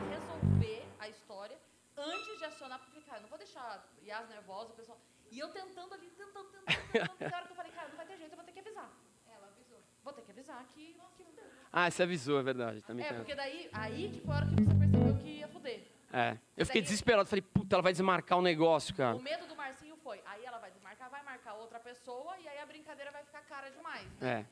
resolver 0.09 0.83
a 0.99 1.07
história 1.07 1.55
antes 2.01 2.37
de 2.39 2.45
acionar, 2.45 2.79
porque 2.79 3.01
cara, 3.01 3.17
eu 3.19 3.21
não 3.23 3.29
vou 3.29 3.37
deixar 3.37 3.85
Yas 4.03 4.27
nervosa, 4.29 4.73
o 4.73 4.75
pessoal. 4.75 4.99
E 5.31 5.39
eu 5.39 5.49
tentando 5.49 5.93
ali, 5.93 6.09
tentando, 6.09 6.49
tentando, 6.49 6.65
tentando. 6.91 7.11
Até 7.13 7.33
a 7.33 7.37
hora 7.37 7.45
que 7.45 7.51
eu 7.53 7.55
falei, 7.55 7.71
cara, 7.71 7.87
não 7.89 7.95
vai 7.97 8.05
ter 8.05 8.17
jeito, 8.17 8.31
eu 8.31 8.35
vou 8.35 8.45
ter 8.45 8.51
que 8.51 8.59
avisar. 8.59 8.89
Ela 9.27 9.47
avisou. 9.47 9.79
Vou 10.03 10.13
ter 10.13 10.21
que 10.23 10.31
avisar 10.31 10.63
que. 10.65 10.95
que. 11.15 11.25
Ah, 11.71 11.89
você 11.89 12.03
avisou, 12.03 12.39
é 12.39 12.43
verdade. 12.43 12.81
Também 12.81 13.05
É, 13.05 13.09
tem- 13.09 13.17
porque 13.19 13.35
daí, 13.35 13.69
aí 13.71 14.09
que 14.11 14.19
foi 14.21 14.33
a 14.33 14.37
hora 14.37 14.45
que 14.47 14.55
você 14.55 14.75
percebeu 14.75 15.17
que 15.19 15.27
ia 15.39 15.47
fuder. 15.47 15.87
É. 16.11 16.37
Eu 16.57 16.65
fiquei 16.65 16.81
Daí- 16.81 16.89
desesperado. 16.89 17.29
Falei, 17.29 17.41
puta, 17.41 17.75
ela 17.75 17.81
vai 17.81 17.93
desmarcar 17.93 18.37
o 18.37 18.41
negócio, 18.41 18.93
cara. 18.93 19.15
O 19.15 19.21
medo 19.21 19.47
do 19.47 19.55
Marcinho 19.55 19.95
foi, 19.95 20.21
aí 20.25 20.43
ela 20.43 20.57
vai 20.57 20.69
desmarcar, 20.71 21.09
vai 21.09 21.23
marcar 21.23 21.53
outra 21.53 21.79
pessoa, 21.79 22.37
e 22.39 22.47
aí 22.49 22.57
a 22.59 22.65
brincadeira 22.65 23.09
vai 23.11 23.23
ficar 23.23 23.41
cara 23.43 23.69
demais. 23.69 24.05
né? 24.19 24.45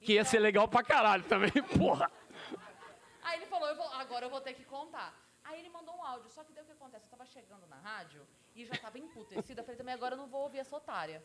É. 0.00 0.04
Que 0.04 0.12
ia 0.14 0.24
ser 0.24 0.40
legal 0.40 0.68
pra 0.68 0.82
caralho 0.82 1.24
também, 1.24 1.50
porra. 1.80 2.10
Aí 3.22 3.38
ele 3.38 3.46
falou, 3.46 3.66
eu 3.68 3.76
vou- 3.76 3.92
agora 3.94 4.26
eu 4.26 4.30
vou 4.30 4.40
ter 4.42 4.52
que 4.52 4.64
contar. 4.64 5.14
Aí 5.48 5.60
ele 5.60 5.70
mandou 5.70 5.94
um 5.96 6.02
áudio, 6.04 6.30
só 6.30 6.44
que 6.44 6.52
daí 6.52 6.62
o 6.62 6.66
que 6.66 6.72
acontece? 6.72 7.06
Eu 7.06 7.10
tava 7.10 7.24
chegando 7.26 7.66
na 7.68 7.76
rádio 7.76 8.20
e 8.54 8.66
já 8.66 8.74
tava 8.76 8.98
emputecida. 8.98 9.60
Eu 9.62 9.64
falei 9.64 9.78
também, 9.78 9.94
agora 9.94 10.14
eu 10.14 10.18
não 10.18 10.26
vou 10.26 10.42
ouvir 10.42 10.58
essa 10.58 10.76
otária. 10.76 11.22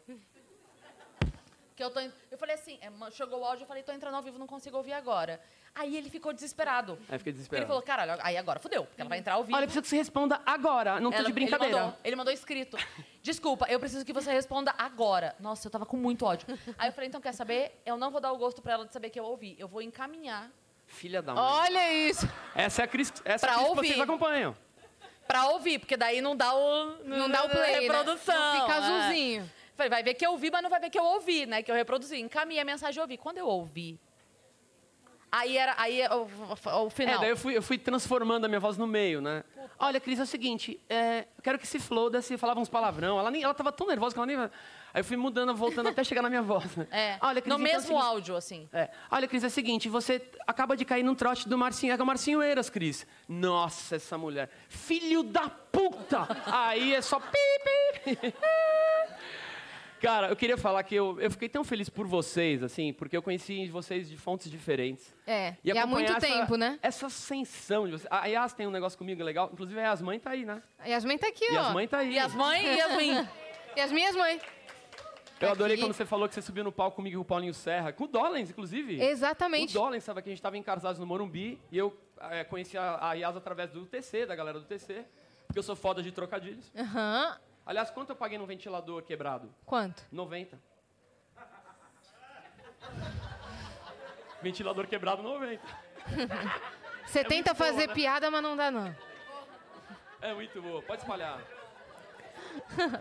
Que 1.76 1.84
eu, 1.84 1.90
tô, 1.90 2.00
eu 2.00 2.38
falei 2.38 2.54
assim, 2.54 2.78
é, 2.82 3.12
chegou 3.12 3.40
o 3.42 3.44
áudio, 3.44 3.64
eu 3.64 3.68
falei, 3.68 3.82
tô 3.82 3.92
entrando 3.92 4.14
ao 4.16 4.22
vivo, 4.22 4.38
não 4.38 4.46
consigo 4.46 4.78
ouvir 4.78 4.94
agora. 4.94 5.42
Aí 5.74 5.98
ele 5.98 6.08
ficou 6.10 6.32
desesperado. 6.32 6.94
Aí 7.10 7.18
fiquei 7.18 7.32
Ele 7.32 7.38
desesperado. 7.38 7.68
falou, 7.68 7.82
caralho, 7.82 8.16
aí 8.24 8.38
agora 8.38 8.60
fudeu, 8.60 8.86
porque 8.86 9.02
ela 9.02 9.10
vai 9.10 9.18
entrar 9.18 9.34
ao 9.34 9.44
vivo. 9.44 9.58
Olha, 9.58 9.64
eu 9.64 9.68
preciso 9.68 9.82
que 9.82 9.90
você 9.90 9.96
responda 9.98 10.40
agora. 10.46 11.00
Não 11.00 11.10
tô 11.12 11.18
Ela- 11.18 11.26
de 11.28 11.34
brincadeira. 11.34 11.74
Ele 11.76 11.82
mandou, 11.84 12.00
ele 12.04 12.16
mandou 12.16 12.32
escrito. 12.34 12.78
Desculpa, 13.24 13.66
eu 13.68 13.80
preciso 13.80 14.06
que 14.06 14.14
você 14.14 14.32
responda 14.32 14.74
agora. 14.78 15.36
Nossa, 15.40 15.66
eu 15.68 15.72
tava 15.72 15.86
com 15.86 15.98
muito 15.98 16.24
ódio. 16.26 16.48
Aí 16.78 16.90
eu 16.90 16.94
falei, 16.94 17.08
então 17.10 17.20
quer 17.20 17.34
saber? 17.34 17.82
Eu 17.86 17.98
não 17.98 18.12
vou 18.12 18.22
dar 18.22 18.32
o 18.32 18.38
gosto 18.38 18.62
pra 18.62 18.74
ela 18.74 18.86
de 18.86 18.94
saber 18.94 19.10
que 19.10 19.20
eu 19.20 19.26
ouvi. 19.26 19.56
Eu 19.58 19.68
vou 19.68 19.82
encaminhar 19.82 20.52
Filha 20.94 21.22
da 21.22 21.34
mãe. 21.34 21.44
Olha 21.44 21.94
isso. 21.94 22.30
Essa 22.56 22.84
é 22.84 22.86
a 22.86 22.88
Cris, 22.88 23.12
essa 23.26 23.46
é 23.46 23.50
Pra 23.50 23.56
a 23.56 23.56
Cris 23.56 23.72
que 23.72 23.78
ouvir. 23.78 23.88
vocês 23.88 24.00
acompanham. 24.00 24.56
pra 25.28 25.48
ouvir, 25.48 25.80
porque 25.80 25.98
daí 25.98 26.22
não 26.22 26.36
dá 26.36 26.54
o... 26.54 26.98
Não 27.04 27.30
dá 27.30 27.44
o 27.44 27.50
play, 27.50 27.74
né? 27.74 27.80
Reprodução. 27.80 28.54
Não 28.54 28.62
fica 28.62 28.74
é. 28.74 28.78
azulzinho. 28.78 29.52
Falei, 29.76 29.90
vai 29.90 30.04
ver 30.04 30.14
que 30.14 30.26
eu 30.26 30.32
ouvi, 30.32 30.52
mas 30.52 30.62
não 30.62 30.70
vai 30.70 30.80
ver 30.80 30.90
que 30.90 31.00
eu 31.00 31.04
ouvi, 31.04 31.46
né? 31.46 31.64
Que 31.64 31.72
eu 31.72 31.76
reproduzi. 31.76 32.20
Encaminhei 32.20 32.62
a 32.62 32.66
mensagem 32.66 33.00
e 33.00 33.02
ouvi. 33.02 33.18
Quando 33.18 33.40
eu 33.40 33.48
ouvi... 33.48 34.00
Aí 35.32 35.58
era... 35.58 35.74
Aí 35.80 36.00
é 36.00 36.14
o, 36.14 36.28
o, 36.28 36.86
o 36.86 36.90
final. 36.92 37.16
É, 37.16 37.20
daí 37.22 37.30
eu 37.30 37.38
fui, 37.38 37.58
eu 37.58 37.62
fui 37.64 37.80
transformando 37.80 38.46
a 38.46 38.48
minha 38.48 38.60
voz 38.60 38.78
no 38.78 38.86
meio, 38.86 39.20
né? 39.20 39.44
Olha, 39.80 40.00
Cris, 40.00 40.20
é 40.20 40.24
o 40.24 40.26
seguinte, 40.26 40.80
é, 40.90 41.26
eu 41.38 41.44
quero 41.44 41.60
que 41.60 41.68
se 41.68 41.80
floda-se, 41.80 42.38
falava 42.38 42.60
uns 42.60 42.70
palavrão. 42.70 43.20
Ela, 43.20 43.30
nem, 43.32 43.44
ela 43.44 43.54
tava 43.54 43.72
tão 43.72 43.88
nervosa 43.88 44.14
que 44.14 44.20
ela 44.20 44.26
nem... 44.28 44.38
Aí 44.38 45.00
eu 45.00 45.04
fui 45.04 45.18
mudando, 45.18 45.56
voltando 45.56 45.90
até 45.90 46.04
chegar 46.04 46.22
na 46.22 46.30
minha 46.30 46.42
voz. 46.44 46.76
Né? 46.76 46.88
É, 46.92 47.18
Olha, 47.22 47.42
Cris, 47.42 47.50
no 47.52 47.60
então 47.60 47.68
é 47.68 47.74
mesmo 47.76 47.88
seguinte- 47.88 48.04
áudio, 48.06 48.36
assim. 48.36 48.70
É. 48.72 48.90
Olha, 49.10 49.28
Cris, 49.28 49.44
é 49.44 49.48
o 49.48 49.50
seguinte, 49.50 49.90
você 49.90 50.22
acaba 50.46 50.78
de 50.78 50.86
cair 50.86 51.02
num 51.04 51.16
trote 51.16 51.50
do 51.50 51.58
Marcinho. 51.58 51.92
É 51.94 51.96
que 51.96 52.02
é 52.02 52.04
o 52.04 52.08
Marcinho 52.08 52.44
Eiras, 52.44 52.70
Cris. 52.70 53.08
Nossa, 53.28 53.96
essa 53.96 54.18
mulher. 54.18 54.50
Filho 54.70 55.24
da 55.24 55.50
puta! 55.50 56.28
Aí 56.46 56.94
é 56.94 57.02
só 57.02 57.20
pi, 57.20 57.38
pi, 58.06 58.16
pi. 58.16 58.34
Cara, 60.04 60.28
eu 60.28 60.36
queria 60.36 60.58
falar 60.58 60.84
que 60.84 60.94
eu, 60.94 61.18
eu 61.22 61.32
fiquei 61.32 61.48
tão 61.48 61.64
feliz 61.64 61.88
por 61.88 62.06
vocês, 62.06 62.62
assim, 62.62 62.92
porque 62.92 63.16
eu 63.16 63.22
conheci 63.24 63.70
vocês 63.70 64.10
de 64.10 64.18
fontes 64.18 64.52
diferentes. 64.52 65.16
É, 65.26 65.56
e, 65.64 65.72
há 65.72 65.82
acompanhar 65.82 65.88
muito 65.88 66.12
essa- 66.12 66.28
tempo, 66.28 66.58
né? 66.58 66.78
Essa 66.84 67.06
ascensão 67.06 67.86
de 67.86 67.94
vocês. 67.94 68.08
A 68.12 68.28
Yas 68.28 68.52
tem 68.54 68.68
um 68.68 68.72
negócio 68.72 68.98
comigo 68.98 69.24
legal. 69.24 69.50
Inclusive, 69.54 69.80
a 69.80 69.84
Yasmãe 69.84 70.20
tá 70.20 70.32
aí, 70.32 70.46
né? 70.46 70.62
A 70.78 70.88
Yasmin 70.88 71.18
tá 71.18 71.28
aqui, 71.30 71.46
ó. 71.52 71.54
Yasmãe 71.54 71.88
tá 71.88 72.00
aí. 72.00 72.14
E 72.16 72.20
as 72.20 72.36
mães 72.36 72.64
e 72.64 72.82
as 72.82 72.92
mães. 72.94 73.30
E 73.76 73.82
as 73.82 73.92
minhas 73.92 74.16
mães. 74.16 74.40
Eu 75.42 75.50
adorei 75.50 75.76
aqui. 75.76 75.84
quando 75.84 75.94
você 75.94 76.06
falou 76.06 76.28
que 76.28 76.36
você 76.36 76.42
subiu 76.44 76.64
no 76.66 76.72
palco 76.72 76.98
comigo 76.98 77.16
e 77.16 77.18
o 77.18 77.26
Paulinho 77.26 77.54
Serra. 77.54 77.92
Com 77.92 78.04
o 78.04 78.08
Dollens, 78.08 78.50
inclusive. 78.52 79.02
Exatamente. 79.02 79.72
O 79.72 79.80
Dollens 79.80 80.04
estava 80.04 80.20
aqui, 80.20 80.30
a 80.30 80.32
gente 80.32 80.38
estava 80.40 80.58
em 80.58 80.62
Cartazes 80.62 81.00
no 81.00 81.08
Morumbi. 81.08 81.60
E 81.72 81.78
eu 81.78 81.98
eh, 82.20 82.44
conheci 82.44 82.78
a, 82.78 83.00
a 83.10 83.14
Yas 83.14 83.36
através 83.36 83.72
do 83.72 83.86
TC, 83.86 84.26
da 84.28 84.36
galera 84.36 84.60
do 84.60 84.66
TC. 84.66 85.06
Porque 85.48 85.58
eu 85.58 85.64
sou 85.64 85.76
foda 85.76 86.04
de 86.04 86.12
trocadilhos. 86.12 86.72
Aham. 86.76 87.36
Aliás, 87.66 87.90
quanto 87.90 88.10
eu 88.10 88.16
paguei 88.16 88.38
num 88.38 88.46
ventilador 88.46 89.04
quebrado? 89.04 89.54
Quanto? 89.66 90.04
90. 90.12 90.60
ventilador 94.42 94.88
quebrado, 94.88 95.24
90. 95.24 95.62
Você 97.06 97.24
tenta 97.24 97.52
muito 97.52 97.58
boa, 97.58 97.72
fazer 97.72 97.88
né? 97.88 97.94
piada, 97.94 98.30
mas 98.30 98.44
não 98.44 98.58
dá, 98.58 98.70
não. 98.70 98.94
É 100.22 100.34
muito 100.34 100.62
boa. 100.62 100.82
Pode 100.82 101.02
espalhar. 101.02 101.42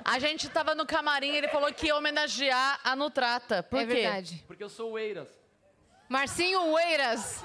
A 0.04 0.18
gente 0.18 0.48
tava 0.48 0.74
no 0.74 0.86
camarim, 0.86 1.30
ele 1.30 1.48
falou 1.48 1.72
que 1.72 1.86
ia 1.86 1.96
homenagear 1.96 2.80
a 2.84 2.94
Nutrata. 2.94 3.62
Por 3.62 3.80
é 3.80 3.86
quê? 3.86 3.94
verdade. 3.94 4.44
Porque 4.46 4.62
eu 4.62 4.68
sou 4.68 4.92
o 4.92 4.98
Eiras. 4.98 5.28
Marcinho 6.08 6.78
Eiras. 6.78 7.44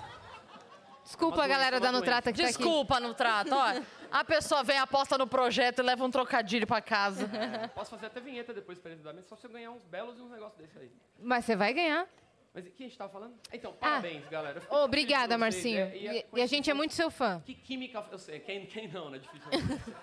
Desculpa 1.08 1.38
Uma 1.38 1.46
a 1.46 1.48
galera 1.48 1.80
doença, 1.80 1.94
da 1.94 1.98
Nutrata 1.98 2.34
que 2.34 2.44
Desculpa, 2.44 3.00
Nutrata. 3.00 3.56
Ó, 3.56 3.82
a 4.12 4.26
pessoa 4.26 4.62
vem, 4.62 4.78
aposta 4.78 5.18
no 5.18 5.26
projeto 5.26 5.80
e 5.80 5.82
leva 5.82 6.04
um 6.04 6.12
trocadilho 6.12 6.68
pra 6.68 6.82
casa. 6.82 7.30
Posso 7.74 7.92
fazer 7.92 8.08
até 8.08 8.20
vinheta 8.20 8.54
depois 8.54 8.78
para 8.78 8.92
eles 8.92 9.02
darem, 9.02 9.24
só 9.24 9.38
se 9.38 9.48
eu 9.48 9.50
ganhar 9.50 9.72
uns 9.72 9.86
belos 9.86 10.20
e 10.20 10.22
uns 10.22 10.30
negócios 10.30 10.58
desses 10.60 10.76
aí. 10.76 10.90
tá 10.90 10.96
aqui. 10.96 11.26
Mas 11.26 11.46
você 11.46 11.56
vai 11.56 11.74
ganhar. 11.74 12.06
Mas 12.54 12.66
o 12.66 12.72
que 12.72 12.84
a 12.84 12.88
gente 12.88 12.98
tava 12.98 13.10
falando? 13.10 13.36
Então, 13.54 13.72
parabéns, 13.72 14.28
galera. 14.28 14.60
Ô, 14.60 14.60
muito 14.60 14.70
feliz 14.70 14.84
Obrigada, 14.84 15.38
Marcinho. 15.38 15.86
né? 15.86 15.96
E, 15.96 16.24
com 16.24 16.38
e 16.38 16.42
a 16.42 16.46
gente 16.46 16.70
é 16.70 16.74
muito 16.74 16.94
seu 16.94 17.10
fã. 17.10 17.42
Que 17.46 17.56
química... 17.56 18.06
Eu 18.12 18.20
sei, 18.20 18.42
quem, 18.42 18.66
quem 18.66 18.90
não, 18.90 19.10
né? 19.10 19.20
Difícil. 19.20 19.50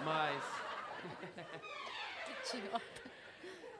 Mas... 0.00 0.42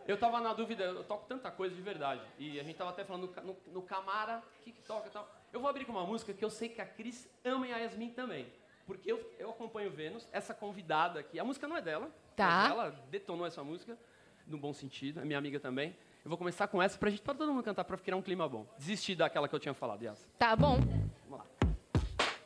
Eu 0.07 0.19
tava 0.19 0.41
na 0.41 0.53
dúvida, 0.53 0.85
eu 0.85 1.05
toco 1.05 1.27
tanta 1.27 1.51
coisa 1.51 1.75
de 1.75 1.81
verdade. 1.81 2.21
E 2.39 2.61
a 2.61 2.63
gente 2.63 2.77
tava 2.77 2.91
até 2.91 3.03
falando 3.03 3.33
no, 3.35 3.43
no, 3.43 3.57
no 3.73 3.83
Camara, 3.83 4.43
o 4.61 4.63
que, 4.63 4.73
que 4.73 4.83
toca 4.83 5.09
e 5.09 5.11
tal. 5.11 5.29
Eu 5.53 5.61
vou 5.61 5.69
abrir 5.69 5.85
com 5.85 5.93
uma 5.93 6.05
música 6.05 6.33
que 6.33 6.45
eu 6.45 6.51
sei 6.51 6.69
que 6.69 6.81
a 6.81 6.87
Cris 6.87 7.29
ama 7.45 7.67
e 7.67 7.73
a 7.73 7.79
Yasmin 7.79 8.11
também. 8.11 8.47
Porque 8.87 9.11
eu, 9.11 9.35
eu 9.39 9.51
acompanho 9.51 9.91
Vênus, 9.91 10.29
essa 10.33 10.55
convidada 10.55 11.19
aqui. 11.19 11.39
A 11.41 11.45
música 11.45 11.67
não 11.67 11.77
é 11.77 11.83
dela. 11.83 12.11
Tá. 12.37 12.69
Ela 12.71 12.91
detonou 13.11 13.47
essa 13.47 13.65
música, 13.65 13.99
no 14.47 14.59
bom 14.59 14.73
sentido, 14.73 15.21
é 15.21 15.25
minha 15.25 15.39
amiga 15.39 15.59
também. 15.59 15.97
Eu 16.25 16.29
vou 16.29 16.37
começar 16.39 16.67
com 16.69 16.83
essa 16.83 16.99
pra 16.99 17.11
gente, 17.11 17.23
pra 17.23 17.35
todo 17.35 17.53
mundo 17.53 17.65
cantar, 17.65 17.85
pra 17.85 17.97
criar 17.97 18.17
um 18.17 18.23
clima 18.23 18.49
bom. 18.49 18.67
Desistir 18.79 19.15
daquela 19.15 19.49
que 19.49 19.55
eu 19.55 19.61
tinha 19.61 19.75
falado, 19.75 20.03
Yas. 20.03 20.29
Tá 20.39 20.55
bom. 20.55 20.79
Vamos 21.29 21.39
lá. 21.39 21.47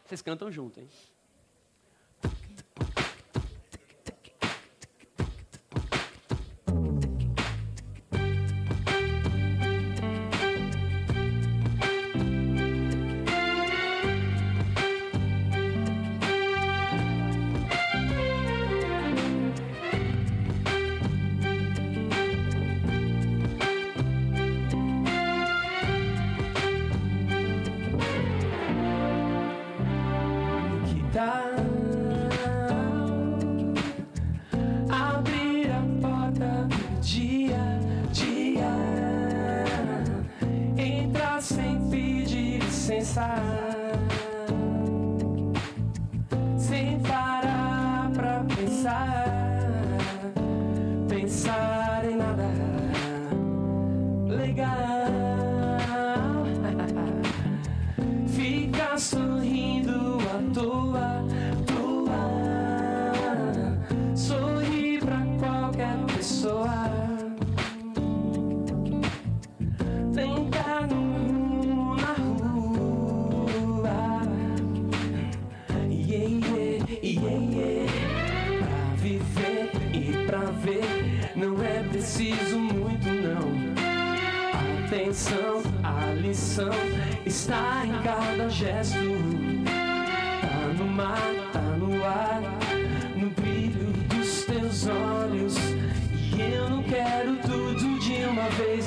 Vocês 0.04 0.22
cantam 0.22 0.50
junto, 0.50 0.80
hein? 0.80 0.88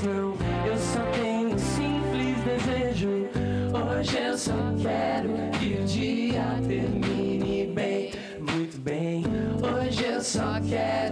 Não. 0.04 0.36
Eu 0.66 0.78
só 0.78 1.02
tenho 1.12 1.54
um 1.54 1.58
simples 1.58 2.38
desejo. 2.44 3.28
Hoje 3.74 4.18
eu 4.18 4.38
só 4.38 4.54
quero 4.82 5.30
que 5.60 5.82
o 5.82 5.86
dia 5.86 6.44
termine 6.68 7.72
bem, 7.74 8.12
muito 8.40 8.78
bem. 8.80 9.24
Hoje 9.62 10.06
eu 10.06 10.22
só 10.22 10.60
quero 10.68 11.03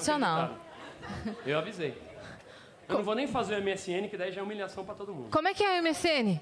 foda. 0.00 0.16
Sensacional. 0.16 0.58
Eu 1.46 1.58
avisei. 1.58 2.10
Eu 2.88 2.96
não 2.96 3.04
vou 3.04 3.14
nem 3.14 3.26
fazer 3.26 3.56
o 3.56 3.62
MSN, 3.62 4.08
que 4.08 4.16
daí 4.16 4.32
já 4.32 4.40
é 4.40 4.44
humilhação 4.44 4.84
pra 4.84 4.94
todo 4.94 5.14
mundo. 5.14 5.30
Como 5.30 5.46
é 5.46 5.54
que 5.54 5.62
é 5.62 5.80
o 5.80 5.82
MSN? 5.82 6.40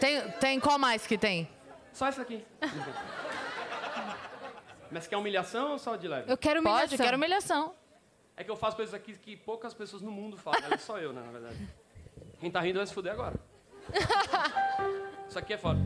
Tem, 0.00 0.30
tem 0.40 0.60
qual 0.60 0.78
mais 0.78 1.06
que 1.06 1.18
tem? 1.18 1.48
Só 1.92 2.08
isso 2.08 2.20
aqui. 2.20 2.44
Mas 4.90 5.06
quer 5.06 5.16
humilhação 5.16 5.72
ou 5.72 5.78
só 5.78 5.96
de 5.96 6.08
leve? 6.08 6.30
Eu 6.30 6.36
quero 6.36 6.60
humilhação. 6.60 6.88
Pode, 6.88 7.02
quero 7.02 7.16
humilhação. 7.16 7.74
É 8.36 8.42
que 8.42 8.50
eu 8.50 8.56
faço 8.56 8.76
coisas 8.76 8.94
aqui 8.94 9.12
que 9.14 9.36
poucas 9.36 9.74
pessoas 9.74 10.02
no 10.02 10.10
mundo 10.10 10.36
fazem, 10.36 10.68
mas 10.68 10.82
só 10.82 10.98
eu, 10.98 11.12
né, 11.12 11.22
na 11.24 11.30
verdade. 11.30 11.68
Quem 12.40 12.50
tá 12.50 12.60
rindo 12.60 12.78
vai 12.78 12.86
se 12.86 12.92
fuder 12.92 13.12
agora. 13.12 13.34
Isso 15.28 15.38
aqui 15.38 15.52
é 15.52 15.58
foda. 15.58 15.80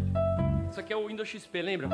Isso 0.71 0.81
aqui 0.81 0.93
é 0.93 0.97
o 0.97 1.07
Windows 1.07 1.29
XP, 1.29 1.63
lembra? 1.63 1.89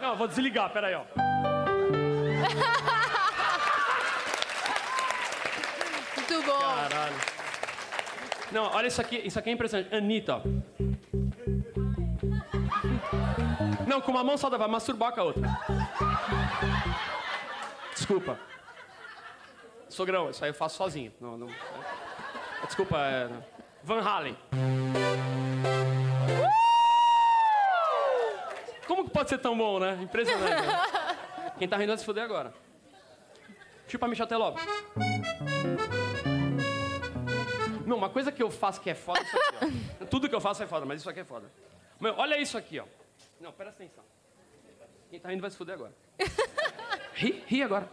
Não, 0.00 0.16
vou 0.16 0.26
desligar, 0.26 0.70
peraí, 0.70 0.94
ó. 0.94 1.04
Muito 6.16 6.42
bom. 6.46 6.58
Caralho. 6.58 7.14
Não, 8.52 8.64
olha 8.64 8.86
isso 8.86 9.00
aqui, 9.00 9.16
isso 9.24 9.38
aqui 9.38 9.50
é 9.50 9.52
impressionante. 9.52 9.94
Anitta. 9.94 10.42
Não, 13.86 14.00
com 14.00 14.10
uma 14.10 14.24
mão 14.24 14.36
só 14.36 14.48
dá, 14.48 14.56
vai 14.56 14.68
masturbar 14.68 15.12
com 15.12 15.20
a 15.20 15.24
outra. 15.24 15.48
Desculpa. 17.94 18.38
Sogrão, 19.88 20.30
isso 20.30 20.44
aí 20.44 20.50
eu 20.50 20.54
faço 20.54 20.76
sozinho. 20.76 21.12
Não, 21.20 21.36
não... 21.36 21.48
Desculpa, 22.64 22.96
é... 22.98 23.28
Van 23.82 24.00
Halen. 24.00 24.36
Como 28.90 29.04
que 29.04 29.10
pode 29.10 29.28
ser 29.28 29.38
tão 29.38 29.56
bom, 29.56 29.78
né? 29.78 30.00
Impressionante. 30.02 30.66
né? 30.66 31.52
Quem 31.56 31.68
tá 31.68 31.76
rindo 31.76 31.90
vai 31.90 31.98
se 31.98 32.04
fuder 32.04 32.24
agora. 32.24 32.52
Chupa 33.86 34.08
Michel 34.08 34.26
Teló. 34.26 34.52
Não, 37.86 37.96
uma 37.96 38.10
coisa 38.10 38.32
que 38.32 38.42
eu 38.42 38.50
faço 38.50 38.80
que 38.80 38.90
é 38.90 38.94
foda 38.96 39.20
é 39.20 39.22
isso 39.22 39.36
aqui, 39.38 39.94
ó. 40.00 40.06
Tudo 40.06 40.28
que 40.28 40.34
eu 40.34 40.40
faço 40.40 40.64
é 40.64 40.66
foda, 40.66 40.84
mas 40.84 41.02
isso 41.02 41.08
aqui 41.08 41.20
é 41.20 41.24
foda. 41.24 41.48
Meu, 42.00 42.16
olha 42.16 42.36
isso 42.36 42.58
aqui, 42.58 42.80
ó. 42.80 42.84
Não, 43.40 43.52
presta 43.52 43.80
atenção. 43.80 44.02
Quem 45.08 45.20
tá 45.20 45.28
rindo 45.28 45.40
vai 45.40 45.52
se 45.52 45.56
fuder 45.56 45.76
agora. 45.76 45.94
Ri, 47.14 47.44
ri 47.46 47.62
agora. 47.62 47.88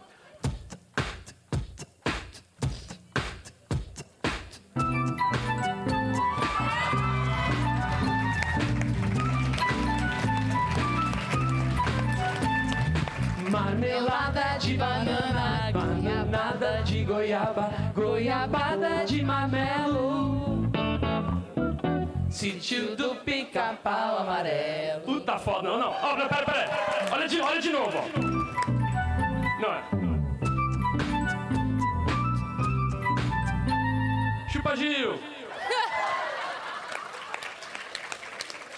Marmelada 13.50 14.58
de 14.58 14.76
banana, 14.76 15.70
bananada 15.72 16.82
de 16.82 17.02
goiaba, 17.04 17.70
goiabada 17.94 19.04
de 19.06 19.22
marmelo. 19.22 20.68
Sítio 22.28 22.94
do 22.94 23.14
pica-pau 23.16 24.18
amarelo. 24.18 25.00
Puta 25.00 25.38
foda, 25.38 25.68
não, 25.68 25.78
não. 25.78 25.90
Ó, 25.90 26.16
não, 26.16 26.28
pera, 26.28 26.44
pera. 26.44 26.68
Olha 27.10 27.26
de, 27.26 27.40
olha 27.40 27.60
de 27.60 27.70
novo. 27.70 27.98
Não 29.60 29.72
é. 29.72 29.82
Chupa 34.52 34.76
Gil. 34.76 35.18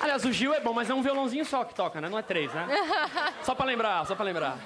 Aliás, 0.00 0.24
o 0.24 0.32
Gil 0.32 0.54
é 0.54 0.60
bom, 0.60 0.72
mas 0.72 0.88
é 0.88 0.94
um 0.94 1.02
violãozinho 1.02 1.44
só 1.44 1.62
que 1.64 1.74
toca, 1.74 2.00
né? 2.00 2.08
Não 2.08 2.18
é 2.18 2.22
três, 2.22 2.52
né? 2.54 2.66
Só 3.44 3.54
pra 3.54 3.66
lembrar, 3.66 4.06
só 4.06 4.14
pra 4.14 4.24
lembrar. 4.24 4.56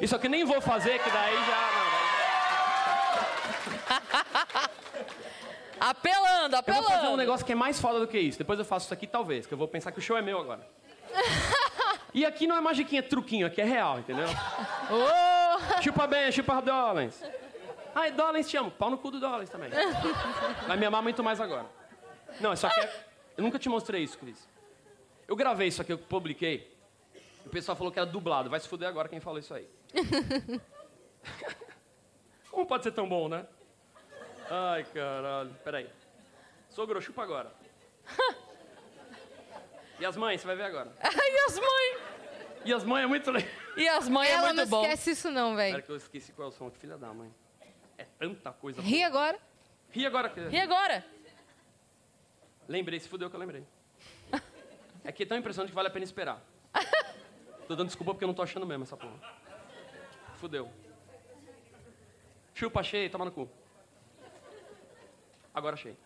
Isso 0.00 0.14
aqui 0.14 0.28
nem 0.28 0.44
vou 0.44 0.60
fazer, 0.60 0.98
que 1.00 1.10
daí 1.10 1.34
já. 1.46 1.68
Apelando, 5.80 6.56
Eu 6.56 6.62
vou 6.74 6.82
fazer 6.82 6.94
um 6.94 6.96
apelando. 6.98 7.16
negócio 7.16 7.46
que 7.46 7.52
é 7.52 7.54
mais 7.54 7.80
foda 7.80 8.00
do 8.00 8.06
que 8.08 8.18
isso. 8.18 8.38
Depois 8.38 8.58
eu 8.58 8.64
faço 8.64 8.86
isso 8.86 8.94
aqui, 8.94 9.06
talvez, 9.06 9.46
que 9.46 9.54
eu 9.54 9.58
vou 9.58 9.68
pensar 9.68 9.92
que 9.92 9.98
o 9.98 10.02
show 10.02 10.16
é 10.16 10.22
meu 10.22 10.38
agora. 10.40 10.66
E 12.14 12.24
aqui 12.24 12.46
não 12.46 12.56
é 12.56 12.60
magiquinha, 12.60 13.00
é 13.00 13.02
truquinho, 13.02 13.46
aqui 13.46 13.60
é 13.60 13.64
real, 13.64 13.98
entendeu? 13.98 14.26
Chupa 15.82 16.06
bem, 16.06 16.32
chupa 16.32 16.60
Dollens. 16.62 17.22
Ai, 17.98 18.12
Dollens 18.12 18.48
te 18.48 18.56
amo. 18.56 18.70
Pau 18.70 18.90
no 18.90 18.96
cu 18.98 19.10
do 19.10 19.18
Dollens 19.18 19.50
também. 19.50 19.70
Vai 20.68 20.76
me 20.76 20.86
amar 20.86 21.02
muito 21.02 21.24
mais 21.24 21.40
agora. 21.40 21.66
Não, 22.40 22.52
isso 22.52 22.64
aqui 22.64 22.78
é... 22.78 23.06
Eu 23.36 23.42
nunca 23.42 23.58
te 23.58 23.68
mostrei 23.68 24.04
isso, 24.04 24.16
Cris. 24.16 24.48
Eu 25.26 25.34
gravei 25.34 25.66
isso 25.66 25.82
aqui, 25.82 25.92
eu 25.92 25.98
publiquei. 25.98 26.72
O 27.44 27.48
pessoal 27.48 27.76
falou 27.76 27.92
que 27.92 27.98
era 27.98 28.06
dublado. 28.08 28.48
Vai 28.48 28.60
se 28.60 28.68
fuder 28.68 28.88
agora 28.88 29.08
quem 29.08 29.18
falou 29.18 29.40
isso 29.40 29.52
aí. 29.52 29.68
Como 32.52 32.66
pode 32.66 32.84
ser 32.84 32.92
tão 32.92 33.08
bom, 33.08 33.28
né? 33.28 33.44
Ai, 34.48 34.84
caralho. 34.84 35.54
Peraí. 35.64 35.90
Sogro, 36.70 37.00
chupa 37.02 37.24
agora. 37.24 37.52
E 39.98 40.06
as 40.06 40.16
mães, 40.16 40.40
você 40.40 40.46
vai 40.46 40.54
ver 40.54 40.64
agora. 40.64 40.92
Ai, 41.02 41.36
as 41.48 41.58
mães. 41.58 41.98
E 42.64 42.72
as 42.72 42.84
mães 42.84 43.02
é 43.02 43.06
muito 43.06 43.30
legal. 43.32 43.50
E 43.76 43.88
as 43.88 44.08
mães 44.08 44.30
é 44.30 44.34
Ela 44.34 44.46
muito 44.46 44.56
não 44.58 44.66
bom. 44.66 44.82
esquece 44.82 45.10
isso 45.10 45.30
não, 45.32 45.56
Pera 45.56 45.70
velho. 45.72 45.82
que 45.82 45.90
eu 45.90 45.96
esqueci 45.96 46.32
qual 46.32 46.46
é 46.46 46.50
o 46.50 46.54
som. 46.54 46.70
Filha 46.70 46.96
da 46.96 47.12
mãe. 47.12 47.32
É 47.98 48.04
tanta 48.18 48.52
coisa. 48.52 48.80
Ri 48.80 49.02
agora. 49.02 49.38
Ri 49.90 50.06
agora. 50.06 50.32
E 50.50 50.58
agora? 50.58 51.04
Lembrei, 52.68 53.00
se 53.00 53.08
fudeu 53.08 53.28
que 53.28 53.36
eu 53.36 53.40
lembrei. 53.40 53.66
É 55.04 55.12
que 55.12 55.22
é 55.22 55.26
tão 55.26 55.36
impressionante 55.38 55.70
que 55.70 55.74
vale 55.74 55.88
a 55.88 55.90
pena 55.90 56.04
esperar. 56.04 56.40
Tô 57.66 57.74
dando 57.74 57.88
desculpa 57.88 58.12
porque 58.12 58.24
eu 58.24 58.28
não 58.28 58.34
tô 58.34 58.42
achando 58.42 58.66
mesmo 58.66 58.84
essa 58.84 58.96
porra. 58.96 59.18
Fudeu. 60.36 60.70
Chupa, 62.54 62.80
achei, 62.80 63.08
toma 63.08 63.24
no 63.24 63.30
cu. 63.32 63.48
Agora 65.54 65.74
achei. 65.74 65.96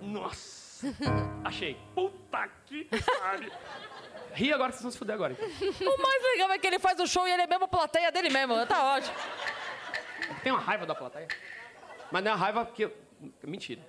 Nossa! 0.00 0.64
Achei. 1.44 1.78
Puta 1.94 2.48
que 2.66 2.84
pariu. 2.84 3.50
Ri 4.34 4.52
agora 4.52 4.70
que 4.70 4.76
vocês 4.76 4.82
vão 4.82 4.90
se 4.90 4.98
fuder 4.98 5.14
agora. 5.14 5.32
então. 5.32 5.94
O 5.94 6.02
mais 6.02 6.22
legal 6.22 6.50
é 6.50 6.58
que 6.58 6.66
ele 6.66 6.78
faz 6.78 6.98
o 7.00 7.06
show 7.06 7.26
e 7.26 7.30
ele 7.30 7.42
é 7.42 7.46
mesmo 7.46 7.64
a 7.64 7.68
plateia 7.68 8.10
dele 8.12 8.28
mesmo. 8.28 8.66
Tá 8.66 8.94
ótimo. 8.96 9.14
Tem 10.42 10.52
uma 10.52 10.60
raiva 10.60 10.86
da 10.86 10.94
plateia. 10.94 11.28
Mas 12.10 12.22
não 12.24 12.30
é 12.30 12.34
uma 12.34 12.40
raiva 12.40 12.64
porque... 12.64 12.84
eu- 12.84 13.04
Mentira. 13.42 13.80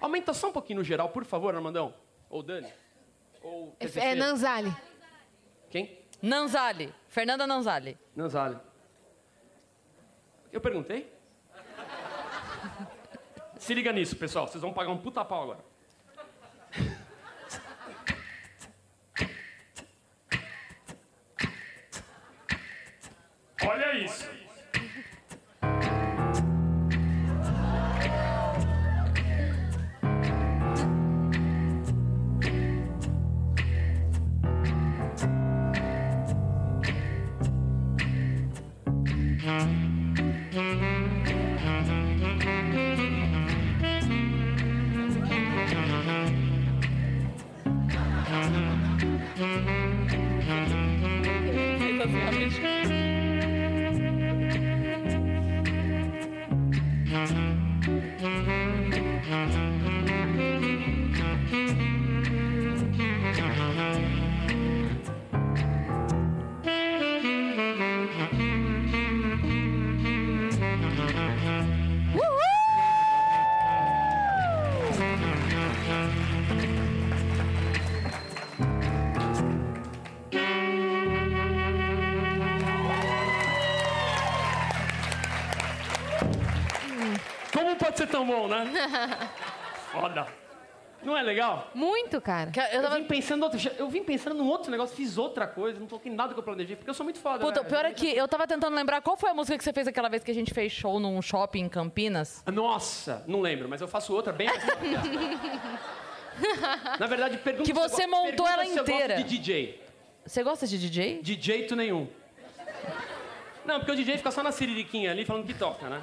Aumenta 0.00 0.32
só 0.32 0.48
um 0.48 0.52
pouquinho 0.52 0.78
no 0.78 0.84
geral, 0.84 1.08
por 1.10 1.24
favor, 1.24 1.54
Armandão. 1.54 1.94
Ou 2.30 2.42
Dani. 2.42 2.72
Ou 3.42 3.76
É, 3.80 3.86
é 4.10 4.14
Nanzali. 4.14 4.74
Quem? 5.70 5.98
Nanzali. 6.22 6.92
Fernanda 7.08 7.46
Nanzali. 7.46 7.98
Nanzali. 8.16 8.58
Eu 10.52 10.60
perguntei? 10.60 11.12
Se 13.58 13.74
liga 13.74 13.92
nisso, 13.92 14.16
pessoal. 14.16 14.46
Vocês 14.46 14.62
vão 14.62 14.72
pagar 14.72 14.90
um 14.90 14.98
puta 14.98 15.24
pau 15.24 15.42
agora. 15.42 15.64
Olha 23.66 23.98
isso. 24.04 24.28
Como 49.44 49.73
tão 88.24 88.26
bom, 88.26 88.48
né? 88.48 88.64
Foda. 89.92 90.26
Não 91.02 91.16
é 91.16 91.22
legal? 91.22 91.70
Muito, 91.74 92.18
cara. 92.18 92.50
Eu, 92.72 92.82
Eu 92.82 92.90
vim 92.92 93.04
pensando 93.04 93.42
outro, 93.42 93.60
eu 93.78 93.88
vim 93.88 94.02
pensando 94.02 94.34
num 94.34 94.48
outro 94.48 94.70
negócio, 94.70 94.96
fiz 94.96 95.18
outra 95.18 95.46
coisa, 95.46 95.78
não 95.78 95.86
toquei 95.86 96.10
nada 96.10 96.32
que 96.32 96.40
eu 96.40 96.42
planejei, 96.42 96.76
porque 96.76 96.88
eu 96.88 96.94
sou 96.94 97.04
muito 97.04 97.18
foda. 97.18 97.44
Puta, 97.44 97.62
né? 97.62 97.68
pior 97.68 97.84
é 97.84 97.92
que 97.92 98.06
eu 98.06 98.26
tava 98.26 98.46
tentando 98.46 98.74
lembrar 98.74 99.02
qual 99.02 99.14
foi 99.14 99.28
a 99.28 99.34
música 99.34 99.58
que 99.58 99.62
você 99.62 99.72
fez 99.72 99.86
aquela 99.86 100.08
vez 100.08 100.24
que 100.24 100.30
a 100.30 100.34
gente 100.34 100.54
fez 100.54 100.72
show 100.72 100.98
num 100.98 101.20
shopping 101.20 101.64
em 101.64 101.68
Campinas. 101.68 102.42
Nossa, 102.46 103.22
não 103.26 103.42
lembro, 103.42 103.68
mas 103.68 103.82
eu 103.82 103.88
faço 103.88 104.14
outra 104.14 104.32
bem 104.32 104.48
mais 104.48 104.64
Na 106.98 107.06
verdade, 107.06 107.36
pergunta 107.36 107.64
Que 107.64 107.74
se 107.74 107.78
eu 107.78 107.88
você 107.88 108.06
montou 108.06 108.46
pergunta 108.46 108.52
ela 108.52 108.64
se 108.64 108.70
eu 108.70 108.76
gosto 108.76 108.90
inteira. 108.90 109.16
de 109.16 109.24
DJ. 109.24 109.82
Você 110.26 110.42
gosta 110.42 110.66
de 110.66 110.78
DJ? 110.78 111.20
De 111.22 111.38
jeito 111.40 111.76
nenhum. 111.76 112.08
Não, 113.64 113.78
porque 113.78 113.92
o 113.92 113.96
DJ 113.96 114.16
fica 114.16 114.30
só 114.30 114.42
na 114.42 114.50
siririquinha 114.50 115.10
ali 115.10 115.24
falando 115.26 115.46
que 115.46 115.54
toca, 115.54 115.86
né? 115.88 116.00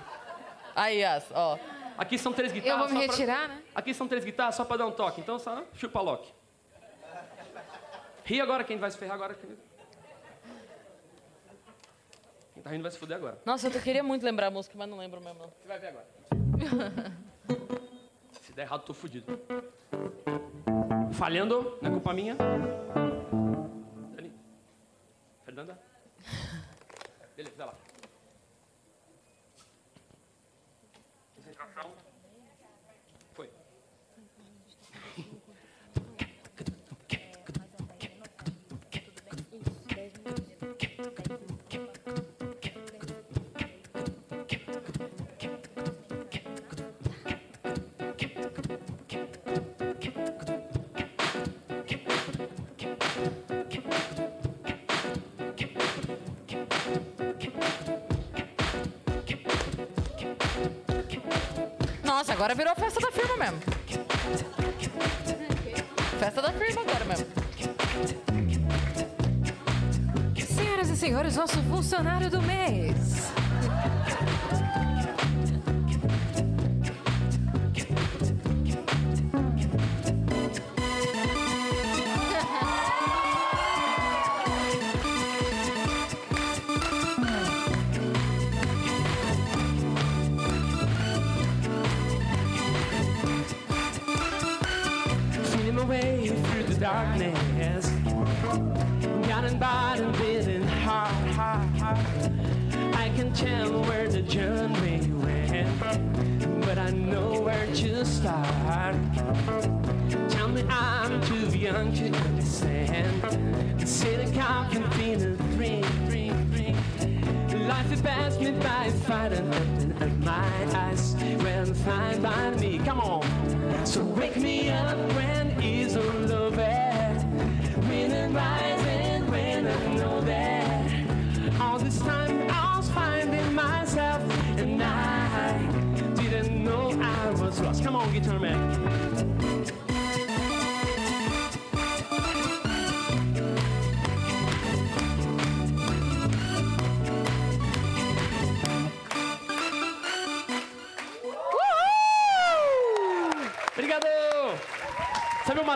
Aí, 0.76 1.03
as, 1.03 1.26
ó. 1.34 1.57
Aqui 2.02 2.18
são 2.18 2.34
três 2.34 2.52
guitarras. 2.52 2.82
Eu 2.82 2.88
vou 2.88 2.98
me 2.98 3.02
só 3.02 3.06
pra- 3.06 3.15
retirar, 3.15 3.48
né? 3.48 3.61
Aqui 3.76 3.94
são 3.94 4.07
três 4.07 4.26
guitarras 4.26 4.56
só 4.56 4.65
pra 4.65 4.76
dar 4.76 4.88
um 4.88 4.91
toque, 4.91 5.22
então 5.22 5.38
só 5.38 5.64
chupa 5.76 6.02
Loki. 6.02 6.34
Ri 8.26 8.41
agora, 8.41 8.64
quem 8.64 8.76
vai 8.80 8.90
se 8.90 8.98
ferrar 8.98 9.14
agora. 9.14 9.36
Quem 9.36 9.56
Quem 12.56 12.64
tá 12.64 12.72
rindo 12.72 12.82
vai 12.82 12.91
se 12.91 12.98
fuder 12.98 13.18
agora. 13.18 13.38
Nossa, 13.45 13.68
eu 13.68 13.82
queria 13.82 14.02
muito 14.02 14.23
lembrar 14.26 14.48
a 14.48 14.52
música, 14.52 14.73
mas 14.76 14.90
não 14.90 14.98
lembro 14.98 15.22
mesmo. 15.22 15.41
Você 15.61 15.68
vai 15.68 15.78
ver 15.78 15.90
agora. 15.90 16.07
Se 18.41 18.52
der 18.53 18.64
errado, 18.64 18.82
tô 18.84 18.95
fudido. 18.95 19.40
Falhando, 21.14 21.78
não 21.84 21.90
é 21.91 21.94
culpa 21.94 22.14
minha. 22.14 22.36
Fernanda. 25.45 25.80
Beleza, 27.38 27.56
vai 27.57 27.68
lá. 27.68 27.73
Nossa, 62.32 62.34
agora 62.34 62.56
virou 62.56 62.74
festa 62.76 62.99
da 63.02 63.12
firma 63.12 63.36
mesmo. 63.36 63.60
Festa 66.18 66.41
da 66.41 66.53
firma 66.53 66.82
agora 66.82 67.06
mesmo. 67.06 67.28
Senhoras 70.48 70.90
e 70.90 70.95
senhores, 70.95 71.36
nosso 71.36 71.62
funcionário 71.64 72.30
do 72.30 72.41
mês. 72.41 73.01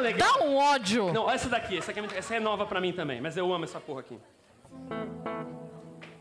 Legal. 0.05 0.39
Dá 0.39 0.45
um 0.45 0.55
ódio. 0.55 1.11
Não, 1.13 1.29
essa 1.29 1.49
daqui, 1.49 1.77
essa, 1.77 1.91
aqui 1.91 1.99
é 1.99 2.01
muito- 2.01 2.15
essa 2.15 2.35
é 2.35 2.39
nova 2.39 2.65
pra 2.65 2.79
mim 2.79 2.93
também, 2.93 3.19
mas 3.21 3.35
eu 3.37 3.51
amo 3.53 3.65
essa 3.65 3.79
porra 3.79 4.01
aqui. 4.01 4.19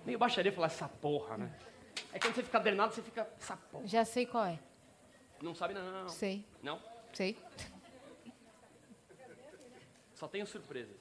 Meio 0.04 0.18
baixaria 0.18 0.52
falar 0.52 0.66
essa 0.66 0.88
porra, 0.88 1.36
né? 1.38 1.52
É 2.12 2.18
quando 2.18 2.34
você 2.34 2.42
fica 2.42 2.60
drenado, 2.60 2.94
você 2.94 3.02
fica 3.02 3.28
essa 3.38 3.56
porra. 3.56 3.86
Já 3.86 4.04
sei 4.04 4.26
qual 4.26 4.44
é. 4.46 4.58
Não 5.42 5.54
sabe 5.54 5.74
não. 5.74 6.08
Sei. 6.08 6.44
Não? 6.62 6.80
Sei. 7.12 7.36
Só 10.14 10.28
tenho 10.28 10.46
surpresas. 10.46 10.96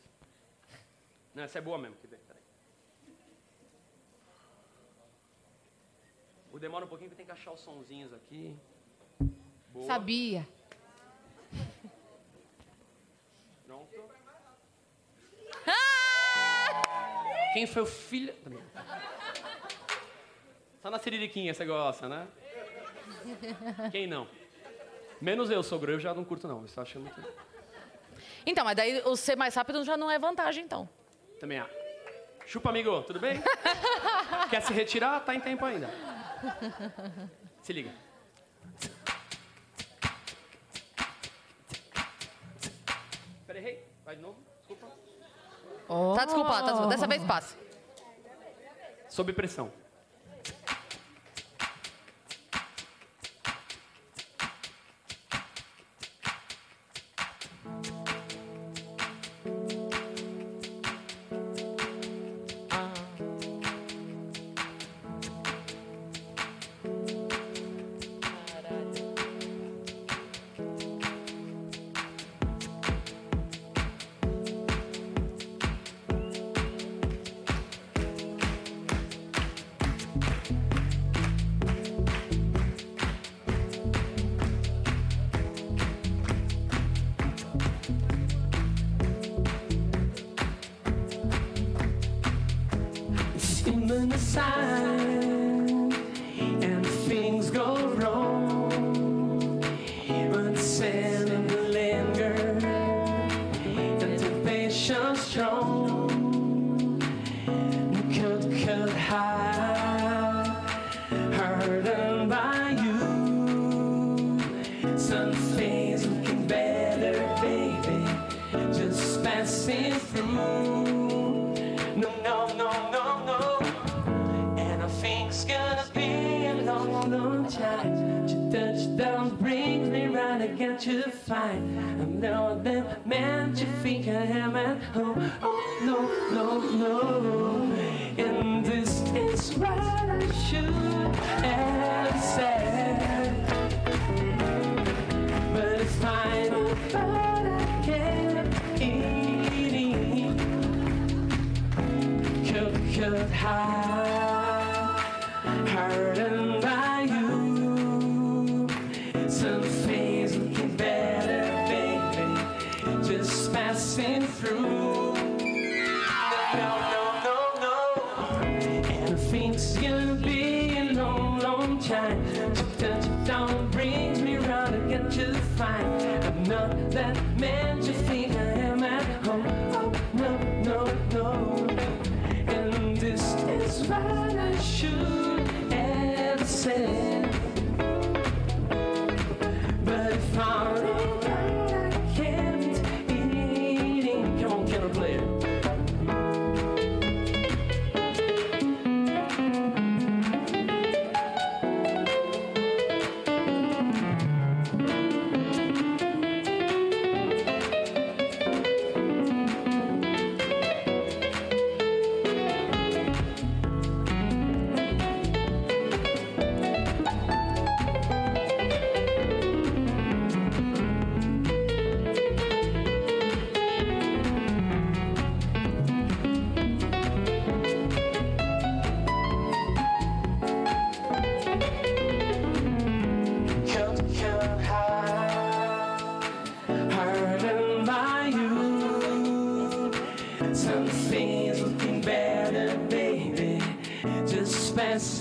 Não, 1.33 1.43
essa 1.43 1.57
é 1.57 1.61
boa 1.61 1.77
mesmo. 1.77 1.95
Quer 1.97 2.07
ver? 2.07 2.19
Peraí. 2.27 2.41
O 6.51 6.59
demora 6.59 6.85
um 6.85 6.87
pouquinho 6.87 7.09
porque 7.09 7.23
tem 7.23 7.25
que 7.25 7.31
achar 7.39 7.51
os 7.51 7.61
sonzinhos 7.61 8.13
aqui. 8.13 8.55
Boa. 9.71 9.85
Sabia. 9.87 10.47
Pronto. 13.65 13.89
Quem 17.53 17.67
foi 17.67 17.83
o 17.83 17.85
filho... 17.85 18.33
Só 20.81 20.89
na 20.89 20.99
siririquinha 20.99 21.53
você 21.53 21.63
gosta, 21.63 22.09
né? 22.09 22.27
Quem 23.91 24.05
não? 24.07 24.27
Menos 25.21 25.49
eu, 25.49 25.63
sogro. 25.63 25.93
Eu 25.93 25.99
já 25.99 26.13
não 26.13 26.25
curto, 26.25 26.47
não. 26.47 26.65
Isso 26.65 26.77
eu 26.77 26.83
acho 26.83 26.99
muito... 26.99 27.23
Então, 28.45 28.65
mas 28.65 28.75
daí 28.75 29.01
o 29.05 29.15
ser 29.15 29.37
mais 29.37 29.55
rápido 29.55 29.83
já 29.85 29.95
não 29.95 30.11
é 30.11 30.19
vantagem, 30.19 30.65
então. 30.65 30.89
Também 31.39 31.59
há. 31.59 31.69
Chupa, 32.45 32.69
amigo. 32.69 33.01
Tudo 33.03 33.19
bem? 33.19 33.41
Quer 34.49 34.61
se 34.61 34.73
retirar? 34.73 35.21
Tá 35.21 35.33
em 35.33 35.39
tempo 35.39 35.63
ainda. 35.63 35.89
Se 37.61 37.71
liga. 37.71 37.91
Peraí. 43.47 43.79
Vai 44.03 44.15
de 44.17 44.21
novo. 44.21 44.52
Desculpa. 45.87 46.15
Tá 46.15 46.25
desculpado, 46.25 46.57
tá 46.57 46.63
desculpado. 46.63 46.89
Dessa 46.89 47.07
vez 47.07 47.23
passa. 47.23 47.55
Sob 49.09 49.31
pressão. 49.33 49.82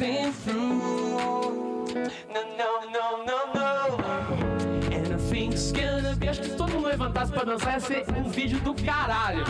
Passing 0.02 0.32
through. 0.32 0.78
No, 2.32 2.42
no, 2.58 2.70
no, 2.90 3.24
no, 3.24 3.52
no. 3.54 4.04
And 4.90 5.14
I 5.14 5.16
think 5.16 5.54
it's 5.54 5.72
gonna 5.72 6.16
be. 6.16 6.28
Acho 6.28 6.40
que 6.40 6.50
se 6.50 6.56
todo 6.56 6.72
mundo 6.72 6.88
levantasse 6.88 7.32
pra 7.32 7.44
dançar 7.44 7.74
ia 7.74 7.80
ser 7.80 8.04
um 8.16 8.28
vídeo 8.28 8.58
do 8.60 8.74
caralho. 8.74 9.44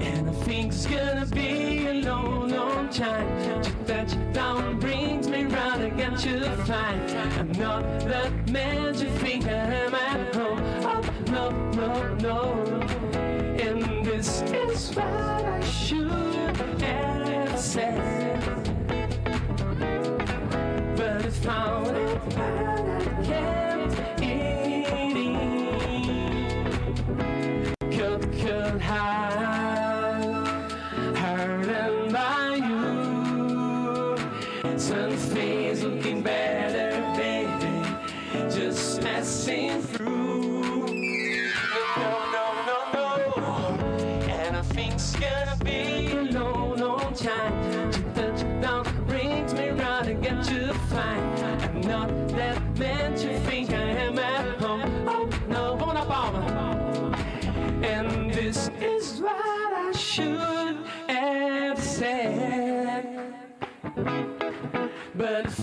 And 0.00 0.28
I 0.28 0.32
think 0.44 0.72
it's 0.72 0.86
gonna 0.86 1.26
be 1.26 1.86
a 1.86 1.94
long, 2.04 2.48
long 2.48 2.88
time. 2.88 3.62
To 3.62 3.70
touch 3.84 4.14
down 4.32 4.78
brings 4.78 5.28
me 5.28 5.44
round 5.44 5.82
again 5.82 6.14
to 6.16 6.40
find 6.64 7.10
I'm 7.38 7.52
not 7.52 7.82
the 8.00 8.30
man 8.52 8.94
you 8.94 9.10
think 9.18 9.46
I 9.46 9.84
am 9.84 9.94
at 9.94 10.34
home. 10.34 10.60
Oh, 10.84 11.00
no, 11.30 11.50
no, 11.72 12.16
no. 12.20 12.80
And 13.58 14.04
this 14.04 14.42
is 14.42 14.94
what 14.94 15.06
I 15.06 15.60
should 15.64 16.10
have 16.10 17.13
But 17.74 17.82
it's 21.26 21.38
found 21.38 21.88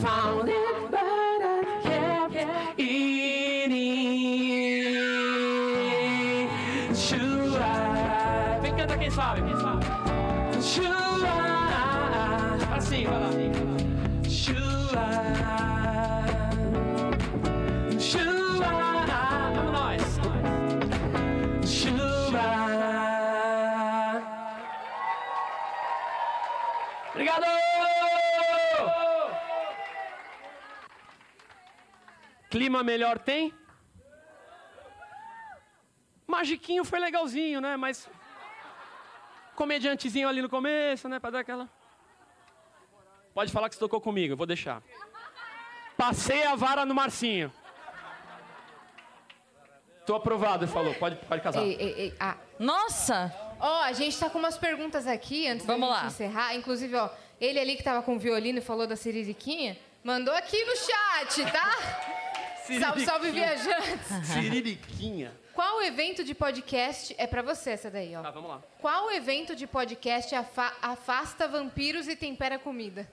found 0.02 0.60
Clima 32.61 32.83
melhor 32.83 33.17
tem? 33.17 33.51
Magiquinho 36.27 36.85
foi 36.85 36.99
legalzinho, 36.99 37.59
né? 37.59 37.75
Mas. 37.75 38.07
Comediantezinho 39.55 40.29
ali 40.29 40.43
no 40.43 40.47
começo, 40.47 41.09
né? 41.09 41.19
Pra 41.19 41.31
dar 41.31 41.39
aquela. 41.39 41.67
Pode 43.33 43.51
falar 43.51 43.67
que 43.67 43.73
você 43.73 43.79
tocou 43.79 43.99
comigo, 43.99 44.33
eu 44.33 44.38
vou 44.38 44.45
deixar. 44.45 44.83
Passei 45.97 46.43
a 46.43 46.53
vara 46.53 46.85
no 46.85 46.93
Marcinho. 46.93 47.51
Tô 50.05 50.13
aprovado, 50.13 50.65
ele 50.65 50.71
falou. 50.71 50.93
Pode, 50.93 51.15
pode 51.15 51.41
casar. 51.41 51.63
Ei, 51.63 51.75
ei, 51.79 51.93
ei, 51.97 52.15
ah. 52.19 52.38
Nossa! 52.59 53.35
Ó, 53.59 53.81
a 53.81 53.93
gente 53.93 54.19
tá 54.19 54.29
com 54.29 54.38
umas 54.38 54.55
perguntas 54.59 55.07
aqui 55.07 55.47
antes 55.47 55.65
Vamos 55.65 55.89
da 55.89 55.95
gente 55.95 56.03
lá. 56.03 56.07
encerrar. 56.09 56.55
Inclusive, 56.55 56.95
ó, 56.95 57.09
ele 57.39 57.59
ali 57.59 57.75
que 57.75 57.81
tava 57.81 58.03
com 58.03 58.17
o 58.17 58.19
violino 58.19 58.59
e 58.59 58.61
falou 58.61 58.85
da 58.85 58.95
Siririquinha, 58.95 59.79
mandou 60.03 60.35
aqui 60.35 60.63
no 60.63 60.75
chat, 60.75 61.51
tá? 61.51 62.20
Salve, 62.80 63.06
salve, 63.06 63.31
viajantes. 63.31 64.07
Siririquinha. 64.34 65.31
Qual 65.53 65.81
evento 65.84 66.23
de 66.23 66.34
podcast... 66.34 67.14
É 67.18 67.27
pra 67.27 67.41
você 67.41 67.72
essa 67.72 67.89
daí, 67.91 68.15
ó. 68.15 68.22
Tá, 68.22 68.31
vamos 68.31 68.49
lá. 68.49 68.61
Qual 68.80 69.11
evento 69.11 69.56
de 69.56 69.68
podcast 69.68 70.34
afa- 70.34 70.76
afasta 70.81 71.48
vampiros 71.48 72.07
e 72.07 72.15
tempera 72.15 72.57
comida? 72.57 73.10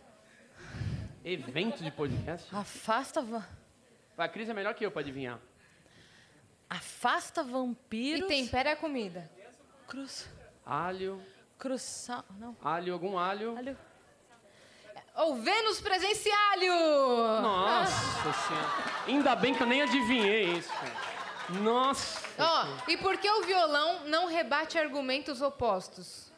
Evento 1.25 1.83
de 1.83 1.91
podcast? 1.91 2.47
Afasta, 2.55 3.21
va- 3.21 3.47
A 4.17 4.29
Cris 4.29 4.49
é 4.49 4.55
melhor 4.55 4.75
que 4.75 4.87
eu 4.87 4.91
pra 4.91 5.01
adivinhar. 5.01 5.39
afasta 6.71 7.43
vampiros. 7.43 8.21
E 8.21 8.27
tempera 8.29 8.73
a 8.73 8.77
comida. 8.77 9.31
Cruz. 9.87 10.29
Alho. 10.65 11.21
Cruzal. 11.59 12.25
Não. 12.39 12.57
Alho, 12.63 12.93
algum 12.93 13.19
alho. 13.19 13.57
Alho. 13.57 13.77
O 15.19 15.35
Vênus 15.37 15.81
Presencialho! 15.81 16.73
Nossa 17.43 18.33
senhora. 18.33 18.69
Ainda 19.07 19.35
bem 19.35 19.53
que 19.55 19.63
eu 19.63 19.67
nem 19.67 19.83
adivinhei 19.83 20.53
isso. 20.53 20.69
cara. 20.73 21.09
Nossa. 21.61 22.21
Ó, 22.39 22.67
e 22.89 22.97
por 22.97 23.17
que 23.17 23.29
o 23.29 23.43
violão 23.43 24.05
não 24.05 24.27
rebate 24.27 24.79
argumentos 24.79 25.43
opostos? 25.43 26.31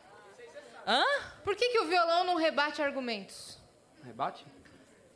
Hã? 0.87 1.03
Por 1.45 1.55
que, 1.57 1.69
que 1.71 1.79
o 1.81 1.87
violão 1.87 2.25
não 2.25 2.37
rebate 2.37 2.81
argumentos? 2.81 3.59
Rebate? 4.03 4.47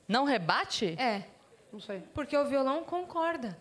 Não 0.06 0.24
rebate? 0.24 0.94
É, 0.98 1.22
Não 1.72 1.80
sei. 1.80 2.00
porque 2.12 2.36
o 2.36 2.44
violão 2.44 2.84
concorda. 2.84 3.56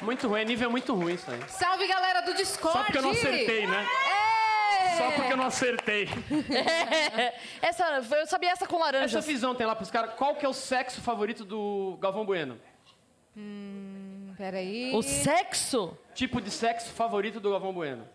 Muito 0.00 0.28
ruim, 0.28 0.42
é 0.42 0.44
nível 0.44 0.70
muito 0.70 0.94
ruim 0.94 1.14
isso 1.14 1.28
aí. 1.30 1.40
Salve, 1.48 1.86
galera 1.88 2.20
do 2.20 2.34
Discord! 2.34 2.78
Só 2.78 2.84
porque 2.84 2.98
eu 2.98 3.02
não 3.02 3.10
acertei, 3.10 3.66
né? 3.66 3.88
Só 4.96 5.10
porque 5.12 5.32
eu 5.32 5.36
não 5.36 5.46
acertei. 5.46 6.08
É. 7.14 7.34
Essa, 7.66 8.02
eu 8.18 8.26
sabia 8.26 8.50
essa 8.50 8.66
com 8.66 8.78
laranja. 8.78 9.18
Essa 9.18 9.26
fiz 9.26 9.42
ontem 9.42 9.66
lá 9.66 9.74
pros 9.74 9.90
caras. 9.90 10.14
Qual 10.14 10.36
que 10.36 10.44
é 10.44 10.48
o 10.48 10.52
sexo 10.52 11.00
favorito 11.00 11.44
do 11.44 11.98
Galvão 12.00 12.24
Bueno? 12.24 12.60
Hum, 13.36 14.34
peraí. 14.36 14.92
O 14.94 15.02
sexo? 15.02 15.96
Tipo 16.14 16.40
de 16.40 16.50
sexo 16.50 16.90
favorito 16.92 17.40
do 17.40 17.50
Galvão 17.50 17.72
Bueno? 17.72 18.08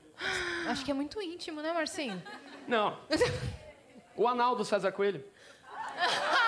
Acho 0.68 0.86
que 0.86 0.91
é 0.91 0.94
muito 0.94 1.22
íntimo, 1.22 1.62
né, 1.62 1.74
Marcinho? 1.74 2.22
Não. 2.68 2.98
O 4.14 4.28
anal 4.28 4.58
do 4.58 4.66
César 4.66 4.91
Coelho. 4.91 5.24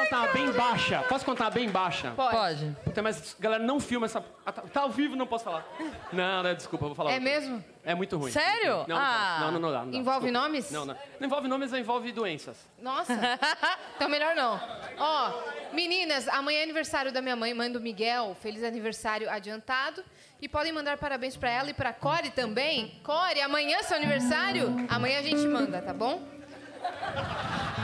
contar 0.00 0.32
bem 0.32 0.52
baixa? 0.52 1.04
Posso 1.08 1.24
contar 1.24 1.50
bem 1.50 1.68
baixa? 1.68 2.10
Pode. 2.12 2.36
Pode. 2.36 2.76
Puta, 2.84 3.02
mas 3.02 3.36
galera, 3.38 3.62
não 3.62 3.78
filma 3.80 4.06
essa. 4.06 4.24
Ah, 4.44 4.52
Tá, 4.52 4.62
tá 4.62 4.80
ao 4.80 4.90
vivo, 4.90 5.14
não 5.14 5.26
posso 5.26 5.44
falar. 5.44 5.64
Não, 6.12 6.42
não, 6.42 6.54
desculpa, 6.54 6.86
vou 6.86 6.94
falar. 6.94 7.10
É 7.12 7.14
outra. 7.14 7.30
mesmo? 7.30 7.64
É 7.84 7.94
muito 7.94 8.16
ruim. 8.16 8.30
Sério? 8.32 8.78
Não, 8.88 8.96
não, 8.96 8.96
Ah. 8.96 9.38
não, 9.40 9.52
não, 9.52 9.60
não, 9.60 9.70
dá, 9.72 9.78
não 9.84 9.90
dá, 9.90 9.96
Envolve 9.98 10.20
desculpa. 10.26 10.46
nomes? 10.48 10.70
Não, 10.70 10.84
não. 10.84 10.94
Não 11.20 11.26
envolve 11.26 11.48
nomes, 11.48 11.72
envolve 11.72 12.12
doenças. 12.12 12.56
Nossa. 12.78 13.12
então 13.96 14.08
melhor 14.08 14.34
não. 14.34 14.60
Ó, 14.98 15.32
meninas, 15.72 16.26
amanhã 16.28 16.60
é 16.60 16.62
aniversário 16.64 17.12
da 17.12 17.20
minha 17.22 17.36
mãe, 17.36 17.54
mãe 17.54 17.70
do 17.70 17.80
Miguel. 17.80 18.36
Feliz 18.40 18.64
aniversário 18.64 19.30
adiantado. 19.30 20.04
E 20.42 20.48
podem 20.48 20.72
mandar 20.72 20.96
parabéns 20.98 21.36
pra 21.36 21.50
ela 21.50 21.70
e 21.70 21.74
pra 21.74 21.92
Core 21.92 22.30
também. 22.30 23.00
Core, 23.04 23.40
amanhã 23.42 23.78
é 23.78 23.82
seu 23.82 23.96
aniversário? 23.96 24.74
Amanhã 24.88 25.18
a 25.20 25.22
gente 25.22 25.46
manda, 25.46 25.80
tá 25.82 25.92
bom? 25.92 26.22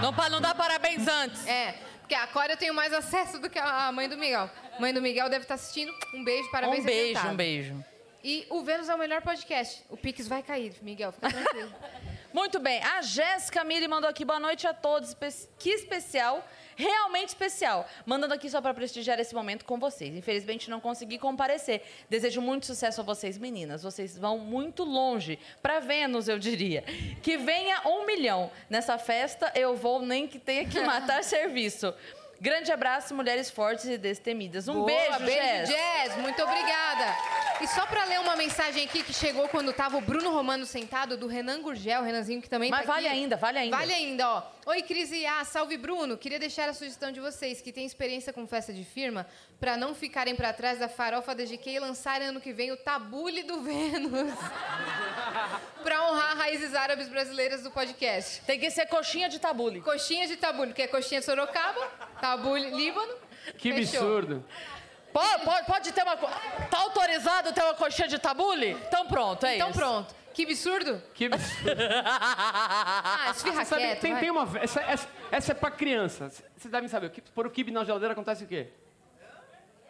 Não, 0.01 0.13
não 0.31 0.41
dar 0.41 0.55
parabéns 0.55 1.07
antes. 1.07 1.47
É, 1.47 1.75
porque 2.07 2.15
a 2.15 2.27
Core 2.29 2.53
eu 2.53 2.57
tenho 2.57 2.73
mais 2.73 2.93
acesso 2.93 3.41
do 3.41 3.51
que 3.51 3.59
a 3.59 3.91
mãe 3.91 4.09
do 4.09 4.17
Miguel. 4.17 4.49
Mãe 4.79 4.95
do 4.95 5.03
Miguel 5.03 5.29
deve 5.29 5.43
estar 5.45 5.55
assistindo. 5.55 5.93
Um 6.15 6.23
beijo, 6.23 6.49
parabéns 6.53 6.85
um 6.85 6.87
beijo, 6.87 7.27
um 7.27 7.35
beijo. 7.35 7.85
E 8.23 8.47
o 8.49 8.63
Vênus 8.63 8.89
é 8.89 8.95
o 8.95 8.99
melhor 8.99 9.23
podcast. 9.23 9.83
O 9.91 9.97
Pix 9.97 10.29
vai 10.29 10.41
cair, 10.41 10.73
Miguel, 10.83 11.11
fica 11.11 11.29
tranquilo. 11.29 11.75
Muito 12.33 12.61
bem. 12.61 12.81
A 12.81 13.03
Jéssica 13.03 13.65
Miri 13.65 13.89
mandou 13.89 14.09
aqui 14.09 14.25
boa 14.25 14.39
noite 14.39 14.69
a 14.69 14.75
todos. 14.75 15.17
Que 15.59 15.71
especial, 15.71 16.47
realmente 16.77 17.29
especial. 17.31 17.89
Mandando 18.05 18.35
aqui 18.35 18.49
só 18.49 18.61
para 18.61 18.73
prestigiar 18.75 19.19
esse 19.19 19.35
momento 19.35 19.65
com 19.65 19.79
vocês. 19.79 20.15
Infelizmente 20.15 20.71
não 20.71 20.81
consegui 20.81 21.19
comparecer. 21.19 21.83
Desejo 22.09 22.41
muito 22.41 22.67
sucesso 22.67 23.01
a 23.01 23.05
vocês, 23.05 23.39
meninas. 23.39 23.83
Vocês 23.83 24.17
vão 24.17 24.39
muito 24.39 24.85
longe. 24.85 25.39
Para 25.61 25.81
Vênus, 25.81 26.29
eu 26.29 26.39
diria. 26.39 26.83
Que 27.23 27.37
venha 27.37 27.81
um 27.87 28.07
milhão. 28.07 28.51
Nessa 28.71 28.99
festa 28.99 29.51
eu 29.55 29.75
vou 29.75 30.01
nem 30.01 30.29
que 30.29 30.39
tenha 30.39 30.67
que 30.67 30.79
matar 30.87 31.25
serviço. 31.25 31.93
Grande 32.39 32.71
abraço, 32.71 33.15
mulheres 33.15 33.49
fortes 33.49 33.87
e 33.87 33.97
destemidas. 33.97 34.69
Um 34.69 34.75
Boa, 34.75 34.87
beijo, 34.87 35.19
beijo. 35.21 35.73
Jess. 35.73 36.17
Muito 36.19 36.43
obrigada. 36.43 37.17
E 37.63 37.67
só 37.67 37.87
pra 37.87 38.05
ler 38.05 38.21
uma 38.21 38.37
mensagem 38.37 38.85
aqui 38.85 39.03
que 39.03 39.13
chegou 39.15 39.49
quando 39.49 39.73
tava 39.73 39.97
o 39.97 40.03
Bruno 40.03 40.31
Romano 40.31 40.67
sentado, 40.67 41.17
do 41.17 41.27
Renan 41.27 41.63
Gurgel, 41.63 42.03
Renanzinho, 42.03 42.43
que 42.43 42.51
também 42.51 42.71
Mas 42.71 42.85
tá 42.85 42.93
vale 42.93 43.07
aqui. 43.09 43.17
ainda, 43.17 43.37
vale 43.39 43.59
ainda. 43.59 43.77
Vale 43.79 43.93
ainda, 43.93 44.29
ó. 44.29 44.43
Oi, 44.69 44.83
Cris 44.83 45.13
e 45.13 45.25
A, 45.25 45.45
salve 45.45 45.77
Bruno. 45.77 46.19
Queria 46.19 46.41
deixar 46.41 46.69
a 46.69 46.75
sugestão 46.75 47.13
de 47.13 47.21
vocês 47.21 47.61
que 47.61 47.73
têm 47.73 47.87
experiência 47.87 48.33
com 48.33 48.49
festa 48.49 48.73
de 48.73 48.85
firma 48.85 49.25
pra 49.61 49.77
não 49.77 49.95
ficarem 49.95 50.35
pra 50.35 50.53
trás 50.53 50.81
da 50.81 50.89
farofa 50.89 51.37
da 51.37 51.45
GK 51.45 51.71
e 51.75 51.79
lançarem 51.79 52.27
ano 52.27 52.41
que 52.41 52.53
vem 52.53 52.73
o 52.73 52.77
Tabule 52.77 53.45
do 53.45 53.61
Vênus. 53.61 54.35
pra 55.85 56.11
honrar 56.11 56.37
raízes 56.37 56.75
árabes 56.75 57.09
brasileiras 57.09 57.63
do 57.63 57.71
podcast. 57.71 58.41
Tem 58.43 58.59
que 58.59 58.69
ser 58.73 58.87
coxinha 58.87 59.29
de 59.29 59.39
tabule. 59.39 59.81
Coxinha 59.81 60.27
de 60.27 60.35
tabule, 60.37 60.73
que 60.73 60.83
é 60.83 60.89
coxinha 60.89 61.21
de 61.21 61.27
Sorocaba, 61.27 61.87
tabule 62.21 62.69
Líbano. 62.71 63.15
Que 63.59 63.73
Fechou. 63.73 64.01
absurdo. 64.01 64.45
Pode, 65.13 65.45
pode, 65.45 65.67
pode 65.67 65.93
ter 65.93 66.03
uma. 66.03 66.17
Tá 66.17 66.79
autorizado 66.81 67.53
ter 67.53 67.63
uma 67.63 67.75
coxinha 67.75 68.09
de 68.09 68.19
tabule? 68.19 68.73
Então 68.89 69.07
pronto, 69.07 69.47
é 69.47 69.55
Então 69.55 69.71
isso. 69.71 69.79
pronto. 69.79 70.13
Que 70.37 70.43
absurdo. 70.45 71.03
Que 71.15 71.25
absurdo. 71.27 71.81
Ah, 71.89 73.31
esfirra 73.35 73.65
Sabe, 73.65 73.81
quieto, 73.83 74.01
tem, 74.01 74.13
vai. 74.13 74.21
tem 74.21 74.31
uma. 74.31 74.47
Essa, 74.61 74.81
essa, 74.83 75.09
essa 75.33 75.53
é 75.53 75.55
pra 75.55 75.71
criança. 75.71 76.29
Vocês 76.55 76.71
devem 76.71 76.89
saber. 76.89 77.09
que 77.11 77.23
Pôr 77.23 77.47
o 77.47 77.51
kibe 77.51 77.73
na 77.73 77.83
geladeira 77.85 78.13
acontece 78.13 78.45
o 78.45 78.47
quê? 78.47 78.69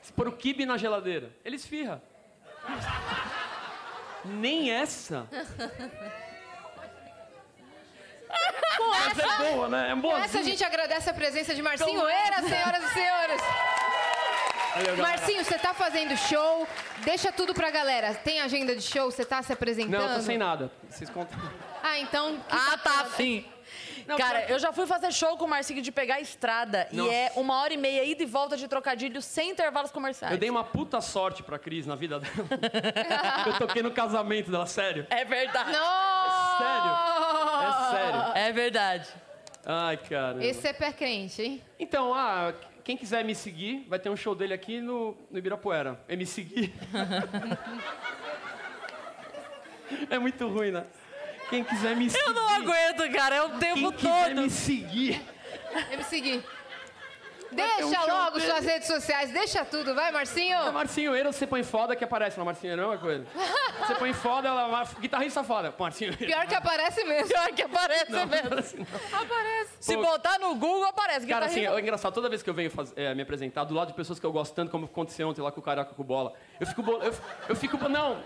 Se 0.00 0.12
pôr 0.12 0.28
o 0.28 0.32
kibe 0.32 0.64
na 0.64 0.76
geladeira, 0.76 1.30
ele 1.44 1.56
esfirra. 1.56 2.00
Nem 4.24 4.70
essa. 4.70 5.26
Com 8.76 8.88
Mas 8.88 9.18
é 9.18 9.50
boa, 9.50 9.68
né? 9.68 9.88
É 9.90 9.94
Com 9.94 10.00
boa. 10.00 10.20
essa 10.20 10.38
a 10.38 10.42
gente 10.42 10.62
agradece 10.64 11.10
a 11.10 11.14
presença 11.14 11.54
de 11.54 11.62
Marcinho 11.62 11.90
Então- 11.90 12.08
Eira, 12.08 12.42
senhoras 12.42 12.84
e 12.84 12.88
senhores. 12.94 13.40
Marcinho, 15.00 15.44
você 15.44 15.58
tá 15.58 15.72
fazendo 15.74 16.16
show, 16.16 16.66
deixa 17.04 17.32
tudo 17.32 17.54
pra 17.54 17.70
galera. 17.70 18.14
Tem 18.14 18.40
agenda 18.40 18.74
de 18.74 18.82
show, 18.82 19.10
você 19.10 19.24
tá 19.24 19.42
se 19.42 19.52
apresentando? 19.52 19.92
Não, 20.00 20.10
eu 20.10 20.16
tô 20.16 20.22
sem 20.22 20.38
nada. 20.38 20.70
Vocês 20.88 21.10
contam. 21.10 21.38
Ah, 21.82 21.98
então... 21.98 22.38
Ah, 22.50 22.78
tá, 22.82 23.06
sim. 23.16 23.44
Não, 24.06 24.16
Cara, 24.16 24.38
pior 24.38 24.46
que- 24.46 24.52
eu 24.52 24.58
já 24.58 24.72
fui 24.72 24.86
fazer 24.86 25.12
show 25.12 25.36
com 25.36 25.44
o 25.46 25.48
Marcinho 25.48 25.82
de 25.82 25.90
pegar 25.90 26.16
a 26.16 26.20
estrada. 26.20 26.86
Nossa. 26.92 27.10
E 27.10 27.14
é 27.14 27.32
uma 27.34 27.60
hora 27.60 27.74
e 27.74 27.76
meia 27.76 28.04
ida 28.04 28.22
e 28.22 28.26
volta 28.26 28.56
de 28.56 28.68
trocadilho 28.68 29.20
sem 29.20 29.50
intervalos 29.50 29.90
comerciais. 29.90 30.32
Eu 30.32 30.38
dei 30.38 30.48
uma 30.48 30.62
puta 30.62 31.00
sorte 31.00 31.42
pra 31.42 31.58
Cris 31.58 31.86
na 31.86 31.96
vida 31.96 32.20
dela. 32.20 32.34
eu 33.46 33.58
toquei 33.58 33.82
no 33.82 33.90
casamento 33.90 34.50
dela, 34.50 34.66
sério. 34.66 35.06
É 35.10 35.24
verdade. 35.24 35.72
Não! 35.72 37.62
É 37.62 37.90
sério. 37.90 38.20
É 38.36 38.52
verdade. 38.52 39.08
Ai, 39.64 39.96
cara. 39.96 40.44
Esse 40.44 40.68
é 40.68 40.72
pé 40.72 40.92
crente, 40.92 41.42
hein? 41.42 41.62
Então, 41.78 42.14
ah, 42.14 42.54
quem 42.86 42.96
quiser 42.96 43.24
me 43.24 43.34
seguir, 43.34 43.84
vai 43.88 43.98
ter 43.98 44.08
um 44.08 44.16
show 44.16 44.32
dele 44.32 44.54
aqui 44.54 44.80
no, 44.80 45.16
no 45.28 45.36
Ibirapuera. 45.36 46.00
É 46.06 46.14
me 46.14 46.24
seguir. 46.24 46.72
é 50.08 50.16
muito 50.20 50.46
ruim, 50.46 50.70
né? 50.70 50.86
Quem 51.50 51.64
quiser 51.64 51.96
me 51.96 52.08
seguir. 52.08 52.24
Eu 52.24 52.32
não 52.32 52.48
aguento, 52.48 53.12
cara. 53.12 53.34
É 53.34 53.42
o 53.42 53.58
tempo 53.58 53.90
Quem 53.90 53.90
quiser 53.90 54.28
todo. 54.28 54.40
me 54.40 54.48
seguir. 54.48 55.20
Eu 55.90 55.98
me 55.98 56.04
seguir. 56.04 56.44
Um 57.64 57.90
Deixa 57.90 58.00
show 58.04 58.08
logo 58.14 58.38
dele. 58.38 58.50
suas 58.52 58.64
redes 58.64 58.86
sociais, 58.88 59.30
deixa 59.30 59.64
tudo, 59.64 59.94
vai, 59.94 60.10
Marcinho. 60.12 60.56
É 60.56 60.70
Marcinho 60.70 61.14
Eira, 61.14 61.32
você 61.32 61.46
põe 61.46 61.62
foda 61.62 61.94
que 61.96 62.04
aparece 62.04 62.38
na 62.38 62.44
Marcinho 62.44 62.72
Eira, 62.72 62.82
não 62.82 62.92
é 62.92 62.98
coisa? 62.98 63.26
Você 63.86 63.94
põe 63.96 64.12
foda, 64.12 64.48
ela 64.48 64.84
guitarrista 65.00 65.42
foda. 65.44 65.74
Marcinho 65.78 66.12
Eira. 66.12 66.26
Pior 66.26 66.46
que 66.46 66.54
aparece 66.54 67.04
mesmo. 67.04 67.28
Pior 67.28 67.48
que 67.52 67.62
aparece 67.62 68.12
Não, 68.12 68.26
mesmo. 68.26 68.46
aparece 68.46 68.76
não. 68.76 69.20
Aparece. 69.20 69.70
Se 69.80 69.96
Pô. 69.96 70.02
botar 70.02 70.38
no 70.38 70.54
Google, 70.54 70.84
aparece. 70.84 71.26
Cara, 71.26 71.46
assim, 71.46 71.66
é 71.66 71.80
engraçado, 71.80 72.12
toda 72.14 72.28
vez 72.28 72.42
que 72.42 72.50
eu 72.50 72.54
venho 72.54 72.70
faz- 72.70 72.92
é, 72.96 73.14
me 73.14 73.22
apresentar 73.22 73.64
do 73.64 73.74
lado 73.74 73.88
de 73.88 73.94
pessoas 73.94 74.18
que 74.18 74.26
eu 74.26 74.32
gosto 74.32 74.54
tanto, 74.54 74.70
como 74.70 74.86
aconteceu 74.86 75.28
ontem 75.28 75.40
lá 75.40 75.50
com 75.52 75.60
o 75.60 75.62
Caraca 75.62 75.94
com 75.94 76.02
Bola, 76.02 76.32
eu 76.60 76.66
fico... 76.66 76.82
Eu, 76.90 77.14
eu 77.48 77.56
fico... 77.56 77.76
Não, 77.88 78.22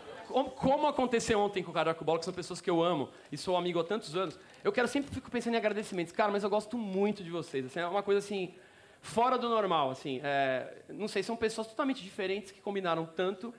como, 0.56 0.86
aconteceu 0.86 1.38
ontem 1.40 1.62
com 1.62 1.70
o 1.70 1.74
Caraca 1.74 1.98
com 1.98 2.04
Bola, 2.04 2.18
que 2.18 2.24
são 2.24 2.32
pessoas 2.32 2.60
que 2.60 2.70
eu 2.70 2.82
amo 2.82 3.10
e 3.32 3.36
sou 3.36 3.56
amigo 3.56 3.80
há 3.80 3.84
tantos 3.84 4.14
anos, 4.16 4.38
eu 4.62 4.70
quero 4.72 4.86
sempre 4.86 5.12
fico 5.12 5.30
pensando 5.30 5.54
em 5.54 5.56
agradecimentos. 5.56 6.12
Cara, 6.12 6.30
mas 6.30 6.44
eu 6.44 6.50
gosto 6.50 6.76
muito 6.78 7.22
de 7.24 7.30
vocês. 7.30 7.66
Assim, 7.66 7.80
é 7.80 7.86
uma 7.86 8.02
coisa, 8.02 8.18
assim, 8.20 8.54
fora 9.00 9.38
do 9.38 9.48
normal, 9.48 9.90
assim. 9.90 10.20
é, 10.22 10.82
não 10.88 11.08
sei, 11.08 11.22
são 11.22 11.36
pessoas 11.36 11.66
totalmente 11.66 12.02
diferentes 12.02 12.50
que 12.50 12.60
combinaram 12.60 13.06
tanto 13.06 13.52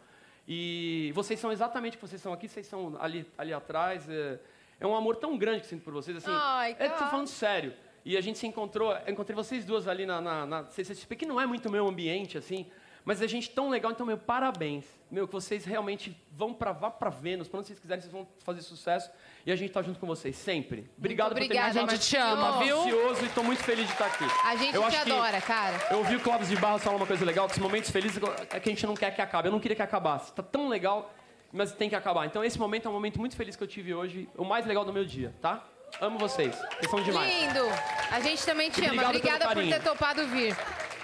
e 0.47 1.11
vocês 1.13 1.39
são 1.39 1.51
exatamente 1.51 1.95
o 1.95 1.99
que 1.99 2.07
vocês 2.07 2.21
são 2.21 2.33
aqui, 2.33 2.47
vocês 2.47 2.67
são 2.67 2.97
ali, 2.99 3.25
ali 3.37 3.53
atrás. 3.53 4.09
É, 4.09 4.39
é 4.79 4.87
um 4.87 4.95
amor 4.95 5.15
tão 5.15 5.37
grande 5.37 5.61
que 5.61 5.67
sinto 5.67 5.83
por 5.83 5.93
vocês, 5.93 6.17
assim. 6.17 6.29
Ai, 6.29 6.75
é, 6.79 6.89
tô 6.89 7.05
falando 7.05 7.27
sério. 7.27 7.73
E 8.03 8.17
a 8.17 8.21
gente 8.21 8.39
se 8.39 8.47
encontrou, 8.47 8.97
encontrei 9.07 9.35
vocês 9.35 9.63
duas 9.63 9.87
ali 9.87 10.05
na, 10.05 10.19
na, 10.19 10.45
na 10.45 10.65
CCXP, 10.65 11.15
que 11.15 11.25
não 11.25 11.39
é 11.39 11.45
muito 11.45 11.69
meu 11.69 11.87
ambiente, 11.87 12.37
assim, 12.37 12.65
mas 13.03 13.21
a 13.21 13.27
gente 13.27 13.49
tão 13.49 13.69
legal, 13.69 13.91
então, 13.91 14.05
meu, 14.05 14.17
parabéns. 14.17 14.85
Meu, 15.09 15.27
que 15.27 15.33
vocês 15.33 15.65
realmente 15.65 16.15
vão 16.31 16.53
pra, 16.53 16.71
vá 16.71 16.89
pra 16.89 17.09
Vênus, 17.09 17.49
onde 17.53 17.67
vocês 17.67 17.79
quiserem, 17.79 18.01
vocês 18.01 18.13
vão 18.13 18.27
fazer 18.45 18.61
sucesso. 18.61 19.09
E 19.45 19.51
a 19.51 19.55
gente 19.55 19.71
tá 19.71 19.81
junto 19.81 19.99
com 19.99 20.07
vocês, 20.07 20.35
sempre. 20.35 20.89
Obrigado 20.97 21.29
por 21.29 21.35
ter 21.35 21.41
me 21.41 21.45
obrigada, 21.47 21.69
ajudado. 21.69 21.91
A 21.91 21.95
gente 21.95 22.07
te 22.07 22.15
ama, 22.15 22.63
viu? 22.63 22.79
ansioso 22.81 23.25
e 23.25 23.29
tô 23.29 23.43
muito 23.43 23.63
feliz 23.63 23.87
de 23.87 23.91
estar 23.91 24.05
aqui. 24.05 24.23
A 24.45 24.55
gente 24.55 24.75
Eu 24.75 24.89
te 24.89 24.95
adora, 24.95 25.41
cara. 25.41 25.87
Eu 25.89 25.97
ouvi 25.97 26.15
o 26.15 26.19
Clóvis 26.19 26.47
de 26.47 26.55
Barros 26.55 26.83
falar 26.83 26.95
uma 26.95 27.07
coisa 27.07 27.25
legal, 27.25 27.47
que 27.47 27.53
os 27.53 27.59
momentos 27.59 27.89
felizes 27.89 28.21
é 28.51 28.59
que 28.59 28.69
a 28.69 28.71
gente 28.71 28.85
não 28.85 28.95
quer 28.95 29.13
que 29.13 29.21
acabe. 29.21 29.47
Eu 29.47 29.51
não 29.51 29.59
queria 29.59 29.75
que 29.75 29.81
acabasse. 29.81 30.31
Tá 30.33 30.43
tão 30.43 30.69
legal, 30.69 31.13
mas 31.51 31.73
tem 31.73 31.89
que 31.89 31.95
acabar. 31.95 32.25
Então 32.25 32.43
esse 32.43 32.59
momento 32.59 32.87
é 32.87 32.89
um 32.89 32.93
momento 32.93 33.19
muito 33.19 33.35
feliz 33.35 33.55
que 33.55 33.63
eu 33.63 33.67
tive 33.67 33.93
hoje, 33.93 34.29
o 34.37 34.45
mais 34.45 34.65
legal 34.65 34.85
do 34.85 34.93
meu 34.93 35.03
dia, 35.03 35.33
tá? 35.41 35.65
Amo 35.99 36.17
vocês. 36.17 36.55
Vocês 36.55 36.89
são 36.89 37.01
demais. 37.01 37.33
Lindo. 37.33 37.65
A 38.11 38.19
gente 38.21 38.45
também 38.45 38.69
te 38.69 38.81
E 38.81 38.85
ama. 38.85 39.05
Obrigada 39.05 39.47
por 39.49 39.63
ter 39.63 39.81
topado 39.81 40.25
vir. 40.27 40.55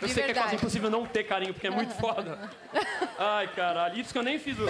Eu 0.02 0.08
De 0.08 0.14
sei 0.14 0.24
que 0.26 0.32
é 0.32 0.34
quase 0.34 0.50
verdade. 0.50 0.56
impossível 0.56 0.90
não 0.90 1.06
ter 1.06 1.24
carinho, 1.24 1.54
porque 1.54 1.68
é 1.68 1.72
muito 1.72 1.94
foda. 2.00 2.38
Ai, 3.18 3.48
caralho. 3.54 4.00
Isso 4.00 4.12
que 4.14 4.20
eu 4.20 4.24
nem 4.24 4.38
fiz 4.40 4.58
o... 4.60 4.64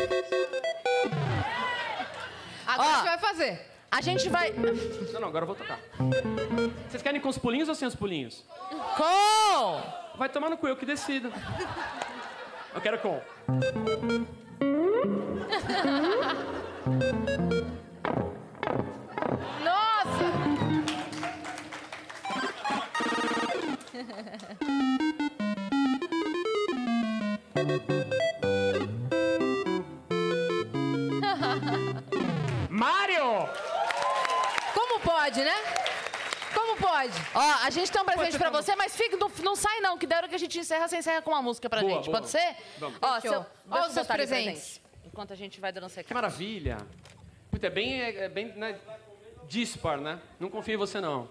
Agora 2.66 2.90
Ó. 2.90 2.96
você 3.00 3.04
vai 3.06 3.18
fazer. 3.18 3.62
A 3.90 4.02
gente 4.02 4.28
vai. 4.30 4.52
Não, 4.52 5.22
não, 5.22 5.28
agora 5.30 5.44
eu 5.44 5.48
vou 5.48 5.56
tocar. 5.56 5.80
Vocês 6.90 7.02
querem 7.02 7.22
com 7.22 7.30
os 7.30 7.38
pulinhos 7.38 7.70
ou 7.70 7.76
sem 7.76 7.88
os 7.88 7.96
pulinhos? 7.96 8.44
Com! 8.98 10.18
Vai 10.18 10.28
tomar 10.30 10.50
no 10.50 10.58
cu, 10.58 10.68
eu 10.68 10.76
que 10.76 10.86
decido. 10.86 11.32
Eu 12.76 12.82
quero 12.82 13.00
com. 13.00 13.22
Nossa! 19.64 20.26
Mário! 32.70 33.50
Como 34.74 35.00
pode, 35.00 35.44
né? 35.44 35.54
Como 36.54 36.78
pode? 36.78 37.14
Ó, 37.34 37.40
a 37.66 37.70
gente 37.70 37.92
tem 37.92 38.02
um 38.02 38.06
presente 38.06 38.38
pra 38.38 38.50
você, 38.50 38.76
mas 38.76 38.96
fica, 38.96 39.18
não, 39.18 39.30
não 39.44 39.56
sai 39.56 39.80
não, 39.80 39.98
que 39.98 40.06
da 40.08 40.18
hora 40.18 40.28
que 40.28 40.36
a 40.36 40.40
gente 40.40 40.58
encerra, 40.60 40.88
você 40.88 40.98
encerra 40.98 41.22
com 41.22 41.32
uma 41.32 41.42
música 41.42 41.70
pra 41.70 41.82
Boa, 41.82 41.94
gente. 41.94 42.06
boa. 42.06 42.18
Pode 42.20 42.30
ser? 42.30 42.56
Vamos. 42.80 42.98
Ó, 43.02 43.20
seu, 43.20 43.46
Ó 43.70 43.88
os 43.88 43.94
seus 43.94 44.08
presentes. 44.08 44.82
Enquanto 45.04 45.34
a 45.34 45.36
gente 45.36 45.60
vai 45.60 45.72
dando 45.72 45.88
Que 45.88 45.94
sequência. 45.94 46.14
maravilha. 46.14 46.78
Puta, 47.52 47.68
é 47.68 47.70
bem, 47.70 48.02
é, 48.02 48.26
é 48.26 48.30
bem 48.30 48.48
né, 48.54 48.80
dispar, 49.48 49.98
né? 49.98 50.20
Não 50.40 50.50
confio 50.50 50.76
em 50.76 50.78
você, 50.78 51.02
não. 51.02 51.28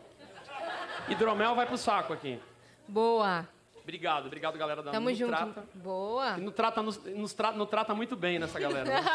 Hidromel 1.09 1.55
vai 1.55 1.67
pro 1.67 1.79
saco 1.79 2.13
aqui. 2.13 2.41
Boa. 2.89 3.49
Obrigado, 3.87 4.27
obrigado, 4.27 4.59
galera 4.59 4.83
da 4.83 4.91
Tamo 4.91 5.15
junto. 5.15 5.29
Trata. 5.31 5.65
Boa. 5.73 6.37
Nos 6.39 6.55
trata, 6.55 6.83
nos, 6.83 6.97
nos 7.05 7.33
tra- 7.33 7.53
trata 7.67 7.95
muito 7.95 8.17
bem 8.17 8.37
nessa 8.37 8.59
galera. 8.59 8.85
né? 8.85 9.01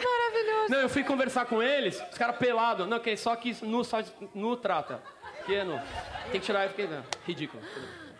Maravilhoso. 0.00 0.70
Não, 0.70 0.78
eu 0.78 0.88
fui 0.88 1.02
conversar 1.02 1.44
com 1.46 1.60
eles, 1.60 2.00
os 2.12 2.16
caras 2.16 2.36
pelados. 2.36 2.86
Não, 2.86 3.00
que 3.00 3.16
só 3.16 3.34
que 3.34 3.56
nu, 3.64 3.82
só 3.82 3.98
nu 4.32 4.56
trata. 4.56 5.02
Que 5.44 5.64
no, 5.64 5.76
tem 6.30 6.40
que 6.40 6.46
tirar, 6.46 6.68
fiquei, 6.68 6.86
não, 6.86 7.02
ridículo. 7.26 7.60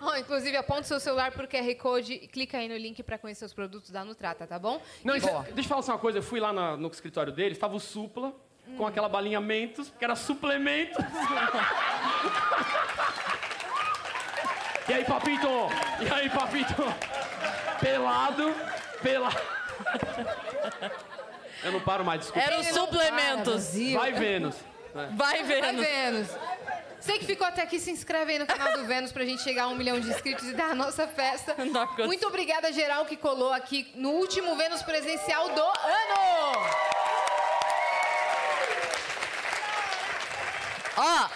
Ó, 0.00 0.16
inclusive, 0.16 0.56
aponta 0.56 0.80
o 0.80 0.84
seu 0.84 0.98
celular 0.98 1.30
pro 1.30 1.46
QR 1.46 1.72
Code 1.76 2.14
e 2.14 2.26
clica 2.26 2.58
aí 2.58 2.68
no 2.68 2.76
link 2.76 3.00
pra 3.04 3.16
conhecer 3.16 3.44
os 3.44 3.54
produtos 3.54 3.90
da 3.90 4.04
Nutrata, 4.04 4.44
tá 4.44 4.58
bom? 4.58 4.82
Não, 5.04 5.14
E 5.14 5.18
isso- 5.18 5.28
deixa 5.52 5.60
eu 5.60 5.64
falar 5.64 5.82
só 5.82 5.92
uma 5.92 5.98
coisa. 6.00 6.18
Eu 6.18 6.22
fui 6.22 6.40
lá 6.40 6.52
na- 6.52 6.76
no 6.76 6.88
escritório 6.88 7.32
deles, 7.32 7.52
estava 7.56 7.76
o 7.76 7.80
Supla, 7.80 8.32
com 8.76 8.84
aquela 8.84 9.08
balinha 9.08 9.40
Mentos, 9.40 9.92
que 9.96 10.04
era 10.04 10.16
suplemento. 10.16 10.98
e 14.88 14.92
aí, 14.92 15.04
papito? 15.04 15.48
E 16.00 16.12
aí, 16.12 16.30
papito? 16.30 16.74
Pelado, 17.80 18.54
pelado. 19.02 19.40
Eu 21.62 21.72
não 21.72 21.80
paro 21.80 22.04
mais, 22.04 22.20
desculpa. 22.20 22.46
Era 22.46 22.58
os 22.58 22.66
Ele 22.66 22.76
não 22.76 22.86
para, 22.86 22.98
suplementos. 23.00 23.74
Vai 23.94 24.12
Vênus. 24.12 24.56
Vai 24.94 25.08
Vai, 25.10 25.42
vendo. 25.42 25.82
Vênus. 25.82 26.28
Você 27.00 27.18
que 27.18 27.26
ficou 27.26 27.46
até 27.46 27.62
aqui, 27.62 27.78
se 27.78 27.90
inscreve 27.90 28.32
aí 28.32 28.38
no 28.38 28.46
canal 28.46 28.78
do 28.78 28.84
Vênus 28.84 29.12
pra 29.12 29.24
gente 29.24 29.42
chegar 29.42 29.64
a 29.64 29.68
um 29.68 29.76
milhão 29.76 30.00
de 30.00 30.08
inscritos 30.08 30.48
e 30.48 30.54
dar 30.54 30.70
a 30.70 30.74
nossa 30.74 31.06
festa. 31.06 31.54
Muito 32.04 32.26
obrigada, 32.26 32.72
geral, 32.72 33.04
que 33.04 33.16
colou 33.16 33.52
aqui 33.52 33.92
no 33.94 34.10
último 34.10 34.56
Vênus 34.56 34.82
presencial 34.82 35.48
do 35.50 35.60
ano. 35.62 36.66
Ó, 40.96 41.28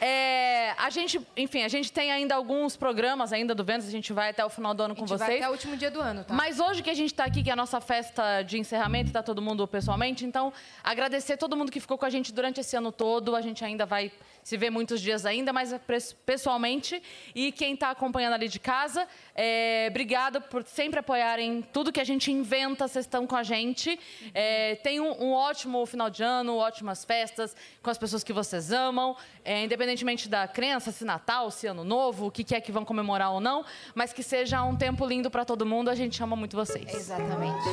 é, 0.00 0.72
a 0.76 0.90
gente, 0.90 1.20
enfim, 1.36 1.62
a 1.62 1.68
gente 1.68 1.90
tem 1.90 2.12
ainda 2.12 2.34
alguns 2.34 2.76
programas 2.76 3.32
ainda 3.32 3.54
do 3.54 3.64
Vênus, 3.64 3.86
a 3.86 3.90
gente 3.90 4.12
vai 4.12 4.30
até 4.30 4.44
o 4.44 4.50
final 4.50 4.74
do 4.74 4.82
ano 4.82 4.94
com 4.94 5.06
gente 5.06 5.18
vai 5.18 5.26
vocês. 5.26 5.38
até 5.40 5.48
o 5.48 5.52
último 5.52 5.76
dia 5.76 5.90
do 5.90 6.00
ano, 6.00 6.24
tá? 6.24 6.34
Mas 6.34 6.60
hoje 6.60 6.82
que 6.82 6.90
a 6.90 6.94
gente 6.94 7.12
está 7.12 7.24
aqui, 7.24 7.42
que 7.42 7.50
é 7.50 7.52
a 7.52 7.56
nossa 7.56 7.80
festa 7.80 8.42
de 8.42 8.58
encerramento, 8.58 9.08
está 9.08 9.22
todo 9.22 9.40
mundo 9.40 9.66
pessoalmente, 9.66 10.24
então 10.24 10.52
agradecer 10.84 11.36
todo 11.36 11.56
mundo 11.56 11.72
que 11.72 11.80
ficou 11.80 11.96
com 11.96 12.04
a 12.04 12.10
gente 12.10 12.32
durante 12.32 12.60
esse 12.60 12.76
ano 12.76 12.92
todo. 12.92 13.34
A 13.34 13.40
gente 13.40 13.64
ainda 13.64 13.86
vai 13.86 14.12
se 14.46 14.56
ver 14.56 14.70
muitos 14.70 15.00
dias 15.00 15.26
ainda, 15.26 15.52
mas 15.52 15.72
é 15.72 15.80
pessoalmente. 16.24 17.02
E 17.34 17.50
quem 17.50 17.74
está 17.74 17.90
acompanhando 17.90 18.34
ali 18.34 18.46
de 18.46 18.60
casa, 18.60 19.04
é, 19.34 19.88
obrigado 19.90 20.40
por 20.40 20.62
sempre 20.62 21.00
apoiarem 21.00 21.62
tudo 21.72 21.90
que 21.90 22.00
a 22.00 22.04
gente 22.04 22.30
inventa, 22.30 22.86
vocês 22.86 23.06
estão 23.06 23.26
com 23.26 23.34
a 23.34 23.42
gente. 23.42 23.98
É, 24.32 24.76
tenham 24.76 25.10
um, 25.10 25.30
um 25.30 25.32
ótimo 25.32 25.84
final 25.84 26.08
de 26.08 26.22
ano, 26.22 26.58
ótimas 26.58 27.04
festas 27.04 27.56
com 27.82 27.90
as 27.90 27.98
pessoas 27.98 28.22
que 28.22 28.32
vocês 28.32 28.70
amam, 28.70 29.16
é, 29.44 29.64
independentemente 29.64 30.28
da 30.28 30.46
crença, 30.46 30.92
se 30.92 31.04
Natal, 31.04 31.50
se 31.50 31.66
Ano 31.66 31.82
Novo, 31.82 32.26
o 32.26 32.30
que, 32.30 32.44
que 32.44 32.54
é 32.54 32.60
que 32.60 32.70
vão 32.70 32.84
comemorar 32.84 33.32
ou 33.32 33.40
não, 33.40 33.64
mas 33.96 34.12
que 34.12 34.22
seja 34.22 34.62
um 34.62 34.76
tempo 34.76 35.04
lindo 35.04 35.28
para 35.28 35.44
todo 35.44 35.66
mundo. 35.66 35.90
A 35.90 35.94
gente 35.96 36.22
ama 36.22 36.36
muito 36.36 36.56
vocês. 36.56 36.94
Exatamente. 36.94 37.66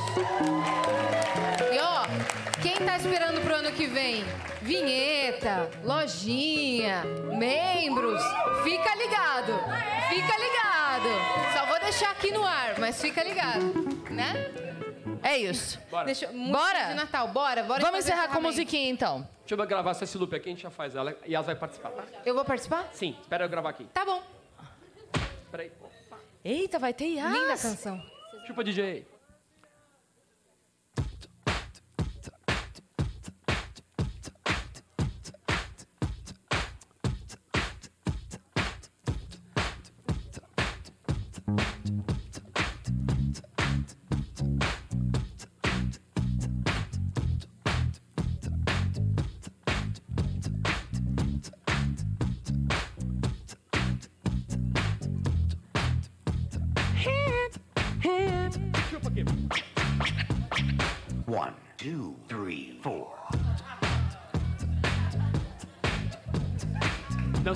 E 1.71 1.77
ó, 1.77 2.03
quem 2.63 2.77
tá 2.77 2.97
esperando 2.97 3.41
pro 3.41 3.57
ano 3.57 3.71
que 3.71 3.85
vem? 3.85 4.23
Vinheta, 4.63 5.69
lojinha, 5.83 6.62
turminha, 6.63 7.03
membros, 7.37 8.21
fica 8.63 8.95
ligado, 8.95 9.53
fica 10.09 10.37
ligado. 10.37 11.53
Só 11.53 11.65
vou 11.65 11.79
deixar 11.79 12.11
aqui 12.11 12.31
no 12.31 12.45
ar, 12.45 12.79
mas 12.79 13.01
fica 13.01 13.23
ligado, 13.23 13.63
né? 14.09 14.51
É 15.21 15.37
isso. 15.37 15.79
Bora. 15.89 16.05
Deixa, 16.05 16.27
bora. 16.27 16.85
De 16.89 16.93
Natal, 16.95 17.27
bora. 17.29 17.63
bora 17.63 17.81
Vamos 17.81 17.99
encerrar 17.99 18.29
com 18.29 18.37
a 18.37 18.41
musiquinha 18.41 18.89
então. 18.89 19.27
Deixa 19.45 19.61
eu 19.61 19.67
gravar 19.67 19.91
essa 19.91 20.17
loop 20.17 20.35
aqui, 20.35 20.49
a 20.49 20.51
gente 20.51 20.63
já 20.63 20.69
faz 20.69 20.95
ela 20.95 21.17
e 21.25 21.35
ela 21.35 21.43
vai 21.43 21.55
participar, 21.55 21.89
tá? 21.91 22.03
Eu 22.25 22.33
vou 22.33 22.45
participar? 22.45 22.89
Sim, 22.93 23.15
espera 23.21 23.45
eu 23.45 23.49
gravar 23.49 23.69
aqui. 23.69 23.85
Tá 23.93 24.05
bom. 24.05 24.21
Espera 25.43 25.63
aí. 25.63 25.71
Eita, 26.43 26.79
vai 26.79 26.93
ter 26.93 27.05
Yas. 27.05 27.33
Linda 27.33 27.57
canção. 27.57 28.01
Chupa 28.45 28.63
DJ. 28.63 29.05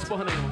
porra 0.07 0.23
nenhuma. 0.23 0.46